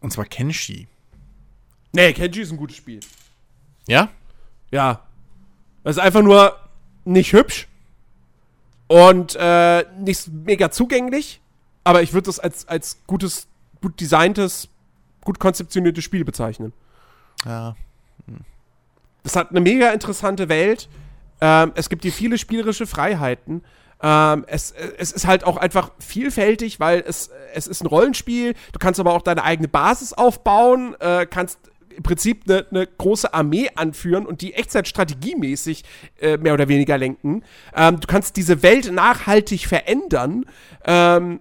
und 0.00 0.12
zwar 0.12 0.26
Kenshi. 0.26 0.86
Nee, 1.92 2.12
Kenshi 2.12 2.42
ist 2.42 2.52
ein 2.52 2.56
gutes 2.56 2.76
Spiel. 2.76 3.00
Ja? 3.88 4.10
Ja. 4.70 5.06
Es 5.82 5.96
ist 5.96 6.02
einfach 6.02 6.22
nur 6.22 6.56
nicht 7.04 7.32
hübsch 7.32 7.68
und 8.94 9.36
äh, 9.36 9.84
nicht 9.98 10.28
mega 10.28 10.70
zugänglich 10.70 11.40
aber 11.84 12.02
ich 12.02 12.14
würde 12.14 12.26
das 12.26 12.40
als, 12.40 12.66
als 12.66 13.02
gutes, 13.06 13.46
gut 13.80 14.00
designtes, 14.00 14.68
gut 15.22 15.38
konzeptioniertes 15.38 16.02
Spiel 16.02 16.24
bezeichnen. 16.24 16.72
Ja. 17.44 17.76
Es 19.22 19.36
hat 19.36 19.50
eine 19.50 19.60
mega 19.60 19.90
interessante 19.90 20.48
Welt. 20.48 20.88
Ähm, 21.40 21.72
es 21.74 21.90
gibt 21.90 22.04
dir 22.04 22.12
viele 22.12 22.38
spielerische 22.38 22.86
Freiheiten. 22.86 23.62
Ähm, 24.02 24.44
es, 24.48 24.72
es 24.72 25.12
ist 25.12 25.26
halt 25.26 25.44
auch 25.44 25.56
einfach 25.56 25.92
vielfältig, 25.98 26.80
weil 26.80 27.04
es, 27.06 27.30
es 27.54 27.66
ist 27.66 27.82
ein 27.82 27.86
Rollenspiel. 27.86 28.54
Du 28.72 28.78
kannst 28.78 28.98
aber 28.98 29.12
auch 29.12 29.22
deine 29.22 29.44
eigene 29.44 29.68
Basis 29.68 30.12
aufbauen, 30.12 30.96
äh, 31.00 31.26
kannst 31.26 31.58
im 31.96 32.02
Prinzip 32.02 32.42
eine, 32.46 32.66
eine, 32.70 32.86
große 32.86 33.32
Armee 33.32 33.70
anführen 33.74 34.26
und 34.26 34.40
die 34.40 34.54
Echtzeit 34.54 34.88
strategiemäßig 34.88 35.84
äh, 36.20 36.36
mehr 36.36 36.54
oder 36.54 36.68
weniger 36.68 36.98
lenken. 36.98 37.42
Ähm, 37.74 38.00
du 38.00 38.06
kannst 38.06 38.36
diese 38.36 38.62
Welt 38.62 38.92
nachhaltig 38.92 39.66
verändern. 39.66 40.44
Ähm, 40.84 41.40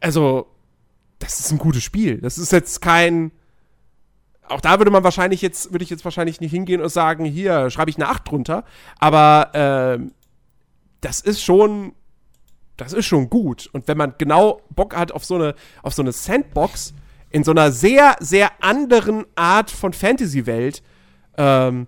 also, 0.00 0.46
das 1.18 1.40
ist 1.40 1.52
ein 1.52 1.58
gutes 1.58 1.82
Spiel. 1.82 2.18
Das 2.18 2.38
ist 2.38 2.52
jetzt 2.52 2.80
kein. 2.80 3.30
Auch 4.48 4.60
da 4.60 4.78
würde 4.78 4.90
man 4.90 5.04
wahrscheinlich 5.04 5.42
jetzt, 5.42 5.72
würde 5.72 5.84
ich 5.84 5.90
jetzt 5.90 6.04
wahrscheinlich 6.04 6.40
nicht 6.40 6.50
hingehen 6.50 6.80
und 6.80 6.88
sagen, 6.88 7.24
hier 7.24 7.70
schreibe 7.70 7.90
ich 7.90 7.96
eine 7.96 8.08
8 8.08 8.28
drunter. 8.28 8.64
Aber 8.98 9.54
äh, 9.54 10.04
das 11.00 11.20
ist 11.20 11.42
schon, 11.42 11.92
das 12.76 12.92
ist 12.92 13.06
schon 13.06 13.30
gut. 13.30 13.70
Und 13.72 13.86
wenn 13.86 13.96
man 13.96 14.14
genau 14.18 14.62
Bock 14.70 14.96
hat 14.96 15.12
auf 15.12 15.24
so 15.24 15.36
eine, 15.36 15.54
auf 15.82 15.94
so 15.94 16.02
eine 16.02 16.10
Sandbox 16.10 16.94
in 17.30 17.44
so 17.44 17.52
einer 17.52 17.72
sehr, 17.72 18.16
sehr 18.20 18.62
anderen 18.62 19.24
Art 19.36 19.70
von 19.70 19.92
Fantasy-Welt, 19.92 20.82
ähm, 21.36 21.86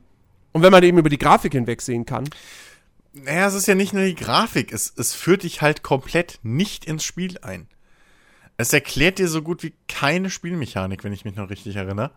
und 0.52 0.62
wenn 0.62 0.73
man 0.73 0.82
eben 0.82 0.98
über 0.98 1.09
die 1.09 1.19
Grafik 1.19 1.52
hinwegsehen 1.52 2.05
kann. 2.05 2.28
Naja, 3.14 3.47
es 3.47 3.55
ist 3.55 3.66
ja 3.66 3.74
nicht 3.74 3.93
nur 3.93 4.05
die 4.05 4.14
Grafik, 4.14 4.73
es, 4.73 4.93
es 4.97 5.14
führt 5.14 5.43
dich 5.43 5.62
halt 5.62 5.82
komplett 5.82 6.39
nicht 6.43 6.85
ins 6.85 7.05
Spiel 7.05 7.39
ein. 7.43 7.69
Es 8.56 8.73
erklärt 8.73 9.19
dir 9.19 9.28
so 9.28 9.43
gut 9.43 9.62
wie 9.62 9.74
keine 9.89 10.31
Spielmechanik, 10.31 11.05
wenn 11.05 11.12
ich 11.12 11.24
mich 11.24 11.36
noch 11.36 11.51
richtig 11.51 11.77
erinnere. 11.77 12.12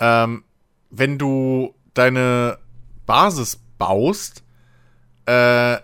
Ähm, 0.00 0.44
wenn 0.90 1.18
du 1.18 1.74
deine 1.94 2.58
Basis 3.06 3.60
baust, 3.78 4.42
äh, 5.26 5.78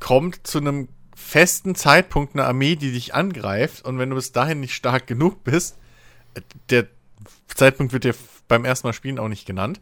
kommt 0.00 0.46
zu 0.46 0.58
einem 0.58 0.88
festen 1.14 1.74
Zeitpunkt 1.74 2.34
eine 2.34 2.44
Armee, 2.44 2.76
die 2.76 2.92
dich 2.92 3.14
angreift. 3.14 3.84
Und 3.84 3.98
wenn 3.98 4.10
du 4.10 4.16
bis 4.16 4.32
dahin 4.32 4.60
nicht 4.60 4.74
stark 4.74 5.06
genug 5.06 5.42
bist, 5.44 5.76
der 6.70 6.86
Zeitpunkt 7.48 7.92
wird 7.92 8.04
dir 8.04 8.14
beim 8.48 8.64
ersten 8.64 8.86
Mal 8.86 8.92
spielen 8.92 9.18
auch 9.18 9.28
nicht 9.28 9.46
genannt. 9.46 9.80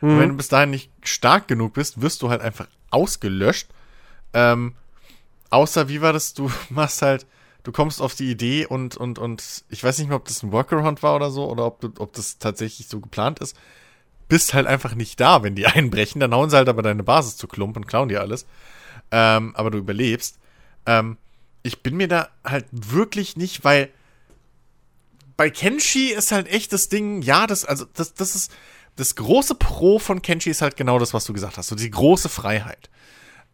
Mhm. 0.00 0.10
Und 0.10 0.20
wenn 0.20 0.28
du 0.30 0.36
bis 0.36 0.48
dahin 0.48 0.70
nicht 0.70 0.90
stark 1.02 1.48
genug 1.48 1.74
bist, 1.74 2.00
wirst 2.00 2.22
du 2.22 2.30
halt 2.30 2.40
einfach 2.40 2.66
ausgelöscht. 2.90 3.68
Ähm, 4.32 4.74
außer, 5.50 5.88
wie 5.88 6.00
war 6.00 6.12
das? 6.12 6.34
Du 6.34 6.50
machst 6.70 7.02
halt 7.02 7.26
du 7.66 7.72
kommst 7.72 8.00
auf 8.00 8.14
die 8.14 8.30
Idee 8.30 8.64
und, 8.64 8.96
und, 8.96 9.18
und 9.18 9.64
ich 9.68 9.82
weiß 9.82 9.98
nicht 9.98 10.06
mehr, 10.06 10.16
ob 10.16 10.26
das 10.26 10.42
ein 10.42 10.52
Workaround 10.52 11.02
war 11.02 11.16
oder 11.16 11.30
so, 11.30 11.50
oder 11.50 11.66
ob, 11.66 11.84
ob 11.98 12.12
das 12.12 12.38
tatsächlich 12.38 12.86
so 12.86 13.00
geplant 13.00 13.40
ist. 13.40 13.56
bist 14.28 14.54
halt 14.54 14.68
einfach 14.68 14.94
nicht 14.94 15.18
da, 15.18 15.42
wenn 15.42 15.56
die 15.56 15.66
einbrechen. 15.66 16.20
Dann 16.20 16.32
hauen 16.32 16.48
sie 16.48 16.56
halt 16.56 16.68
aber 16.68 16.82
deine 16.82 17.02
Basis 17.02 17.36
zu 17.36 17.48
Klump 17.48 17.76
und 17.76 17.88
klauen 17.88 18.08
dir 18.08 18.20
alles. 18.20 18.46
Ähm, 19.10 19.54
aber 19.56 19.72
du 19.72 19.78
überlebst. 19.78 20.38
Ähm, 20.86 21.16
ich 21.64 21.82
bin 21.82 21.96
mir 21.96 22.06
da 22.06 22.28
halt 22.44 22.66
wirklich 22.70 23.36
nicht, 23.36 23.64
weil 23.64 23.88
bei 25.36 25.50
Kenshi 25.50 26.08
ist 26.08 26.32
halt 26.32 26.48
echt 26.48 26.72
das 26.72 26.88
Ding, 26.88 27.22
ja, 27.22 27.46
das, 27.46 27.64
also, 27.64 27.84
das, 27.92 28.14
das 28.14 28.34
ist, 28.34 28.52
das 28.96 29.14
große 29.14 29.54
Pro 29.54 29.98
von 29.98 30.22
Kenshi 30.22 30.50
ist 30.50 30.62
halt 30.62 30.76
genau 30.76 30.98
das, 30.98 31.12
was 31.12 31.26
du 31.26 31.32
gesagt 31.32 31.58
hast, 31.58 31.68
so 31.68 31.76
die 31.76 31.90
große 31.90 32.28
Freiheit. 32.28 32.88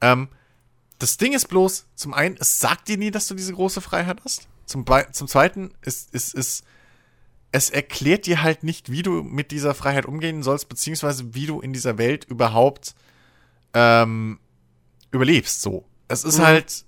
Ähm, 0.00 0.28
das 0.98 1.16
Ding 1.16 1.32
ist 1.32 1.48
bloß, 1.48 1.86
zum 1.96 2.14
einen, 2.14 2.36
es 2.38 2.60
sagt 2.60 2.88
dir 2.88 2.96
nie, 2.96 3.10
dass 3.10 3.26
du 3.26 3.34
diese 3.34 3.52
große 3.52 3.80
Freiheit 3.80 4.20
hast. 4.24 4.46
Zum, 4.66 4.84
zum 5.10 5.26
zweiten 5.26 5.72
ist, 5.82 6.14
ist, 6.14 6.34
ist, 6.34 6.64
es 7.50 7.70
erklärt 7.70 8.26
dir 8.26 8.42
halt 8.42 8.62
nicht, 8.62 8.90
wie 8.90 9.02
du 9.02 9.22
mit 9.22 9.50
dieser 9.50 9.74
Freiheit 9.74 10.06
umgehen 10.06 10.44
sollst, 10.44 10.68
beziehungsweise 10.68 11.34
wie 11.34 11.46
du 11.46 11.60
in 11.60 11.72
dieser 11.72 11.98
Welt 11.98 12.24
überhaupt 12.24 12.94
ähm, 13.74 14.38
überlebst. 15.10 15.60
So. 15.60 15.84
Es 16.06 16.22
ist 16.22 16.38
mhm. 16.38 16.44
halt, 16.44 16.84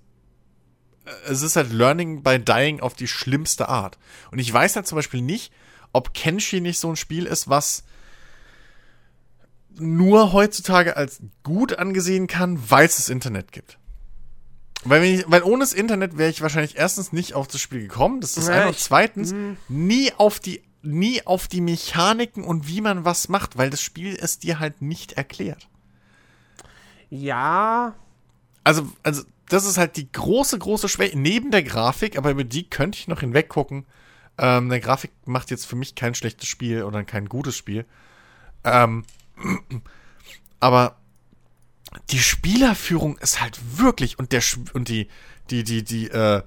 es 1.27 1.43
ist 1.43 1.57
halt 1.57 1.73
Learning 1.73 2.23
by 2.23 2.39
Dying 2.39 2.81
auf 2.81 2.95
die 2.95 3.09
schlimmste 3.09 3.69
Art. 3.69 3.99
Und 4.31 4.39
ich 4.39 4.53
weiß 4.53 4.77
halt 4.77 4.87
zum 4.87 4.97
Beispiel 4.97 5.23
nicht, 5.23 5.53
ob 5.93 6.15
Kenshi 6.15 6.61
nicht 6.61 6.79
so 6.79 6.91
ein 6.91 6.97
Spiel 6.97 7.27
ist, 7.27 7.49
was 7.49 7.85
nur 9.79 10.33
heutzutage 10.33 10.97
als 10.97 11.21
gut 11.43 11.79
angesehen 11.79 12.27
kann, 12.27 12.59
weil 12.71 12.87
es 12.87 12.97
das 12.97 13.09
Internet 13.09 13.53
gibt. 13.53 13.79
Weil, 14.85 15.03
ich, 15.05 15.25
weil 15.29 15.43
ohne 15.43 15.61
das 15.61 15.73
Internet 15.73 16.19
wäre 16.19 16.31
ich 16.31 16.43
wahrscheinlich 16.43 16.77
erstens 16.77 17.13
nicht 17.13 17.35
auf 17.35 17.49
das 17.49 17.61
Spiel 17.61 17.81
gekommen, 17.81 18.21
das 18.21 18.37
ist 18.37 18.49
ja, 18.49 18.63
ein 18.63 18.69
und 18.69 18.79
zweitens 18.79 19.33
mh. 19.33 19.57
nie 19.69 20.13
auf 20.17 20.41
die 20.41 20.63
nie 20.83 21.27
auf 21.27 21.49
die 21.49 21.63
Mechaniken 21.63 22.45
und 22.45 22.69
wie 22.69 22.83
man 22.83 23.07
was 23.07 23.31
macht, 23.31 23.57
weil 23.57 23.71
das 23.71 23.81
Spiel 23.81 24.19
es 24.21 24.39
dir 24.39 24.59
halt 24.59 24.83
nicht 24.83 25.13
erklärt. 25.13 25.67
Ja. 27.09 27.95
Also 28.65 28.93
also 29.03 29.23
das 29.55 29.67
ist 29.67 29.79
halt 29.79 29.97
die 29.97 30.11
große 30.11 30.59
große 30.59 30.89
Schwäche 30.89 31.17
neben 31.17 31.53
der 31.53 31.63
Grafik, 31.63 32.19
aber 32.19 32.33
über 32.33 32.43
die 32.43 32.69
könnte 32.69 32.99
ich 32.99 33.07
noch 33.07 33.21
hinweggucken. 33.21 33.87
Ähm, 34.37 34.69
der 34.69 34.81
Grafik 34.81 35.13
macht 35.27 35.53
jetzt 35.53 35.65
für 35.65 35.77
mich 35.77 35.95
kein 35.95 36.17
schlechtes 36.17 36.49
Spiel 36.49 36.83
oder 36.83 37.05
kein 37.05 37.29
gutes 37.29 37.57
Spiel. 37.57 37.87
Ähm, 38.65 39.05
aber 40.61 40.97
die 42.11 42.19
Spielerführung 42.19 43.17
ist 43.19 43.41
halt 43.41 43.61
wirklich 43.79 44.19
und 44.19 44.33
der 44.33 44.43
und 44.73 44.89
die 44.89 45.09
die 45.51 45.63
die 45.63 45.85
die 45.85 46.09
äh 46.11 46.43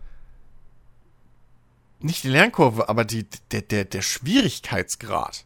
nicht 2.00 2.26
die 2.26 2.30
Lernkurve, 2.30 2.90
aber 2.90 3.06
die 3.06 3.26
der 3.52 3.62
der 3.62 3.86
der 3.86 4.02
Schwierigkeitsgrad. 4.02 5.46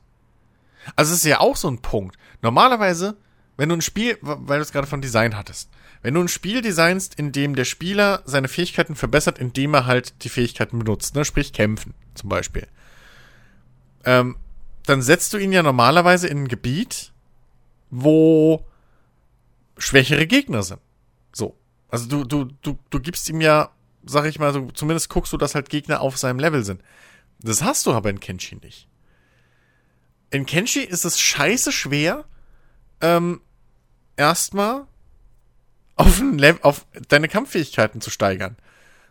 Also 0.96 1.14
es 1.14 1.20
ist 1.20 1.26
ja 1.26 1.40
auch 1.40 1.56
so 1.56 1.70
ein 1.70 1.84
Punkt. 1.84 2.18
Normalerweise, 2.42 3.18
wenn 3.56 3.70
du 3.70 3.76
ein 3.76 3.82
Spiel, 3.82 4.18
weil 4.22 4.58
du 4.58 4.64
es 4.64 4.72
gerade 4.72 4.88
von 4.88 5.02
Design 5.02 5.38
hattest, 5.38 5.70
wenn 6.02 6.14
du 6.14 6.22
ein 6.22 6.28
Spiel 6.28 6.62
designst, 6.62 7.16
in 7.16 7.32
dem 7.32 7.56
der 7.56 7.66
Spieler 7.66 8.24
seine 8.26 8.48
Fähigkeiten 8.48 8.96
verbessert, 8.96 9.38
indem 9.38 9.74
er 9.74 9.86
halt 9.86 10.24
die 10.24 10.30
Fähigkeiten 10.30 10.80
benutzt, 10.80 11.16
ne, 11.16 11.26
sprich 11.26 11.54
kämpfen 11.54 11.94
zum 12.16 12.30
Beispiel, 12.30 12.68
ähm, 14.04 14.38
dann 14.86 15.02
setzt 15.02 15.34
du 15.34 15.38
ihn 15.38 15.52
ja 15.52 15.62
normalerweise 15.62 16.28
in 16.28 16.44
ein 16.44 16.48
Gebiet, 16.48 17.12
wo 17.92 18.66
schwächere 19.78 20.26
Gegner 20.28 20.64
sind. 20.64 20.82
So. 21.34 21.56
Also 21.90 22.08
du, 22.08 22.24
du, 22.24 22.46
du, 22.62 22.80
du 22.90 23.00
gibst 23.00 23.30
ihm 23.30 23.42
ja, 23.42 23.72
sag 24.06 24.26
ich 24.26 24.40
mal, 24.40 24.54
so, 24.54 24.72
zumindest 24.72 25.10
guckst 25.10 25.34
du, 25.34 25.38
dass 25.38 25.56
halt 25.56 25.70
Gegner 25.70 26.02
auf 26.02 26.18
seinem 26.18 26.40
Level 26.40 26.64
sind. 26.64 26.82
Das 27.40 27.64
hast 27.64 27.86
du 27.86 27.92
aber 27.92 28.10
in 28.10 28.20
Kenshi 28.20 28.56
nicht. 28.56 28.88
In 30.30 30.46
Kenshi 30.46 30.80
ist 30.80 31.06
es 31.06 31.20
scheiße 31.20 31.72
schwer, 31.72 32.26
ähm, 33.02 33.42
erstmal 34.16 34.88
auf, 36.02 36.22
auf 36.62 36.86
deine 37.08 37.28
Kampffähigkeiten 37.28 38.02
zu 38.02 38.10
steigern. 38.10 38.58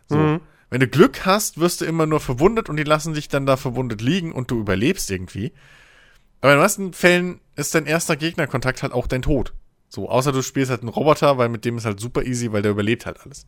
So. 0.07 0.17
Mhm. 0.17 0.41
Wenn 0.69 0.79
du 0.79 0.87
Glück 0.87 1.25
hast, 1.25 1.59
wirst 1.59 1.81
du 1.81 1.85
immer 1.85 2.05
nur 2.05 2.21
verwundet 2.21 2.69
und 2.69 2.77
die 2.77 2.83
lassen 2.83 3.13
dich 3.13 3.27
dann 3.27 3.45
da 3.45 3.57
verwundet 3.57 4.01
liegen 4.01 4.31
und 4.31 4.51
du 4.51 4.59
überlebst 4.59 5.11
irgendwie. 5.11 5.51
Aber 6.39 6.53
in 6.53 6.57
den 6.57 6.63
meisten 6.63 6.93
Fällen 6.93 7.41
ist 7.55 7.75
dein 7.75 7.85
erster 7.85 8.15
Gegnerkontakt 8.15 8.81
halt 8.81 8.93
auch 8.93 9.07
dein 9.07 9.21
Tod. 9.21 9.53
So, 9.89 10.09
außer 10.09 10.31
du 10.31 10.41
spielst 10.41 10.71
halt 10.71 10.81
einen 10.81 10.89
Roboter, 10.89 11.37
weil 11.37 11.49
mit 11.49 11.65
dem 11.65 11.77
ist 11.77 11.85
halt 11.85 11.99
super 11.99 12.23
easy, 12.23 12.53
weil 12.53 12.61
der 12.61 12.71
überlebt 12.71 13.05
halt 13.05 13.19
alles. 13.19 13.45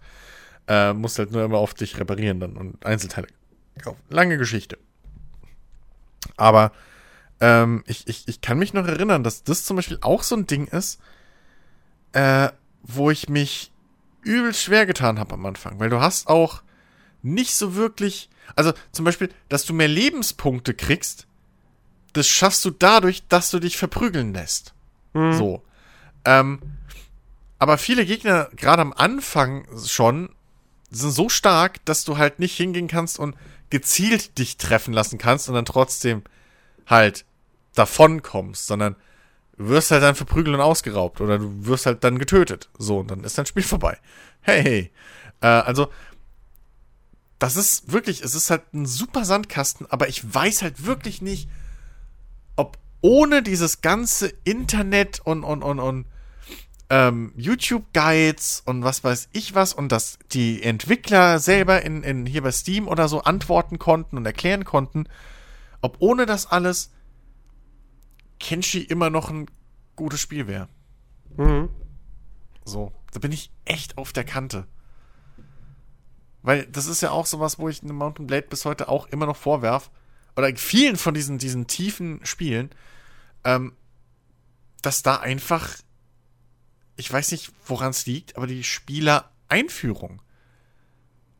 Äh, 0.67 0.93
musst 0.93 1.17
halt 1.17 1.31
nur 1.31 1.43
immer 1.43 1.57
auf 1.57 1.73
dich 1.73 1.97
reparieren 1.97 2.41
dann 2.41 2.57
und 2.57 2.85
Einzelteile 2.85 3.27
kaufen. 3.81 4.01
Lange 4.09 4.37
Geschichte. 4.37 4.77
Aber 6.35 6.73
ähm, 7.39 7.83
ich, 7.87 8.07
ich, 8.07 8.27
ich 8.27 8.41
kann 8.41 8.59
mich 8.59 8.73
noch 8.73 8.85
erinnern, 8.85 9.23
dass 9.23 9.43
das 9.43 9.63
zum 9.63 9.77
Beispiel 9.77 9.97
auch 10.01 10.23
so 10.23 10.35
ein 10.35 10.47
Ding 10.47 10.67
ist, 10.67 10.99
äh, 12.11 12.49
wo 12.83 13.09
ich 13.09 13.29
mich 13.29 13.71
übel 14.21 14.53
schwer 14.53 14.85
getan 14.85 15.19
habe 15.19 15.33
am 15.33 15.45
Anfang. 15.45 15.79
Weil 15.79 15.89
du 15.89 15.99
hast 15.99 16.27
auch 16.27 16.61
nicht 17.21 17.55
so 17.55 17.75
wirklich. 17.75 18.29
Also 18.55 18.73
zum 18.91 19.05
Beispiel, 19.05 19.29
dass 19.49 19.65
du 19.65 19.73
mehr 19.73 19.87
Lebenspunkte 19.87 20.73
kriegst, 20.73 21.27
das 22.11 22.27
schaffst 22.27 22.63
du 22.65 22.69
dadurch, 22.69 23.27
dass 23.27 23.49
du 23.49 23.59
dich 23.59 23.77
verprügeln 23.77 24.33
lässt. 24.33 24.73
Mhm. 25.13 25.33
So. 25.33 25.63
Ähm, 26.25 26.59
aber 27.57 27.77
viele 27.77 28.05
Gegner, 28.05 28.49
gerade 28.55 28.81
am 28.81 28.93
Anfang 28.93 29.65
schon, 29.85 30.29
sind 30.91 31.11
so 31.11 31.29
stark, 31.29 31.83
dass 31.85 32.03
du 32.03 32.17
halt 32.17 32.39
nicht 32.39 32.55
hingehen 32.55 32.87
kannst 32.87 33.17
und 33.17 33.35
gezielt 33.69 34.37
dich 34.37 34.57
treffen 34.57 34.93
lassen 34.93 35.17
kannst 35.17 35.49
und 35.49 35.55
dann 35.55 35.65
trotzdem 35.65 36.23
halt 36.85 37.25
davon 37.73 38.21
kommst, 38.21 38.67
sondern 38.67 38.95
wirst 39.57 39.91
halt 39.91 40.03
dann 40.03 40.15
verprügelt 40.15 40.55
und 40.55 40.61
ausgeraubt 40.61 41.21
oder 41.21 41.39
du 41.39 41.65
wirst 41.65 41.85
halt 41.85 42.03
dann 42.03 42.19
getötet. 42.19 42.69
So, 42.77 42.99
und 42.99 43.11
dann 43.11 43.23
ist 43.23 43.37
dein 43.37 43.45
Spiel 43.45 43.63
vorbei. 43.63 43.97
Hey, 44.41 44.63
hey. 44.63 44.91
Äh, 45.41 45.47
also, 45.47 45.89
das 47.39 47.55
ist 47.55 47.91
wirklich, 47.91 48.21
es 48.21 48.35
ist 48.35 48.49
halt 48.49 48.73
ein 48.73 48.85
super 48.85 49.25
Sandkasten, 49.25 49.87
aber 49.89 50.07
ich 50.07 50.33
weiß 50.33 50.61
halt 50.61 50.85
wirklich 50.85 51.21
nicht, 51.21 51.49
ob 52.55 52.77
ohne 53.01 53.43
dieses 53.43 53.81
ganze 53.81 54.31
Internet 54.43 55.19
und, 55.25 55.43
und, 55.43 55.61
und, 55.61 55.79
und 55.79 56.05
ähm, 56.89 57.33
YouTube-Guides 57.35 58.63
und 58.65 58.83
was 58.83 59.03
weiß 59.03 59.29
ich 59.33 59.55
was 59.55 59.73
und 59.73 59.91
dass 59.91 60.19
die 60.31 60.63
Entwickler 60.63 61.39
selber 61.39 61.81
in, 61.81 62.03
in 62.03 62.25
hier 62.25 62.43
bei 62.43 62.51
Steam 62.51 62.87
oder 62.87 63.07
so 63.07 63.21
antworten 63.23 63.79
konnten 63.79 64.15
und 64.17 64.25
erklären 64.25 64.63
konnten, 64.63 65.05
ob 65.81 65.97
ohne 65.99 66.25
das 66.25 66.45
alles 66.45 66.91
Kenshi 68.39 68.81
immer 68.81 69.09
noch 69.09 69.29
ein 69.29 69.47
gutes 69.95 70.19
Spiel 70.19 70.47
wäre. 70.47 70.69
Mhm. 71.37 71.69
So, 72.65 72.91
da 73.11 73.19
bin 73.19 73.31
ich 73.31 73.51
echt 73.65 73.97
auf 73.97 74.13
der 74.13 74.23
Kante. 74.23 74.67
Weil 76.41 76.65
das 76.67 76.87
ist 76.87 77.01
ja 77.01 77.11
auch 77.11 77.25
sowas, 77.25 77.59
wo 77.59 77.69
ich 77.69 77.83
eine 77.83 77.93
Mountain 77.93 78.27
Blade 78.27 78.47
bis 78.49 78.65
heute 78.65 78.89
auch 78.89 79.07
immer 79.07 79.25
noch 79.25 79.37
vorwerf. 79.37 79.91
Oder 80.35 80.53
vielen 80.55 80.97
von 80.97 81.13
diesen, 81.13 81.37
diesen 81.37 81.67
tiefen 81.67 82.19
Spielen, 82.25 82.71
ähm, 83.43 83.73
dass 84.81 85.03
da 85.03 85.17
einfach 85.17 85.77
ich 86.95 87.11
weiß 87.11 87.31
nicht, 87.31 87.51
woran 87.65 87.89
es 87.89 88.05
liegt, 88.05 88.35
aber 88.35 88.47
die 88.47 88.63
Spielereinführung. 88.63 90.21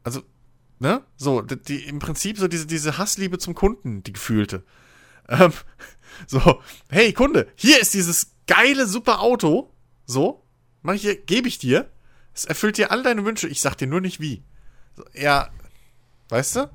Also, 0.04 0.24
ne? 0.80 1.04
So, 1.16 1.42
die, 1.42 1.62
die, 1.62 1.84
im 1.86 2.00
Prinzip 2.00 2.38
so 2.38 2.48
diese, 2.48 2.66
diese 2.66 2.98
Hassliebe 2.98 3.38
zum 3.38 3.54
Kunden, 3.54 4.04
die 4.04 4.14
gefühlte. 4.14 4.64
Ähm, 5.30 5.54
so, 6.28 6.62
hey 6.90 7.14
Kunde, 7.14 7.48
hier 7.56 7.80
ist 7.80 7.94
dieses 7.94 8.34
geile, 8.48 8.88
super 8.88 9.22
Auto. 9.22 9.72
So, 10.06 10.44
mach 10.82 10.94
ich, 10.94 11.26
gebe 11.26 11.48
ich 11.48 11.60
dir. 11.60 11.90
Es 12.34 12.46
erfüllt 12.46 12.78
dir 12.78 12.92
all 12.92 13.04
deine 13.04 13.26
Wünsche. 13.26 13.48
Ich 13.48 13.62
sag 13.62 13.76
dir 13.76 13.88
nur 13.88 14.02
nicht 14.02 14.20
wie. 14.20 14.44
So, 14.96 15.04
ja, 15.14 15.50
weißt 16.30 16.56
du? 16.58 16.70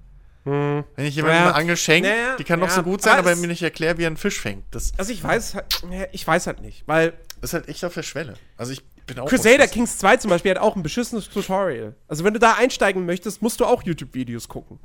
Hm. 0.44 0.84
Wenn 0.96 1.06
ich 1.06 1.16
jemandem 1.16 1.40
ja. 1.40 1.46
eine 1.48 1.54
Angel 1.54 1.76
schenke, 1.76 2.08
naja, 2.08 2.36
die 2.36 2.44
kann 2.44 2.60
ja. 2.60 2.66
noch 2.66 2.72
so 2.72 2.82
gut 2.82 3.02
sein, 3.02 3.18
aber, 3.18 3.32
aber 3.32 3.40
mir 3.40 3.48
nicht 3.48 3.62
erklärt, 3.62 3.98
wie 3.98 4.04
er 4.04 4.06
einen 4.06 4.16
Fisch 4.16 4.40
fängt. 4.40 4.64
Das 4.70 4.92
also 4.96 5.12
ich 5.12 5.22
weiß 5.22 5.54
halt, 5.54 5.82
ich 6.12 6.26
weiß 6.26 6.46
halt 6.46 6.62
nicht, 6.62 6.84
weil 6.86 7.14
ist 7.42 7.52
halt 7.52 7.68
echt 7.68 7.84
auf 7.84 7.94
der 7.94 8.02
Schwelle. 8.02 8.34
Also 8.56 8.72
ich 8.72 8.84
bin 9.06 9.18
auch. 9.18 9.28
Crusader 9.28 9.66
Kings 9.66 9.98
2 9.98 10.18
zum 10.18 10.30
Beispiel 10.30 10.52
hat 10.52 10.58
auch 10.58 10.76
ein 10.76 10.82
beschissenes 10.82 11.28
Tutorial. 11.28 11.94
Also 12.06 12.24
wenn 12.24 12.34
du 12.34 12.40
da 12.40 12.54
einsteigen 12.54 13.04
möchtest, 13.04 13.42
musst 13.42 13.60
du 13.60 13.66
auch 13.66 13.82
YouTube-Videos 13.82 14.48
gucken. 14.48 14.78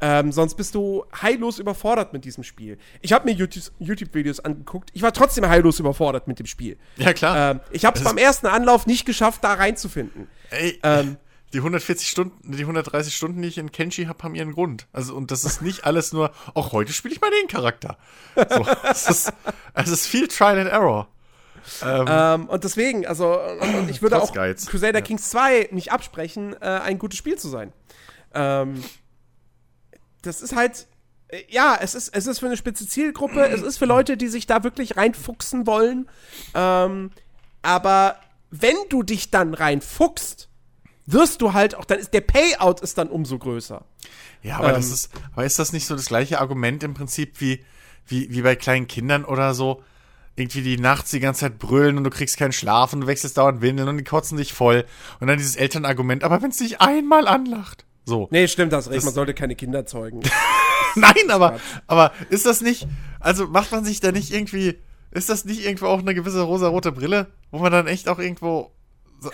Ähm, 0.00 0.32
sonst 0.32 0.56
bist 0.56 0.74
du 0.74 1.04
heillos 1.22 1.58
überfordert 1.58 2.12
mit 2.12 2.24
diesem 2.24 2.44
Spiel. 2.44 2.78
Ich 3.00 3.12
habe 3.12 3.24
mir 3.24 3.32
YouTube-Videos 3.32 4.40
angeguckt. 4.40 4.90
Ich 4.92 5.02
war 5.02 5.12
trotzdem 5.12 5.48
heillos 5.48 5.78
überfordert 5.78 6.28
mit 6.28 6.38
dem 6.38 6.46
Spiel. 6.46 6.76
Ja, 6.96 7.12
klar. 7.12 7.52
Ähm, 7.52 7.60
ich 7.70 7.84
habe 7.84 7.96
es 7.96 8.04
beim 8.04 8.18
ersten 8.18 8.46
Anlauf 8.46 8.86
nicht 8.86 9.06
geschafft, 9.06 9.44
da 9.44 9.54
reinzufinden. 9.54 10.28
Ey, 10.50 10.78
ähm, 10.82 11.16
die 11.54 11.58
140 11.58 12.08
Stunden, 12.08 12.52
die 12.52 12.60
130 12.60 13.14
Stunden, 13.14 13.40
die 13.40 13.48
ich 13.48 13.58
in 13.58 13.70
Kenshi 13.72 14.06
habe, 14.06 14.22
haben 14.24 14.34
ihren 14.34 14.52
Grund. 14.52 14.88
Also, 14.92 15.14
und 15.14 15.30
das 15.30 15.44
ist 15.44 15.62
nicht 15.62 15.84
alles 15.84 16.12
nur, 16.12 16.32
auch 16.54 16.72
heute 16.72 16.92
spiele 16.92 17.14
ich 17.14 17.20
mal 17.20 17.30
den 17.30 17.48
Charakter. 17.48 17.96
So, 18.34 18.66
es, 18.90 19.08
ist, 19.08 19.32
es 19.74 19.88
ist 19.88 20.06
viel 20.06 20.28
Trial 20.28 20.58
and 20.58 20.70
Error. 20.70 21.08
Ähm, 21.82 22.06
ähm, 22.08 22.48
und 22.48 22.64
deswegen, 22.64 23.06
also, 23.06 23.40
und, 23.40 23.88
ich 23.88 24.02
würde 24.02 24.20
auch 24.20 24.32
Geiz. 24.32 24.66
Crusader 24.66 24.98
ja. 24.98 25.04
Kings 25.04 25.30
2 25.30 25.68
nicht 25.70 25.92
absprechen, 25.92 26.54
äh, 26.60 26.66
ein 26.66 26.98
gutes 26.98 27.18
Spiel 27.18 27.38
zu 27.38 27.48
sein. 27.48 27.72
Ähm, 28.34 28.82
das 30.26 30.42
ist 30.42 30.54
halt, 30.54 30.86
äh, 31.28 31.42
ja, 31.48 31.78
es 31.80 31.94
ist, 31.94 32.08
es 32.08 32.26
ist 32.26 32.40
für 32.40 32.46
eine 32.46 32.56
spitze 32.56 32.86
Zielgruppe, 32.86 33.46
es 33.46 33.62
ist 33.62 33.78
für 33.78 33.86
Leute, 33.86 34.16
die 34.16 34.28
sich 34.28 34.46
da 34.46 34.64
wirklich 34.64 34.96
reinfuchsen 34.96 35.66
wollen. 35.66 36.08
Ähm, 36.54 37.10
aber 37.62 38.16
wenn 38.50 38.76
du 38.88 39.02
dich 39.02 39.30
dann 39.30 39.54
reinfuchst, 39.54 40.48
wirst 41.06 41.42
du 41.42 41.52
halt 41.52 41.74
auch, 41.74 41.84
dann 41.84 41.98
ist 41.98 42.14
der 42.14 42.20
Payout 42.20 42.80
ist 42.80 42.98
dann 42.98 43.08
umso 43.08 43.38
größer. 43.38 43.84
Ja, 44.42 44.58
aber 44.58 44.68
ähm, 44.68 44.74
das 44.74 44.90
ist, 44.90 45.10
aber 45.32 45.44
ist 45.44 45.58
das 45.58 45.72
nicht 45.72 45.86
so 45.86 45.96
das 45.96 46.06
gleiche 46.06 46.40
Argument 46.40 46.82
im 46.82 46.94
Prinzip 46.94 47.40
wie, 47.40 47.64
wie, 48.06 48.30
wie 48.30 48.42
bei 48.42 48.56
kleinen 48.56 48.86
Kindern 48.86 49.24
oder 49.24 49.54
so? 49.54 49.82
Irgendwie 50.36 50.62
die 50.62 50.78
nachts 50.78 51.10
die 51.10 51.20
ganze 51.20 51.42
Zeit 51.42 51.58
brüllen 51.58 51.96
und 51.96 52.04
du 52.04 52.10
kriegst 52.10 52.36
keinen 52.36 52.52
Schlaf 52.52 52.92
und 52.92 53.02
du 53.02 53.06
wechselst 53.06 53.38
dauernd 53.38 53.60
Windeln 53.60 53.88
und 53.88 53.98
die 53.98 54.04
kotzen 54.04 54.36
dich 54.36 54.52
voll. 54.52 54.84
Und 55.20 55.28
dann 55.28 55.38
dieses 55.38 55.56
Elternargument, 55.56 56.24
aber 56.24 56.42
wenn 56.42 56.50
es 56.50 56.56
dich 56.56 56.80
einmal 56.80 57.28
anlacht. 57.28 57.84
So. 58.04 58.28
Nee, 58.30 58.48
stimmt, 58.48 58.72
das 58.72 58.90
recht. 58.90 59.04
Man 59.04 59.14
sollte 59.14 59.34
keine 59.34 59.56
Kinder 59.56 59.86
zeugen. 59.86 60.20
Nein, 60.94 61.30
aber, 61.30 61.58
aber 61.86 62.12
ist 62.30 62.46
das 62.46 62.60
nicht, 62.60 62.86
also 63.18 63.46
macht 63.46 63.72
man 63.72 63.84
sich 63.84 64.00
da 64.00 64.12
nicht 64.12 64.32
irgendwie, 64.32 64.78
ist 65.10 65.28
das 65.28 65.44
nicht 65.44 65.64
irgendwo 65.64 65.86
auch 65.86 66.00
eine 66.00 66.14
gewisse 66.14 66.42
rosa-rote 66.42 66.92
Brille, 66.92 67.28
wo 67.50 67.58
man 67.58 67.72
dann 67.72 67.86
echt 67.86 68.08
auch 68.08 68.18
irgendwo 68.18 68.70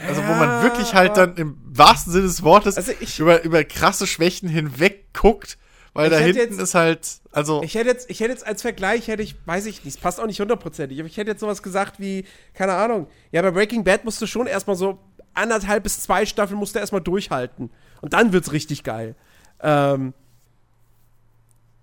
also 0.06 0.22
wo 0.22 0.34
man 0.34 0.62
wirklich 0.62 0.94
halt 0.94 1.16
dann 1.16 1.36
im 1.36 1.58
wahrsten 1.64 2.12
Sinne 2.12 2.26
des 2.26 2.44
Wortes 2.44 2.76
also 2.76 2.92
ich, 3.00 3.18
über, 3.18 3.42
über 3.42 3.64
krasse 3.64 4.06
Schwächen 4.06 4.48
hinweg 4.48 5.12
guckt, 5.12 5.58
weil 5.92 6.10
da 6.10 6.18
hinten 6.18 6.38
jetzt, 6.38 6.60
ist 6.60 6.74
halt, 6.74 7.20
also. 7.32 7.62
Ich 7.64 7.74
hätte 7.74 7.88
jetzt, 7.88 8.08
ich 8.08 8.20
hätte 8.20 8.30
jetzt 8.30 8.46
als 8.46 8.62
Vergleich, 8.62 9.08
hätte 9.08 9.22
ich, 9.22 9.34
weiß 9.46 9.66
ich 9.66 9.84
nicht, 9.84 9.96
es 9.96 10.00
passt 10.00 10.20
auch 10.20 10.26
nicht 10.26 10.40
hundertprozentig, 10.40 11.00
aber 11.00 11.08
ich 11.08 11.16
hätte 11.16 11.32
jetzt 11.32 11.40
sowas 11.40 11.62
gesagt 11.62 11.98
wie, 11.98 12.24
keine 12.54 12.74
Ahnung, 12.74 13.08
ja, 13.32 13.42
bei 13.42 13.50
Breaking 13.50 13.82
Bad 13.82 14.04
musst 14.04 14.22
du 14.22 14.26
schon 14.26 14.46
erstmal 14.46 14.76
so 14.76 15.00
anderthalb 15.34 15.82
bis 15.82 16.00
zwei 16.00 16.26
Staffeln 16.26 16.58
musst 16.58 16.74
du 16.74 16.78
erstmal 16.78 17.00
durchhalten. 17.00 17.70
Und 18.00 18.12
dann 18.12 18.32
wird's 18.32 18.52
richtig 18.52 18.84
geil. 18.84 19.14
Ähm, 19.60 20.14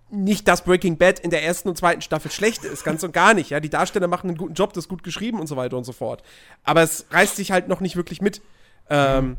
nicht, 0.10 0.48
dass 0.48 0.64
Breaking 0.64 0.98
Bad 0.98 1.19
in 1.19 1.30
der 1.30 1.44
ersten 1.44 1.68
und 1.69 1.77
zweiten 1.77 2.02
Staffel 2.02 2.31
schlecht 2.31 2.64
ist, 2.64 2.84
ganz 2.84 3.03
und 3.03 3.11
gar 3.11 3.34
nicht. 3.34 3.49
Ja, 3.49 3.60
die 3.60 3.69
Darsteller 3.69 4.07
machen 4.07 4.30
einen 4.30 4.38
guten 4.38 4.53
Job, 4.53 4.73
das 4.73 4.85
ist 4.85 4.89
gut 4.89 5.03
geschrieben 5.03 5.39
und 5.39 5.48
so 5.48 5.57
weiter 5.57 5.77
und 5.77 5.84
so 5.84 5.91
fort. 5.91 6.23
Aber 6.64 6.81
es 6.81 7.06
reißt 7.11 7.35
sich 7.35 7.52
halt 7.52 7.68
noch 7.68 7.81
nicht 7.81 7.95
wirklich 7.95 8.22
mit. 8.22 8.41
Ähm. 8.89 9.38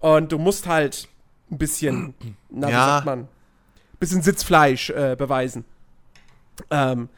Und 0.00 0.32
du 0.32 0.38
musst 0.38 0.66
halt 0.66 1.08
ein 1.50 1.58
bisschen, 1.58 2.14
na, 2.50 2.68
ja. 2.68 2.72
wie 2.72 2.90
sagt 2.90 3.06
man, 3.06 3.20
ein 3.20 3.28
bisschen 4.00 4.20
Sitzfleisch 4.20 4.90
äh, 4.90 5.14
beweisen. 5.16 5.64
Ähm, 6.70 7.08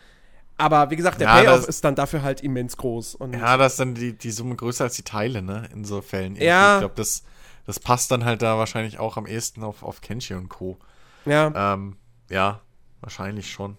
aber 0.56 0.90
wie 0.90 0.96
gesagt, 0.96 1.20
der 1.20 1.28
ja, 1.28 1.34
Payoff 1.34 1.66
ist 1.66 1.84
dann 1.84 1.94
dafür 1.94 2.22
halt 2.22 2.42
immens 2.42 2.76
groß. 2.76 3.18
ja, 3.32 3.56
das 3.56 3.72
ist 3.72 3.80
dann 3.80 3.94
die, 3.94 4.12
die 4.12 4.30
Summe 4.30 4.54
größer 4.54 4.84
als 4.84 4.94
die 4.94 5.02
Teile, 5.02 5.42
ne? 5.42 5.68
In 5.72 5.84
so 5.84 6.00
Fällen. 6.00 6.36
Ja. 6.36 6.76
Ich 6.76 6.80
glaube, 6.80 6.94
das, 6.96 7.24
das 7.66 7.80
passt 7.80 8.10
dann 8.10 8.24
halt 8.24 8.42
da 8.42 8.58
wahrscheinlich 8.58 8.98
auch 8.98 9.16
am 9.16 9.26
ehesten 9.26 9.62
auf, 9.62 9.82
auf 9.82 10.00
Kenshi 10.00 10.34
und 10.34 10.48
Co. 10.48 10.78
Ja. 11.24 11.74
Ähm, 11.74 11.96
ja, 12.30 12.60
Wahrscheinlich 13.04 13.52
schon. 13.52 13.76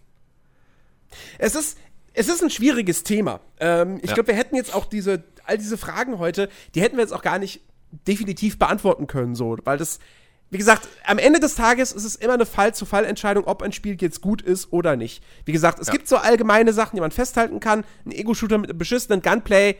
Es 1.39 1.55
ist, 1.55 1.79
es 2.13 2.27
ist 2.27 2.43
ein 2.43 2.51
schwieriges 2.51 3.01
Thema. 3.01 3.39
Ähm, 3.59 3.97
ich 4.03 4.09
ja. 4.09 4.13
glaube, 4.13 4.27
wir 4.27 4.35
hätten 4.35 4.55
jetzt 4.55 4.71
auch 4.71 4.85
diese, 4.85 5.23
all 5.45 5.57
diese 5.57 5.79
Fragen 5.79 6.19
heute, 6.19 6.47
die 6.75 6.81
hätten 6.81 6.95
wir 6.95 7.01
jetzt 7.01 7.11
auch 7.11 7.23
gar 7.23 7.39
nicht 7.39 7.61
definitiv 8.07 8.59
beantworten 8.59 9.07
können, 9.07 9.33
so, 9.33 9.57
weil 9.63 9.79
das, 9.79 9.97
wie 10.51 10.59
gesagt, 10.59 10.87
am 11.05 11.17
Ende 11.17 11.39
des 11.39 11.55
Tages 11.55 11.91
ist 11.91 12.03
es 12.03 12.15
immer 12.15 12.35
eine 12.35 12.45
Fall-zu-Fall-Entscheidung, 12.45 13.45
ob 13.45 13.63
ein 13.63 13.71
Spiel 13.71 13.97
jetzt 13.99 14.21
gut 14.21 14.43
ist 14.43 14.71
oder 14.71 14.95
nicht. 14.95 15.23
Wie 15.45 15.53
gesagt, 15.53 15.79
es 15.79 15.87
ja. 15.87 15.93
gibt 15.93 16.07
so 16.07 16.17
allgemeine 16.17 16.71
Sachen, 16.71 16.95
die 16.97 17.01
man 17.01 17.09
festhalten 17.09 17.59
kann. 17.59 17.83
Ein 18.05 18.11
Ego-Shooter 18.11 18.59
mit 18.59 18.69
einem 18.69 18.77
beschissenen 18.77 19.23
Gunplay, 19.23 19.77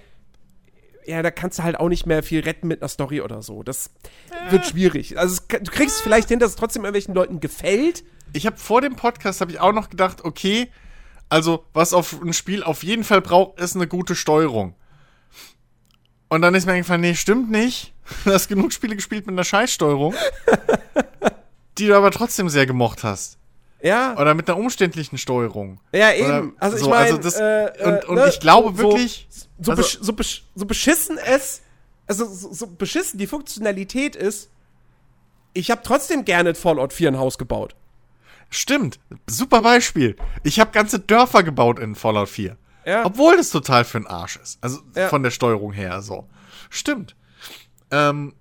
ja, 1.06 1.22
da 1.22 1.32
kannst 1.32 1.60
du 1.60 1.64
halt 1.64 1.80
auch 1.80 1.90
nicht 1.90 2.06
mehr 2.06 2.24
viel 2.24 2.42
retten 2.42 2.68
mit 2.68 2.82
einer 2.82 2.90
Story 2.90 3.22
oder 3.22 3.42
so. 3.42 3.64
Das 3.64 3.92
äh. 4.48 4.52
wird 4.52 4.66
schwierig. 4.66 5.18
Also, 5.18 5.36
es, 5.36 5.48
du 5.48 5.72
kriegst 5.72 5.98
es 5.98 6.02
vielleicht 6.02 6.30
hin, 6.30 6.40
dass 6.40 6.52
es 6.52 6.56
trotzdem 6.56 6.84
irgendwelchen 6.84 7.14
Leuten 7.14 7.40
gefällt, 7.40 8.04
ich 8.36 8.46
habe 8.46 8.58
vor 8.58 8.82
dem 8.82 8.96
Podcast 8.96 9.42
habe 9.42 9.52
ich 9.52 9.60
auch 9.60 9.72
noch 9.72 9.90
gedacht, 9.90 10.24
okay, 10.24 10.70
also 11.30 11.66
was 11.74 11.94
auf 11.94 12.22
ein 12.22 12.34
Spiel 12.34 12.64
auf 12.64 12.84
jeden 12.84 13.04
Fall 13.04 13.22
braucht, 13.22 13.60
ist 13.60 13.76
eine 13.76 13.88
gute 13.88 14.16
Steuerung. 14.16 14.76
Und 16.28 16.42
dann 16.42 16.54
ist 16.54 16.66
mir 16.66 16.74
eingefallen, 16.74 17.02
nee, 17.02 17.16
stimmt 17.16 17.50
nicht. 17.50 17.94
Du 18.24 18.32
hast 18.32 18.50
genug 18.50 18.72
Spiele 18.72 18.96
gespielt 18.96 19.26
mit 19.26 19.34
einer 19.34 19.44
Scheißsteuerung, 19.44 20.14
die 21.80 21.88
du 21.88 21.98
aber 21.98 22.12
trotzdem 22.12 22.50
sehr 22.50 22.68
gemocht 22.68 23.04
hast. 23.04 23.40
Ja. 23.82 24.16
Oder 24.20 24.36
mit 24.36 24.48
einer 24.48 24.60
umständlichen 24.60 25.18
Steuerung. 25.18 25.80
Ja, 25.92 26.12
eben. 26.12 26.28
Oder 26.28 26.52
also 26.60 26.78
ich 26.78 26.88
meine, 26.88 27.16
also 27.18 27.40
äh, 27.42 27.72
und, 27.84 28.06
und 28.06 28.16
ne? 28.16 28.28
ich 28.30 28.40
glaube 28.40 28.78
wirklich, 28.78 29.28
so, 29.30 29.45
so, 29.60 29.72
also, 29.72 29.82
besch 29.82 29.98
so, 30.02 30.14
besch 30.14 30.44
so, 30.56 30.66
beschissen 30.66 31.18
es, 31.18 31.62
also 32.08 32.26
so, 32.26 32.54
so 32.54 32.68
beschissen 32.68 33.18
die 33.18 33.28
Funktionalität 33.28 34.16
ist, 34.16 34.50
ich 35.54 35.72
habe 35.72 35.82
trotzdem 35.84 36.26
gerne 36.26 36.54
Fallout 36.56 36.94
4 36.94 37.10
ein 37.10 37.18
Haus 37.18 37.38
gebaut. 37.38 37.76
Stimmt, 38.50 39.00
super 39.28 39.62
Beispiel. 39.62 40.16
Ich 40.44 40.60
habe 40.60 40.72
ganze 40.72 41.00
Dörfer 41.00 41.44
gebaut 41.44 41.80
in 41.80 41.96
Fallout 41.96 42.30
4. 42.30 42.58
Ja. 42.86 43.06
Obwohl 43.06 43.38
das 43.38 43.50
total 43.50 43.84
für 43.84 44.00
den 44.00 44.08
Arsch 44.08 44.38
ist. 44.38 44.60
Also 44.62 44.82
ja. 44.96 45.08
von 45.08 45.24
der 45.24 45.32
Steuerung 45.32 45.72
her 45.72 46.02
so. 46.02 46.28
Stimmt. 46.70 47.16
Ähm, 47.90 48.34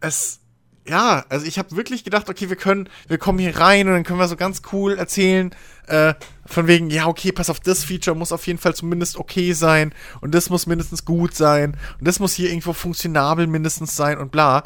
es, 0.00 0.40
ja, 0.86 1.24
also 1.28 1.46
ich 1.46 1.58
habe 1.58 1.76
wirklich 1.76 2.02
gedacht, 2.04 2.28
okay, 2.28 2.48
wir 2.48 2.56
können, 2.56 2.88
wir 3.06 3.18
kommen 3.18 3.38
hier 3.38 3.56
rein 3.56 3.86
und 3.86 3.94
dann 3.94 4.04
können 4.04 4.18
wir 4.18 4.28
so 4.28 4.36
ganz 4.36 4.62
cool 4.72 4.98
erzählen, 4.98 5.54
äh, 5.86 6.14
von 6.44 6.66
wegen, 6.66 6.90
ja, 6.90 7.06
okay, 7.06 7.30
pass 7.30 7.50
auf, 7.50 7.60
das 7.60 7.84
Feature 7.84 8.16
muss 8.16 8.32
auf 8.32 8.46
jeden 8.46 8.58
Fall 8.58 8.74
zumindest 8.74 9.16
okay 9.16 9.52
sein 9.52 9.94
und 10.20 10.34
das 10.34 10.50
muss 10.50 10.66
mindestens 10.66 11.04
gut 11.04 11.34
sein 11.34 11.76
und 11.98 12.06
das 12.06 12.18
muss 12.18 12.34
hier 12.34 12.48
irgendwo 12.48 12.72
funktionabel 12.72 13.46
mindestens 13.46 13.94
sein 13.96 14.18
und 14.18 14.32
bla. 14.32 14.62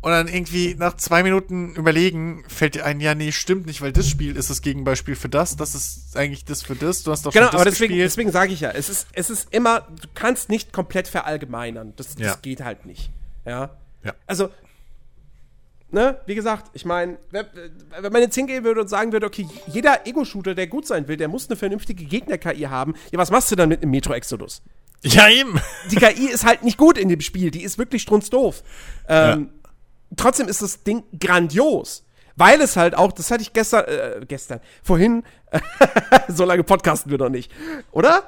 Und 0.00 0.10
dann 0.10 0.26
irgendwie 0.26 0.74
nach 0.76 0.96
zwei 0.96 1.22
Minuten 1.22 1.76
überlegen, 1.76 2.42
fällt 2.48 2.74
dir 2.74 2.84
ein, 2.84 2.98
ja, 2.98 3.14
nee, 3.14 3.30
stimmt 3.30 3.66
nicht, 3.66 3.82
weil 3.82 3.92
das 3.92 4.08
Spiel 4.08 4.34
ist 4.34 4.50
das 4.50 4.60
Gegenbeispiel 4.60 5.14
für 5.14 5.28
das, 5.28 5.54
das 5.54 5.76
ist 5.76 6.16
eigentlich 6.16 6.44
das 6.44 6.64
für 6.64 6.74
das, 6.74 7.04
du 7.04 7.12
hast 7.12 7.24
doch 7.24 7.32
genau, 7.32 7.48
aber 7.48 7.64
deswegen, 7.64 7.90
gespielt. 7.90 8.06
deswegen 8.06 8.32
sage 8.32 8.52
ich 8.52 8.60
ja, 8.60 8.70
es 8.70 8.88
ist, 8.88 9.06
es 9.12 9.30
ist 9.30 9.54
immer, 9.54 9.82
du 9.82 10.08
kannst 10.12 10.48
nicht 10.48 10.72
komplett 10.72 11.06
verallgemeinern. 11.06 11.92
Das, 11.96 12.16
das 12.16 12.26
ja. 12.26 12.34
geht 12.42 12.62
halt 12.64 12.84
nicht. 12.84 13.10
Ja. 13.44 13.70
ja. 14.02 14.12
Also, 14.26 14.50
ne, 15.92 16.18
wie 16.26 16.34
gesagt, 16.34 16.70
ich 16.74 16.84
meine, 16.84 17.18
wenn 17.30 18.12
man 18.12 18.22
jetzt 18.22 18.34
hingehen 18.34 18.64
würde 18.64 18.80
und 18.80 18.88
sagen 18.88 19.12
würde, 19.12 19.26
okay, 19.26 19.46
jeder 19.66 20.06
Ego-Shooter, 20.06 20.54
der 20.54 20.66
gut 20.66 20.86
sein 20.86 21.08
will, 21.08 21.16
der 21.16 21.28
muss 21.28 21.48
eine 21.48 21.56
vernünftige 21.56 22.04
Gegner-KI 22.04 22.62
haben, 22.62 22.94
ja, 23.10 23.18
was 23.18 23.30
machst 23.30 23.50
du 23.50 23.56
dann 23.56 23.68
mit 23.68 23.82
einem 23.82 23.90
Metro 23.90 24.12
Exodus? 24.12 24.62
Ja, 25.04 25.28
eben. 25.28 25.60
Die 25.90 25.96
KI 25.96 26.28
ist 26.28 26.44
halt 26.44 26.62
nicht 26.62 26.78
gut 26.78 26.96
in 26.96 27.08
dem 27.08 27.20
Spiel, 27.20 27.50
die 27.50 27.62
ist 27.62 27.76
wirklich 27.76 28.02
strunzdoof. 28.02 28.62
Ähm, 29.08 29.50
ja 29.52 29.62
trotzdem 30.16 30.48
ist 30.48 30.62
das 30.62 30.82
Ding 30.82 31.04
grandios. 31.18 32.04
Weil 32.34 32.62
es 32.62 32.76
halt 32.76 32.94
auch, 32.94 33.12
das 33.12 33.30
hatte 33.30 33.42
ich 33.42 33.52
gestern, 33.52 33.84
äh, 33.84 34.20
gestern, 34.26 34.60
vorhin, 34.82 35.22
so 36.28 36.44
lange 36.44 36.64
podcasten 36.64 37.10
wir 37.10 37.18
noch 37.18 37.28
nicht, 37.28 37.52
oder? 37.90 38.24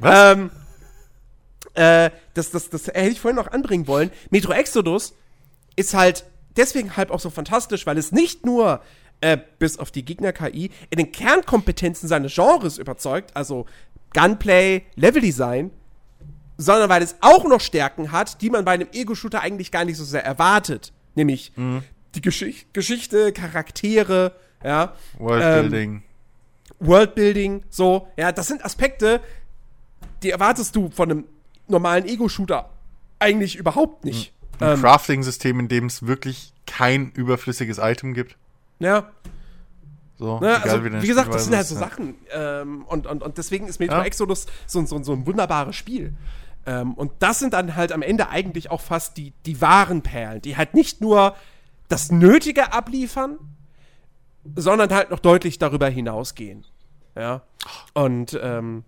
Was? 0.00 0.34
ähm, 0.36 0.50
äh, 1.72 2.10
das, 2.34 2.50
das, 2.50 2.68
das 2.68 2.88
hätte 2.88 3.08
ich 3.08 3.20
vorhin 3.20 3.36
noch 3.36 3.50
anbringen 3.50 3.86
wollen. 3.86 4.10
Metro 4.28 4.52
Exodus 4.52 5.14
ist 5.74 5.94
halt 5.94 6.26
deswegen 6.58 6.96
halt 6.96 7.10
auch 7.10 7.20
so 7.20 7.30
fantastisch, 7.30 7.86
weil 7.86 7.96
es 7.96 8.12
nicht 8.12 8.44
nur 8.44 8.82
äh, 9.20 9.38
bis 9.58 9.78
auf 9.78 9.90
die 9.90 10.04
Gegner-KI 10.04 10.70
in 10.90 10.98
den 10.98 11.12
Kernkompetenzen 11.12 12.08
seines 12.08 12.34
Genres 12.34 12.78
überzeugt, 12.78 13.34
also 13.34 13.66
Gunplay, 14.12 14.82
Leveldesign, 14.94 15.70
sondern 16.56 16.88
weil 16.88 17.02
es 17.02 17.16
auch 17.20 17.44
noch 17.44 17.60
Stärken 17.60 18.12
hat, 18.12 18.42
die 18.42 18.50
man 18.50 18.64
bei 18.64 18.72
einem 18.72 18.88
Ego-Shooter 18.92 19.40
eigentlich 19.40 19.70
gar 19.70 19.84
nicht 19.84 19.96
so 19.96 20.04
sehr 20.04 20.24
erwartet. 20.24 20.92
Nämlich 21.14 21.52
mhm. 21.56 21.82
die 22.14 22.20
Gesch 22.20 22.66
Geschichte, 22.72 23.32
Charaktere, 23.32 24.32
ja. 24.62 24.94
Worldbuilding. 25.18 25.90
Ähm, 25.90 26.02
Worldbuilding, 26.80 27.64
so, 27.70 28.08
ja, 28.16 28.30
das 28.32 28.46
sind 28.46 28.64
Aspekte, 28.64 29.20
die 30.22 30.30
erwartest 30.30 30.76
du 30.76 30.90
von 30.90 31.10
einem 31.10 31.24
normalen 31.66 32.06
Ego-Shooter 32.06 32.70
eigentlich 33.18 33.56
überhaupt 33.56 34.04
nicht. 34.04 34.32
Mhm. 34.32 34.37
Ein 34.60 34.74
ähm, 34.74 34.80
Crafting-System, 34.80 35.60
in 35.60 35.68
dem 35.68 35.86
es 35.86 36.06
wirklich 36.06 36.52
kein 36.66 37.10
überflüssiges 37.12 37.78
Item 37.78 38.14
gibt. 38.14 38.36
Ja. 38.78 39.10
So, 40.18 40.40
ne, 40.40 40.60
also, 40.62 40.84
wie, 40.84 41.02
wie 41.02 41.06
gesagt, 41.06 41.32
das 41.32 41.44
sind 41.44 41.54
halt 41.54 41.66
so 41.66 41.76
Sachen. 41.76 42.16
Ähm, 42.32 42.84
und, 42.86 43.06
und, 43.06 43.22
und 43.22 43.38
deswegen 43.38 43.68
ist 43.68 43.78
Metro 43.78 43.96
ja. 43.96 44.04
Exodus 44.04 44.46
so, 44.66 44.84
so, 44.84 45.02
so 45.02 45.12
ein 45.12 45.26
wunderbares 45.26 45.76
Spiel. 45.76 46.14
Ähm, 46.66 46.94
und 46.94 47.12
das 47.20 47.38
sind 47.38 47.54
dann 47.54 47.76
halt 47.76 47.92
am 47.92 48.02
Ende 48.02 48.28
eigentlich 48.28 48.70
auch 48.70 48.80
fast 48.80 49.16
die, 49.16 49.32
die 49.46 49.60
wahren 49.60 50.02
Perlen, 50.02 50.42
die 50.42 50.56
halt 50.56 50.74
nicht 50.74 51.00
nur 51.00 51.36
das 51.88 52.10
Nötige 52.10 52.72
abliefern, 52.72 53.38
sondern 54.56 54.90
halt 54.92 55.10
noch 55.10 55.20
deutlich 55.20 55.58
darüber 55.58 55.88
hinausgehen. 55.88 56.64
Ja. 57.14 57.42
Und 57.94 58.38
ähm, 58.42 58.84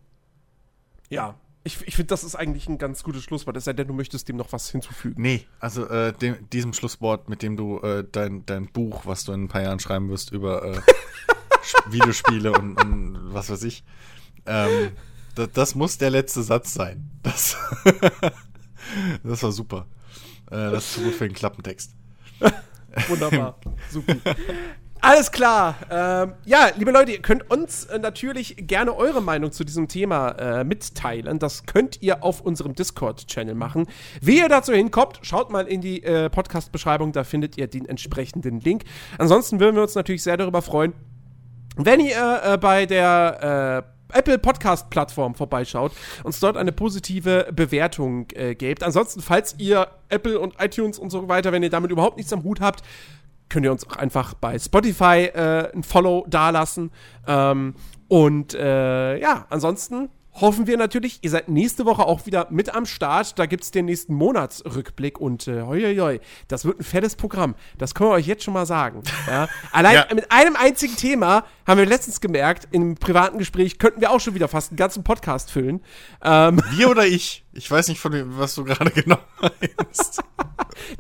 ja, 1.09 1.35
ich, 1.63 1.87
ich 1.87 1.97
finde, 1.97 2.09
das 2.09 2.25
ist 2.25 2.35
eigentlich 2.35 2.69
ein 2.69 2.79
ganz 2.79 3.03
gutes 3.03 3.23
Schlusswort, 3.23 3.57
es 3.57 3.65
sei 3.65 3.75
denn, 3.75 3.87
du 3.87 3.93
möchtest 3.93 4.29
dem 4.29 4.37
noch 4.37 4.53
was 4.53 4.71
hinzufügen. 4.71 5.21
Nee, 5.21 5.47
also 5.59 5.87
äh, 5.87 6.13
dem, 6.13 6.49
diesem 6.51 6.73
Schlusswort, 6.73 7.29
mit 7.29 7.43
dem 7.43 7.57
du 7.57 7.81
äh, 7.81 8.05
dein, 8.11 8.47
dein 8.47 8.67
Buch, 8.67 9.05
was 9.05 9.25
du 9.25 9.33
in 9.33 9.45
ein 9.45 9.49
paar 9.49 9.63
Jahren 9.63 9.79
schreiben 9.79 10.09
wirst, 10.09 10.33
über 10.33 10.65
äh, 10.65 10.81
Videospiele 11.91 12.53
und, 12.53 12.81
und, 12.81 13.19
was 13.35 13.51
weiß 13.51 13.63
ich, 13.65 13.85
ähm, 14.47 14.93
das, 15.35 15.51
das, 15.53 15.75
muss 15.75 15.99
der 15.99 16.11
letzte 16.11 16.43
Satz 16.43 16.73
sein. 16.73 17.11
Das, 17.23 17.57
das 19.23 19.43
war 19.43 19.53
super. 19.53 19.87
Äh, 20.51 20.71
das 20.71 20.87
ist 20.87 20.95
zu 20.95 21.03
gut 21.03 21.15
für 21.15 21.29
den 21.29 21.35
Klappentext. 21.35 21.95
Wunderbar. 23.09 23.61
Super. 23.91 24.17
Alles 25.03 25.33
klar. 25.33 25.77
Ähm, 25.91 26.35
ja, 26.45 26.69
liebe 26.77 26.91
Leute, 26.91 27.13
ihr 27.13 27.23
könnt 27.23 27.51
uns 27.51 27.87
äh, 27.87 27.99
natürlich 27.99 28.57
gerne 28.59 28.95
eure 28.95 29.23
Meinung 29.23 29.51
zu 29.51 29.65
diesem 29.65 29.89
Thema 29.89 30.31
äh, 30.33 30.65
mitteilen. 30.65 31.39
Das 31.39 31.65
könnt 31.65 32.03
ihr 32.03 32.23
auf 32.23 32.43
unserem 32.43 32.75
Discord-Channel 32.75 33.55
machen. 33.55 33.87
Wie 34.21 34.39
ihr 34.39 34.49
dazu 34.49 34.75
hinkommt, 34.75 35.21
schaut 35.23 35.51
mal 35.51 35.67
in 35.67 35.81
die 35.81 36.03
äh, 36.03 36.29
Podcast-Beschreibung, 36.29 37.13
da 37.13 37.25
findet 37.25 37.57
ihr 37.57 37.67
den 37.67 37.87
entsprechenden 37.87 38.61
Link. 38.61 38.85
Ansonsten 39.17 39.59
würden 39.59 39.77
wir 39.77 39.83
uns 39.83 39.95
natürlich 39.95 40.23
sehr 40.23 40.37
darüber 40.37 40.61
freuen, 40.61 40.93
wenn 41.77 42.01
ihr 42.01 42.41
äh, 42.45 42.59
bei 42.59 42.85
der 42.85 43.85
äh, 43.87 44.19
Apple 44.19 44.39
Podcast 44.39 44.91
Plattform 44.91 45.35
vorbeischaut, 45.35 45.93
uns 46.25 46.41
dort 46.41 46.57
eine 46.57 46.73
positive 46.73 47.49
Bewertung 47.53 48.27
äh, 48.35 48.55
gebt. 48.55 48.83
Ansonsten, 48.83 49.21
falls 49.21 49.55
ihr 49.59 49.89
Apple 50.09 50.39
und 50.39 50.55
iTunes 50.59 50.99
und 50.99 51.11
so 51.11 51.29
weiter, 51.29 51.53
wenn 51.53 51.63
ihr 51.63 51.71
damit 51.71 51.91
überhaupt 51.91 52.17
nichts 52.17 52.33
am 52.33 52.43
Hut 52.43 52.61
habt, 52.61 52.83
könnt 53.51 53.67
ihr 53.67 53.73
uns 53.73 53.87
auch 53.87 53.97
einfach 53.97 54.33
bei 54.35 54.59
Spotify 54.59 55.31
äh, 55.35 55.71
ein 55.75 55.83
Follow 55.83 56.25
dalassen. 56.29 56.91
Ähm, 57.27 57.75
und 58.09 58.55
äh, 58.55 59.19
ja, 59.19 59.47
ansonsten 59.51 60.09
hoffen 60.41 60.67
wir 60.67 60.77
natürlich, 60.77 61.19
ihr 61.23 61.31
seid 61.31 61.49
nächste 61.49 61.85
Woche 61.85 62.05
auch 62.05 62.27
wieder 62.27 62.47
mit 62.51 62.75
am 62.75 62.87
Start. 62.87 63.39
Da 63.39 63.47
gibt 63.47 63.65
es 63.65 63.71
den 63.71 63.85
nächsten 63.87 64.15
Monatsrückblick 64.15 65.21
und 65.21 65.47
äh, 65.49 65.63
hoi, 65.63 65.81
hoi, 65.83 65.97
hoi, 65.97 66.21
das 66.49 66.65
wird 66.65 66.81
ein 66.81 66.85
fettes 66.85 67.17
Programm. 67.17 67.55
Das 67.79 67.95
können 67.95 68.11
wir 68.11 68.15
euch 68.15 68.27
jetzt 68.27 68.45
schon 68.45 68.55
mal 68.55 68.67
sagen. 68.67 69.03
Ja? 69.27 69.49
Allein 69.73 69.95
Ja. 69.95 70.07
mit 70.15 70.31
einem 70.33 70.57
einzigen 70.57 70.97
Thema 70.97 71.45
haben 71.67 71.79
wir 71.79 71.87
letztens 71.87 72.21
gemerkt, 72.21 72.69
im 72.73 72.97
privaten 72.97 73.39
Gespräch 73.39 73.79
könnten 73.79 74.01
wir 74.01 74.11
auch 74.11 74.21
schon 74.21 74.35
wieder 74.35 74.49
fast 74.49 74.71
einen 74.71 74.77
ganzen 74.77 75.05
Podcast 75.05 75.51
füllen. 75.51 75.83
Ähm, 76.23 76.61
Wir 76.73 76.89
oder 76.91 77.07
ich? 77.07 77.45
Ich 77.53 77.71
weiß 77.71 77.89
nicht, 77.89 78.01
von 78.01 78.13
was 78.39 78.55
du 78.55 78.65
gerade 78.65 78.91
genau 78.91 79.19
meinst. 79.41 80.23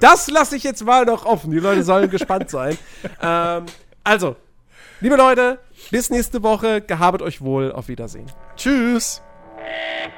das 0.00 0.28
lasse 0.28 0.56
ich 0.56 0.64
jetzt 0.64 0.84
mal 0.84 1.04
noch 1.04 1.24
offen. 1.24 1.50
Die 1.50 1.58
Leute 1.58 1.82
sollen 1.84 2.10
gespannt 2.10 2.50
sein. 2.50 2.76
Ähm, 3.22 3.66
also, 4.04 4.36
liebe 5.00 5.16
Leute, 5.16 5.58
bis 5.90 6.10
nächste 6.10 6.42
Woche. 6.42 6.80
Gehabet 6.80 7.22
euch 7.22 7.40
wohl. 7.40 7.72
Auf 7.72 7.88
Wiedersehen. 7.88 8.26
Tschüss. 8.56 9.22
Yeah. 9.60 10.10